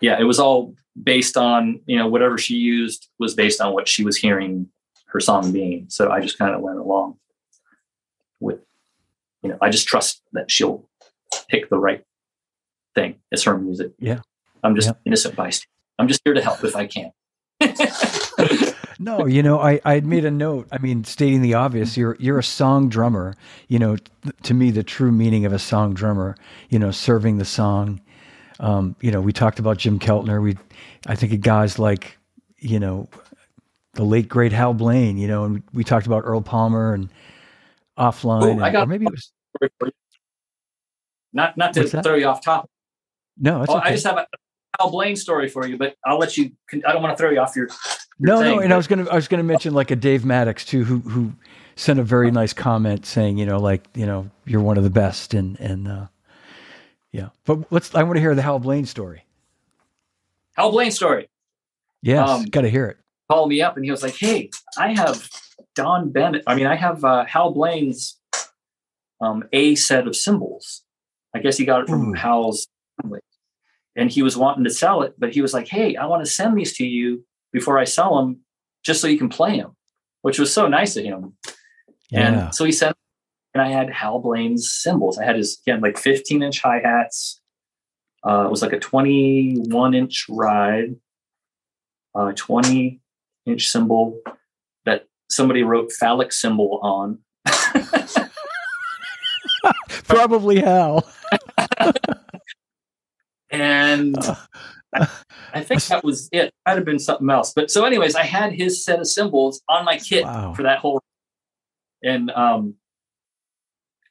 yeah, 0.00 0.20
it 0.20 0.24
was 0.24 0.38
all 0.38 0.74
based 1.02 1.36
on 1.36 1.80
you 1.86 1.96
know 1.98 2.06
whatever 2.06 2.38
she 2.38 2.54
used 2.54 3.08
was 3.18 3.34
based 3.34 3.60
on 3.60 3.72
what 3.72 3.88
she 3.88 4.04
was 4.04 4.16
hearing 4.16 4.68
her 5.14 5.20
song 5.20 5.52
being. 5.52 5.86
So 5.88 6.10
I 6.10 6.20
just 6.20 6.36
kind 6.38 6.54
of 6.54 6.60
went 6.60 6.78
along 6.78 7.16
with 8.40 8.60
you 9.42 9.48
know 9.50 9.58
I 9.62 9.70
just 9.70 9.86
trust 9.88 10.20
that 10.32 10.50
she'll 10.50 10.88
pick 11.48 11.70
the 11.70 11.78
right 11.78 12.04
thing. 12.94 13.16
It's 13.32 13.44
her 13.44 13.56
music. 13.56 13.92
Yeah. 13.98 14.20
I'm 14.62 14.74
just 14.76 14.88
Yeah. 14.88 14.94
innocent 15.06 15.34
bystander. 15.36 15.70
I'm 15.98 16.08
just 16.08 16.20
here 16.24 16.34
to 16.34 16.42
help 16.42 16.62
if 16.64 16.76
I 16.76 16.86
can. 16.86 17.12
No, 19.00 19.26
you 19.26 19.42
know, 19.42 19.58
I, 19.58 19.80
I 19.84 19.94
had 19.94 20.06
made 20.06 20.24
a 20.24 20.30
note. 20.30 20.68
I 20.70 20.78
mean, 20.78 21.02
stating 21.02 21.42
the 21.42 21.54
obvious, 21.54 21.96
you're 21.96 22.16
you're 22.20 22.38
a 22.38 22.44
song 22.44 22.88
drummer. 22.88 23.34
You 23.66 23.80
know, 23.80 23.96
th- 23.96 24.36
to 24.44 24.54
me, 24.54 24.70
the 24.70 24.84
true 24.84 25.10
meaning 25.10 25.44
of 25.44 25.52
a 25.52 25.58
song 25.58 25.94
drummer, 25.94 26.36
you 26.70 26.78
know, 26.78 26.92
serving 26.92 27.38
the 27.38 27.44
song. 27.44 28.00
Um, 28.60 28.94
you 29.00 29.10
know, 29.10 29.20
we 29.20 29.32
talked 29.32 29.58
about 29.58 29.78
Jim 29.78 29.98
Keltner. 29.98 30.40
We, 30.40 30.56
I 31.08 31.16
think 31.16 31.32
of 31.32 31.40
guys 31.40 31.76
like, 31.80 32.16
you 32.58 32.78
know, 32.78 33.08
the 33.94 34.04
late 34.04 34.28
great 34.28 34.52
Hal 34.52 34.74
Blaine. 34.74 35.16
You 35.18 35.28
know, 35.28 35.44
and 35.44 35.62
we 35.72 35.84
talked 35.84 36.06
about 36.06 36.22
Earl 36.24 36.40
Palmer 36.42 36.94
and 36.94 37.08
offline. 37.98 38.60
Oh, 38.60 38.62
I 38.64 38.70
got- 38.70 38.84
or 38.84 38.86
maybe 38.86 39.06
it 39.06 39.12
was 39.12 39.32
not 41.32 41.56
not 41.56 41.72
to 41.74 41.86
throw 42.02 42.14
you 42.14 42.26
off 42.26 42.42
topic. 42.44 42.70
no. 43.38 43.64
Oh, 43.68 43.76
okay. 43.76 43.88
I 43.88 43.90
just 43.92 44.06
have 44.06 44.18
a 44.18 44.26
Hal 44.78 44.90
Blaine 44.90 45.16
story 45.16 45.48
for 45.48 45.66
you, 45.66 45.76
but 45.76 45.94
I'll 46.04 46.18
let 46.18 46.36
you. 46.36 46.52
I 46.86 46.92
don't 46.92 47.02
want 47.02 47.16
to 47.16 47.20
throw 47.20 47.30
you 47.30 47.40
off 47.40 47.54
your. 47.56 47.68
No, 48.18 48.38
thing, 48.40 48.56
no, 48.56 48.60
and 48.60 48.68
but- 48.68 48.74
I 48.74 48.76
was 48.76 48.86
gonna 48.86 49.08
I 49.10 49.14
was 49.16 49.28
gonna 49.28 49.42
mention 49.42 49.74
like 49.74 49.90
a 49.90 49.96
Dave 49.96 50.24
Maddox 50.24 50.64
too, 50.64 50.84
who 50.84 50.98
who 51.00 51.32
sent 51.76 51.98
a 51.98 52.04
very 52.04 52.30
nice 52.30 52.52
comment 52.52 53.04
saying, 53.06 53.38
you 53.38 53.46
know, 53.46 53.58
like 53.58 53.84
you 53.94 54.06
know, 54.06 54.30
you're 54.44 54.60
one 54.60 54.76
of 54.78 54.84
the 54.84 54.90
best, 54.90 55.34
and 55.34 55.58
and 55.60 55.88
uh, 55.88 56.06
yeah. 57.12 57.30
But 57.44 57.72
let's. 57.72 57.94
I 57.94 58.02
want 58.04 58.16
to 58.16 58.20
hear 58.20 58.34
the 58.34 58.42
Hal 58.42 58.58
Blaine 58.60 58.86
story. 58.86 59.24
Hal 60.56 60.70
Blaine 60.70 60.92
story. 60.92 61.28
Yes, 62.02 62.28
Um, 62.28 62.44
got 62.44 62.60
to 62.60 62.70
hear 62.70 62.86
it. 62.86 62.98
Called 63.34 63.48
me 63.48 63.62
up 63.62 63.74
and 63.74 63.84
he 63.84 63.90
was 63.90 64.04
like, 64.04 64.16
"Hey, 64.16 64.50
I 64.78 64.94
have 64.94 65.28
Donn 65.74 66.10
Bennett. 66.10 66.44
I 66.46 66.54
mean, 66.54 66.66
I 66.66 66.76
have 66.76 67.04
uh, 67.04 67.24
Hal 67.24 67.52
Blaine's 67.52 68.16
um, 69.20 69.42
A 69.52 69.74
set 69.74 70.06
of 70.06 70.14
cymbals. 70.14 70.84
I 71.34 71.40
guess 71.40 71.56
he 71.56 71.64
got 71.64 71.80
it 71.80 71.88
from 71.88 72.10
Ooh. 72.10 72.12
Hal's 72.12 72.68
family, 73.02 73.18
and 73.96 74.08
he 74.08 74.22
was 74.22 74.36
wanting 74.36 74.62
to 74.62 74.70
sell 74.70 75.02
it, 75.02 75.14
but 75.18 75.34
he 75.34 75.42
was 75.42 75.52
like, 75.52 75.66
"Hey, 75.66 75.96
I 75.96 76.06
want 76.06 76.24
to 76.24 76.30
send 76.30 76.56
these 76.56 76.76
to 76.76 76.86
you 76.86 77.24
before 77.52 77.76
I 77.76 77.82
sell 77.82 78.16
them, 78.16 78.42
just 78.84 79.00
so 79.00 79.08
you 79.08 79.18
can 79.18 79.28
play 79.28 79.58
them," 79.58 79.74
which 80.22 80.38
was 80.38 80.52
so 80.52 80.68
nice 80.68 80.96
of 80.96 81.02
him. 81.02 81.36
Yeah, 82.10 82.44
And 82.44 82.54
so 82.54 82.64
he 82.64 82.70
sent, 82.70 82.96
and 83.52 83.62
I 83.62 83.68
had 83.68 83.90
Hal 83.90 84.20
Blaine's 84.20 84.70
cymbals. 84.70 85.18
I 85.18 85.24
had 85.24 85.34
his, 85.34 85.60
had 85.66 85.82
like 85.82 85.98
15 85.98 86.40
inch 86.40 86.60
hi 86.60 86.80
hats. 86.84 87.40
Uh, 88.24 88.44
it 88.46 88.50
was 88.50 88.62
like 88.62 88.72
a 88.72 88.78
21 88.78 89.94
inch 89.94 90.26
ride, 90.30 90.94
uh, 92.14 92.30
20 92.36 93.00
inch 93.46 93.68
cymbal 93.68 94.20
that 94.84 95.06
somebody 95.30 95.62
wrote 95.62 95.92
phallic 95.92 96.32
symbol 96.32 96.78
on. 96.82 97.18
probably 100.04 100.60
Hal. 100.60 101.06
and 103.50 104.16
I, 104.94 105.08
I 105.52 105.62
think 105.62 105.82
that 105.86 106.04
was 106.04 106.28
it. 106.32 106.52
Might 106.66 106.76
have 106.76 106.84
been 106.84 106.98
something 106.98 107.28
else. 107.30 107.52
But 107.54 107.70
so, 107.70 107.84
anyways, 107.84 108.14
I 108.14 108.22
had 108.24 108.52
his 108.52 108.84
set 108.84 109.00
of 109.00 109.06
cymbals 109.06 109.62
on 109.68 109.84
my 109.84 109.98
kit 109.98 110.24
Wow. 110.24 110.54
for 110.54 110.62
that 110.62 110.78
whole, 110.78 111.02
and 112.02 112.30
um, 112.30 112.74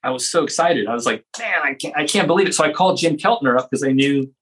I 0.03 0.09
was 0.09 0.29
so 0.29 0.43
excited. 0.43 0.87
I 0.87 0.93
was 0.93 1.05
like, 1.05 1.23
man, 1.39 1.61
I 1.63 1.73
can't, 1.75 1.95
I 1.97 2.05
can't 2.05 2.27
believe 2.27 2.47
it. 2.47 2.53
So 2.53 2.63
I 2.63 2.73
called 2.73 2.97
Jim 2.97 3.17
Keltner 3.17 3.57
up 3.57 3.69
because 3.69 3.83
I 3.83 3.91
knew 3.91 4.33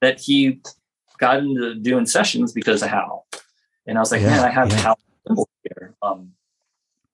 that 0.00 0.20
he 0.20 0.60
got 1.18 1.38
into 1.38 1.74
doing 1.76 2.06
sessions 2.06 2.52
because 2.52 2.82
of 2.82 2.88
Hal, 2.88 3.26
and 3.86 3.98
I 3.98 4.00
was 4.00 4.12
like, 4.12 4.22
Yeah, 4.22 4.28
man, 4.28 4.44
I 4.44 4.50
have 4.50 4.70
yeah. 4.70 4.94
Here. 5.62 5.94
Um, 6.02 6.32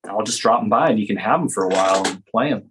I'll 0.08 0.22
just 0.22 0.40
drop 0.40 0.62
him 0.62 0.68
by 0.68 0.90
and 0.90 1.00
you 1.00 1.06
can 1.06 1.16
have 1.16 1.40
him 1.40 1.48
for 1.48 1.64
a 1.64 1.68
while 1.68 2.06
and 2.06 2.24
play 2.26 2.48
him. 2.48 2.68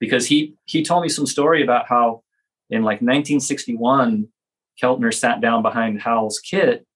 because 0.00 0.26
he 0.26 0.54
he 0.64 0.82
told 0.84 1.02
me 1.02 1.08
some 1.08 1.26
story 1.26 1.62
about 1.62 1.86
how 1.88 2.22
in 2.70 2.82
like 2.82 3.00
1961 3.00 4.28
Keltner 4.82 5.14
sat 5.14 5.40
down 5.40 5.62
behind 5.62 6.02
Hal's 6.02 6.40
kit 6.40 6.86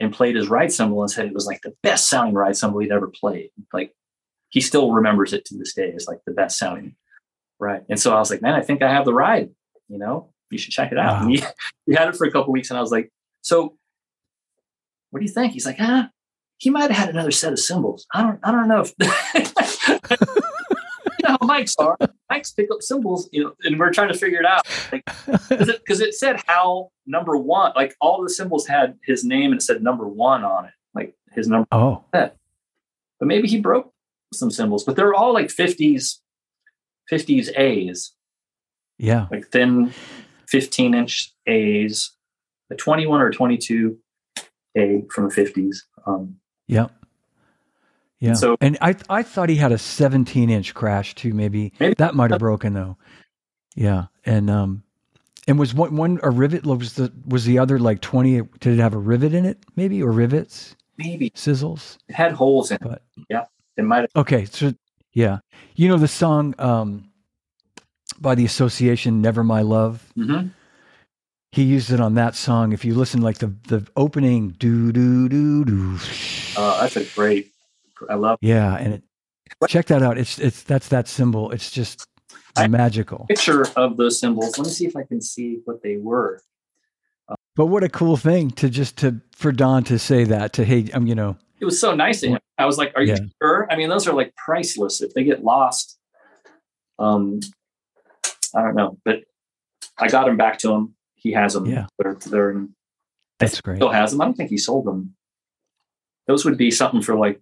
and 0.00 0.12
played 0.12 0.36
his 0.36 0.48
ride 0.48 0.72
cymbal 0.72 1.02
and 1.02 1.10
said 1.10 1.26
it 1.26 1.34
was 1.34 1.46
like 1.46 1.60
the 1.62 1.74
best 1.82 2.08
sounding 2.08 2.34
ride 2.34 2.56
cymbal 2.56 2.80
he'd 2.80 2.92
ever 2.92 3.08
played. 3.08 3.50
Like 3.72 3.92
he 4.48 4.60
still 4.60 4.92
remembers 4.92 5.32
it 5.32 5.44
to 5.46 5.58
this 5.58 5.74
day 5.74 5.92
as 5.92 6.06
like 6.06 6.20
the 6.26 6.32
best 6.32 6.58
sounding 6.58 6.96
right. 7.58 7.82
And 7.88 8.00
so 8.00 8.14
I 8.14 8.18
was 8.18 8.30
like, 8.30 8.42
man, 8.42 8.54
I 8.54 8.62
think 8.62 8.82
I 8.82 8.90
have 8.90 9.04
the 9.04 9.14
ride. 9.14 9.50
You 9.88 9.98
know, 9.98 10.32
you 10.50 10.58
should 10.58 10.72
check 10.72 10.92
it 10.92 10.98
out. 10.98 11.14
Wow. 11.14 11.22
And 11.22 11.30
he, 11.30 11.44
he 11.86 11.94
had 11.94 12.08
it 12.08 12.16
for 12.16 12.26
a 12.26 12.30
couple 12.30 12.52
weeks, 12.52 12.70
and 12.70 12.78
I 12.78 12.80
was 12.80 12.90
like, 12.90 13.10
so 13.42 13.76
what 15.10 15.20
do 15.20 15.26
you 15.26 15.32
think? 15.32 15.52
He's 15.52 15.66
like, 15.66 15.76
ah, 15.80 16.10
he 16.58 16.70
might 16.70 16.90
have 16.90 16.98
had 16.98 17.08
another 17.10 17.30
set 17.30 17.52
of 17.52 17.58
cymbals. 17.58 18.06
I 18.12 18.22
don't, 18.22 18.38
I 18.42 18.50
don't 18.52 18.68
know 18.68 18.80
if. 18.80 18.92
you 18.98 19.06
know 21.24 21.28
Hal 21.28 21.38
mics 21.40 21.74
are. 21.78 21.96
Mics 22.30 22.54
pick 22.56 22.68
up 22.72 22.80
cymbals, 22.82 23.28
you 23.32 23.44
know, 23.44 23.52
and 23.64 23.78
we're 23.78 23.92
trying 23.92 24.08
to 24.12 24.18
figure 24.18 24.40
it 24.40 24.46
out 24.46 24.62
because 24.90 25.68
it, 25.68 25.84
'cause 25.86 26.00
it 26.00 26.14
said 26.14 26.40
how 26.46 26.90
number 27.06 27.36
one, 27.36 27.72
like 27.74 27.94
all 28.00 28.22
the 28.22 28.30
cymbals 28.30 28.66
had 28.66 28.96
his 29.04 29.24
name 29.24 29.52
and 29.52 29.60
it 29.60 29.64
said 29.64 29.82
number 29.82 30.06
one 30.06 30.44
on 30.44 30.66
it, 30.66 30.72
like 30.94 31.14
his 31.32 31.48
number. 31.48 31.66
oh, 31.72 32.04
But 32.12 32.36
maybe 33.20 33.48
he 33.48 33.60
broke 33.60 33.92
some 34.32 34.50
cymbals, 34.50 34.84
but 34.84 34.94
they're 34.96 35.14
all 35.14 35.32
like 35.32 35.46
50s, 35.48 36.18
50s 37.10 37.58
A's, 37.58 38.12
yeah, 38.98 39.26
like 39.30 39.48
thin 39.48 39.92
15 40.48 40.94
inch 40.94 41.32
A's, 41.46 42.12
a 42.70 42.74
21 42.76 43.20
or 43.20 43.30
22 43.30 43.98
A 44.78 45.02
from 45.10 45.28
the 45.28 45.34
50s. 45.34 45.76
Um, 46.06 46.36
yeah, 46.66 46.86
yeah. 48.20 48.34
So- 48.34 48.56
and 48.60 48.78
I 48.80 48.94
I 49.10 49.22
thought 49.22 49.48
he 49.48 49.56
had 49.56 49.72
a 49.72 49.78
17 49.78 50.50
inch 50.50 50.74
crash 50.74 51.14
too. 51.14 51.32
Maybe, 51.34 51.72
Maybe. 51.80 51.94
that 51.94 52.14
might 52.14 52.30
have 52.30 52.40
broken 52.40 52.72
though. 52.74 52.96
Yeah, 53.74 54.06
and 54.24 54.50
um, 54.50 54.82
and 55.46 55.58
was 55.58 55.72
one 55.74 55.96
one 55.96 56.18
a 56.22 56.30
rivet? 56.30 56.64
Was 56.66 56.94
the 56.94 57.12
was 57.26 57.44
the 57.44 57.58
other 57.58 57.78
like 57.78 58.00
20? 58.00 58.42
Did 58.60 58.78
it 58.78 58.82
have 58.82 58.94
a 58.94 58.98
rivet 58.98 59.34
in 59.34 59.44
it? 59.44 59.58
Maybe 59.76 60.02
or 60.02 60.10
rivets, 60.10 60.74
maybe 60.96 61.30
sizzles? 61.30 61.98
it 62.08 62.14
had 62.14 62.32
holes 62.32 62.70
in 62.70 62.76
it. 62.76 62.82
But 62.82 63.02
It 63.76 63.82
might 63.84 64.00
have. 64.00 64.10
Okay, 64.16 64.44
so 64.46 64.72
yeah, 65.12 65.38
you 65.76 65.88
know 65.88 65.96
the 65.96 66.08
song 66.08 66.54
um, 66.58 67.08
by 68.20 68.34
the 68.34 68.44
Association 68.44 69.22
"Never 69.22 69.44
My 69.44 69.62
Love." 69.62 70.12
Mhm. 70.16 70.50
He 71.52 71.62
used 71.62 71.90
it 71.90 72.00
on 72.00 72.14
that 72.14 72.34
song. 72.34 72.72
If 72.72 72.84
you 72.84 72.94
listen, 72.94 73.22
like 73.22 73.38
the 73.38 73.54
the 73.68 73.86
opening, 73.96 74.50
do 74.50 74.92
do 74.92 75.28
do 75.28 75.64
do. 75.64 75.98
Uh, 76.56 76.80
that's 76.82 76.96
a 76.96 77.04
great. 77.14 77.52
I 78.08 78.14
love 78.14 78.38
Yeah, 78.42 78.76
and 78.76 78.94
it, 78.94 79.02
check 79.68 79.86
that 79.86 80.02
out. 80.02 80.18
It's 80.18 80.38
it's 80.38 80.62
that's 80.62 80.88
that 80.88 81.08
cymbal. 81.08 81.50
It's 81.52 81.70
just 81.70 82.06
I- 82.56 82.68
magical. 82.68 83.24
picture 83.28 83.66
of 83.76 83.96
those 83.96 84.20
cymbals. 84.20 84.58
Let 84.58 84.66
me 84.66 84.72
see 84.72 84.86
if 84.86 84.94
I 84.96 85.04
can 85.04 85.20
see 85.22 85.60
what 85.64 85.82
they 85.82 85.96
were. 85.96 86.40
But 87.56 87.66
what 87.66 87.82
a 87.82 87.88
cool 87.88 88.16
thing 88.16 88.50
to 88.52 88.68
just 88.68 88.98
to 88.98 89.20
for 89.32 89.50
Donn 89.50 89.84
to 89.84 89.98
say 89.98 90.24
that 90.24 90.52
to 90.54 90.64
hey, 90.64 90.88
I'm 90.92 91.06
you 91.06 91.14
know 91.14 91.36
It 91.60 91.64
was 91.64 91.80
so 91.80 91.94
nice 91.94 92.22
of 92.22 92.30
him. 92.30 92.38
I 92.58 92.66
was 92.66 92.76
like, 92.78 92.92
"Are 92.94 93.02
you 93.02 93.14
Yeah. 93.14 93.18
sure?" 93.42 93.66
I 93.70 93.76
mean, 93.76 93.88
those 93.88 94.06
are 94.06 94.12
like 94.12 94.34
priceless. 94.36 95.00
If 95.00 95.14
they 95.14 95.24
get 95.24 95.42
lost, 95.42 95.98
um, 96.98 97.40
I 98.54 98.62
don't 98.62 98.74
know. 98.76 98.98
But 99.04 99.24
I 99.96 100.08
got 100.08 100.26
them 100.26 100.36
back 100.36 100.58
to 100.60 100.72
him. 100.72 100.94
He 101.18 101.32
has 101.32 101.54
them. 101.54 101.66
Yeah. 101.66 101.86
they're, 101.98 102.14
they're 102.14 102.50
in, 102.50 102.74
that's 103.38 103.60
great. 103.60 103.76
still 103.76 103.90
has 103.90 104.12
them. 104.12 104.20
I 104.20 104.24
don't 104.24 104.34
think 104.34 104.50
he 104.50 104.58
sold 104.58 104.86
them. 104.86 105.14
Those 106.26 106.44
would 106.44 106.58
be 106.58 106.70
something 106.70 107.02
for 107.02 107.14
like 107.16 107.40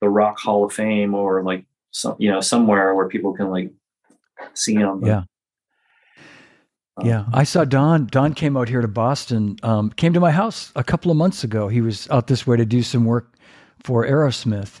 the 0.00 0.08
Rock 0.08 0.38
Hall 0.38 0.64
of 0.64 0.72
Fame 0.72 1.14
or 1.14 1.42
like 1.42 1.64
some, 1.90 2.16
you 2.18 2.30
know, 2.30 2.40
somewhere 2.40 2.94
where 2.94 3.08
people 3.08 3.32
can 3.32 3.50
like 3.50 3.72
see 4.54 4.76
them. 4.76 5.04
Yeah. 5.04 5.22
Yeah, 7.00 7.26
I 7.32 7.44
saw 7.44 7.64
Donn. 7.64 8.06
Donn 8.06 8.34
came 8.34 8.56
out 8.56 8.68
here 8.68 8.80
to 8.80 8.88
Boston. 8.88 9.56
Um, 9.62 9.90
came 9.90 10.12
to 10.14 10.20
my 10.20 10.32
house 10.32 10.72
a 10.74 10.82
couple 10.82 11.12
of 11.12 11.16
months 11.16 11.44
ago. 11.44 11.68
He 11.68 11.80
was 11.80 12.10
out 12.10 12.26
this 12.26 12.44
way 12.44 12.56
to 12.56 12.64
do 12.64 12.82
some 12.82 13.04
work 13.04 13.36
for 13.84 14.04
Aerosmith, 14.04 14.80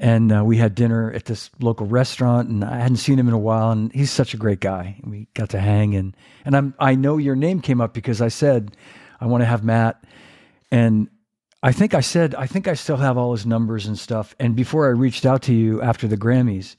and 0.00 0.32
uh, 0.32 0.42
we 0.44 0.56
had 0.56 0.74
dinner 0.74 1.12
at 1.12 1.26
this 1.26 1.50
local 1.60 1.86
restaurant. 1.86 2.48
And 2.48 2.64
I 2.64 2.78
hadn't 2.78 2.96
seen 2.96 3.18
him 3.18 3.28
in 3.28 3.34
a 3.34 3.38
while, 3.38 3.70
and 3.70 3.92
he's 3.92 4.10
such 4.10 4.34
a 4.34 4.36
great 4.36 4.58
guy. 4.58 4.98
We 5.04 5.28
got 5.34 5.50
to 5.50 5.60
hang, 5.60 5.94
and 5.94 6.16
and 6.44 6.56
I'm 6.56 6.74
I 6.80 6.96
know 6.96 7.18
your 7.18 7.36
name 7.36 7.60
came 7.60 7.80
up 7.80 7.94
because 7.94 8.20
I 8.20 8.28
said 8.28 8.76
I 9.20 9.26
want 9.26 9.42
to 9.42 9.46
have 9.46 9.62
Matt 9.62 10.02
and 10.70 11.08
I 11.62 11.72
think 11.72 11.94
I 11.94 12.00
said 12.00 12.34
I 12.34 12.46
think 12.46 12.68
I 12.68 12.74
still 12.74 12.96
have 12.96 13.18
all 13.18 13.32
his 13.32 13.44
numbers 13.46 13.86
and 13.86 13.98
stuff. 13.98 14.34
And 14.38 14.56
before 14.56 14.86
I 14.86 14.90
reached 14.90 15.26
out 15.26 15.42
to 15.42 15.54
you 15.54 15.82
after 15.82 16.08
the 16.08 16.16
Grammys, 16.16 16.76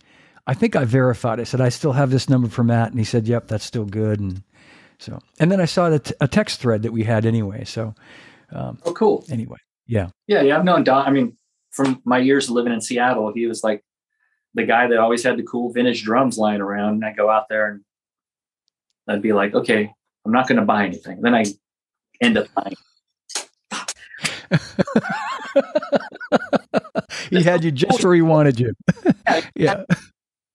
I 0.47 0.53
think 0.53 0.75
I 0.75 0.85
verified. 0.85 1.39
I 1.39 1.43
said 1.43 1.61
I 1.61 1.69
still 1.69 1.93
have 1.93 2.09
this 2.09 2.29
number 2.29 2.49
for 2.49 2.63
Matt, 2.63 2.89
and 2.89 2.99
he 2.99 3.05
said, 3.05 3.27
"Yep, 3.27 3.47
that's 3.47 3.65
still 3.65 3.85
good." 3.85 4.19
And 4.19 4.43
so, 4.97 5.19
and 5.39 5.51
then 5.51 5.61
I 5.61 5.65
saw 5.65 5.89
the 5.89 6.15
a 6.19 6.27
text 6.27 6.61
thread 6.61 6.81
that 6.81 6.91
we 6.91 7.03
had 7.03 7.25
anyway. 7.25 7.63
So, 7.63 7.93
um, 8.51 8.79
oh, 8.83 8.93
cool. 8.93 9.23
Anyway, 9.29 9.57
yeah, 9.85 10.09
yeah, 10.27 10.41
yeah. 10.41 10.57
I've 10.57 10.65
known 10.65 10.83
Donn. 10.83 11.05
I 11.05 11.11
mean, 11.11 11.37
from 11.71 12.01
my 12.05 12.17
years 12.19 12.49
living 12.49 12.73
in 12.73 12.81
Seattle, 12.81 13.31
he 13.33 13.47
was 13.47 13.63
like 13.63 13.83
the 14.53 14.63
guy 14.63 14.87
that 14.87 14.97
always 14.97 15.23
had 15.23 15.37
the 15.37 15.43
cool 15.43 15.71
vintage 15.71 16.03
drums 16.03 16.37
lying 16.37 16.61
around. 16.61 16.95
And 16.95 17.05
I 17.05 17.13
go 17.13 17.29
out 17.29 17.47
there 17.49 17.67
and 17.67 17.81
I'd 19.07 19.21
be 19.21 19.33
like, 19.33 19.53
okay, 19.53 19.93
I'm 20.25 20.31
not 20.31 20.47
going 20.47 20.59
to 20.59 20.65
buy 20.65 20.85
anything. 20.85 21.21
Then 21.21 21.35
I 21.35 21.45
end 22.21 22.37
up 22.37 22.47
buying. 22.53 22.75
he 27.29 27.41
had 27.41 27.63
you 27.63 27.71
just 27.71 28.03
where 28.03 28.13
he 28.13 28.21
wanted 28.21 28.59
you. 28.59 28.73
yeah. 29.55 29.83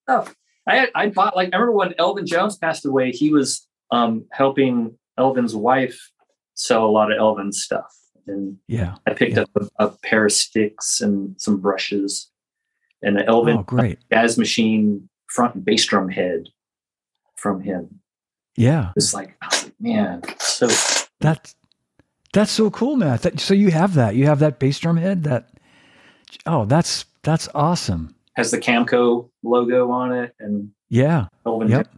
Oh, 0.07 0.29
I 0.69 0.89
I 0.95 1.09
bought 1.09 1.35
like 1.35 1.49
I 1.53 1.57
remember 1.57 1.73
when 1.73 1.95
Elvin 1.99 2.27
Jones 2.27 2.57
passed 2.57 2.85
away. 2.85 3.11
He 3.11 3.33
was 3.33 3.67
um, 3.91 4.27
helping 4.31 4.99
Elvin's 5.19 5.55
wife 5.55 6.11
sell 6.55 6.85
a 6.85 6.91
lot 6.91 7.11
of 7.11 7.19
Elvin's 7.19 7.63
stuff, 7.63 7.93
and 8.27 8.57
yeah, 8.69 8.97
I 9.07 9.15
picked 9.15 9.37
yeah. 9.37 9.43
up 9.43 9.51
a, 9.57 9.85
a, 9.85 9.91
pair 10.03 10.27
of 10.27 10.33
sticks 10.33 11.01
and 11.01 11.41
some 11.41 11.61
brushes, 11.61 12.31
and 13.03 13.19
an 13.19 13.27
Elvin 13.27 13.59
oh, 13.59 13.63
great 13.63 13.99
jazz 14.13 14.39
machine 14.39 15.09
front 15.29 15.65
bass 15.65 15.85
drum 15.87 16.09
head 16.09 16.49
from 17.37 17.61
him. 17.61 18.01
Yeah, 18.57 18.93
it's 18.97 19.15
like, 19.15 19.37
oh, 19.43 19.71
man, 19.81 20.23
so 20.39 20.69
that's 21.21 21.55
that's 22.33 22.53
so 22.53 22.71
cool, 22.71 22.97
Matt. 22.97 23.23
That, 23.23 23.41
so 23.41 23.55
you 23.55 23.71
have 23.71 23.95
that. 23.95 24.15
You 24.15 24.27
have 24.27 24.41
that 24.41 24.59
bass 24.59 24.79
drum 24.79 24.97
head. 24.97 25.25
That 25.25 25.49
oh, 26.47 26.65
that's 26.65 27.05
that's 27.23 27.49
awesome. 27.55 28.15
Has 28.35 28.51
the 28.51 28.59
Camco 28.59 29.31
logo 29.43 29.91
on 29.91 30.13
it, 30.13 30.35
and 30.39 30.71
yeah, 30.89 31.27
Elvin. 31.45 31.69
Yep. 31.69 31.89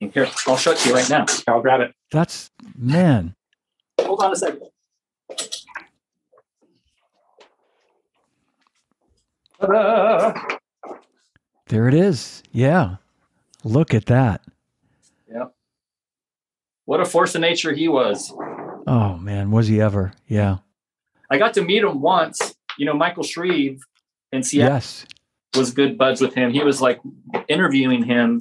Here, 0.00 0.28
I'll 0.46 0.56
show 0.56 0.72
it 0.72 0.78
to 0.78 0.88
you 0.90 0.94
right 0.94 1.08
now. 1.08 1.24
I'll 1.48 1.62
grab 1.62 1.80
it. 1.80 1.94
That's 2.10 2.50
man. 2.76 3.34
Hold 4.00 4.22
on 4.22 4.32
a 4.32 4.36
second. 4.36 4.62
Ta-da! 9.60 10.34
There 11.68 11.88
it 11.88 11.94
is. 11.94 12.42
Yeah. 12.52 12.96
Look 13.64 13.94
at 13.94 14.06
that. 14.06 14.44
Yep. 15.32 15.54
What 16.84 17.00
a 17.00 17.04
force 17.04 17.34
of 17.34 17.40
nature 17.40 17.72
he 17.72 17.88
was. 17.88 18.32
Oh 18.86 19.16
man, 19.16 19.50
was 19.50 19.66
he 19.66 19.80
ever? 19.80 20.12
Yeah. 20.28 20.58
I 21.28 21.38
got 21.38 21.54
to 21.54 21.62
meet 21.62 21.82
him 21.82 22.00
once. 22.00 22.54
You 22.78 22.86
know, 22.86 22.94
Michael 22.94 23.24
Shrieve 23.24 23.80
in 24.30 24.42
Seattle 24.42 24.74
yes. 24.74 25.06
was 25.56 25.72
good 25.72 25.98
buds 25.98 26.20
with 26.20 26.34
him. 26.34 26.52
He 26.52 26.62
was 26.62 26.80
like 26.80 27.00
interviewing 27.48 28.04
him 28.04 28.40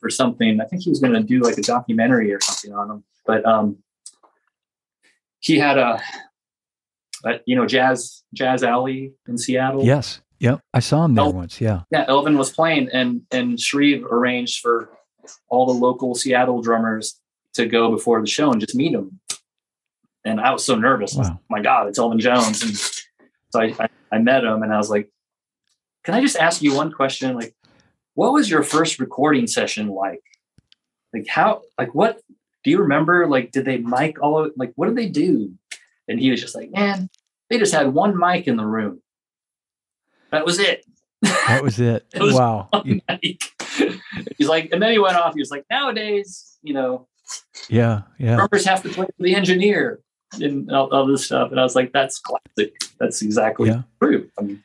for 0.00 0.10
something. 0.10 0.60
I 0.60 0.64
think 0.64 0.82
he 0.82 0.90
was 0.90 0.98
going 0.98 1.12
to 1.12 1.22
do 1.22 1.40
like 1.40 1.58
a 1.58 1.62
documentary 1.62 2.32
or 2.32 2.40
something 2.40 2.74
on 2.74 2.90
him. 2.90 3.04
But 3.24 3.46
um, 3.46 3.78
he 5.38 5.58
had 5.58 5.78
a, 5.78 6.02
a, 7.24 7.40
you 7.46 7.56
know, 7.56 7.66
jazz 7.66 8.22
jazz 8.34 8.62
alley 8.62 9.12
in 9.28 9.38
Seattle. 9.38 9.84
Yes. 9.84 10.20
Yep. 10.40 10.60
I 10.74 10.80
saw 10.80 11.04
him 11.04 11.14
there 11.14 11.24
El- 11.24 11.32
once. 11.32 11.60
Yeah. 11.60 11.82
Yeah. 11.90 12.04
Elvin 12.08 12.36
was 12.36 12.50
playing, 12.50 12.88
and 12.92 13.22
and 13.30 13.60
Shrieve 13.60 14.04
arranged 14.04 14.60
for 14.60 14.90
all 15.48 15.66
the 15.66 15.72
local 15.72 16.14
Seattle 16.14 16.62
drummers 16.62 17.20
to 17.54 17.66
go 17.66 17.90
before 17.90 18.20
the 18.20 18.26
show 18.26 18.50
and 18.50 18.60
just 18.60 18.74
meet 18.74 18.92
him. 18.92 19.20
And 20.24 20.40
I 20.40 20.52
was 20.52 20.64
so 20.64 20.74
nervous. 20.74 21.14
Wow. 21.14 21.20
Was, 21.20 21.30
my 21.48 21.60
God, 21.60 21.88
it's 21.88 21.98
Elvin 21.98 22.18
Jones. 22.18 22.62
And 22.62 22.76
so 22.76 23.60
I, 23.60 23.74
I, 23.78 23.88
I 24.12 24.18
met 24.18 24.44
him, 24.44 24.62
and 24.62 24.72
I 24.72 24.78
was 24.78 24.90
like, 24.90 25.10
"Can 26.04 26.14
I 26.14 26.20
just 26.20 26.36
ask 26.36 26.62
you 26.62 26.74
one 26.74 26.92
question? 26.92 27.34
Like, 27.34 27.54
what 28.14 28.32
was 28.32 28.50
your 28.50 28.62
first 28.62 28.98
recording 28.98 29.46
session 29.46 29.88
like? 29.88 30.22
Like 31.12 31.26
how? 31.28 31.62
Like 31.78 31.94
what? 31.94 32.20
Do 32.64 32.70
you 32.70 32.80
remember? 32.80 33.26
Like, 33.26 33.52
did 33.52 33.64
they 33.64 33.78
mic 33.78 34.20
all 34.22 34.44
of? 34.44 34.52
Like, 34.56 34.72
what 34.74 34.86
did 34.86 34.96
they 34.96 35.08
do?" 35.08 35.52
And 36.12 36.20
he 36.20 36.30
was 36.30 36.40
just 36.40 36.54
like, 36.54 36.70
"Man, 36.70 37.08
they 37.50 37.58
just 37.58 37.72
had 37.74 37.92
one 37.92 38.16
mic 38.16 38.46
in 38.46 38.56
the 38.56 38.66
room. 38.66 39.00
That 40.30 40.44
was 40.46 40.58
it." 40.58 40.84
That 41.22 41.62
was 41.62 41.80
it. 41.80 42.06
It 42.14 42.22
was 42.22 42.34
wow. 42.34 42.68
He's 44.38 44.48
like, 44.48 44.70
and 44.72 44.82
then 44.82 44.92
he 44.92 44.98
went 44.98 45.16
off. 45.16 45.34
He 45.34 45.40
was 45.40 45.50
like, 45.50 45.64
nowadays, 45.70 46.58
you 46.62 46.74
know, 46.74 47.06
yeah, 47.68 48.02
yeah. 48.18 48.36
drummers 48.36 48.64
have 48.66 48.82
to 48.82 48.88
play 48.88 49.06
for 49.06 49.22
the 49.22 49.34
engineer 49.34 50.00
and 50.40 50.70
all, 50.70 50.88
all 50.92 51.06
this 51.06 51.24
stuff. 51.26 51.50
And 51.50 51.60
I 51.60 51.62
was 51.62 51.74
like, 51.76 51.92
that's 51.92 52.18
classic. 52.18 52.74
That's 52.98 53.22
exactly 53.22 53.68
Yeah. 53.68 53.82
true. 54.02 54.28
I 54.38 54.42
mean, 54.42 54.64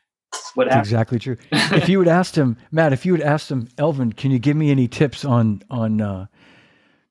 what 0.54 0.72
exactly 0.74 1.18
true. 1.18 1.36
if 1.52 1.88
you 1.88 1.98
had 2.00 2.08
asked 2.08 2.36
him, 2.36 2.56
Matt, 2.70 2.92
if 2.92 3.06
you 3.06 3.12
had 3.12 3.22
asked 3.22 3.50
him, 3.50 3.68
Elvin, 3.78 4.12
can 4.12 4.30
you 4.30 4.38
give 4.38 4.56
me 4.56 4.70
any 4.70 4.88
tips 4.88 5.24
on 5.24 5.62
on 5.70 6.00
uh, 6.00 6.26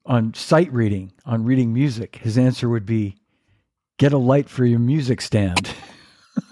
on 0.06 0.34
sight 0.34 0.72
reading, 0.74 1.12
on 1.26 1.44
reading 1.46 1.74
music? 1.74 2.18
His 2.18 2.38
answer 2.38 2.70
would 2.70 2.86
be, 2.86 3.16
get 3.98 4.14
a 4.14 4.18
light 4.18 4.50
for 4.50 4.66
your 4.66 4.80
music 4.80 5.22
stand. 5.22 5.74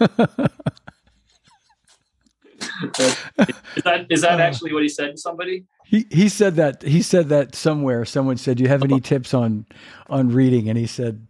is 0.00 0.08
that 3.84 4.06
is 4.10 4.22
that 4.22 4.40
actually 4.40 4.72
what 4.72 4.82
he 4.82 4.88
said 4.88 5.12
to 5.12 5.16
somebody? 5.16 5.64
He 5.84 6.06
he 6.10 6.28
said 6.28 6.56
that 6.56 6.82
he 6.82 7.02
said 7.02 7.28
that 7.28 7.54
somewhere. 7.54 8.04
Someone 8.04 8.36
said, 8.36 8.56
"Do 8.56 8.64
you 8.64 8.68
have 8.68 8.82
any 8.82 8.94
uh-huh. 8.94 9.02
tips 9.02 9.32
on 9.34 9.66
on 10.08 10.30
reading?" 10.30 10.68
And 10.68 10.76
he 10.78 10.86
said, 10.86 11.26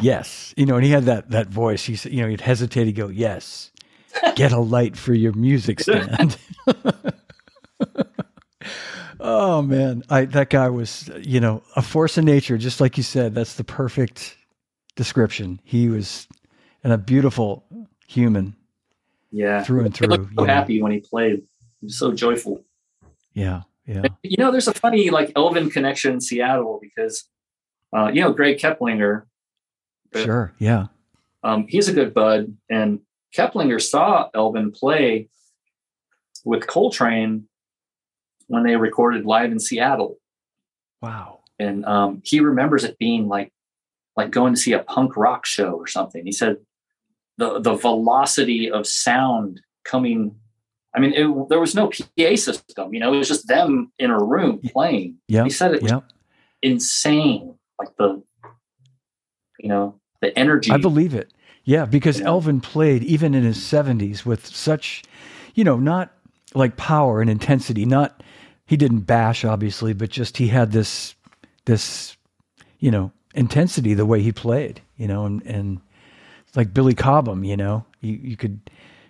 "Yes." 0.00 0.52
You 0.56 0.66
know, 0.66 0.76
and 0.76 0.84
he 0.84 0.90
had 0.90 1.04
that 1.04 1.30
that 1.30 1.48
voice. 1.48 1.84
He 1.84 1.96
said, 1.96 2.12
you 2.12 2.20
know, 2.22 2.28
he'd 2.28 2.42
hesitate. 2.42 2.86
He'd 2.86 2.92
go, 2.92 3.08
"Yes." 3.08 3.70
Get 4.36 4.52
a 4.52 4.60
light 4.60 4.96
for 4.96 5.12
your 5.12 5.32
music 5.32 5.80
stand. 5.80 6.36
oh 9.18 9.60
man, 9.62 10.04
I 10.08 10.26
that 10.26 10.50
guy 10.50 10.68
was 10.68 11.10
you 11.20 11.40
know 11.40 11.64
a 11.74 11.82
force 11.82 12.16
of 12.16 12.24
nature, 12.24 12.56
just 12.56 12.80
like 12.80 12.96
you 12.96 13.02
said. 13.02 13.34
That's 13.34 13.54
the 13.54 13.64
perfect 13.64 14.36
description. 14.96 15.60
He 15.64 15.88
was 15.88 16.26
and 16.82 16.92
a 16.92 16.98
beautiful 16.98 17.64
human 18.06 18.54
Yeah, 19.30 19.62
through 19.62 19.84
and 19.86 19.94
He 19.94 19.98
through. 20.06 20.08
looked 20.08 20.34
so 20.36 20.44
know. 20.44 20.52
happy 20.52 20.82
when 20.82 20.92
he 20.92 21.00
played. 21.00 21.42
He 21.80 21.86
was 21.86 21.98
so 21.98 22.12
joyful. 22.12 22.64
Yeah, 23.32 23.62
yeah, 23.86 24.04
You 24.22 24.36
know, 24.38 24.52
there's 24.52 24.68
a 24.68 24.72
funny 24.74 25.10
like 25.10 25.32
Elvin 25.34 25.70
connection 25.70 26.12
in 26.14 26.20
Seattle 26.20 26.78
because 26.80 27.28
uh, 27.96 28.08
you 28.12 28.20
know 28.20 28.32
Greg 28.32 28.58
Keplinger. 28.58 29.24
sure, 30.14 30.52
yeah, 30.58 30.86
um, 31.42 31.66
he's 31.68 31.88
a 31.88 31.92
good 31.92 32.14
bud. 32.14 32.56
And 32.70 33.00
Keplinger 33.36 33.82
saw 33.82 34.28
Elvin 34.34 34.70
play 34.70 35.28
with 36.44 36.66
Coltrane 36.66 37.48
when 38.46 38.62
they 38.62 38.76
recorded 38.76 39.24
live 39.26 39.50
in 39.50 39.58
Seattle, 39.58 40.18
wow, 41.02 41.40
and 41.58 41.84
um, 41.84 42.22
he 42.24 42.38
remembers 42.40 42.84
it 42.84 42.98
being 42.98 43.26
like 43.26 43.52
like 44.16 44.30
going 44.30 44.54
to 44.54 44.60
see 44.60 44.72
a 44.72 44.80
punk 44.80 45.16
rock 45.16 45.46
show 45.46 45.72
or 45.72 45.86
something. 45.86 46.24
He 46.24 46.32
said 46.32 46.58
the 47.38 47.60
the 47.60 47.74
velocity 47.74 48.70
of 48.70 48.86
sound 48.86 49.60
coming. 49.84 50.36
I 50.96 51.00
mean, 51.00 51.12
it, 51.12 51.48
there 51.48 51.58
was 51.58 51.74
no 51.74 51.88
PA 51.88 52.36
system. 52.36 52.94
You 52.94 53.00
know, 53.00 53.12
it 53.12 53.18
was 53.18 53.28
just 53.28 53.48
them 53.48 53.90
in 53.98 54.10
a 54.10 54.22
room 54.22 54.60
playing. 54.64 55.16
yeah, 55.26 55.42
He 55.42 55.50
said 55.50 55.74
it 55.74 55.82
was 55.82 55.90
yeah. 55.90 56.00
insane, 56.62 57.56
like 57.78 57.96
the 57.98 58.22
you 59.58 59.68
know 59.68 60.00
the 60.20 60.36
energy. 60.38 60.70
I 60.70 60.76
believe 60.78 61.14
it. 61.14 61.32
Yeah, 61.64 61.86
because 61.86 62.20
Yeah. 62.20 62.26
Elvin 62.26 62.60
played 62.60 63.02
even 63.02 63.34
in 63.34 63.42
his 63.42 63.58
70s 63.58 64.26
with 64.26 64.46
such, 64.46 65.02
you 65.54 65.64
know, 65.64 65.78
not 65.78 66.12
like 66.54 66.76
power 66.76 67.20
and 67.20 67.30
intensity, 67.30 67.86
not 67.86 68.22
he 68.66 68.76
didn't 68.76 69.00
bash 69.00 69.44
obviously, 69.44 69.92
but 69.92 70.10
just 70.10 70.36
he 70.36 70.48
had 70.48 70.72
this 70.72 71.14
this 71.64 72.16
you 72.78 72.90
know, 72.90 73.10
intensity 73.34 73.94
the 73.94 74.06
way 74.06 74.22
he 74.22 74.32
played, 74.32 74.80
you 74.96 75.06
know, 75.06 75.26
and 75.26 75.42
and 75.46 75.80
like 76.56 76.72
Billy 76.72 76.94
Cobham, 76.94 77.44
you 77.44 77.56
know, 77.56 77.84
you 78.00 78.14
you 78.22 78.36
could 78.36 78.60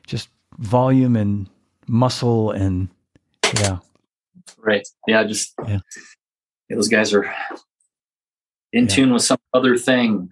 just 0.07 0.29
volume 0.59 1.17
and 1.17 1.49
muscle 1.87 2.51
and 2.51 2.89
yeah. 3.61 3.79
Right. 4.59 4.87
Yeah. 5.07 5.25
Just 5.25 5.55
Yeah. 5.67 5.81
yeah, 6.69 6.77
those 6.77 6.89
guys 6.89 7.13
are 7.13 7.33
in 8.73 8.85
Yeah. 8.85 8.89
tune 8.95 9.13
with 9.13 9.23
some 9.23 9.39
other 9.53 9.77
thing, 9.77 10.31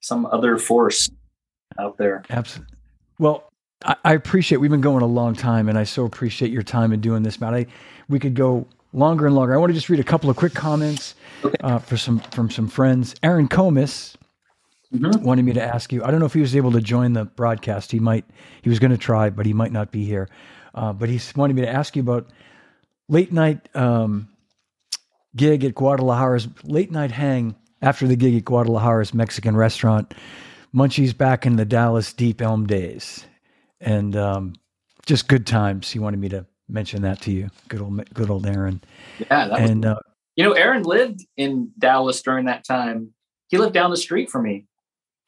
some 0.00 0.26
other 0.26 0.58
force 0.58 1.10
out 1.78 1.96
there. 1.96 2.22
Absolutely. 2.30 2.74
Well, 3.18 3.48
I, 3.84 3.96
I 4.04 4.14
appreciate. 4.14 4.58
We've 4.58 4.70
been 4.70 4.80
going 4.80 5.02
a 5.02 5.06
long 5.06 5.34
time, 5.34 5.68
and 5.68 5.78
I 5.78 5.84
so 5.84 6.04
appreciate 6.04 6.50
your 6.52 6.62
time 6.62 6.92
in 6.92 7.00
doing 7.00 7.22
this, 7.22 7.40
Matt. 7.40 7.54
I 7.54 7.66
we 8.08 8.18
could 8.18 8.34
go 8.34 8.66
longer 8.92 9.26
and 9.26 9.34
longer. 9.34 9.54
I 9.54 9.56
want 9.58 9.70
to 9.70 9.74
just 9.74 9.88
read 9.88 10.00
a 10.00 10.04
couple 10.04 10.30
of 10.30 10.36
quick 10.36 10.54
comments 10.54 11.14
uh, 11.62 11.78
for 11.78 11.96
some 11.96 12.20
from 12.20 12.50
some 12.50 12.68
friends. 12.68 13.14
Aaron 13.22 13.48
Comess 13.48 14.16
Mhm. 14.92 15.22
wanted 15.22 15.44
me 15.44 15.52
to 15.52 15.62
ask 15.62 15.92
you. 15.92 16.02
I 16.02 16.10
don't 16.10 16.18
know 16.18 16.26
if 16.26 16.34
he 16.34 16.40
was 16.40 16.56
able 16.56 16.72
to 16.72 16.80
join 16.80 17.12
the 17.12 17.24
broadcast. 17.24 17.92
He 17.92 18.00
might. 18.00 18.24
He 18.62 18.68
was 18.68 18.80
going 18.80 18.90
to 18.90 18.98
try, 18.98 19.30
but 19.30 19.46
he 19.46 19.52
might 19.52 19.70
not 19.70 19.92
be 19.92 20.04
here. 20.04 20.28
Uh, 20.74 20.92
but 20.92 21.08
he 21.08 21.20
wanted 21.36 21.54
me 21.54 21.62
to 21.62 21.68
ask 21.70 21.94
you 21.94 22.02
about 22.02 22.26
late 23.08 23.32
night 23.32 23.68
um, 23.76 24.28
gig 25.36 25.62
at 25.64 25.74
Guadalajara's 25.76 26.48
late 26.64 26.90
night 26.90 27.12
hang 27.12 27.54
after 27.82 28.08
the 28.08 28.16
gig 28.16 28.34
at 28.34 28.44
Guadalajara's 28.44 29.14
Mexican 29.14 29.56
restaurant. 29.56 30.12
Munchies 30.74 31.16
back 31.16 31.46
in 31.46 31.54
the 31.56 31.64
Dallas 31.64 32.12
Deep 32.12 32.40
Ellum 32.42 32.66
days, 32.66 33.24
and 33.80 34.16
um, 34.16 34.54
just 35.06 35.28
good 35.28 35.46
times. 35.46 35.90
He 35.90 35.98
wanted 36.00 36.18
me 36.20 36.28
to 36.30 36.46
mention 36.72 37.02
that 37.02 37.20
to 37.22 37.32
you. 37.32 37.50
Good 37.68 37.80
old, 37.80 38.14
good 38.14 38.30
old 38.30 38.46
Aaron. 38.46 38.80
Yeah, 39.18 39.48
that 39.48 39.60
was, 39.60 39.70
And 39.70 39.84
uh, 39.86 39.96
you 40.36 40.44
know, 40.44 40.52
Aaron 40.52 40.82
lived 40.84 41.20
in 41.36 41.70
Dallas 41.78 42.22
during 42.22 42.46
that 42.46 42.64
time. 42.64 43.12
He 43.48 43.58
lived 43.58 43.74
down 43.74 43.90
the 43.90 43.96
street 43.96 44.30
from 44.30 44.44
me. 44.44 44.66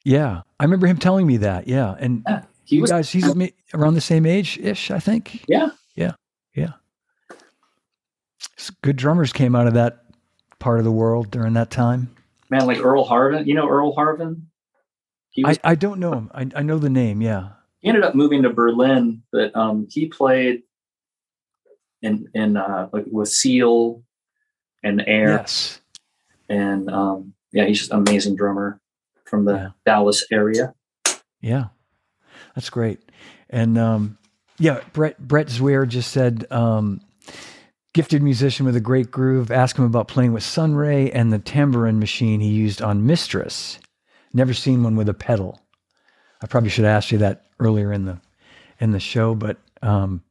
yeah, 0.04 0.42
I 0.60 0.64
remember 0.64 0.86
him 0.86 0.96
telling 0.98 1.26
me 1.26 1.38
that. 1.38 1.66
Yeah, 1.68 1.94
and 1.98 2.22
Yeah, 2.26 2.42
he 2.64 2.80
was. 2.80 2.90
guys, 2.90 3.10
he's 3.10 3.28
around 3.74 3.94
the 3.94 4.00
same 4.00 4.26
age 4.26 4.58
ish, 4.58 4.90
I 4.90 4.98
think. 5.00 5.44
Yeah. 5.48 5.70
yeah, 5.96 6.12
yeah. 6.54 6.72
Good 8.82 8.96
drummers 8.96 9.32
came 9.32 9.54
out 9.56 9.66
of 9.66 9.74
that 9.74 10.04
part 10.58 10.78
of 10.78 10.84
the 10.84 10.92
world 10.92 11.30
during 11.30 11.54
that 11.54 11.70
time. 11.70 12.14
man, 12.50 12.66
like 12.66 12.78
Earl 12.78 13.06
Harvin. 13.08 13.46
You 13.46 13.54
know 13.54 13.68
Earl 13.68 13.94
Harvin? 13.96 14.42
Was 15.38 15.58
I, 15.64 15.72
I 15.72 15.74
don't 15.74 15.98
know 15.98 16.12
him. 16.12 16.30
I, 16.34 16.48
I 16.54 16.62
know 16.62 16.78
the 16.78 16.90
name. 16.90 17.22
Yeah. 17.22 17.48
he 17.80 17.88
ended 17.88 18.04
up 18.04 18.14
moving 18.14 18.42
to 18.42 18.50
Berlin, 18.50 19.22
but 19.32 19.54
um, 19.56 19.88
he 19.90 20.06
played 20.06 20.62
in 22.02 22.28
in 22.34 22.56
uh, 22.56 22.88
like 22.92 23.04
with 23.10 23.28
Seal 23.28 24.02
and 24.82 25.02
Air, 25.06 25.30
Yes. 25.30 25.80
and 26.48 26.90
um, 26.90 27.34
yeah, 27.52 27.64
he's 27.66 27.78
just 27.78 27.92
an 27.92 27.98
amazing 28.06 28.36
drummer 28.36 28.80
from 29.24 29.44
the 29.44 29.52
Yeah. 29.54 29.68
Dallas 29.86 30.24
area. 30.32 30.74
Yeah, 31.40 31.66
that's 32.54 32.70
great. 32.70 33.00
And 33.50 33.78
um, 33.78 34.18
yeah, 34.58 34.80
Brett 34.92 35.18
Brett 35.26 35.46
Zwier 35.48 35.86
just 35.88 36.10
said, 36.12 36.46
um, 36.50 37.00
gifted 37.94 38.22
musician 38.22 38.64
with 38.66 38.76
a 38.76 38.80
great 38.80 39.10
groove. 39.10 39.50
Ask 39.50 39.76
him 39.76 39.84
about 39.84 40.08
playing 40.08 40.32
with 40.32 40.42
Sunray 40.42 41.10
and 41.10 41.32
the 41.32 41.38
tambourine 41.38 41.98
machine 41.98 42.40
he 42.40 42.48
used 42.48 42.80
on 42.82 43.06
Mistress. 43.06 43.78
Never 44.32 44.54
seen 44.54 44.82
one 44.82 44.96
with 44.96 45.08
a 45.08 45.14
pedal. 45.14 45.60
I 46.42 46.46
probably 46.46 46.70
should 46.70 46.84
have 46.84 46.96
asked 46.96 47.12
you 47.12 47.18
that 47.18 47.44
earlier 47.60 47.92
in 47.92 48.04
the 48.06 48.20
in 48.80 48.90
the 48.92 48.98
show, 49.00 49.34
but 49.34 49.58
um, 49.82 50.22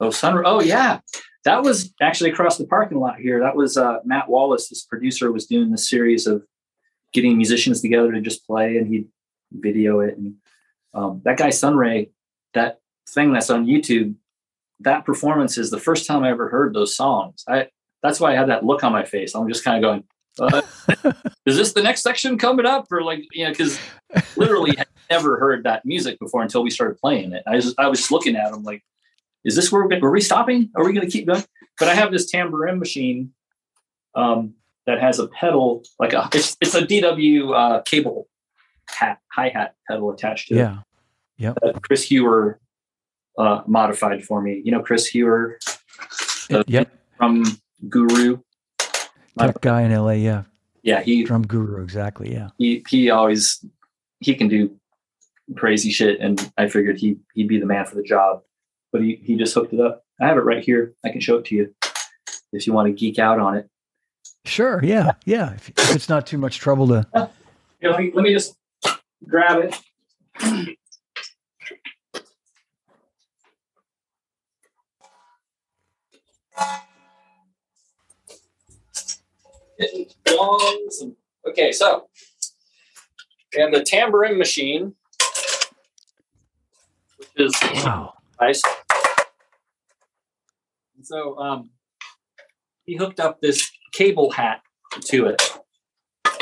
Oh, 0.00 0.10
Sun. 0.10 0.42
Oh, 0.44 0.60
yeah, 0.60 1.00
that 1.44 1.62
was 1.62 1.92
actually 2.00 2.30
across 2.30 2.58
the 2.58 2.66
parking 2.66 2.98
lot 2.98 3.18
here. 3.18 3.40
That 3.40 3.56
was 3.56 3.76
uh, 3.76 3.98
Matt 4.04 4.28
Wallace, 4.28 4.68
this 4.68 4.84
producer, 4.84 5.30
was 5.30 5.46
doing 5.46 5.70
this 5.70 5.88
series 5.88 6.26
of 6.26 6.42
getting 7.12 7.36
musicians 7.36 7.80
together 7.80 8.12
to 8.12 8.20
just 8.20 8.46
play, 8.46 8.76
and 8.76 8.86
he'd 8.86 9.08
video 9.52 10.00
it. 10.00 10.16
And 10.16 10.34
um, 10.94 11.22
that 11.24 11.38
guy 11.38 11.50
Sunray, 11.50 12.10
that 12.54 12.80
thing 13.08 13.32
that's 13.32 13.50
on 13.50 13.66
YouTube, 13.66 14.14
that 14.80 15.04
performance 15.04 15.58
is 15.58 15.70
the 15.70 15.78
first 15.78 16.06
time 16.06 16.24
I 16.24 16.30
ever 16.30 16.48
heard 16.48 16.74
those 16.74 16.96
songs. 16.96 17.44
I 17.48 17.68
that's 18.02 18.18
why 18.18 18.32
I 18.32 18.36
had 18.36 18.48
that 18.48 18.64
look 18.64 18.82
on 18.82 18.92
my 18.92 19.04
face. 19.04 19.34
I'm 19.34 19.48
just 19.48 19.64
kind 19.64 19.84
of 19.84 19.88
going, 19.88 20.04
uh, 20.38 21.12
"Is 21.46 21.56
this 21.56 21.74
the 21.74 21.82
next 21.82 22.02
section 22.02 22.38
coming 22.38 22.64
up?" 22.64 22.90
Or 22.90 23.02
like, 23.02 23.26
you 23.32 23.44
know, 23.44 23.50
because 23.50 23.78
literally 24.36 24.74
had 24.76 24.88
never 25.10 25.38
heard 25.38 25.64
that 25.64 25.84
music 25.84 26.18
before 26.18 26.42
until 26.42 26.62
we 26.62 26.70
started 26.70 26.98
playing 26.98 27.32
it. 27.32 27.42
I 27.46 27.56
was 27.56 27.74
I 27.76 27.88
was 27.88 28.10
looking 28.10 28.36
at 28.36 28.52
him 28.52 28.62
like 28.62 28.82
is 29.44 29.56
this 29.56 29.72
where 29.72 29.86
we're, 29.86 30.10
we 30.10 30.20
stopping? 30.20 30.70
Are 30.76 30.84
we 30.84 30.92
going 30.92 31.06
to 31.06 31.10
keep 31.10 31.26
going? 31.26 31.44
But 31.78 31.88
I 31.88 31.94
have 31.94 32.12
this 32.12 32.30
tambourine 32.30 32.78
machine 32.78 33.32
um, 34.14 34.54
that 34.86 35.00
has 35.00 35.18
a 35.18 35.28
pedal, 35.28 35.82
like 35.98 36.12
a 36.12 36.28
it's, 36.34 36.56
it's 36.60 36.74
a 36.74 36.82
DW 36.82 37.54
uh, 37.54 37.82
cable 37.82 38.28
hat 38.88 39.18
hi 39.32 39.48
hat 39.48 39.74
pedal 39.88 40.10
attached 40.10 40.48
to 40.48 40.54
it. 40.54 40.58
yeah, 40.58 40.78
yeah. 41.36 41.54
Chris 41.82 42.02
Hewer 42.02 42.58
uh, 43.38 43.62
modified 43.66 44.24
for 44.24 44.42
me. 44.42 44.60
You 44.64 44.72
know 44.72 44.82
Chris 44.82 45.06
Hewer 45.06 45.58
Uh, 46.50 46.64
yep. 46.66 46.90
from 47.16 47.44
Guru. 47.88 48.38
Tech 49.38 49.60
guy 49.60 49.82
in 49.82 49.92
LA. 49.94 50.12
Yeah, 50.12 50.42
Yeah, 50.82 51.00
he 51.00 51.22
drum 51.24 51.46
guru. 51.46 51.82
Exactly. 51.82 52.32
Yeah. 52.32 52.48
he 52.58 52.84
he 52.88 53.10
always 53.10 53.64
he 54.18 54.34
can 54.34 54.48
do 54.48 54.76
crazy 55.56 55.90
shit, 55.90 56.20
and 56.20 56.52
I 56.58 56.68
figured 56.68 56.98
he 56.98 57.16
he'd 57.34 57.48
be 57.48 57.58
the 57.58 57.66
man 57.66 57.86
for 57.86 57.94
the 57.94 58.02
job. 58.02 58.42
But 58.92 59.02
he 59.02 59.20
he 59.22 59.36
just 59.36 59.54
hooked 59.54 59.72
it 59.72 59.80
up. 59.80 60.04
I 60.20 60.26
have 60.26 60.36
it 60.36 60.40
right 60.44 60.62
here. 60.62 60.94
I 61.04 61.10
can 61.10 61.20
show 61.20 61.36
it 61.36 61.44
to 61.46 61.54
you 61.54 61.74
if 62.52 62.66
you 62.66 62.72
want 62.72 62.86
to 62.88 62.92
geek 62.92 63.18
out 63.18 63.38
on 63.38 63.56
it. 63.56 63.68
Sure. 64.44 64.80
Yeah. 64.82 65.12
Yeah. 65.24 65.52
If, 65.54 65.68
if 65.70 65.94
it's 65.94 66.08
not 66.08 66.26
too 66.26 66.38
much 66.38 66.58
trouble 66.58 66.88
to. 66.88 67.06
Let, 67.82 67.98
me, 67.98 68.12
let 68.14 68.22
me 68.24 68.32
just 68.34 68.54
grab 69.26 69.64
it. 69.64 69.74
Okay, 81.48 81.72
so 81.72 82.08
we 83.54 83.62
have 83.62 83.72
the 83.72 83.82
tambourine 83.82 84.38
machine, 84.38 84.94
which 87.18 87.28
is 87.36 87.54
Wow. 87.84 88.14
nice. 88.40 88.62
And 91.00 91.06
so 91.06 91.38
um, 91.38 91.70
he 92.84 92.94
hooked 92.94 93.20
up 93.20 93.40
this 93.40 93.70
cable 93.92 94.30
hat 94.32 94.60
to 95.06 95.28
it. 95.28 95.40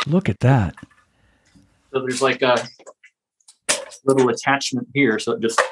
Look 0.05 0.29
at 0.29 0.41
that. 0.41 0.75
So 1.93 2.01
there's 2.01 2.21
like 2.21 2.43
a 2.43 2.67
little 4.05 4.29
attachment 4.31 4.89
here, 4.93 5.21
so 5.21 5.35
it 5.35 5.43
just 5.43 5.63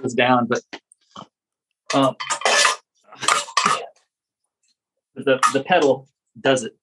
goes 0.00 0.14
down. 0.14 0.46
But 0.46 0.60
um, 1.92 2.14
the 5.16 5.40
the 5.52 5.64
pedal 5.66 6.06
does 6.40 6.62
it. 6.62 6.76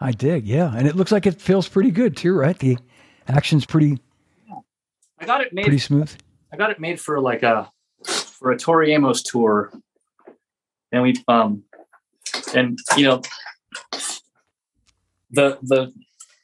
I 0.00 0.10
dig. 0.10 0.44
Yeah, 0.44 0.74
and 0.76 0.88
it 0.88 0.96
looks 0.96 1.12
like 1.12 1.24
it 1.24 1.40
feels 1.40 1.68
pretty 1.68 1.92
good 1.92 2.16
too, 2.16 2.34
right? 2.34 2.58
The 2.58 2.78
action's 3.28 3.64
pretty 3.64 4.00
I 5.20 5.24
got 5.24 5.40
it 5.40 5.52
made. 5.52 5.62
pretty 5.62 5.78
smooth. 5.78 6.12
I 6.52 6.56
got 6.56 6.70
it 6.70 6.80
made 6.80 7.00
for 7.00 7.20
like 7.20 7.44
a 7.44 7.70
for 8.38 8.50
a 8.50 8.58
Tori 8.58 8.92
Amos 8.92 9.22
tour, 9.22 9.72
and 10.92 11.02
we 11.02 11.14
um 11.28 11.64
and 12.54 12.78
you 12.96 13.04
know 13.04 13.22
the 15.30 15.58
the 15.62 15.92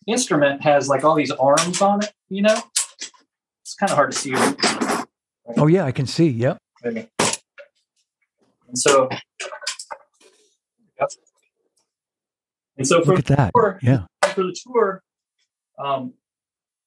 instrument 0.07 0.63
has 0.63 0.89
like 0.89 1.05
all 1.05 1.15
these 1.15 1.31
arms 1.31 1.81
on 1.81 2.03
it. 2.03 2.13
You 2.29 2.43
know, 2.43 2.63
it's 3.61 3.75
kind 3.79 3.91
of 3.91 3.97
hard 3.97 4.13
to 4.13 4.19
see. 4.19 4.35
Oh 5.57 5.67
yeah, 5.67 5.85
I 5.85 5.93
can 5.93 6.07
see. 6.07 6.29
Yep. 6.29 6.59
And 6.85 7.09
so, 8.75 9.09
yep. 10.99 11.11
And 12.79 12.87
so 12.87 13.03
for 13.03 13.11
Look 13.17 13.31
at 13.31 13.37
that. 13.37 13.51
Sure. 13.55 13.79
Yeah. 13.83 14.07
for 14.35 14.45
the 14.45 14.57
tour, 14.65 15.03
um, 15.79 16.15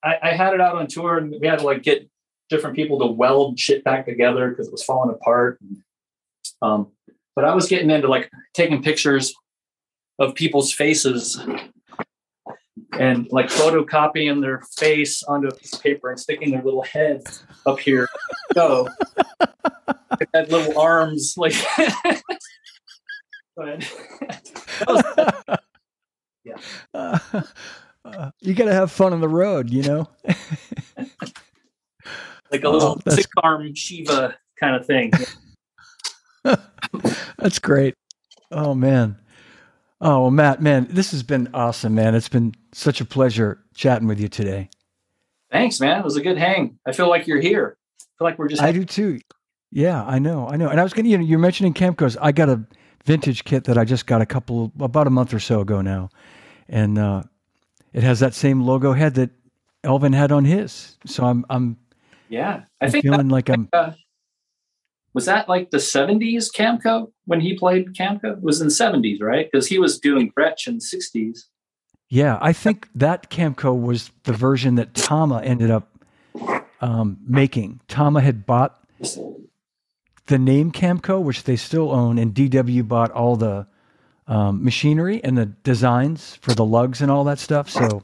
I, 0.04 0.18
I 0.22 0.32
had 0.32 0.54
it 0.54 0.62
out 0.62 0.76
on 0.76 0.88
tour, 0.88 1.18
and 1.18 1.36
we 1.40 1.48
had 1.48 1.60
to 1.60 1.66
like 1.66 1.84
get 1.84 2.10
different 2.50 2.76
people 2.76 3.00
to 3.00 3.08
weld 3.08 3.60
shit 3.60 3.84
back 3.84 4.06
together 4.06 4.50
because 4.50 4.68
it 4.68 4.72
was 4.72 4.84
falling 4.84 5.14
apart. 5.14 5.60
Um, 6.62 6.92
but 7.36 7.46
I 7.46 7.54
was 7.54 7.68
getting 7.68 7.90
into 7.90 8.08
like 8.08 8.30
taking 8.54 8.82
pictures 8.82 9.34
of 10.20 10.36
people's 10.36 10.72
faces 10.72 11.40
and 12.98 13.28
like 13.32 13.48
photocopying 13.48 14.42
their 14.42 14.62
face 14.78 15.24
onto 15.24 15.48
a 15.48 15.54
piece 15.54 15.74
of 15.74 15.82
paper 15.82 16.10
and 16.10 16.20
sticking 16.20 16.52
their 16.52 16.64
little 16.64 16.84
head 16.84 17.24
up 17.66 17.80
here. 17.80 18.08
So 18.54 18.88
had 20.34 20.52
little 20.52 20.80
arms 20.80 21.36
like. 21.38 21.54
that 23.58 25.60
Uh, 26.94 27.20
uh, 28.06 28.32
you 28.42 28.54
got 28.54 28.66
to 28.66 28.74
have 28.74 28.92
fun 28.92 29.14
on 29.14 29.22
the 29.22 29.30
road, 29.30 29.70
you 29.70 29.84
know. 29.84 30.10
Like 32.56 32.64
a 32.64 32.68
Oh, 32.68 32.72
little 32.72 33.02
six 33.10 33.28
arm 33.44 33.74
Shiva 33.76 34.36
kind 34.60 34.76
of 34.76 34.86
thing. 34.86 35.12
That's 37.38 37.60
great. 37.60 37.96
Oh 38.52 38.74
man. 38.74 39.18
Oh 40.02 40.22
well, 40.24 40.32
Matt, 40.32 40.62
man, 40.62 40.88
this 40.90 41.12
has 41.12 41.24
been 41.24 41.50
awesome, 41.54 41.96
man. 41.96 42.16
It's 42.16 42.30
been 42.30 42.54
such 42.74 43.02
a 43.02 43.06
pleasure 43.06 43.64
chatting 43.76 44.08
with 44.08 44.20
you 44.20 44.28
today. 44.28 44.70
Thanks, 45.52 45.80
man. 45.80 46.00
It 46.00 46.04
was 46.04 46.18
a 46.18 46.22
good 46.22 46.38
hang. 46.38 46.78
I 46.86 46.92
feel 46.92 47.10
like 47.10 47.28
you're 47.28 47.40
here. 47.42 47.78
I 48.00 48.04
feel 48.18 48.28
like 48.28 48.38
we're 48.38 48.50
just 48.50 48.62
I 48.62 48.72
do 48.72 48.86
too. 48.86 49.20
Yeah, 49.72 50.04
I 50.06 50.20
know, 50.20 50.48
I 50.48 50.56
know. 50.58 50.70
And 50.70 50.80
I 50.80 50.84
was 50.84 50.94
gonna, 50.94 51.10
you 51.10 51.18
know, 51.18 51.24
you're 51.24 51.40
mentioning 51.40 51.74
Camco's. 51.74 52.18
I 52.18 52.32
got 52.32 52.50
a 52.50 52.64
vintage 53.06 53.44
kit 53.44 53.66
that 53.66 53.78
I 53.78 53.86
just 53.86 54.06
got 54.06 54.22
a 54.22 54.26
couple, 54.26 54.72
about 54.80 55.08
a 55.08 55.10
month 55.10 55.34
or 55.34 55.40
so 55.40 55.62
ago 55.62 55.82
now, 55.82 56.10
and 56.70 56.98
uh, 56.98 57.24
it 57.94 58.04
has 58.04 58.20
that 58.20 58.34
same 58.34 58.62
logo 58.62 58.94
head 58.94 59.16
that 59.16 59.32
Elvin 59.84 60.14
had 60.14 60.32
on 60.32 60.46
his. 60.46 60.98
So 61.06 61.26
I'm, 61.26 61.46
I'm, 61.50 61.78
yeah. 62.30 62.64
I 62.82 62.86
I'm 62.86 62.92
think 62.92 63.06
that, 63.06 63.12
feeling 63.12 63.30
like 63.30 63.50
I'm. 63.50 63.70
uh, 63.74 63.92
was 65.14 65.26
that 65.26 65.48
like 65.48 65.72
the 65.72 65.78
'70s 65.78 66.50
Camco 66.54 67.12
when 67.26 67.40
he 67.42 67.58
played 67.58 67.94
Camco? 67.94 68.34
It 68.38 68.42
was 68.42 68.62
in 68.62 68.68
the 68.68 68.74
'70s, 68.74 69.22
right? 69.22 69.50
Because 69.52 69.68
he 69.68 69.80
was 69.80 70.00
doing 70.00 70.32
Gretsch 70.38 70.68
in 70.68 70.76
the 70.76 70.80
'60s. 70.82 71.46
Yeah, 72.10 72.38
I 72.42 72.54
think 72.54 72.90
that 72.96 73.30
Camco 73.32 73.80
was 73.80 74.12
the 74.24 74.34
version 74.34 74.76
that 74.76 74.94
Tama 74.94 75.42
ended 75.42 75.72
up 75.72 75.90
um, 76.82 77.18
making. 77.28 77.80
Tama 77.88 78.22
had 78.22 78.46
bought 78.46 78.80
the 80.28 80.38
name 80.38 80.72
Camco, 80.72 81.22
which 81.22 81.44
they 81.44 81.56
still 81.56 81.92
own, 81.92 82.18
and 82.20 82.34
DW 82.34 82.88
bought 82.88 83.12
all 83.12 83.36
the 83.36 83.66
um, 84.28 84.64
machinery 84.64 85.24
and 85.24 85.38
the 85.38 85.46
designs 85.46 86.36
for 86.42 86.54
the 86.54 86.66
lugs 86.66 87.02
and 87.02 87.10
all 87.10 87.24
that 87.24 87.40
stuff. 87.40 87.70
So 87.70 88.04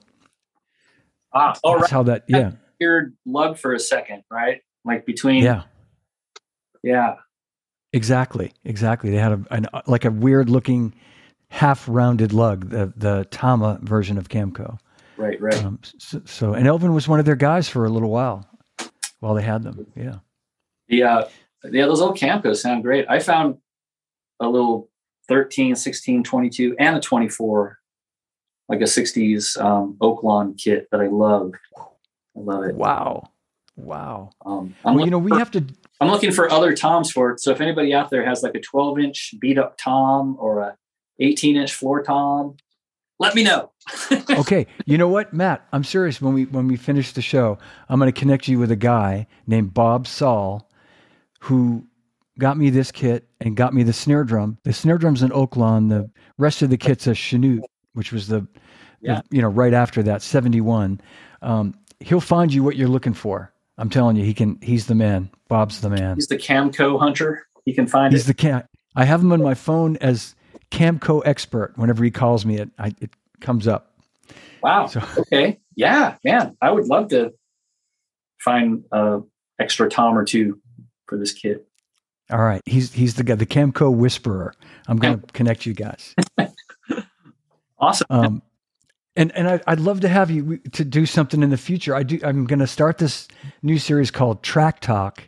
Ah, 1.33 1.53
oh, 1.63 1.73
That's 1.79 1.83
right. 1.83 1.91
how 1.91 2.03
that. 2.03 2.23
Yeah, 2.27 2.51
Weird 2.81 3.15
lug 3.27 3.57
for 3.59 3.73
a 3.73 3.79
second, 3.79 4.23
right? 4.31 4.61
Like 4.83 5.05
between. 5.05 5.43
yeah, 5.43 5.63
Yeah. 6.83 7.15
exactly, 7.93 8.51
exactly. 8.65 9.11
They 9.11 9.17
had 9.17 9.33
a 9.33 9.45
an, 9.51 9.67
like 9.85 10.03
a 10.05 10.09
weird 10.11 10.49
looking 10.49 10.95
half 11.49 11.87
rounded 11.87 12.33
lug, 12.33 12.69
the 12.69 12.91
the 12.97 13.27
Tama 13.29 13.79
version 13.83 14.17
of 14.17 14.29
Camco. 14.29 14.79
Right. 15.17 15.39
Right. 15.39 15.63
Um, 15.63 15.79
so, 15.99 16.21
so, 16.25 16.53
and 16.53 16.65
Elvin 16.67 16.95
was 16.95 17.07
one 17.07 17.19
of 17.19 17.25
their 17.25 17.35
guys 17.35 17.69
for 17.69 17.85
a 17.85 17.89
little 17.89 18.09
while 18.09 18.47
while 19.19 19.35
they 19.35 19.43
had 19.43 19.61
them. 19.61 19.85
Yeah. 19.95 20.15
The 20.87 21.03
uh, 21.03 21.23
yeah, 21.71 21.85
those 21.85 22.01
old 22.01 22.17
Camcos 22.17 22.57
sound 22.57 22.81
great. 22.81 23.05
I 23.07 23.19
found 23.19 23.57
a 24.39 24.49
little 24.49 24.89
13, 25.27 25.75
16, 25.75 26.23
22, 26.23 26.75
and 26.79 26.95
a 26.97 26.99
24, 26.99 27.77
like 28.67 28.81
a 28.81 28.85
60s 28.85 29.61
um, 29.63 29.95
Oaklawn 30.01 30.57
kit 30.57 30.87
that 30.91 30.99
I 30.99 31.07
love. 31.07 31.51
I 32.41 32.53
love 32.53 32.63
it. 32.65 32.75
Wow. 32.75 33.29
Wow. 33.75 34.31
Um, 34.45 34.75
I'm, 34.83 34.95
Well, 34.95 35.05
you 35.05 35.11
know, 35.11 35.17
we 35.17 35.31
for, 35.31 35.39
have 35.39 35.51
to. 35.51 35.65
I'm 35.99 36.09
looking 36.09 36.31
for 36.31 36.51
other 36.51 36.73
toms 36.75 37.11
for 37.11 37.31
it. 37.31 37.39
So 37.39 37.51
if 37.51 37.61
anybody 37.61 37.93
out 37.93 38.09
there 38.09 38.25
has 38.25 38.43
like 38.43 38.55
a 38.55 38.59
12 38.59 38.99
inch 38.99 39.33
beat 39.39 39.57
up 39.57 39.77
tom 39.77 40.35
or 40.39 40.59
a 40.61 40.77
18 41.19 41.55
inch 41.55 41.73
floor 41.73 42.01
tom, 42.03 42.57
let 43.19 43.35
me 43.35 43.43
know. 43.43 43.71
Okay, 44.31 44.65
you 44.85 44.97
know 44.97 45.07
what, 45.07 45.33
Matt? 45.33 45.67
I'm 45.73 45.83
serious. 45.83 46.21
When 46.21 46.33
we 46.33 46.45
when 46.45 46.67
we 46.67 46.75
finish 46.77 47.11
the 47.11 47.21
show, 47.21 47.57
I'm 47.89 47.99
going 47.99 48.11
to 48.11 48.17
connect 48.19 48.47
you 48.47 48.57
with 48.59 48.71
a 48.71 48.75
guy 48.75 49.27
named 49.47 49.73
Bob 49.73 50.07
Saul, 50.07 50.69
who 51.41 51.85
got 52.39 52.57
me 52.57 52.69
this 52.69 52.91
kit 52.91 53.27
and 53.41 53.55
got 53.55 53.73
me 53.73 53.83
the 53.83 53.93
snare 53.93 54.23
drum. 54.23 54.57
The 54.63 54.73
snare 54.73 54.97
drum's 54.97 55.21
an 55.21 55.29
Oaklawn. 55.31 55.89
The 55.89 56.09
rest 56.37 56.61
of 56.61 56.69
the 56.69 56.77
kit's 56.77 57.05
a 57.07 57.11
Chanute, 57.11 57.61
which 57.93 58.11
was 58.11 58.27
the, 58.27 58.47
Yeah. 59.01 59.21
the 59.29 59.35
you 59.35 59.41
know 59.41 59.49
right 59.49 59.73
after 59.73 60.01
that 60.03 60.21
71. 60.21 61.01
Um, 61.41 61.75
he'll 62.01 62.19
find 62.21 62.53
you 62.53 62.63
what 62.63 62.75
you're 62.75 62.87
looking 62.89 63.13
for. 63.13 63.51
I'm 63.77 63.89
telling 63.89 64.15
you, 64.15 64.23
he 64.23 64.33
can. 64.33 64.59
He's 64.61 64.87
the 64.87 64.95
man. 64.95 65.29
Bob's 65.47 65.81
the 65.81 65.89
man. 65.89 66.15
He's 66.15 66.27
the 66.27 66.37
Camco 66.37 66.99
hunter. 66.99 67.45
He 67.65 67.73
can 67.73 67.87
find 67.87 68.13
He's 68.13 68.23
it. 68.23 68.27
the 68.27 68.33
cat. 68.33 68.67
I 68.95 69.05
have 69.05 69.21
him 69.21 69.31
on 69.31 69.41
my 69.41 69.53
phone 69.53 69.97
as 69.97 70.35
Camco 70.71 71.21
expert. 71.25 71.73
Whenever 71.77 72.03
he 72.03 72.11
calls 72.11 72.45
me, 72.45 72.57
it 72.57 72.69
I, 72.77 72.93
it 72.99 73.11
comes 73.39 73.67
up. 73.67 73.93
Wow. 74.61 74.87
So- 74.87 75.01
Okay. 75.19 75.59
Yeah, 75.75 76.15
man. 76.23 76.57
I 76.61 76.69
would 76.71 76.85
love 76.87 77.07
to 77.09 77.33
find 78.39 78.83
a 78.91 79.21
extra 79.59 79.89
tom 79.89 80.17
or 80.17 80.25
two 80.25 80.59
for 81.07 81.17
this 81.17 81.31
kit. 81.33 81.65
All 82.29 82.39
right, 82.41 82.61
he's 82.65 82.93
he's 82.93 83.15
the 83.15 83.23
guy, 83.23 83.35
the 83.35 83.45
Camco 83.45 83.93
whisperer. 83.93 84.53
I'm 84.87 84.97
going 84.97 85.19
to 85.19 85.27
connect 85.33 85.65
you 85.65 85.73
guys. 85.73 86.13
Awesome. 87.79 88.05
Um, 88.11 88.41
and 89.15 89.35
and 89.35 89.47
I, 89.47 89.61
I'd 89.67 89.79
love 89.79 90.01
to 90.01 90.07
have 90.07 90.31
you 90.31 90.57
to 90.57 90.85
do 90.85 91.05
something 91.05 91.43
in 91.43 91.49
the 91.49 91.57
future. 91.57 91.95
I 91.95 92.03
do. 92.03 92.19
I'm 92.23 92.45
going 92.45 92.59
to 92.59 92.67
start 92.67 92.97
this 92.97 93.27
new 93.61 93.77
series 93.77 94.11
called 94.11 94.43
Track 94.43 94.79
Talk, 94.79 95.23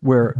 where 0.00 0.34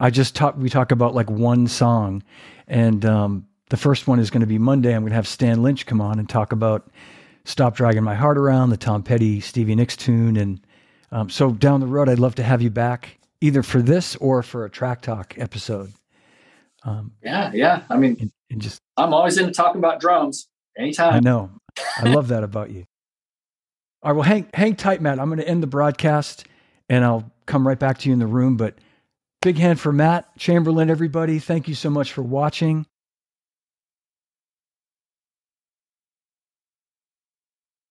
I 0.00 0.10
just 0.10 0.34
talk. 0.34 0.56
We 0.56 0.68
talk 0.68 0.90
about 0.90 1.14
like 1.14 1.30
one 1.30 1.68
song, 1.68 2.22
and 2.66 3.04
um, 3.04 3.46
the 3.70 3.76
first 3.76 4.08
one 4.08 4.18
is 4.18 4.30
going 4.30 4.40
to 4.40 4.46
be 4.46 4.58
Monday. 4.58 4.94
I'm 4.94 5.02
going 5.02 5.10
to 5.10 5.16
have 5.16 5.28
Stan 5.28 5.62
Lynch 5.62 5.86
come 5.86 6.00
on 6.00 6.18
and 6.18 6.28
talk 6.28 6.52
about 6.52 6.90
"Stop 7.44 7.76
Dragging 7.76 8.02
My 8.02 8.14
Heart 8.14 8.38
Around," 8.38 8.70
the 8.70 8.76
Tom 8.76 9.02
Petty, 9.02 9.40
Stevie 9.40 9.76
Nicks 9.76 9.96
tune, 9.96 10.36
and 10.36 10.60
um, 11.12 11.30
so 11.30 11.52
down 11.52 11.80
the 11.80 11.86
road, 11.86 12.08
I'd 12.08 12.18
love 12.18 12.34
to 12.36 12.42
have 12.42 12.60
you 12.60 12.70
back 12.70 13.18
either 13.40 13.62
for 13.62 13.80
this 13.80 14.16
or 14.16 14.42
for 14.42 14.64
a 14.64 14.70
Track 14.70 15.02
Talk 15.02 15.34
episode. 15.38 15.92
Um, 16.82 17.12
Yeah, 17.22 17.50
yeah. 17.54 17.82
I 17.88 17.96
mean, 17.96 18.16
and, 18.20 18.32
and 18.50 18.60
just 18.60 18.80
I'm 18.96 19.14
always 19.14 19.38
into 19.38 19.52
talking 19.52 19.78
about 19.78 20.00
drums 20.00 20.48
anytime. 20.76 21.14
I 21.14 21.20
know. 21.20 21.50
I 21.96 22.08
love 22.08 22.28
that 22.28 22.44
about 22.44 22.70
you. 22.70 22.84
All 24.02 24.12
right, 24.12 24.16
well, 24.16 24.28
hang 24.28 24.48
hang 24.54 24.76
tight, 24.76 25.00
Matt. 25.00 25.18
I'm 25.18 25.28
going 25.28 25.38
to 25.38 25.48
end 25.48 25.62
the 25.62 25.66
broadcast, 25.66 26.46
and 26.88 27.04
I'll 27.04 27.30
come 27.46 27.66
right 27.66 27.78
back 27.78 27.98
to 27.98 28.08
you 28.08 28.12
in 28.12 28.18
the 28.18 28.26
room. 28.26 28.56
But 28.56 28.74
big 29.42 29.56
hand 29.58 29.80
for 29.80 29.92
Matt 29.92 30.36
Chamberlain, 30.38 30.90
everybody. 30.90 31.38
Thank 31.38 31.68
you 31.68 31.74
so 31.74 31.90
much 31.90 32.12
for 32.12 32.22
watching. 32.22 32.86